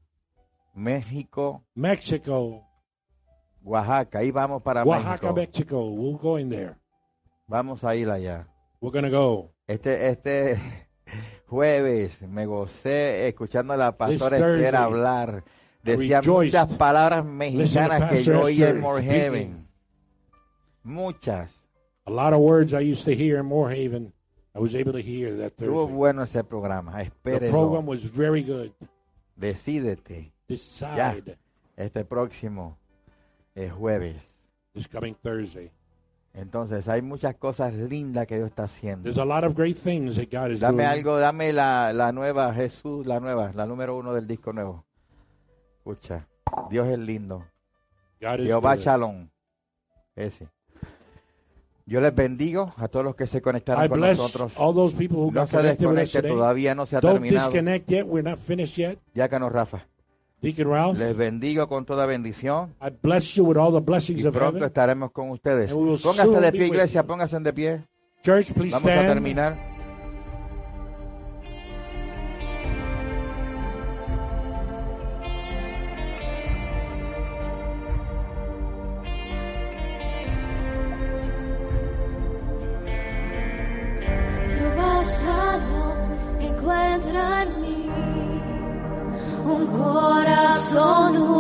México, 0.74 1.64
Mexico, 1.76 2.68
Oaxaca, 3.64 4.20
ahí 4.20 4.32
vamos 4.32 4.62
para 4.62 4.84
Oaxaca, 4.84 5.32
México. 5.32 5.34
Mexico. 5.34 5.90
We're 5.92 6.18
going 6.20 6.50
there. 6.50 6.76
Vamos 7.48 7.84
a 7.84 7.96
ir 7.96 8.10
allá. 8.10 8.48
We're 8.82 8.92
going 8.92 9.10
to 9.10 9.16
go. 9.18 9.52
Este, 9.68 10.10
este 10.10 10.58
jueves 11.48 12.22
me 12.24 12.46
gocé 12.46 13.28
escuchando 13.28 13.74
a 13.74 13.78
la 13.78 13.98
pastora 13.98 14.38
Esther 14.38 14.76
hablar. 14.76 15.44
Decía 15.84 16.22
rejoiced. 16.22 16.54
muchas 16.54 16.78
palabras 16.78 17.26
mexicanas 17.26 18.10
que 18.12 18.24
yo 18.24 18.42
oía 18.44 18.70
en 18.70 18.80
More. 18.80 19.04
Heaven. 19.04 19.68
Muchas. 20.84 21.52
A 22.06 22.12
lot 22.12 22.34
of 22.34 22.40
words 22.40 22.74
I 22.74 22.82
used 22.82 23.06
to 23.06 23.12
hear 23.16 23.40
in 23.40 23.46
Moorhaven. 23.46 24.12
I 24.56 24.60
was 24.60 24.76
able 24.76 24.92
to 24.94 25.02
hear 25.02 25.36
that 25.38 25.56
Estuvo 25.56 25.84
Thursday. 25.86 25.96
bueno 25.96 26.24
ese 26.24 26.44
programa. 26.44 26.92
The 26.98 27.06
Espérelo. 27.32 27.50
program 27.50 27.86
was 27.86 28.04
very 28.04 28.44
good. 28.44 28.72
Decídete 29.38 30.33
Decide 30.58 31.38
este 31.78 32.06
próximo 32.06 32.78
eh, 33.56 33.70
jueves. 33.70 34.16
this 34.74 34.88
coming 34.88 35.16
Thursday. 35.22 35.72
Entonces, 36.34 36.88
hay 36.88 37.02
muchas 37.04 37.36
cosas 37.36 37.74
lindas 37.76 38.26
que 38.26 38.38
Dios 38.38 38.50
está 38.50 38.64
haciendo. 38.64 39.04
There's 39.04 39.20
a 39.20 39.26
lot 39.26 39.44
of 39.44 39.54
great 39.56 39.78
things 39.78 40.16
that 40.16 40.30
God 40.32 40.52
is 40.52 40.62
Dame 40.62 40.78
doing. 40.84 40.88
algo, 40.88 41.18
dame 41.20 41.54
la, 41.54 41.94
la 41.94 42.12
nueva, 42.12 42.52
Jesús, 42.56 43.06
la 43.06 43.20
nueva, 43.20 43.52
la 43.54 43.68
número 43.68 43.96
uno 43.96 44.14
del 44.16 44.26
disco 44.26 44.52
nuevo. 44.52 44.84
Escucha, 45.78 46.28
Dios 46.72 46.88
es 46.88 46.98
lindo. 46.98 47.46
God 48.20 48.40
is 48.40 48.46
Jehová 48.48 48.76
good. 48.76 48.84
Shalom. 48.84 49.30
Ese. 50.16 50.48
Yo 51.86 52.00
les 52.02 52.16
bendigo 52.16 52.74
a 52.78 52.88
todos 52.88 53.04
los 53.06 53.16
que 53.16 53.28
se 53.28 53.42
conectaron 53.42 53.84
I 53.86 53.90
con 53.90 54.00
bless 54.00 54.18
nosotros. 54.18 54.54
all 54.58 54.74
those 54.74 54.96
people 54.96 55.18
who 55.18 55.32
No 55.32 55.42
got 55.42 55.50
se 55.50 55.58
desconecte, 55.62 56.22
todavía 56.24 56.74
no 56.74 56.86
se 56.86 56.96
ha 56.96 57.00
Don't 57.02 57.16
terminado. 57.22 57.48
disconnect 57.50 57.90
yet. 57.92 58.06
We're 58.08 58.28
not 58.28 58.40
finished 58.40 58.78
yet. 58.78 59.00
Ya 59.14 59.28
que 59.28 59.38
no, 59.38 59.50
Rafa. 59.50 59.86
Deacon 60.44 60.68
Ralph, 60.68 60.98
Les 61.00 61.16
bendigo 61.16 61.68
con 61.70 61.86
toda 61.86 62.06
bendición. 62.06 62.76
I 62.82 62.90
bless 63.02 63.34
you 63.36 63.46
with 63.46 63.58
all 63.58 63.72
the 63.72 63.80
blessings 63.80 64.22
Y 64.24 64.28
of 64.28 64.34
pronto 64.34 64.58
heaven. 64.58 64.68
estaremos 64.68 65.12
con 65.12 65.30
ustedes. 65.32 65.72
And 65.72 65.80
we 65.80 65.86
will 65.86 65.98
Póngase 65.98 66.24
soon 66.24 66.42
de 66.42 66.52
pie, 66.52 66.66
iglesia, 66.68 67.02
you. 67.02 67.08
póngase 67.08 67.40
de 67.40 67.54
pie. 67.54 67.82
Church, 68.24 68.54
please 68.54 68.72
Vamos 68.74 68.90
a 68.90 68.94
stand. 68.94 69.08
terminar. 69.08 69.58
Encuentra 86.40 87.44
en 87.44 87.62
mí 87.62 87.86
un 89.46 89.66
corazón 89.68 90.13
justo, 90.74 91.33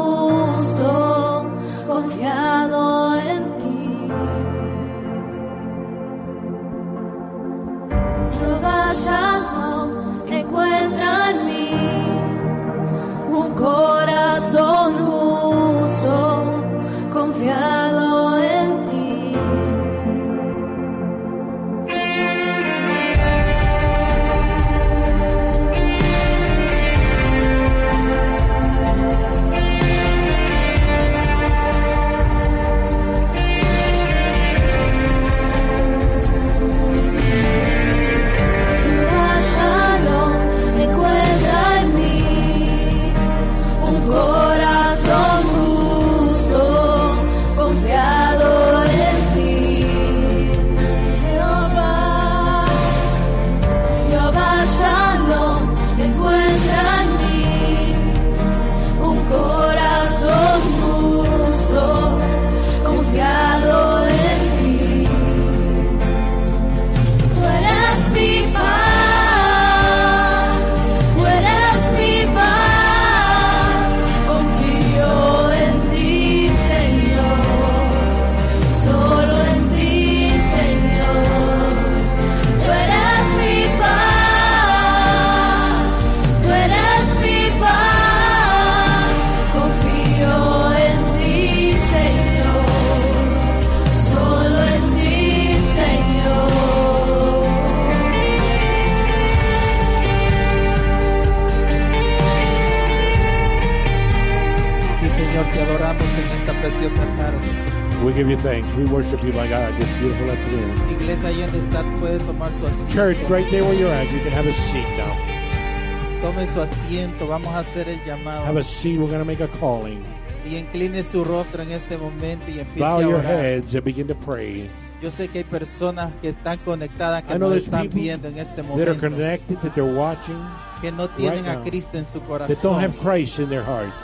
We 108.14 108.19
give 108.19 108.30
you 108.30 108.38
thanks. 108.38 108.68
We 108.76 108.85
worship 108.85 109.23
you, 109.23 109.34
my 109.34 109.48
God, 109.48 109.76
this 109.76 109.90
beautiful 109.98 110.30
afternoon. 110.30 110.69
Iglesia, 110.91 111.30
ahí 111.30 111.41
donde 111.41 111.57
está, 111.65 111.81
puede 111.99 112.19
tomar 112.19 112.52
su 112.60 112.68
asiento. 112.68 112.94
Church, 112.94 113.18
right 113.27 113.49
there 113.49 113.64
where 113.64 113.73
you're 113.73 113.90
at, 113.90 114.06
you 114.11 114.19
can 114.19 114.31
have 114.31 114.45
a 114.45 114.53
seat 114.53 114.85
now. 114.98 116.22
Tome 116.22 116.45
su 116.53 116.61
asiento, 116.61 117.27
vamos 117.27 117.48
a 117.48 117.61
hacer 117.61 117.90
el 117.90 117.98
Have 118.27 118.57
a 118.57 118.64
seat. 118.64 118.99
We're 118.99 119.07
going 119.07 119.18
to 119.18 119.26
make 119.26 119.40
a 119.40 119.48
calling. 119.57 120.06
Y 120.45 120.57
incline 120.57 121.03
su 121.03 121.23
rostro 121.23 121.64
en 121.64 121.72
este 121.72 121.98
momento 121.98 122.52
y 122.52 122.60
empiece 122.60 122.81
Bow 122.81 122.99
a 122.99 123.02
your 123.02 123.15
orar. 123.15 123.26
heads 123.26 123.73
and 123.73 123.84
begin 123.84 124.07
to 124.07 124.14
pray. 124.15 124.69
Yo 125.02 125.10
sé 125.10 125.27
que 125.30 125.40
hay 125.40 125.44
personas 125.44 126.11
que 126.22 126.30
están 126.30 126.60
conectadas, 126.60 127.23
que 127.23 127.34
I 127.34 127.38
know 127.40 127.48
no 127.48 127.49
there's 127.49 127.65
están 127.65 127.81
people 127.81 127.99
viendo 127.99 128.27
en 128.27 128.38
este 128.38 128.57
that 128.57 128.65
are 128.65 128.94
momento, 128.94 128.99
connected, 128.99 129.57
that 129.61 129.73
they're 129.73 129.91
watching, 129.91 130.38
que 130.81 130.91
no 130.91 131.10
tienen 131.10 131.45
right 131.45 131.56
a 131.56 131.56
now, 131.56 131.64
Cristo 131.64 131.98
en 131.98 132.06
su 132.06 132.19
that 132.19 132.61
don't 132.61 132.80
have. 132.80 132.95
Christ 132.99 133.40
in 133.40 133.49
their 133.49 133.64
hearts. 133.64 133.98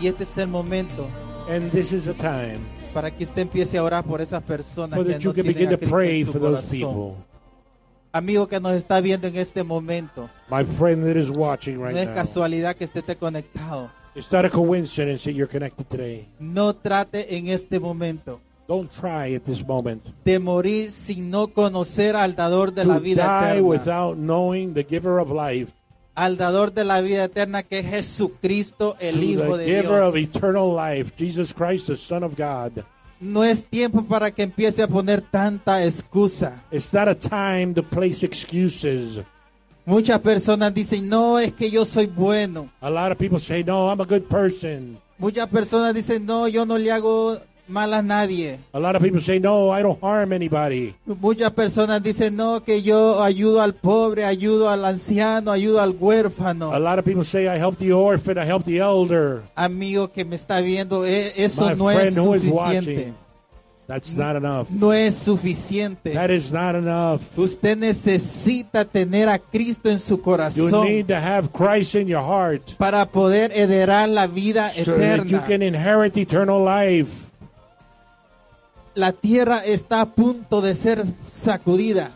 Y 0.00 0.06
este 0.06 0.22
es 0.22 0.38
el 0.38 0.46
momento 0.46 1.10
And 1.48 1.72
this 1.72 1.92
is 1.92 2.06
a 2.06 2.14
time 2.14 2.60
para 2.96 3.10
que 3.10 3.24
usted 3.24 3.42
empiece 3.42 3.76
a 3.76 3.82
orar 3.84 4.02
por 4.02 4.22
esas 4.22 4.42
personas 4.42 4.98
so 4.98 5.04
que 5.04 5.12
that 5.12 5.20
you 5.20 5.28
no 5.28 5.34
can 5.34 5.42
tienen 5.44 5.54
begin 5.54 5.68
a 5.68 5.70
to 5.72 5.78
Cristo 5.80 5.94
pray 5.94 6.20
en 6.20 6.26
su 6.26 6.32
for 6.32 6.40
those 6.40 6.62
corazón. 6.62 6.70
people. 6.70 7.24
Amigo 8.10 8.48
que 8.48 8.58
nos 8.58 8.72
está 8.72 9.02
viendo 9.02 9.26
en 9.26 9.36
este 9.36 9.62
momento, 9.62 10.30
My 10.50 10.64
friend 10.64 11.04
that 11.04 11.16
is 11.20 11.28
watching 11.28 11.78
right 11.78 11.92
no 11.92 11.98
es 12.00 12.06
now. 12.06 12.14
casualidad 12.14 12.74
que 12.74 12.86
usted 12.86 13.00
esté 13.00 13.16
conectado. 13.16 13.90
It's 14.14 14.32
not 14.32 14.46
a 14.46 14.50
coincidence 14.50 15.24
that 15.24 15.32
you're 15.34 15.46
connected 15.46 15.84
today. 15.90 16.26
No 16.40 16.72
trate 16.74 17.36
en 17.36 17.48
este 17.48 17.78
momento 17.78 18.40
Don't 18.66 18.90
try 18.90 19.34
at 19.36 19.42
this 19.42 19.62
moment 19.62 20.02
de 20.24 20.38
morir 20.38 20.90
sin 20.90 21.30
no 21.30 21.48
conocer 21.48 22.16
al 22.16 22.34
dador 22.34 22.72
de 22.72 22.86
la 22.86 22.94
to 22.94 23.00
vida 23.02 23.24
die 23.42 23.58
eterna. 23.58 23.68
without 23.68 24.16
knowing 24.16 24.72
the 24.72 24.82
giver 24.88 25.18
of 25.20 25.30
life, 25.30 25.70
Al 26.16 26.36
dador 26.36 26.72
de 26.72 26.84
la 26.84 27.00
vida 27.02 27.24
eterna 27.24 27.62
que 27.62 27.78
es 27.78 27.86
Jesucristo, 27.86 28.96
el 28.98 29.22
Hijo 29.22 29.56
de 29.56 29.66
giver 29.66 30.02
of 30.02 30.14
Dios. 30.14 30.34
eternal 30.34 30.74
life, 30.74 31.12
Jesus 31.16 31.54
Christ, 31.54 31.86
the 31.86 31.96
Son 31.96 32.24
of 32.24 32.34
God. 32.36 32.82
No 33.20 33.44
es 33.44 33.64
tiempo 33.64 34.02
para 34.04 34.30
que 34.30 34.42
empiece 34.42 34.82
a 34.82 34.88
poner 34.88 35.20
tanta 35.20 35.84
excusa. 35.84 36.64
It's 36.70 36.92
not 36.92 37.08
a 37.08 37.14
time 37.14 37.74
to 37.74 37.82
place 37.82 38.24
excuses. 38.24 39.20
Muchas 39.84 40.18
personas 40.18 40.74
dicen, 40.74 41.08
no, 41.08 41.38
es 41.38 41.52
que 41.52 41.70
yo 41.70 41.84
soy 41.84 42.06
bueno. 42.06 42.70
A 42.80 42.90
lot 42.90 43.12
of 43.12 43.18
people 43.18 43.38
say, 43.38 43.62
No, 43.62 43.88
I'm 43.88 44.00
a 44.00 44.04
good 44.04 44.24
person. 44.28 44.98
Muchas 45.18 45.48
personas 45.48 45.94
dicen, 45.94 46.26
no, 46.26 46.48
yo 46.48 46.66
no 46.66 46.76
le 46.76 46.90
hago 46.92 47.38
mal 47.68 47.92
a 47.94 48.02
nadie. 48.02 48.58
A 48.72 48.80
lot 48.80 48.96
of 48.96 49.02
people 49.02 49.20
say, 49.20 49.38
No, 49.38 49.70
I 49.70 49.82
don't 49.82 50.00
harm 50.00 50.32
anybody. 50.32 50.94
Muchas 51.04 51.50
personas 51.50 52.02
dicen, 52.02 52.36
no, 52.36 52.62
que 52.62 52.82
yo 52.82 53.22
ayudo 53.22 53.60
al 53.60 53.74
pobre, 53.74 54.24
ayudo 54.24 54.70
al 54.70 54.84
anciano, 54.84 55.52
ayudo 55.52 55.80
al 55.80 55.92
huérfano. 55.92 56.72
A 56.72 56.78
lot 56.78 56.98
of 56.98 57.04
people 57.04 57.24
say, 57.24 57.46
I 57.48 57.58
help 57.58 57.76
the 57.78 57.92
orphan, 57.92 58.38
I 58.38 58.46
help 58.46 58.64
the 58.64 58.78
elder. 58.78 59.42
Amigo 59.54 60.12
que 60.12 60.24
me 60.24 60.36
está 60.36 60.60
viendo, 60.60 61.04
eso 61.04 61.66
My 61.66 61.74
no 61.74 61.90
es 61.90 61.98
friend 61.98 62.18
who 62.18 62.34
is 62.34 62.42
suficiente. 62.42 63.14
That's 63.86 64.14
not 64.14 64.34
enough. 64.34 64.68
No 64.68 64.92
es 64.92 65.14
suficiente. 65.14 66.12
That 66.12 66.30
is 66.30 66.52
not 66.52 66.74
enough. 66.74 67.22
Usted 67.36 67.78
necesita 67.78 68.84
tener 68.84 69.28
a 69.28 69.38
Cristo 69.38 69.88
en 69.88 70.00
su 70.00 70.20
You 70.54 70.70
need 70.82 71.06
to 71.06 71.14
have 71.14 71.52
Christ 71.52 71.94
in 71.94 72.08
your 72.08 72.22
heart 72.22 72.74
para 72.78 73.06
poder 73.06 73.52
heredar 73.52 74.08
la 74.08 74.26
vida 74.26 74.70
so 74.72 74.96
that 74.96 75.26
you 75.26 75.40
can 75.46 75.62
inherit 75.62 76.16
eternal 76.16 76.64
life. 76.64 77.25
La 78.96 79.12
tierra 79.12 79.62
está 79.64 80.00
a 80.00 80.06
punto 80.06 80.60
de 80.60 80.74
ser 80.74 81.04
sacudida. 81.30 82.10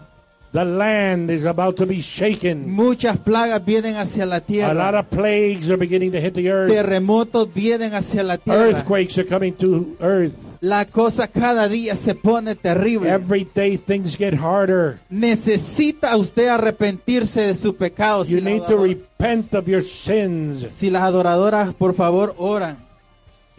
The 0.52 0.64
land 0.64 1.30
is 1.30 1.44
about 1.44 1.76
to 1.76 1.86
be 1.86 2.00
shaken. 2.02 2.68
Muchas 2.72 3.18
plagas 3.18 3.64
vienen 3.64 3.94
hacia 3.96 4.26
la 4.26 4.36
A 4.36 4.38
lot 4.40 4.46
tierra. 4.48 4.98
of 4.98 5.06
plagues 5.10 5.70
are 5.70 5.76
beginning 5.76 6.10
to 6.10 6.18
hit 6.20 6.34
the 6.34 6.50
earth. 6.50 6.72
Terremotos 6.72 7.52
vienen 7.54 7.94
hacia 7.94 8.24
la 8.24 8.36
tierra. 8.38 8.62
Earthquakes 8.70 9.16
are 9.18 9.28
coming 9.28 9.52
to 9.54 9.94
earth. 10.00 10.34
La 10.62 10.86
cosa 10.86 11.28
cada 11.28 11.68
día 11.68 11.94
se 11.94 12.14
pone 12.16 12.56
terrible. 12.56 13.08
Every 13.08 13.44
day 13.54 13.76
things 13.78 14.16
get 14.18 14.34
harder. 14.34 14.98
Necesita 15.08 16.16
usted 16.16 16.48
arrepentirse 16.48 17.42
de 17.42 17.54
su 17.54 17.76
pecado. 17.76 18.24
You 18.24 18.38
Si, 18.38 18.44
need 18.44 18.62
to 18.66 18.76
repent 18.76 19.54
of 19.54 19.68
your 19.68 19.82
sins. 19.82 20.66
si 20.72 20.90
las 20.90 21.02
adoradoras, 21.02 21.74
por 21.74 21.94
favor, 21.94 22.34
oran. 22.38 22.76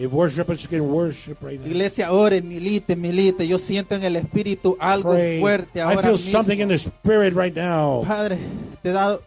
If 0.02 0.12
worshipers 0.12 0.66
can 0.66 0.82
worship 0.92 1.44
right 1.44 1.60
now, 1.60 1.68
Iglesia, 1.68 2.08
milite, 2.42 2.96
milite. 2.96 3.48
Yo 3.48 3.60
siento 3.60 3.94
en 3.94 4.04
el 4.04 4.16
espíritu 4.16 4.76
algo 4.80 5.12
pray. 5.12 5.40
fuerte 5.40 5.80
I 5.80 5.96
feel 5.98 6.14
mismo. 6.14 6.32
something 6.32 6.60
in 6.60 6.70
the 6.70 6.80
spirit 6.80 7.36
right 7.36 7.56
now. 7.56 8.02
Padre, 8.04 8.40
te 8.82 8.90
he 8.90 8.94
dado. 8.94 9.22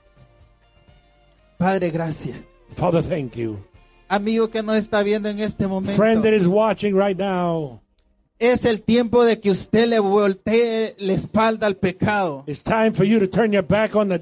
Padre, 1.57 1.91
gracias. 1.91 2.37
Father, 2.75 3.03
thank 3.03 3.37
you. 3.37 3.57
Amigo 4.09 4.51
que 4.51 4.65
nos 4.65 4.75
está 4.75 5.05
viendo 5.05 5.29
en 5.29 5.39
este 5.39 5.69
momento. 5.69 5.97
Friend 5.97 6.25
that 6.25 6.33
is 6.33 6.49
watching 6.49 6.97
right 6.97 7.17
now, 7.17 7.81
Es 8.41 8.65
el 8.65 8.83
tiempo 8.83 9.25
de 9.25 9.39
que 9.39 9.53
usted 9.53 9.87
le 9.89 10.01
voltee 10.01 10.97
la 10.99 11.13
espalda 11.13 11.69
al 11.69 11.77
pecado. 11.77 12.43
it's 12.49 12.61
time 12.61 12.93
for 12.93 13.05
you 13.05 13.21
to 13.21 13.29
turn 13.29 13.53
your 13.53 13.63
back 13.63 13.95
on 13.95 14.09
the 14.09 14.21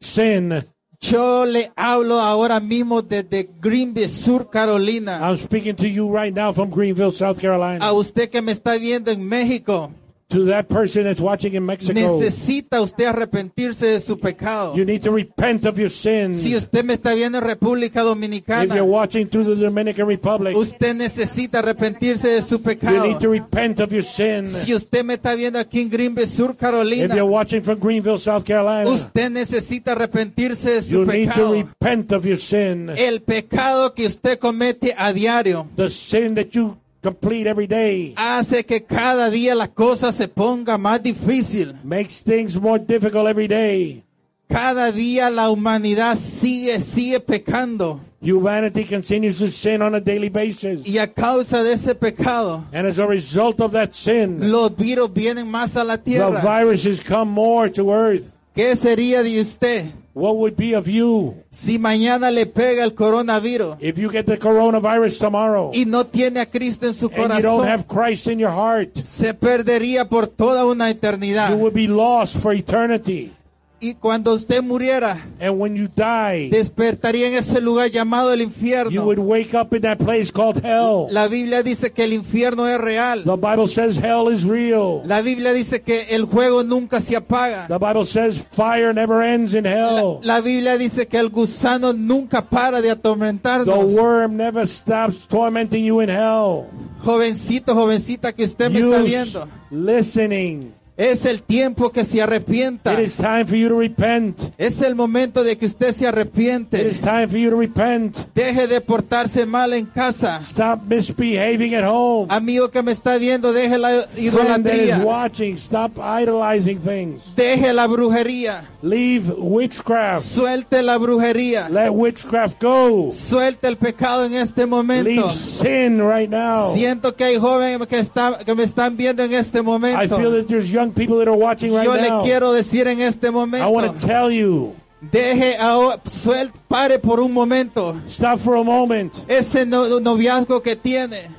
sin. 0.00 0.64
Yo 1.00 1.44
le 1.44 1.70
hablo 1.76 2.20
ahora 2.20 2.60
mismo 2.60 3.02
desde 3.02 3.50
Greenville, 3.60 4.08
Sur 4.08 4.50
Carolina. 4.50 5.20
I'm 5.22 5.36
speaking 5.38 5.74
to 5.76 5.86
you 5.86 6.08
right 6.14 6.34
now 6.34 6.52
from 6.52 6.70
Greenville, 6.70 7.12
South 7.12 7.38
Carolina. 7.38 7.84
A 7.84 7.92
usted 7.92 8.30
que 8.30 8.40
me 8.40 8.52
está 8.52 8.76
viendo 8.76 9.10
en 9.10 9.26
México. 9.26 9.92
To 10.34 10.44
that 10.46 10.66
person 10.68 11.04
that's 11.04 11.20
watching 11.20 11.54
in 11.54 11.64
Mexico, 11.64 11.92
Necesita 11.94 12.80
usted 12.82 13.04
arrepentirse 13.06 13.86
de 13.86 14.00
su 14.00 14.18
pecado. 14.18 14.74
you 14.74 14.84
need 14.84 15.00
to 15.02 15.12
repent 15.12 15.64
of 15.64 15.78
your 15.78 15.88
sins. 15.88 16.42
Si 16.42 16.56
usted 16.56 16.82
me 16.84 16.94
está 16.94 17.14
viendo 17.14 17.38
en 17.38 17.44
República 17.44 18.00
If 18.00 18.06
Dominicana, 18.06 18.74
you're 18.74 18.82
watching 18.82 19.28
through 19.28 19.44
the 19.44 19.54
Dominican 19.54 20.08
Republic, 20.08 20.56
usted 20.56 20.96
necesita 20.96 21.60
arrepentirse 21.60 22.28
de 22.30 22.42
su 22.42 22.56
you 22.56 22.64
pecado. 22.64 23.04
need 23.06 23.20
to 23.20 23.28
repent 23.30 23.78
of 23.78 23.92
your 23.92 24.02
sin. 24.02 24.48
Si 24.48 24.74
usted 24.74 25.04
me 25.04 25.14
está 25.14 25.36
viendo 25.36 25.60
aquí 25.60 25.80
en 25.82 25.88
Greenville, 25.88 26.26
Sur 26.26 26.50
If 26.50 26.58
Carolina, 26.58 27.14
you're 27.14 27.30
watching 27.30 27.62
from 27.62 27.78
Greenville, 27.78 28.18
South 28.18 28.42
Carolina, 28.44 28.90
usted 28.90 29.30
necesita 29.30 29.92
arrepentirse 29.92 30.68
de 30.68 30.82
su 30.82 30.90
you 30.90 31.06
need 31.06 31.28
to 31.28 31.34
pecado. 31.34 31.52
repent 31.52 32.10
of 32.12 32.26
your 32.26 32.38
sin. 32.40 32.90
El 32.96 33.20
pecado 33.22 33.94
que 33.94 34.06
usted 34.08 34.40
comete 34.40 34.94
a 34.98 35.12
diario 35.12 35.68
The 35.76 35.88
sin 35.90 36.34
that 36.34 36.48
you 36.54 36.76
complete 37.04 37.46
every 37.46 37.66
day 37.66 38.14
hace 38.16 38.64
que 38.64 38.80
cada 38.80 39.28
día 39.28 39.54
la 39.54 39.68
cosa 39.68 40.10
se 40.10 40.26
ponga 40.26 40.78
más 40.78 41.02
difícil. 41.02 41.74
makes 41.84 42.24
things 42.24 42.58
more 42.58 42.78
difficult 42.78 43.28
every 43.28 43.46
day. 43.46 44.02
Cada 44.48 44.92
día 44.92 45.30
la 45.30 45.50
humanidad 45.50 46.16
sigue, 46.16 46.78
sigue 46.80 47.20
pecando. 47.20 48.00
Humanity 48.20 48.84
continues 48.84 49.38
to 49.38 49.48
sin 49.48 49.82
on 49.82 49.94
a 49.94 50.00
daily 50.00 50.30
basis. 50.30 50.86
Y 50.86 50.98
a 50.98 51.06
causa 51.06 51.62
de 51.62 51.72
ese 51.72 51.94
pecado, 51.94 52.64
And 52.72 52.86
as 52.86 52.98
a 52.98 53.06
result 53.06 53.60
of 53.60 53.72
that 53.72 53.94
sin, 53.94 54.50
los 54.50 54.74
virus 54.74 55.12
vienen 55.12 55.46
más 55.46 55.76
a 55.76 55.84
la 55.84 55.98
the 55.98 56.40
viruses 56.42 57.00
come 57.00 57.30
more 57.30 57.70
to 57.70 57.92
earth. 57.92 58.34
¿Qué 58.54 58.76
sería 58.76 59.22
de 59.22 59.40
usted 59.40 59.86
What 60.14 60.36
would 60.36 60.56
be 60.56 60.76
of 60.76 60.86
you 60.86 61.34
si 61.50 61.76
mañana 61.76 62.30
le 62.30 62.46
pega 62.46 62.84
el 62.84 62.94
coronavirus 62.94 63.78
if 63.80 63.98
you 63.98 64.08
get 64.08 64.26
the 64.26 64.38
coronavirus 64.38 65.18
tomorrow 65.18 65.72
y 65.74 65.86
no 65.86 66.06
tiene 66.06 66.38
a 66.38 66.46
Cristo 66.46 66.86
en 66.86 66.94
su 66.94 67.10
and 67.16 67.34
you 67.34 67.42
don't 67.42 67.66
have 67.66 67.88
Christ 67.88 68.28
in 68.28 68.38
your 68.38 68.52
heart? 68.52 68.96
Se 69.04 69.34
perdería 69.34 70.08
por 70.08 70.28
toda 70.28 70.66
una 70.66 70.88
eternidad. 70.88 71.50
You 71.50 71.56
would 71.56 71.74
be 71.74 71.88
lost 71.88 72.36
for 72.36 72.52
eternity. 72.52 73.32
Y 73.80 73.94
cuando 73.96 74.32
usted 74.32 74.62
muriera, 74.62 75.26
And 75.38 75.60
when 75.60 75.76
you 75.76 75.88
die, 75.94 76.48
despertaría 76.50 77.26
en 77.28 77.34
ese 77.34 77.60
lugar 77.60 77.90
llamado 77.90 78.32
el 78.32 78.38
you 78.40 78.46
infierno. 78.46 79.04
would 79.04 79.18
wake 79.18 79.52
up 79.54 79.74
in 79.74 79.82
that 79.82 79.98
place 79.98 80.30
called 80.32 80.64
hell. 80.64 81.06
La 81.10 81.28
Biblia 81.28 81.62
dice 81.62 81.92
que 81.92 82.04
el 82.04 82.14
infierno 82.14 82.66
es 82.66 82.78
real. 82.80 83.24
The 83.24 83.36
Bible 83.36 83.68
says 83.68 83.98
hell 83.98 84.32
is 84.32 84.44
real. 84.44 85.02
La 85.04 85.20
Biblia 85.20 85.52
dice 85.52 85.82
que 85.82 86.06
el 86.14 86.24
juego 86.24 86.64
nunca 86.64 87.00
se 87.02 87.14
apaga. 87.16 87.66
The 87.68 87.76
Bible 87.78 88.06
says 88.06 88.38
fire 88.52 88.94
never 88.94 89.22
ends 89.22 89.52
in 89.52 89.66
hell. 89.66 90.20
La 90.22 90.40
Biblia 90.40 90.78
dice 90.78 91.06
que 91.06 91.18
el 91.18 91.28
gusano 91.28 91.92
nunca 91.92 92.48
para 92.48 92.80
de 92.80 92.88
The 92.88 92.92
atormentarnos. 92.92 93.84
worm 93.92 94.36
never 94.38 94.66
stops 94.66 95.26
tormenting 95.28 95.84
you 95.84 96.00
in 96.00 96.08
hell. 96.08 96.68
Jovencito, 97.04 97.74
jovencita 97.74 98.32
que 98.32 98.44
usted 98.44 98.70
me 98.70 98.78
está 98.78 98.98
You 99.00 99.04
viendo. 99.04 99.48
listening. 99.70 100.72
Es 100.96 101.24
el 101.26 101.42
tiempo 101.42 101.90
que 101.90 102.04
se 102.04 102.22
arrepienta. 102.22 102.92
It 102.94 103.00
is 103.00 103.16
time 103.16 103.44
for 103.46 103.56
you 103.56 103.68
to 103.68 103.78
repent. 103.80 104.38
Es 104.58 104.80
el 104.80 104.94
momento 104.94 105.42
de 105.42 105.56
que 105.58 105.66
usted 105.66 105.92
se 105.92 106.04
It 106.04 106.08
arrepiente. 106.10 106.88
is 106.88 107.00
time 107.00 107.26
for 107.26 107.36
you 107.36 107.50
to 107.50 107.56
repent. 107.56 108.16
Deje 108.32 108.68
de 108.68 108.80
portarse 108.80 109.44
mal 109.44 109.72
en 109.72 109.86
casa. 109.86 110.40
Stop 110.48 110.82
misbehaving 110.86 111.74
at 111.74 111.84
home. 111.84 112.28
Amigo 112.30 112.70
que 112.70 112.80
me 112.82 112.92
está 112.92 113.18
viendo, 113.18 113.52
deje 113.52 113.76
la 113.76 113.88
Friend 113.88 114.64
that 114.64 114.74
is 114.74 114.90
idolatría. 114.92 114.98
watching, 115.04 115.56
stop 115.56 115.98
idolizing 115.98 116.78
things. 116.78 117.22
Deje 117.34 117.72
la 117.72 117.88
brujería. 117.88 118.70
Leave 118.80 119.32
witchcraft. 119.36 120.22
Suelte 120.24 120.80
la 120.82 120.96
brujería. 120.98 121.68
Let 121.70 121.90
witchcraft 121.90 122.62
go. 122.62 123.10
Suelte 123.10 123.66
el 123.66 123.78
pecado 123.78 124.26
en 124.26 124.34
este 124.34 124.64
momento. 124.66 125.04
Leave 125.10 125.32
sin 125.32 125.98
right 125.98 126.30
now. 126.30 126.72
Siento 126.74 127.16
que 127.16 127.24
hay 127.24 127.36
jóvenes 127.36 127.84
que, 127.88 127.98
está- 127.98 128.38
que 128.44 128.54
me 128.54 128.62
están 128.62 128.96
viendo 128.96 129.24
en 129.24 129.32
este 129.34 129.58
I 129.58 129.62
momento. 129.62 130.16
feel 130.16 130.30
that 130.30 130.46
there's 130.46 130.68
young 130.70 130.83
people 130.92 131.16
that 131.18 131.28
are 131.28 131.36
watching 131.36 131.72
right 131.74 131.84
Yo 131.86 131.94
le 131.94 132.08
now. 132.08 132.22
quiero 132.24 132.52
decir 132.52 132.86
en 132.88 133.00
este 133.00 133.28
I 133.28 133.30
want 133.30 133.52
momento, 133.52 133.92
to 133.92 134.06
tell 134.06 134.30
you, 134.30 134.74
deje, 135.00 135.56
ahora- 135.58 135.98
suel- 136.04 136.52
pare 136.68 136.98
por 136.98 137.20
un 137.20 137.32
momento 137.32 137.96
stop 138.08 138.38
for 138.40 138.56
a 138.56 138.62
moment. 138.64 139.12
ese 139.28 139.64
no- 139.66 140.00
noviazgo 140.00 140.62
que 140.62 140.76
tiene. 140.76 141.32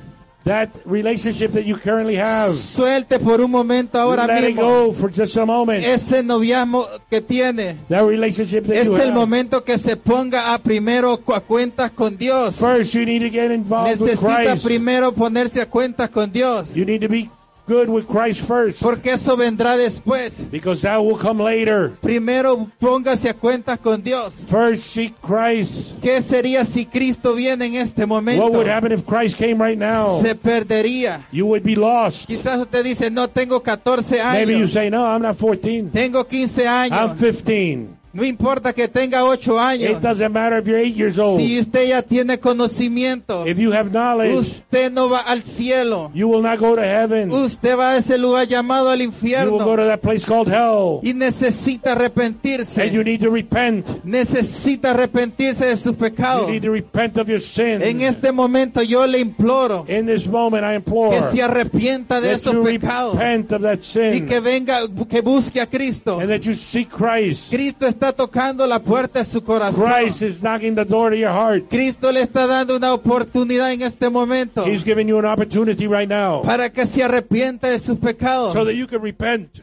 that 0.44 0.70
relationship 0.84 1.50
that 1.54 1.64
you 1.64 1.76
currently 1.76 2.14
have. 2.14 2.52
Suelte 2.52 3.18
por 3.18 3.40
un 3.40 3.50
momento 3.50 3.98
ahora 3.98 4.28
Let 4.28 4.44
it 4.44 4.54
mismo 4.54 4.62
go 4.62 4.92
for 4.92 5.10
just 5.10 5.36
a 5.36 5.44
moment. 5.44 5.84
ese 5.84 6.22
noviazgo 6.22 6.86
que 7.10 7.20
tiene. 7.20 7.76
that 7.88 8.04
relationship 8.04 8.64
that 8.68 8.76
Es 8.76 8.84
you 8.86 8.94
el 8.94 9.08
have. 9.08 9.12
momento 9.14 9.64
que 9.64 9.76
se 9.76 9.96
ponga 9.96 10.54
a 10.54 10.58
primero 10.58 11.20
a 11.34 11.40
cuentas 11.40 11.90
con 11.90 12.16
Dios. 12.16 12.54
First, 12.54 12.94
you 12.94 13.04
need 13.04 13.22
to 13.22 13.28
get 13.28 13.50
involved 13.50 14.00
with 14.00 14.08
Necesita 14.12 14.52
Christ. 14.52 14.64
primero 14.64 15.10
ponerse 15.12 15.60
a 15.60 15.66
cuentas 15.68 16.10
con 16.10 16.30
Dios. 16.30 16.72
You 16.72 16.84
need 16.84 17.00
to 17.00 17.08
be 17.08 17.28
good 17.66 17.88
with 17.88 18.06
Christ 18.06 18.40
first. 18.46 18.80
Porque 18.82 19.10
eso 19.12 19.36
vendrá 19.36 19.76
después. 19.76 20.44
Because 20.50 20.82
that 20.82 20.98
will 20.98 21.18
come 21.18 21.42
later. 21.42 21.92
Primero 22.00 22.70
póngase 22.78 23.28
a 23.28 23.34
cuentas 23.34 23.78
con 23.78 24.02
Dios. 24.02 24.34
First, 24.46 24.84
seek 24.84 25.14
Christ. 25.20 26.00
¿Qué 26.00 26.22
sería 26.22 26.64
si 26.64 26.86
Cristo 26.86 27.34
viene 27.34 27.66
en 27.66 27.74
este 27.76 28.06
momento? 28.06 28.42
What 28.44 28.52
would 28.52 28.68
happen 28.68 28.92
if 28.92 29.04
Christ 29.04 29.36
came 29.36 29.62
right 29.62 29.78
now? 29.78 30.20
Se 30.22 30.34
perdería. 30.34 31.26
You 31.32 31.46
would 31.46 31.62
be 31.62 31.76
lost. 31.76 32.26
Quizás 32.28 32.58
usted 32.58 32.84
dice, 32.84 33.10
no 33.10 33.28
tengo 33.28 33.62
14 33.62 34.22
Maybe 34.32 34.52
you 34.52 34.64
años. 34.64 34.72
say, 34.72 34.90
no, 34.90 35.04
I'm 35.04 35.22
not 35.22 35.36
14. 35.38 35.90
Tengo 35.92 36.24
15 36.24 36.66
I'm 36.66 36.92
años. 36.92 37.18
15. 37.18 37.95
No 38.16 38.24
importa 38.24 38.72
que 38.72 38.88
tenga 38.88 39.24
8 39.24 39.58
años. 39.60 39.90
It 39.90 39.98
doesn't 40.00 40.32
matter 40.32 40.58
if 40.58 40.66
you're 40.66 40.80
8 40.80 40.96
years 40.96 41.18
old. 41.18 41.38
Si 41.40 41.58
usted 41.60 41.86
ya 41.88 42.00
tiene 42.02 42.38
conocimiento, 42.40 43.46
If 43.46 43.58
you 43.58 43.72
have 43.72 43.90
knowledge, 43.90 44.34
usted 44.34 44.90
no 44.90 45.08
va 45.10 45.18
al 45.20 45.42
cielo. 45.42 46.10
you 46.14 46.26
will 46.28 46.40
not 46.42 46.58
go 46.58 46.74
to 46.76 46.82
heaven. 46.82 47.30
Usted 47.30 47.76
va 47.76 47.90
a 47.92 47.98
ese 47.98 48.16
lugar 48.18 48.46
llamado 48.48 48.88
al 48.90 49.00
You 49.00 49.10
will 49.10 49.10
go 49.10 49.16
infierno 49.16 49.76
to 49.76 49.84
that 49.86 50.00
place 50.00 50.24
called 50.24 50.48
hell. 50.48 51.00
y 51.02 51.12
necesita 51.12 51.92
And 51.92 52.00
you 52.00 52.04
arrepentirse. 52.06 53.04
need 53.04 53.20
to 53.20 53.30
repent. 53.30 53.86
Necesita 54.04 54.90
arrepentirse 54.92 55.66
de 55.66 55.76
sus 55.76 55.92
You 55.92 55.98
pecados. 55.98 56.48
need 56.50 56.62
to 56.62 56.70
repent 56.72 57.18
of 57.18 57.28
your 57.28 57.40
sin. 57.40 57.82
En 57.82 58.00
este 58.00 58.32
momento 58.32 58.82
yo 58.82 59.06
le 59.06 59.18
imploro 59.20 59.84
In 59.88 60.06
this 60.06 60.26
moment, 60.26 60.64
I 60.64 60.76
implore 60.76 61.16
que 61.16 61.22
se 61.36 61.42
arrepienta 61.42 62.20
de 62.20 62.32
esos 62.32 62.52
you 62.54 62.64
pecados 62.64 63.14
repent 63.16 63.52
of 63.52 63.62
that 63.62 63.80
y 63.80 63.82
sin 63.84 64.26
que 64.26 64.40
venga, 64.40 64.80
que 65.08 65.20
busque 65.20 65.60
a 65.60 65.66
Cristo. 65.66 66.18
and 66.20 66.30
that 66.30 66.40
you 66.42 66.54
seek 66.54 66.88
Christ. 66.88 67.50
Cristo 67.50 67.86
está 67.86 68.05
tocando 68.12 68.66
la 68.66 68.78
puerta 68.80 69.20
de 69.20 69.24
su 69.26 69.42
corazón. 69.42 69.84
Christ 69.90 70.22
is 70.22 70.40
knocking 70.40 70.74
the 70.74 70.84
door 70.84 71.10
to 71.10 71.16
your 71.16 71.30
heart. 71.32 71.64
Cristo 71.68 72.10
le 72.12 72.22
está 72.22 72.46
dando 72.46 72.76
una 72.76 72.92
oportunidad 72.94 73.72
en 73.72 73.82
este 73.82 74.10
momento 74.10 74.64
He's 74.66 74.84
giving 74.84 75.06
you 75.08 75.18
an 75.18 75.24
opportunity 75.26 75.86
right 75.86 76.08
now 76.08 76.42
para 76.42 76.70
que 76.70 76.86
se 76.86 77.02
arrepienta 77.02 77.68
de 77.68 77.78
sus 77.78 77.98
pecados. 77.98 78.52
so 78.52 78.64
that 78.64 78.74
you 78.74 78.86
can 78.86 79.00
repent, 79.02 79.60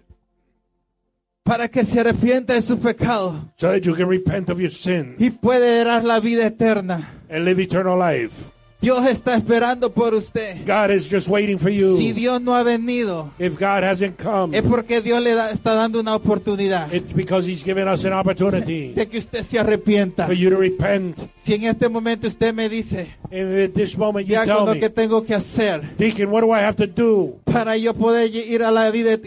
Para 1.43 1.67
que 1.67 1.83
se 1.83 1.99
arrepienta 1.99 2.53
de 2.53 2.61
sus 2.61 2.79
pecados 2.79 3.35
so 3.57 3.67
that 3.69 3.81
you 3.81 3.93
can 3.95 4.07
repent 4.07 4.49
of 4.49 4.59
your 4.59 4.71
sin 4.71 5.15
y 5.19 5.29
puede 5.29 5.83
dar 5.83 6.03
la 6.03 6.19
vida 6.19 6.45
eterna. 6.47 7.09
and 7.29 7.43
live 7.45 7.59
eternal 7.61 7.97
life. 7.97 8.31
Dios 8.83 9.05
está 9.07 9.35
esperando 9.35 9.93
por 9.93 10.13
usted. 10.13 10.57
God 10.67 10.91
is 10.91 11.09
just 11.09 11.29
waiting 11.29 11.57
for 11.57 11.69
Si 11.71 11.77
you. 11.77 12.13
Dios 12.13 12.41
no 12.41 12.53
ha 12.53 12.63
venido, 12.63 13.31
If 13.39 13.53
God 13.57 13.83
hasn't 13.83 14.21
come, 14.21 14.55
es 14.57 14.61
porque 14.61 15.01
Dios 15.01 15.23
le 15.23 15.33
da- 15.35 15.51
está 15.51 15.73
dando 15.73 16.01
una 16.01 16.13
oportunidad 16.15 16.93
it's 16.93 17.13
because 17.13 17.49
He's 17.49 17.63
given 17.63 17.87
us 17.87 18.03
an 18.03 18.11
opportunity 18.13 18.89
de 18.93 19.07
que 19.07 19.17
usted 19.19 19.43
se 19.45 19.57
arrepienta. 19.57 20.25
for 20.25 20.33
you 20.35 20.49
to 20.49 20.57
repent. 20.57 21.17
Si 21.43 21.53
en 21.53 21.63
este 21.63 21.87
momento 21.87 22.27
usted 22.27 22.53
me 22.53 22.67
dice, 22.67 23.07
at 23.31 23.73
this 23.73 23.97
moment, 23.97 24.27
you 24.27 24.35
tell 24.35 24.45
diácono, 24.45 24.73
me, 24.73 24.79
¿qué 24.81 24.89
tengo 24.89 25.23
que 25.23 25.33
hacer 25.33 25.95
Deacon, 25.97 26.29
what 26.29 26.41
do 26.41 26.51
I 26.53 26.59
have 26.59 26.75
to 26.75 26.85
do 26.87 27.39
para 27.45 27.77
yo 27.77 27.93
poder 27.93 28.29
ir 28.35 28.63
a 28.63 28.71
la 28.71 28.91
vida, 28.91 29.17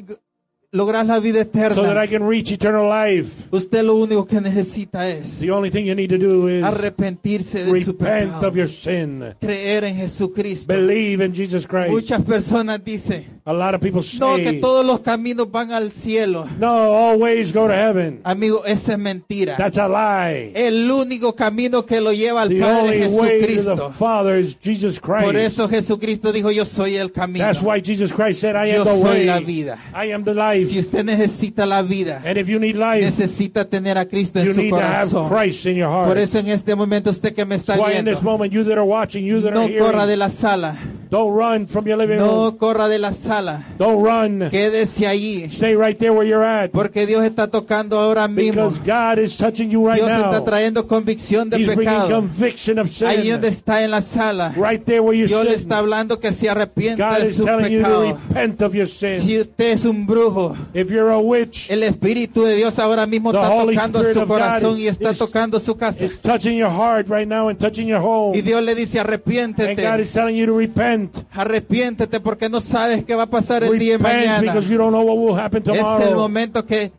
lograr 0.76 1.04
la 1.06 1.18
vida 1.18 1.42
so 1.42 1.50
that 1.50 1.72
I 1.72 2.04
eterna? 2.04 2.06
can 2.08 2.28
reach 2.28 2.52
eternal 2.52 2.88
life? 2.88 3.28
Usted 3.50 3.82
lo 3.84 3.94
único 3.96 4.24
que 4.26 4.40
necesita 4.40 5.08
es 5.08 5.38
The 5.40 5.50
only 5.50 5.70
thing 5.70 5.86
you 5.86 5.94
need 5.94 6.10
to 6.10 6.18
do 6.18 6.48
is 6.48 6.62
arrepentirse 6.62 7.64
de 7.64 7.84
su 7.84 7.92
repent 7.92 8.32
pecado, 8.32 8.48
of 8.48 8.56
your 8.56 8.68
sin. 8.68 9.22
creer 9.40 9.84
en 9.84 9.96
Jesucristo. 9.96 10.72
Believe 10.72 11.24
in 11.24 11.32
Jesus 11.34 11.66
Christ. 11.66 11.90
Muchas 11.90 12.22
personas 12.22 12.84
dicen, 12.84 13.35
A 13.48 13.52
lot 13.52 13.74
of 13.76 13.80
people 13.80 14.02
no, 14.18 14.34
que 14.34 14.44
say, 14.50 14.60
todos 14.60 14.84
los 14.84 14.98
caminos 15.00 15.48
van 15.48 15.70
al 15.70 15.92
cielo. 15.92 16.48
no, 16.58 16.66
all 16.68 17.16
ways 17.20 17.52
go 17.52 17.68
to 17.68 17.72
heaven. 17.74 18.20
Amigo, 18.24 18.64
esa 18.66 18.94
es 18.94 18.98
mentira. 18.98 19.56
That's 19.56 19.78
a 19.78 19.86
lie. 19.88 20.50
El 20.54 20.90
único 20.90 21.36
camino 21.36 21.86
que 21.86 22.00
lo 22.00 22.12
lleva 22.12 22.42
al 22.42 22.48
The 22.48 22.60
Padre 22.60 22.98
es 23.06 23.12
Jesucristo. 23.12 23.90
Father 23.92 24.36
is 24.40 24.56
Jesus 24.60 24.98
Por 24.98 25.18
Christ. 25.22 25.36
eso 25.36 25.68
Jesucristo 25.68 26.32
dijo, 26.32 26.50
yo 26.50 26.64
soy 26.64 26.96
el 26.96 27.12
camino. 27.12 27.44
That's 27.46 27.62
why 27.62 27.80
Jesus 27.80 28.12
Christ 28.12 28.40
said, 28.40 28.56
I 28.56 28.72
Yo 28.72 28.80
am 28.80 28.84
the 28.84 28.94
soy 29.00 29.02
way. 29.18 29.26
la 29.26 29.38
vida. 29.38 29.78
I 29.94 30.10
am 30.12 30.24
the 30.24 30.32
Si 30.32 30.36
life. 30.66 30.78
usted 30.80 31.04
necesita 31.04 31.66
la 31.66 31.82
vida, 31.82 32.22
And 32.24 32.38
if 32.38 32.48
you 32.48 32.58
need 32.58 32.74
life, 32.74 33.04
necesita 33.04 33.64
tener 33.68 33.96
a 33.96 34.06
Cristo 34.08 34.40
en 34.40 34.46
you 34.46 34.54
su 34.54 34.60
need 34.60 34.70
to 34.70 34.80
have 34.80 35.08
corazón. 35.08 35.28
Christ 35.28 35.66
in 35.66 35.76
your 35.76 35.88
Por 35.88 36.06
heart. 36.06 36.18
eso 36.18 36.38
en 36.40 36.48
este 36.48 36.74
momento 36.74 37.10
usted 37.10 37.32
que 37.32 37.44
me 37.44 37.54
está 37.54 37.76
That's 37.76 37.80
why 37.92 37.96
in 37.96 38.04
this 38.06 38.14
viendo, 38.20 38.22
moment, 38.24 38.52
you 38.52 38.64
that 38.64 38.76
are 38.76 38.84
watching, 38.84 39.24
you 39.24 39.40
that 39.42 39.52
are 39.56 39.68
no 39.68 39.68
corra 39.78 40.00
de 40.04 40.14
hearing, 40.14 40.18
la 40.18 40.30
sala, 40.30 40.76
don't 41.10 41.32
run 41.32 41.68
from 41.68 41.86
your 41.86 41.96
living 41.96 42.18
room. 42.18 42.26
no 42.26 42.56
corra 42.56 42.88
de 42.88 42.98
la 42.98 43.12
sala, 43.12 43.35
Don't 43.78 44.04
run. 44.04 44.50
quédese 44.50 45.06
allí, 45.06 45.48
Stay 45.50 45.74
right 45.76 45.98
there 45.98 46.12
where 46.12 46.28
you're 46.28 46.44
at. 46.44 46.70
porque 46.70 47.06
Dios 47.06 47.24
está 47.24 47.46
tocando 47.48 47.98
ahora 47.98 48.28
mismo. 48.28 48.70
Because 48.70 48.80
God 48.84 49.18
is 49.22 49.36
touching 49.36 49.70
you 49.70 49.86
right 49.86 49.96
Dios 50.02 50.10
está 50.10 50.32
now. 50.32 50.44
trayendo 50.44 50.86
convicción 50.86 51.50
de 51.50 51.58
He's 51.58 51.68
pecado. 51.76 52.08
conviction 52.20 52.78
of 52.78 52.90
Ahí 53.02 53.28
donde 53.30 53.48
sin. 53.48 53.56
está 53.58 53.82
en 53.82 53.90
la 53.90 54.02
sala, 54.02 54.54
Right 54.56 54.84
there 54.84 55.00
where 55.00 55.16
you're 55.16 55.28
Dios 55.28 55.44
le 55.44 55.50
sitting. 55.50 55.62
está 55.62 55.78
hablando 55.78 56.18
que 56.20 56.32
se 56.32 56.48
arrepienta 56.48 57.10
God 57.10 57.22
de 57.22 57.28
is 57.28 57.36
su 57.36 57.44
telling 57.44 57.70
you 57.72 57.82
to 57.82 57.88
pecado. 57.88 58.18
repent 58.28 58.62
of 58.62 58.74
your 58.74 58.88
Si 58.88 59.20
sin. 59.20 59.40
usted 59.40 59.72
es 59.72 59.84
un 59.84 60.06
brujo, 60.06 60.56
If 60.74 60.90
you're 60.90 61.10
a 61.12 61.18
witch, 61.18 61.70
el 61.70 61.82
Espíritu 61.82 62.42
de 62.44 62.56
Dios 62.56 62.78
ahora 62.78 63.06
mismo 63.06 63.32
está 63.32 63.48
tocando 63.48 63.98
Spirit 64.00 64.18
su 64.20 64.26
corazón 64.26 64.78
y 64.78 64.86
está 64.88 65.10
is- 65.10 65.18
tocando 65.18 65.60
su 65.60 65.76
casa. 65.76 66.04
it's 66.04 66.18
touching 66.20 66.56
your 66.56 66.70
heart 66.70 67.08
right 67.08 67.28
now 67.28 67.48
and 67.48 67.58
touching 67.58 67.86
your 67.86 68.00
home. 68.00 68.36
Y 68.36 68.42
Dios 68.42 68.62
le 68.62 68.74
dice, 68.74 68.98
And 68.98 69.06
God 69.06 69.12
arrepiéntete, 69.14 70.00
is 70.00 70.12
telling 70.12 70.36
you 70.36 70.46
to 70.46 70.56
repent. 70.56 71.16
arrepiéntete 71.32 72.20
porque 72.20 72.48
no 72.48 72.60
sabes 72.60 73.04
qué 73.04 73.14
va 73.14 73.24
a 73.24 73.25
pasar 73.26 73.64
el 73.64 73.78
día 73.78 73.92
de 73.96 73.98
mañana. 74.02 74.40
because 74.40 74.68
you 74.68 74.76
don't 74.78 74.90
know 74.92 75.02
what 75.02 75.16
will 75.18 75.34
happen 75.38 75.62
Es 75.62 75.68
el 75.68 75.76
tomorrow. 75.76 76.14
momento 76.18 76.64
que, 76.64 76.92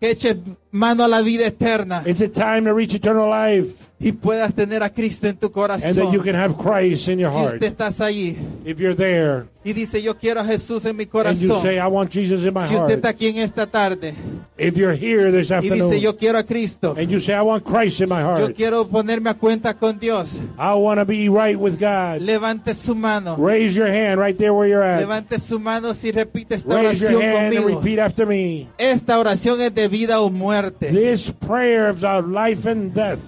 que 0.00 0.10
eches 0.10 0.36
mano 0.70 1.04
a 1.04 1.08
la 1.08 1.20
vida 1.22 1.46
eterna 1.46 2.02
It's 2.06 2.20
a 2.20 2.28
time 2.28 2.62
to 2.64 2.74
reach 2.74 2.94
eternal 2.94 3.28
life 3.28 3.87
y 4.00 4.12
puedas 4.12 4.54
tener 4.54 4.82
a 4.82 4.90
Cristo 4.90 5.26
en 5.26 5.36
tu 5.36 5.46
and 5.46 5.54
that 5.72 6.12
you 6.12 6.20
corazón. 6.20 6.24
can 6.24 6.34
have 6.36 6.56
Christ 6.56 7.08
in 7.08 7.18
your 7.18 7.30
Si 7.32 7.36
heart. 7.36 7.54
usted 7.54 7.66
estás 7.72 8.00
allí 8.00 8.36
If 8.64 8.78
you're 8.78 8.94
there 8.94 9.46
y 9.64 9.72
dice, 9.72 10.00
yo 10.00 10.16
quiero 10.16 10.40
a 10.40 10.44
Jesús 10.44 10.84
en 10.86 10.96
mi 10.96 11.02
and 11.02 11.38
you 11.40 11.48
corazón. 11.48 11.62
say, 11.62 11.78
I 11.78 11.88
want 11.88 12.10
Jesus 12.12 12.44
in 12.44 12.54
my 12.54 12.60
Si 12.68 12.74
usted 12.74 12.78
heart. 12.78 12.90
está 12.92 13.08
aquí 13.08 13.26
en 13.26 13.38
esta 13.38 13.66
tarde 13.66 14.14
If 14.56 14.76
you're 14.76 14.94
here 14.96 15.30
this 15.30 15.50
y 15.50 15.54
dice, 15.60 15.74
afternoon 15.74 16.00
yo 16.00 16.16
quiero 16.16 16.38
a 16.38 16.42
Cristo, 16.44 16.94
and 16.98 17.08
you 17.10 17.20
say, 17.20 17.34
I 17.34 17.42
want 17.42 17.64
Christ 17.64 18.00
in 18.00 18.08
my 18.08 18.20
yo 18.20 18.26
heart. 18.26 18.54
quiero 18.56 18.86
ponerme 18.88 19.30
a 19.30 19.34
cuenta 19.34 19.74
con 19.74 19.98
Dios, 19.98 20.30
I 20.58 20.74
want 20.74 20.98
to 21.00 21.04
be 21.04 21.28
right 21.28 21.56
with 21.58 21.78
God. 21.78 22.20
levante 22.22 22.74
su 22.74 22.94
mano. 22.94 23.36
Raise 23.36 23.76
your 23.76 23.88
hand 23.88 24.20
right 24.20 24.36
there 24.38 24.52
where 24.52 24.68
you're 24.68 24.82
at. 24.82 25.00
Levante 25.00 25.38
su 25.40 25.58
mano 25.60 25.92
si 25.94 26.10
repite 26.12 26.54
esta 26.56 26.72
Raise 26.74 27.00
your 27.00 27.12
oración 27.14 27.22
hand 27.22 27.54
and 27.54 27.64
conmigo. 27.64 27.78
repeat 27.80 27.98
after 27.98 28.26
me. 28.26 28.68
Esta 28.78 29.18
oración 29.18 29.60
es 29.60 29.74
de 29.74 29.86
vida 29.88 30.20
o 30.20 30.30
muerte. 30.30 30.90
This 30.90 31.30
prayer 31.32 31.92
is 31.94 32.02
of 32.04 32.26
life 32.28 32.64
and 32.68 32.92
death. 32.94 33.18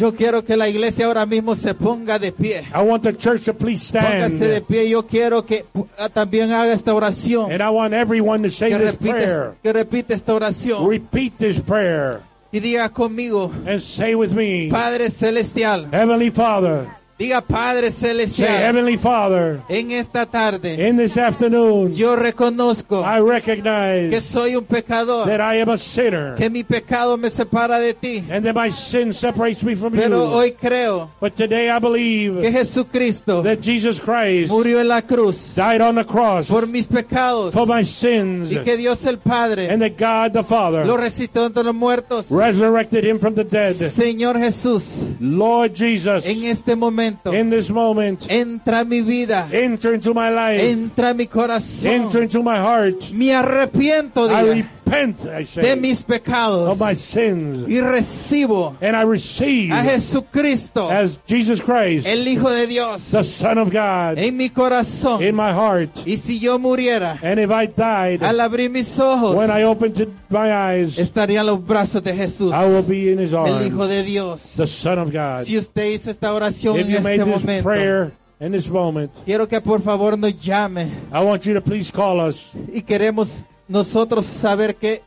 Yo 0.00 0.14
quiero 0.14 0.42
que 0.42 0.56
la 0.56 0.66
iglesia 0.66 1.04
ahora 1.04 1.26
mismo 1.26 1.54
se 1.54 1.74
ponga 1.74 2.18
de 2.18 2.32
pie. 2.32 2.64
I 2.74 2.80
want 2.80 3.02
the 3.02 3.12
church 3.14 3.44
to 3.44 3.52
please 3.54 3.92
Póngase 3.92 4.38
de 4.38 4.46
stand. 4.56 4.66
pie. 4.66 4.88
Yo 4.88 5.06
quiero 5.06 5.44
que 5.44 5.66
uh, 5.74 5.84
también 6.12 6.50
haga 6.52 6.72
esta 6.72 6.94
oración. 6.94 7.52
And 7.52 7.60
I 7.62 7.68
want 7.68 7.92
everyone 7.92 8.42
to 8.44 8.50
say 8.50 8.70
Que 8.70 8.78
this 8.78 8.92
repite, 8.92 9.10
prayer. 9.12 9.52
que 9.62 9.72
repite 9.74 10.14
esta 10.14 10.32
oración. 10.34 10.88
Repeat 10.88 11.36
this 11.36 11.60
prayer 11.60 12.20
Y 12.50 12.60
diga 12.60 12.88
conmigo, 12.88 13.52
and 13.66 13.80
say 13.80 14.14
with 14.14 14.30
me, 14.32 14.70
Padre 14.70 15.10
Celestial. 15.10 15.86
Heavenly 15.92 16.30
Father. 16.30 16.86
Diga 17.20 17.42
Padre 17.42 17.90
Say, 17.90 18.08
Celestial. 18.12 18.48
Heavenly 18.48 18.96
Father, 18.96 19.60
En 19.68 19.90
esta 19.90 20.24
tarde 20.24 20.88
in 20.88 20.96
this 20.96 21.18
afternoon, 21.18 21.92
yo 21.94 22.16
reconozco 22.16 23.02
I 23.04 23.16
que 23.18 23.30
recognize 23.30 24.20
soy 24.22 24.56
un 24.56 24.64
pecador. 24.64 25.26
that 25.26 25.38
I 25.38 25.60
am 25.60 25.68
a 25.68 25.76
sinner 25.76 26.34
Que 26.36 26.48
mi 26.48 26.64
pecado 26.64 27.18
me 27.18 27.28
separa 27.28 27.78
de 27.78 27.92
ti. 27.92 28.24
and 28.30 28.42
that 28.46 28.54
my 28.54 28.70
sin 28.70 29.12
separates 29.12 29.62
me 29.62 29.74
from 29.76 29.92
Pero 29.92 30.16
you. 30.24 30.32
hoy 30.32 30.52
creo 30.52 31.10
But 31.20 31.34
today 31.36 31.68
I 31.70 31.78
que 31.78 32.52
Jesucristo 32.52 33.42
that 33.42 33.58
Jesus 33.60 34.00
Christ 34.00 34.50
murió 34.50 34.80
en 34.80 34.88
la 34.88 35.02
cruz 35.02 35.52
died 35.54 35.82
on 35.82 35.96
the 35.96 36.06
cross 36.06 36.48
por 36.48 36.66
mis 36.66 36.86
pecados. 36.86 37.52
for 37.52 37.66
my 37.66 37.84
sins 37.84 38.50
Y 38.50 38.56
que 38.64 38.78
Dios 38.78 39.04
el 39.04 39.18
Padre 39.18 39.68
and 39.70 39.82
that 39.82 39.98
God 39.98 40.32
the 40.32 40.38
lo 40.40 40.44
Father 40.44 40.86
resucitó 40.86 41.44
entre 41.44 41.64
los 41.64 41.74
muertos. 41.74 42.30
resurrected 42.30 43.04
him 43.04 43.18
from 43.18 43.34
the 43.34 43.44
dead. 43.44 43.74
Señor 43.74 44.38
Jesús, 44.38 44.84
Lord 45.20 45.74
Jesus, 45.74 46.24
en 46.24 46.44
este 46.44 46.76
momento, 46.76 47.09
in 47.32 47.50
this 47.50 47.70
moment, 47.70 48.26
entra 48.28 48.80
a 48.80 48.84
mi 48.84 49.00
vida, 49.00 49.48
enter 49.52 49.94
into 49.94 50.12
my 50.14 50.30
life, 50.30 50.62
entra 50.62 51.10
a 51.10 51.14
mi 51.14 51.24
enter 51.24 51.32
corazón. 51.32 52.22
into 52.22 52.42
my 52.42 52.58
heart. 52.58 53.10
Me 53.12 53.32
arrepiento 53.32 54.28
diga, 54.28 54.68
repent, 54.90 55.20
I 55.26 55.38
de 55.40 55.46
say, 55.46 55.76
mis 55.76 56.02
pecados 56.02 56.68
of 56.68 56.80
my 56.80 56.94
sins 56.94 57.66
y 57.68 57.80
recibo 57.80 58.76
and 58.80 58.96
I 58.96 59.02
receive 59.02 59.72
a 59.72 59.82
Jesucristo, 59.82 60.90
as 60.90 61.18
Jesus 61.26 61.60
Christ, 61.60 62.06
el 62.06 62.26
Hijo 62.26 62.50
de 62.50 62.66
Dios, 62.66 63.04
the 63.10 63.22
Son 63.24 63.58
of 63.58 63.70
God, 63.70 64.18
en 64.18 64.36
mi 64.36 64.50
corazón. 64.50 65.22
in 65.22 65.34
my 65.34 65.52
heart. 65.52 65.90
Y 66.06 66.16
si 66.16 66.38
yo 66.38 66.58
muriera, 66.58 67.18
And 67.22 67.38
if 67.40 67.50
I 67.50 67.66
died, 67.66 68.22
al 68.22 68.40
abrir 68.40 68.70
mis 68.70 68.98
ojos, 68.98 69.34
when 69.36 69.50
I 69.50 69.64
opened 69.64 70.06
my 70.28 70.52
eyes, 70.52 70.98
estaría 70.98 71.40
en 71.40 71.46
los 71.46 71.64
brazos 71.64 72.02
de 72.02 72.14
Jesús, 72.14 72.52
I 72.52 72.64
will 72.66 72.82
be 72.82 73.10
in 73.12 73.18
His 73.18 73.32
el 73.32 73.46
Hijo 73.66 73.82
arms, 73.82 73.88
de 73.88 74.02
Dios. 74.02 74.42
the 74.56 74.66
Son 74.66 74.98
of 74.98 75.12
God. 75.12 75.44
Si 75.46 75.56
usted 75.58 75.90
hizo 75.92 76.10
esta 76.10 76.32
oración 76.34 76.76
If 76.78 76.86
en 76.86 76.90
you 76.92 77.00
made 77.00 77.14
este 77.20 77.24
this 77.30 77.42
momento, 77.42 77.62
prayer 77.62 78.12
in 78.40 78.52
this 78.52 78.68
moment, 78.68 79.10
quiero 79.24 79.46
que 79.46 79.60
por 79.60 79.80
favor 79.82 80.16
nos 80.18 80.32
llame 80.40 80.88
I 81.12 81.22
want 81.22 81.44
you 81.44 81.54
to 81.54 81.60
please 81.60 81.90
call 81.92 82.20
us. 82.20 82.52
y 82.72 82.82
queremos 82.82 83.34
nosotros 83.70 84.26
saber 84.26 84.76
que, 84.76 85.02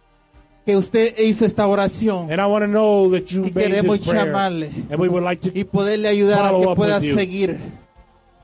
que 0.65 0.77
usted 0.77 1.13
hizo 1.19 1.45
esta 1.45 1.67
oración 1.67 2.31
And 2.31 2.39
I 2.41 2.45
want 2.45 2.63
to 2.63 2.67
know 2.67 3.11
that 3.11 3.25
you 3.25 3.45
Y 3.45 3.51
made 3.51 3.67
queremos 3.67 3.99
this 3.99 4.07
prayer. 4.07 4.25
llamarle. 4.27 4.67
And 4.89 4.99
we 4.99 5.09
would 5.09 5.23
like 5.23 5.41
to, 5.49 5.57
y 5.57 5.63
poderle 5.65 6.07
ayudar 6.07 6.45
a 6.45 6.57
que 6.57 6.75
pueda 6.75 6.99
seguir 7.01 7.59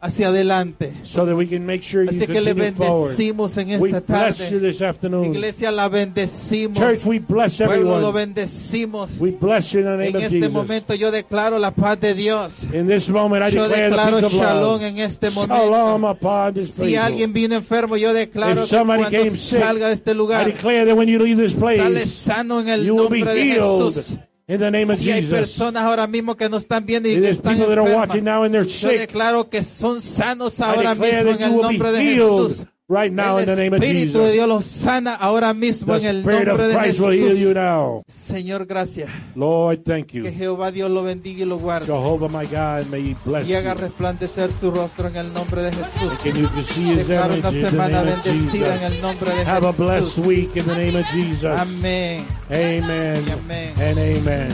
hacia 0.01 0.29
adelante. 0.29 0.93
so 1.03 1.25
that 1.25 1.35
we 1.35 1.45
can 1.45 1.65
make 1.65 1.81
sure 1.83 2.03
you 2.03 2.09
Así 2.09 2.25
que 2.25 2.39
le 2.41 2.53
forward. 2.71 3.09
bendecimos 3.17 3.57
en 3.57 3.81
We 3.81 3.89
esta 3.91 3.99
bless 4.01 4.39
you 4.51 4.59
tarde. 4.59 4.71
this 4.71 4.81
afternoon. 4.81 5.25
Iglesia, 5.35 5.71
la 5.71 5.89
bendecimos. 5.89 6.77
Church, 6.77 7.05
we 7.05 7.19
bless 7.19 7.57
Pueblo, 7.57 7.83
lo 7.83 8.09
everyone. 8.09 8.13
bendecimos. 8.13 9.17
We 9.19 9.31
bless 9.31 9.73
you 9.73 9.79
in 9.81 9.85
the 9.85 9.97
name 9.97 10.09
En 10.09 10.15
of 10.15 10.23
este 10.23 10.35
Jesus. 10.37 10.51
momento 10.51 10.93
yo 10.95 11.11
declaro 11.11 11.59
la 11.59 11.71
paz 11.71 11.99
de 11.99 12.13
Dios. 12.13 12.53
In 12.73 12.87
this 12.87 13.09
moment, 13.09 13.43
I 13.43 13.49
Yo 13.55 13.67
declare 13.67 14.21
the 14.21 14.29
shalom 14.29 14.81
en 14.81 14.97
este 14.99 15.29
Shalom 15.29 16.03
upon 16.05 16.53
this 16.53 16.69
Si 16.71 16.81
people. 16.81 16.97
alguien 16.97 17.33
vino 17.33 17.55
enfermo, 17.55 17.97
yo 17.97 18.13
declaro 18.13 18.63
If 18.63 18.69
que 18.69 18.77
cuando 18.85 19.09
came 19.09 19.31
sick, 19.31 19.59
salga 19.59 19.87
de 19.87 19.93
este 19.93 20.11
I 20.11 20.13
lugar, 20.15 20.45
declare 20.45 20.85
that 20.85 20.95
when 20.95 21.07
you 21.09 21.19
leave 21.19 21.37
this 21.37 21.51
sale 21.53 21.91
place, 21.91 22.05
sano 22.09 22.59
en 22.61 22.67
el 22.69 22.85
you 22.85 22.95
will 22.95 23.09
be 23.09 23.19
nombre 23.19 23.33
de 23.35 23.41
healed 23.43 23.93
Jesús. 23.93 24.17
In 24.49 24.59
the 24.59 24.69
name 24.71 24.89
of 24.91 24.97
Si 24.99 25.09
hay 25.11 25.21
Jesus. 25.21 25.37
personas 25.39 25.83
ahora 25.83 26.07
mismo 26.07 26.35
que 26.35 26.49
nos 26.49 26.63
están 26.63 26.85
viendo 26.85 27.07
y 27.07 27.13
And 27.13 27.21
que 27.21 27.27
there's 27.27 27.37
están 27.37 27.53
people 27.55 27.67
that 27.69 27.77
are 27.79 27.87
enfermas, 27.87 28.07
watching 28.09 28.23
now 28.25 28.43
and 28.43 28.53
they're 28.53 28.65
yo 28.67 28.89
sick. 28.89 28.99
declaro 28.99 29.49
que 29.49 29.63
son 29.63 30.01
sanos 30.01 30.59
I 30.59 30.63
ahora 30.63 30.95
declare 30.95 31.23
mismo 31.23 31.31
en 31.31 31.37
that 31.37 31.39
you 31.39 31.45
el 31.45 31.51
will 31.51 31.61
be 31.69 31.73
nombre 31.77 31.91
de 31.93 32.01
healed 32.03 32.47
Jesús. 32.49 32.67
Right 32.89 33.13
now 33.13 33.37
in 33.37 33.45
the 33.45 33.51
El 33.51 33.57
name 33.57 33.73
of 33.75 33.81
Espíritu 33.83 34.17
de 34.17 34.19
Jesus. 34.25 34.33
Dios 34.33 34.47
los 34.49 34.65
sana 34.65 35.13
ahora 35.15 35.53
mismo 35.53 35.93
The 35.95 36.01
en 36.01 36.07
el 36.09 36.19
Spirit 36.21 36.47
nombre 36.47 36.65
of 36.65 36.71
de 36.73 36.77
Christ 36.79 36.99
will 36.99 37.11
heal 37.11 37.37
you 37.37 37.49
Jesús. 37.49 37.53
now. 37.55 38.03
Señor, 38.07 38.65
gracias. 38.65 39.09
Lord, 39.35 39.83
thank 39.85 40.07
Que 40.07 40.17
you. 40.23 40.31
Jehová 40.31 40.71
Dios 40.71 40.89
lo 40.89 41.03
bendiga 41.03 41.43
y 41.43 41.45
lo 41.45 41.59
guarde. 41.59 41.85
Jehovah, 41.85 42.27
my 42.29 42.45
God, 42.47 42.89
may 42.89 43.01
He 43.11 43.15
bless 43.23 43.47
Y 43.47 43.53
haga 43.53 43.75
you. 43.75 43.81
resplandecer 43.81 44.51
su 44.51 44.71
rostro 44.71 45.07
en 45.07 45.15
el 45.17 45.31
nombre 45.33 45.61
de 45.61 45.71
Jesús. 45.71 46.25
And 46.25 46.35
you 46.37 46.47
can 46.49 46.63
see 46.63 46.83
His 46.95 47.07
Declaro 47.07 47.33
image 47.35 47.45
una 47.45 47.49
in 47.49 47.61
the 47.63 47.69
semana 47.69 48.03
name 48.03 48.13
of 48.17 48.23
bendecida 48.25 48.73
en 48.73 48.79
Jesus. 48.79 48.95
el 48.95 49.01
nombre 49.01 49.35
de 49.35 49.45
Have 49.45 49.67
a 49.67 49.71
blessed 49.71 50.15
Jesús. 50.15 50.25
week 50.25 50.55
in 50.57 50.65
the 50.65 50.75
name 50.75 50.95
of 50.95 51.05
Jesus. 51.11 51.45
Amén. 51.59 52.25
Amen 52.49 53.23
Y 53.27 53.31
amén. 53.31 53.73
and 53.79 53.99
amen. 53.99 54.49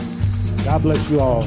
God 0.64 0.82
bless 0.82 1.08
you 1.10 1.20
all. 1.20 1.44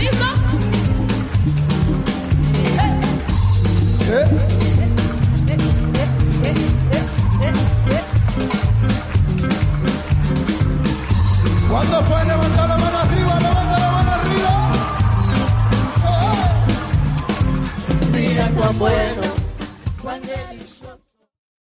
¿Listo? 0.00 0.24
¿Cuántos 11.68 12.02
pueden 12.08 12.28
levantar 12.28 12.68
la 12.68 12.78
mano 12.78 12.98
arriba? 12.98 13.40
Levanta 13.40 13.78
la 13.78 13.90
mano 13.92 14.10
arriba. 14.12 14.52
Sí. 16.00 16.14
Mira 18.12 18.48
cuán 18.56 18.78
bueno 18.78 19.29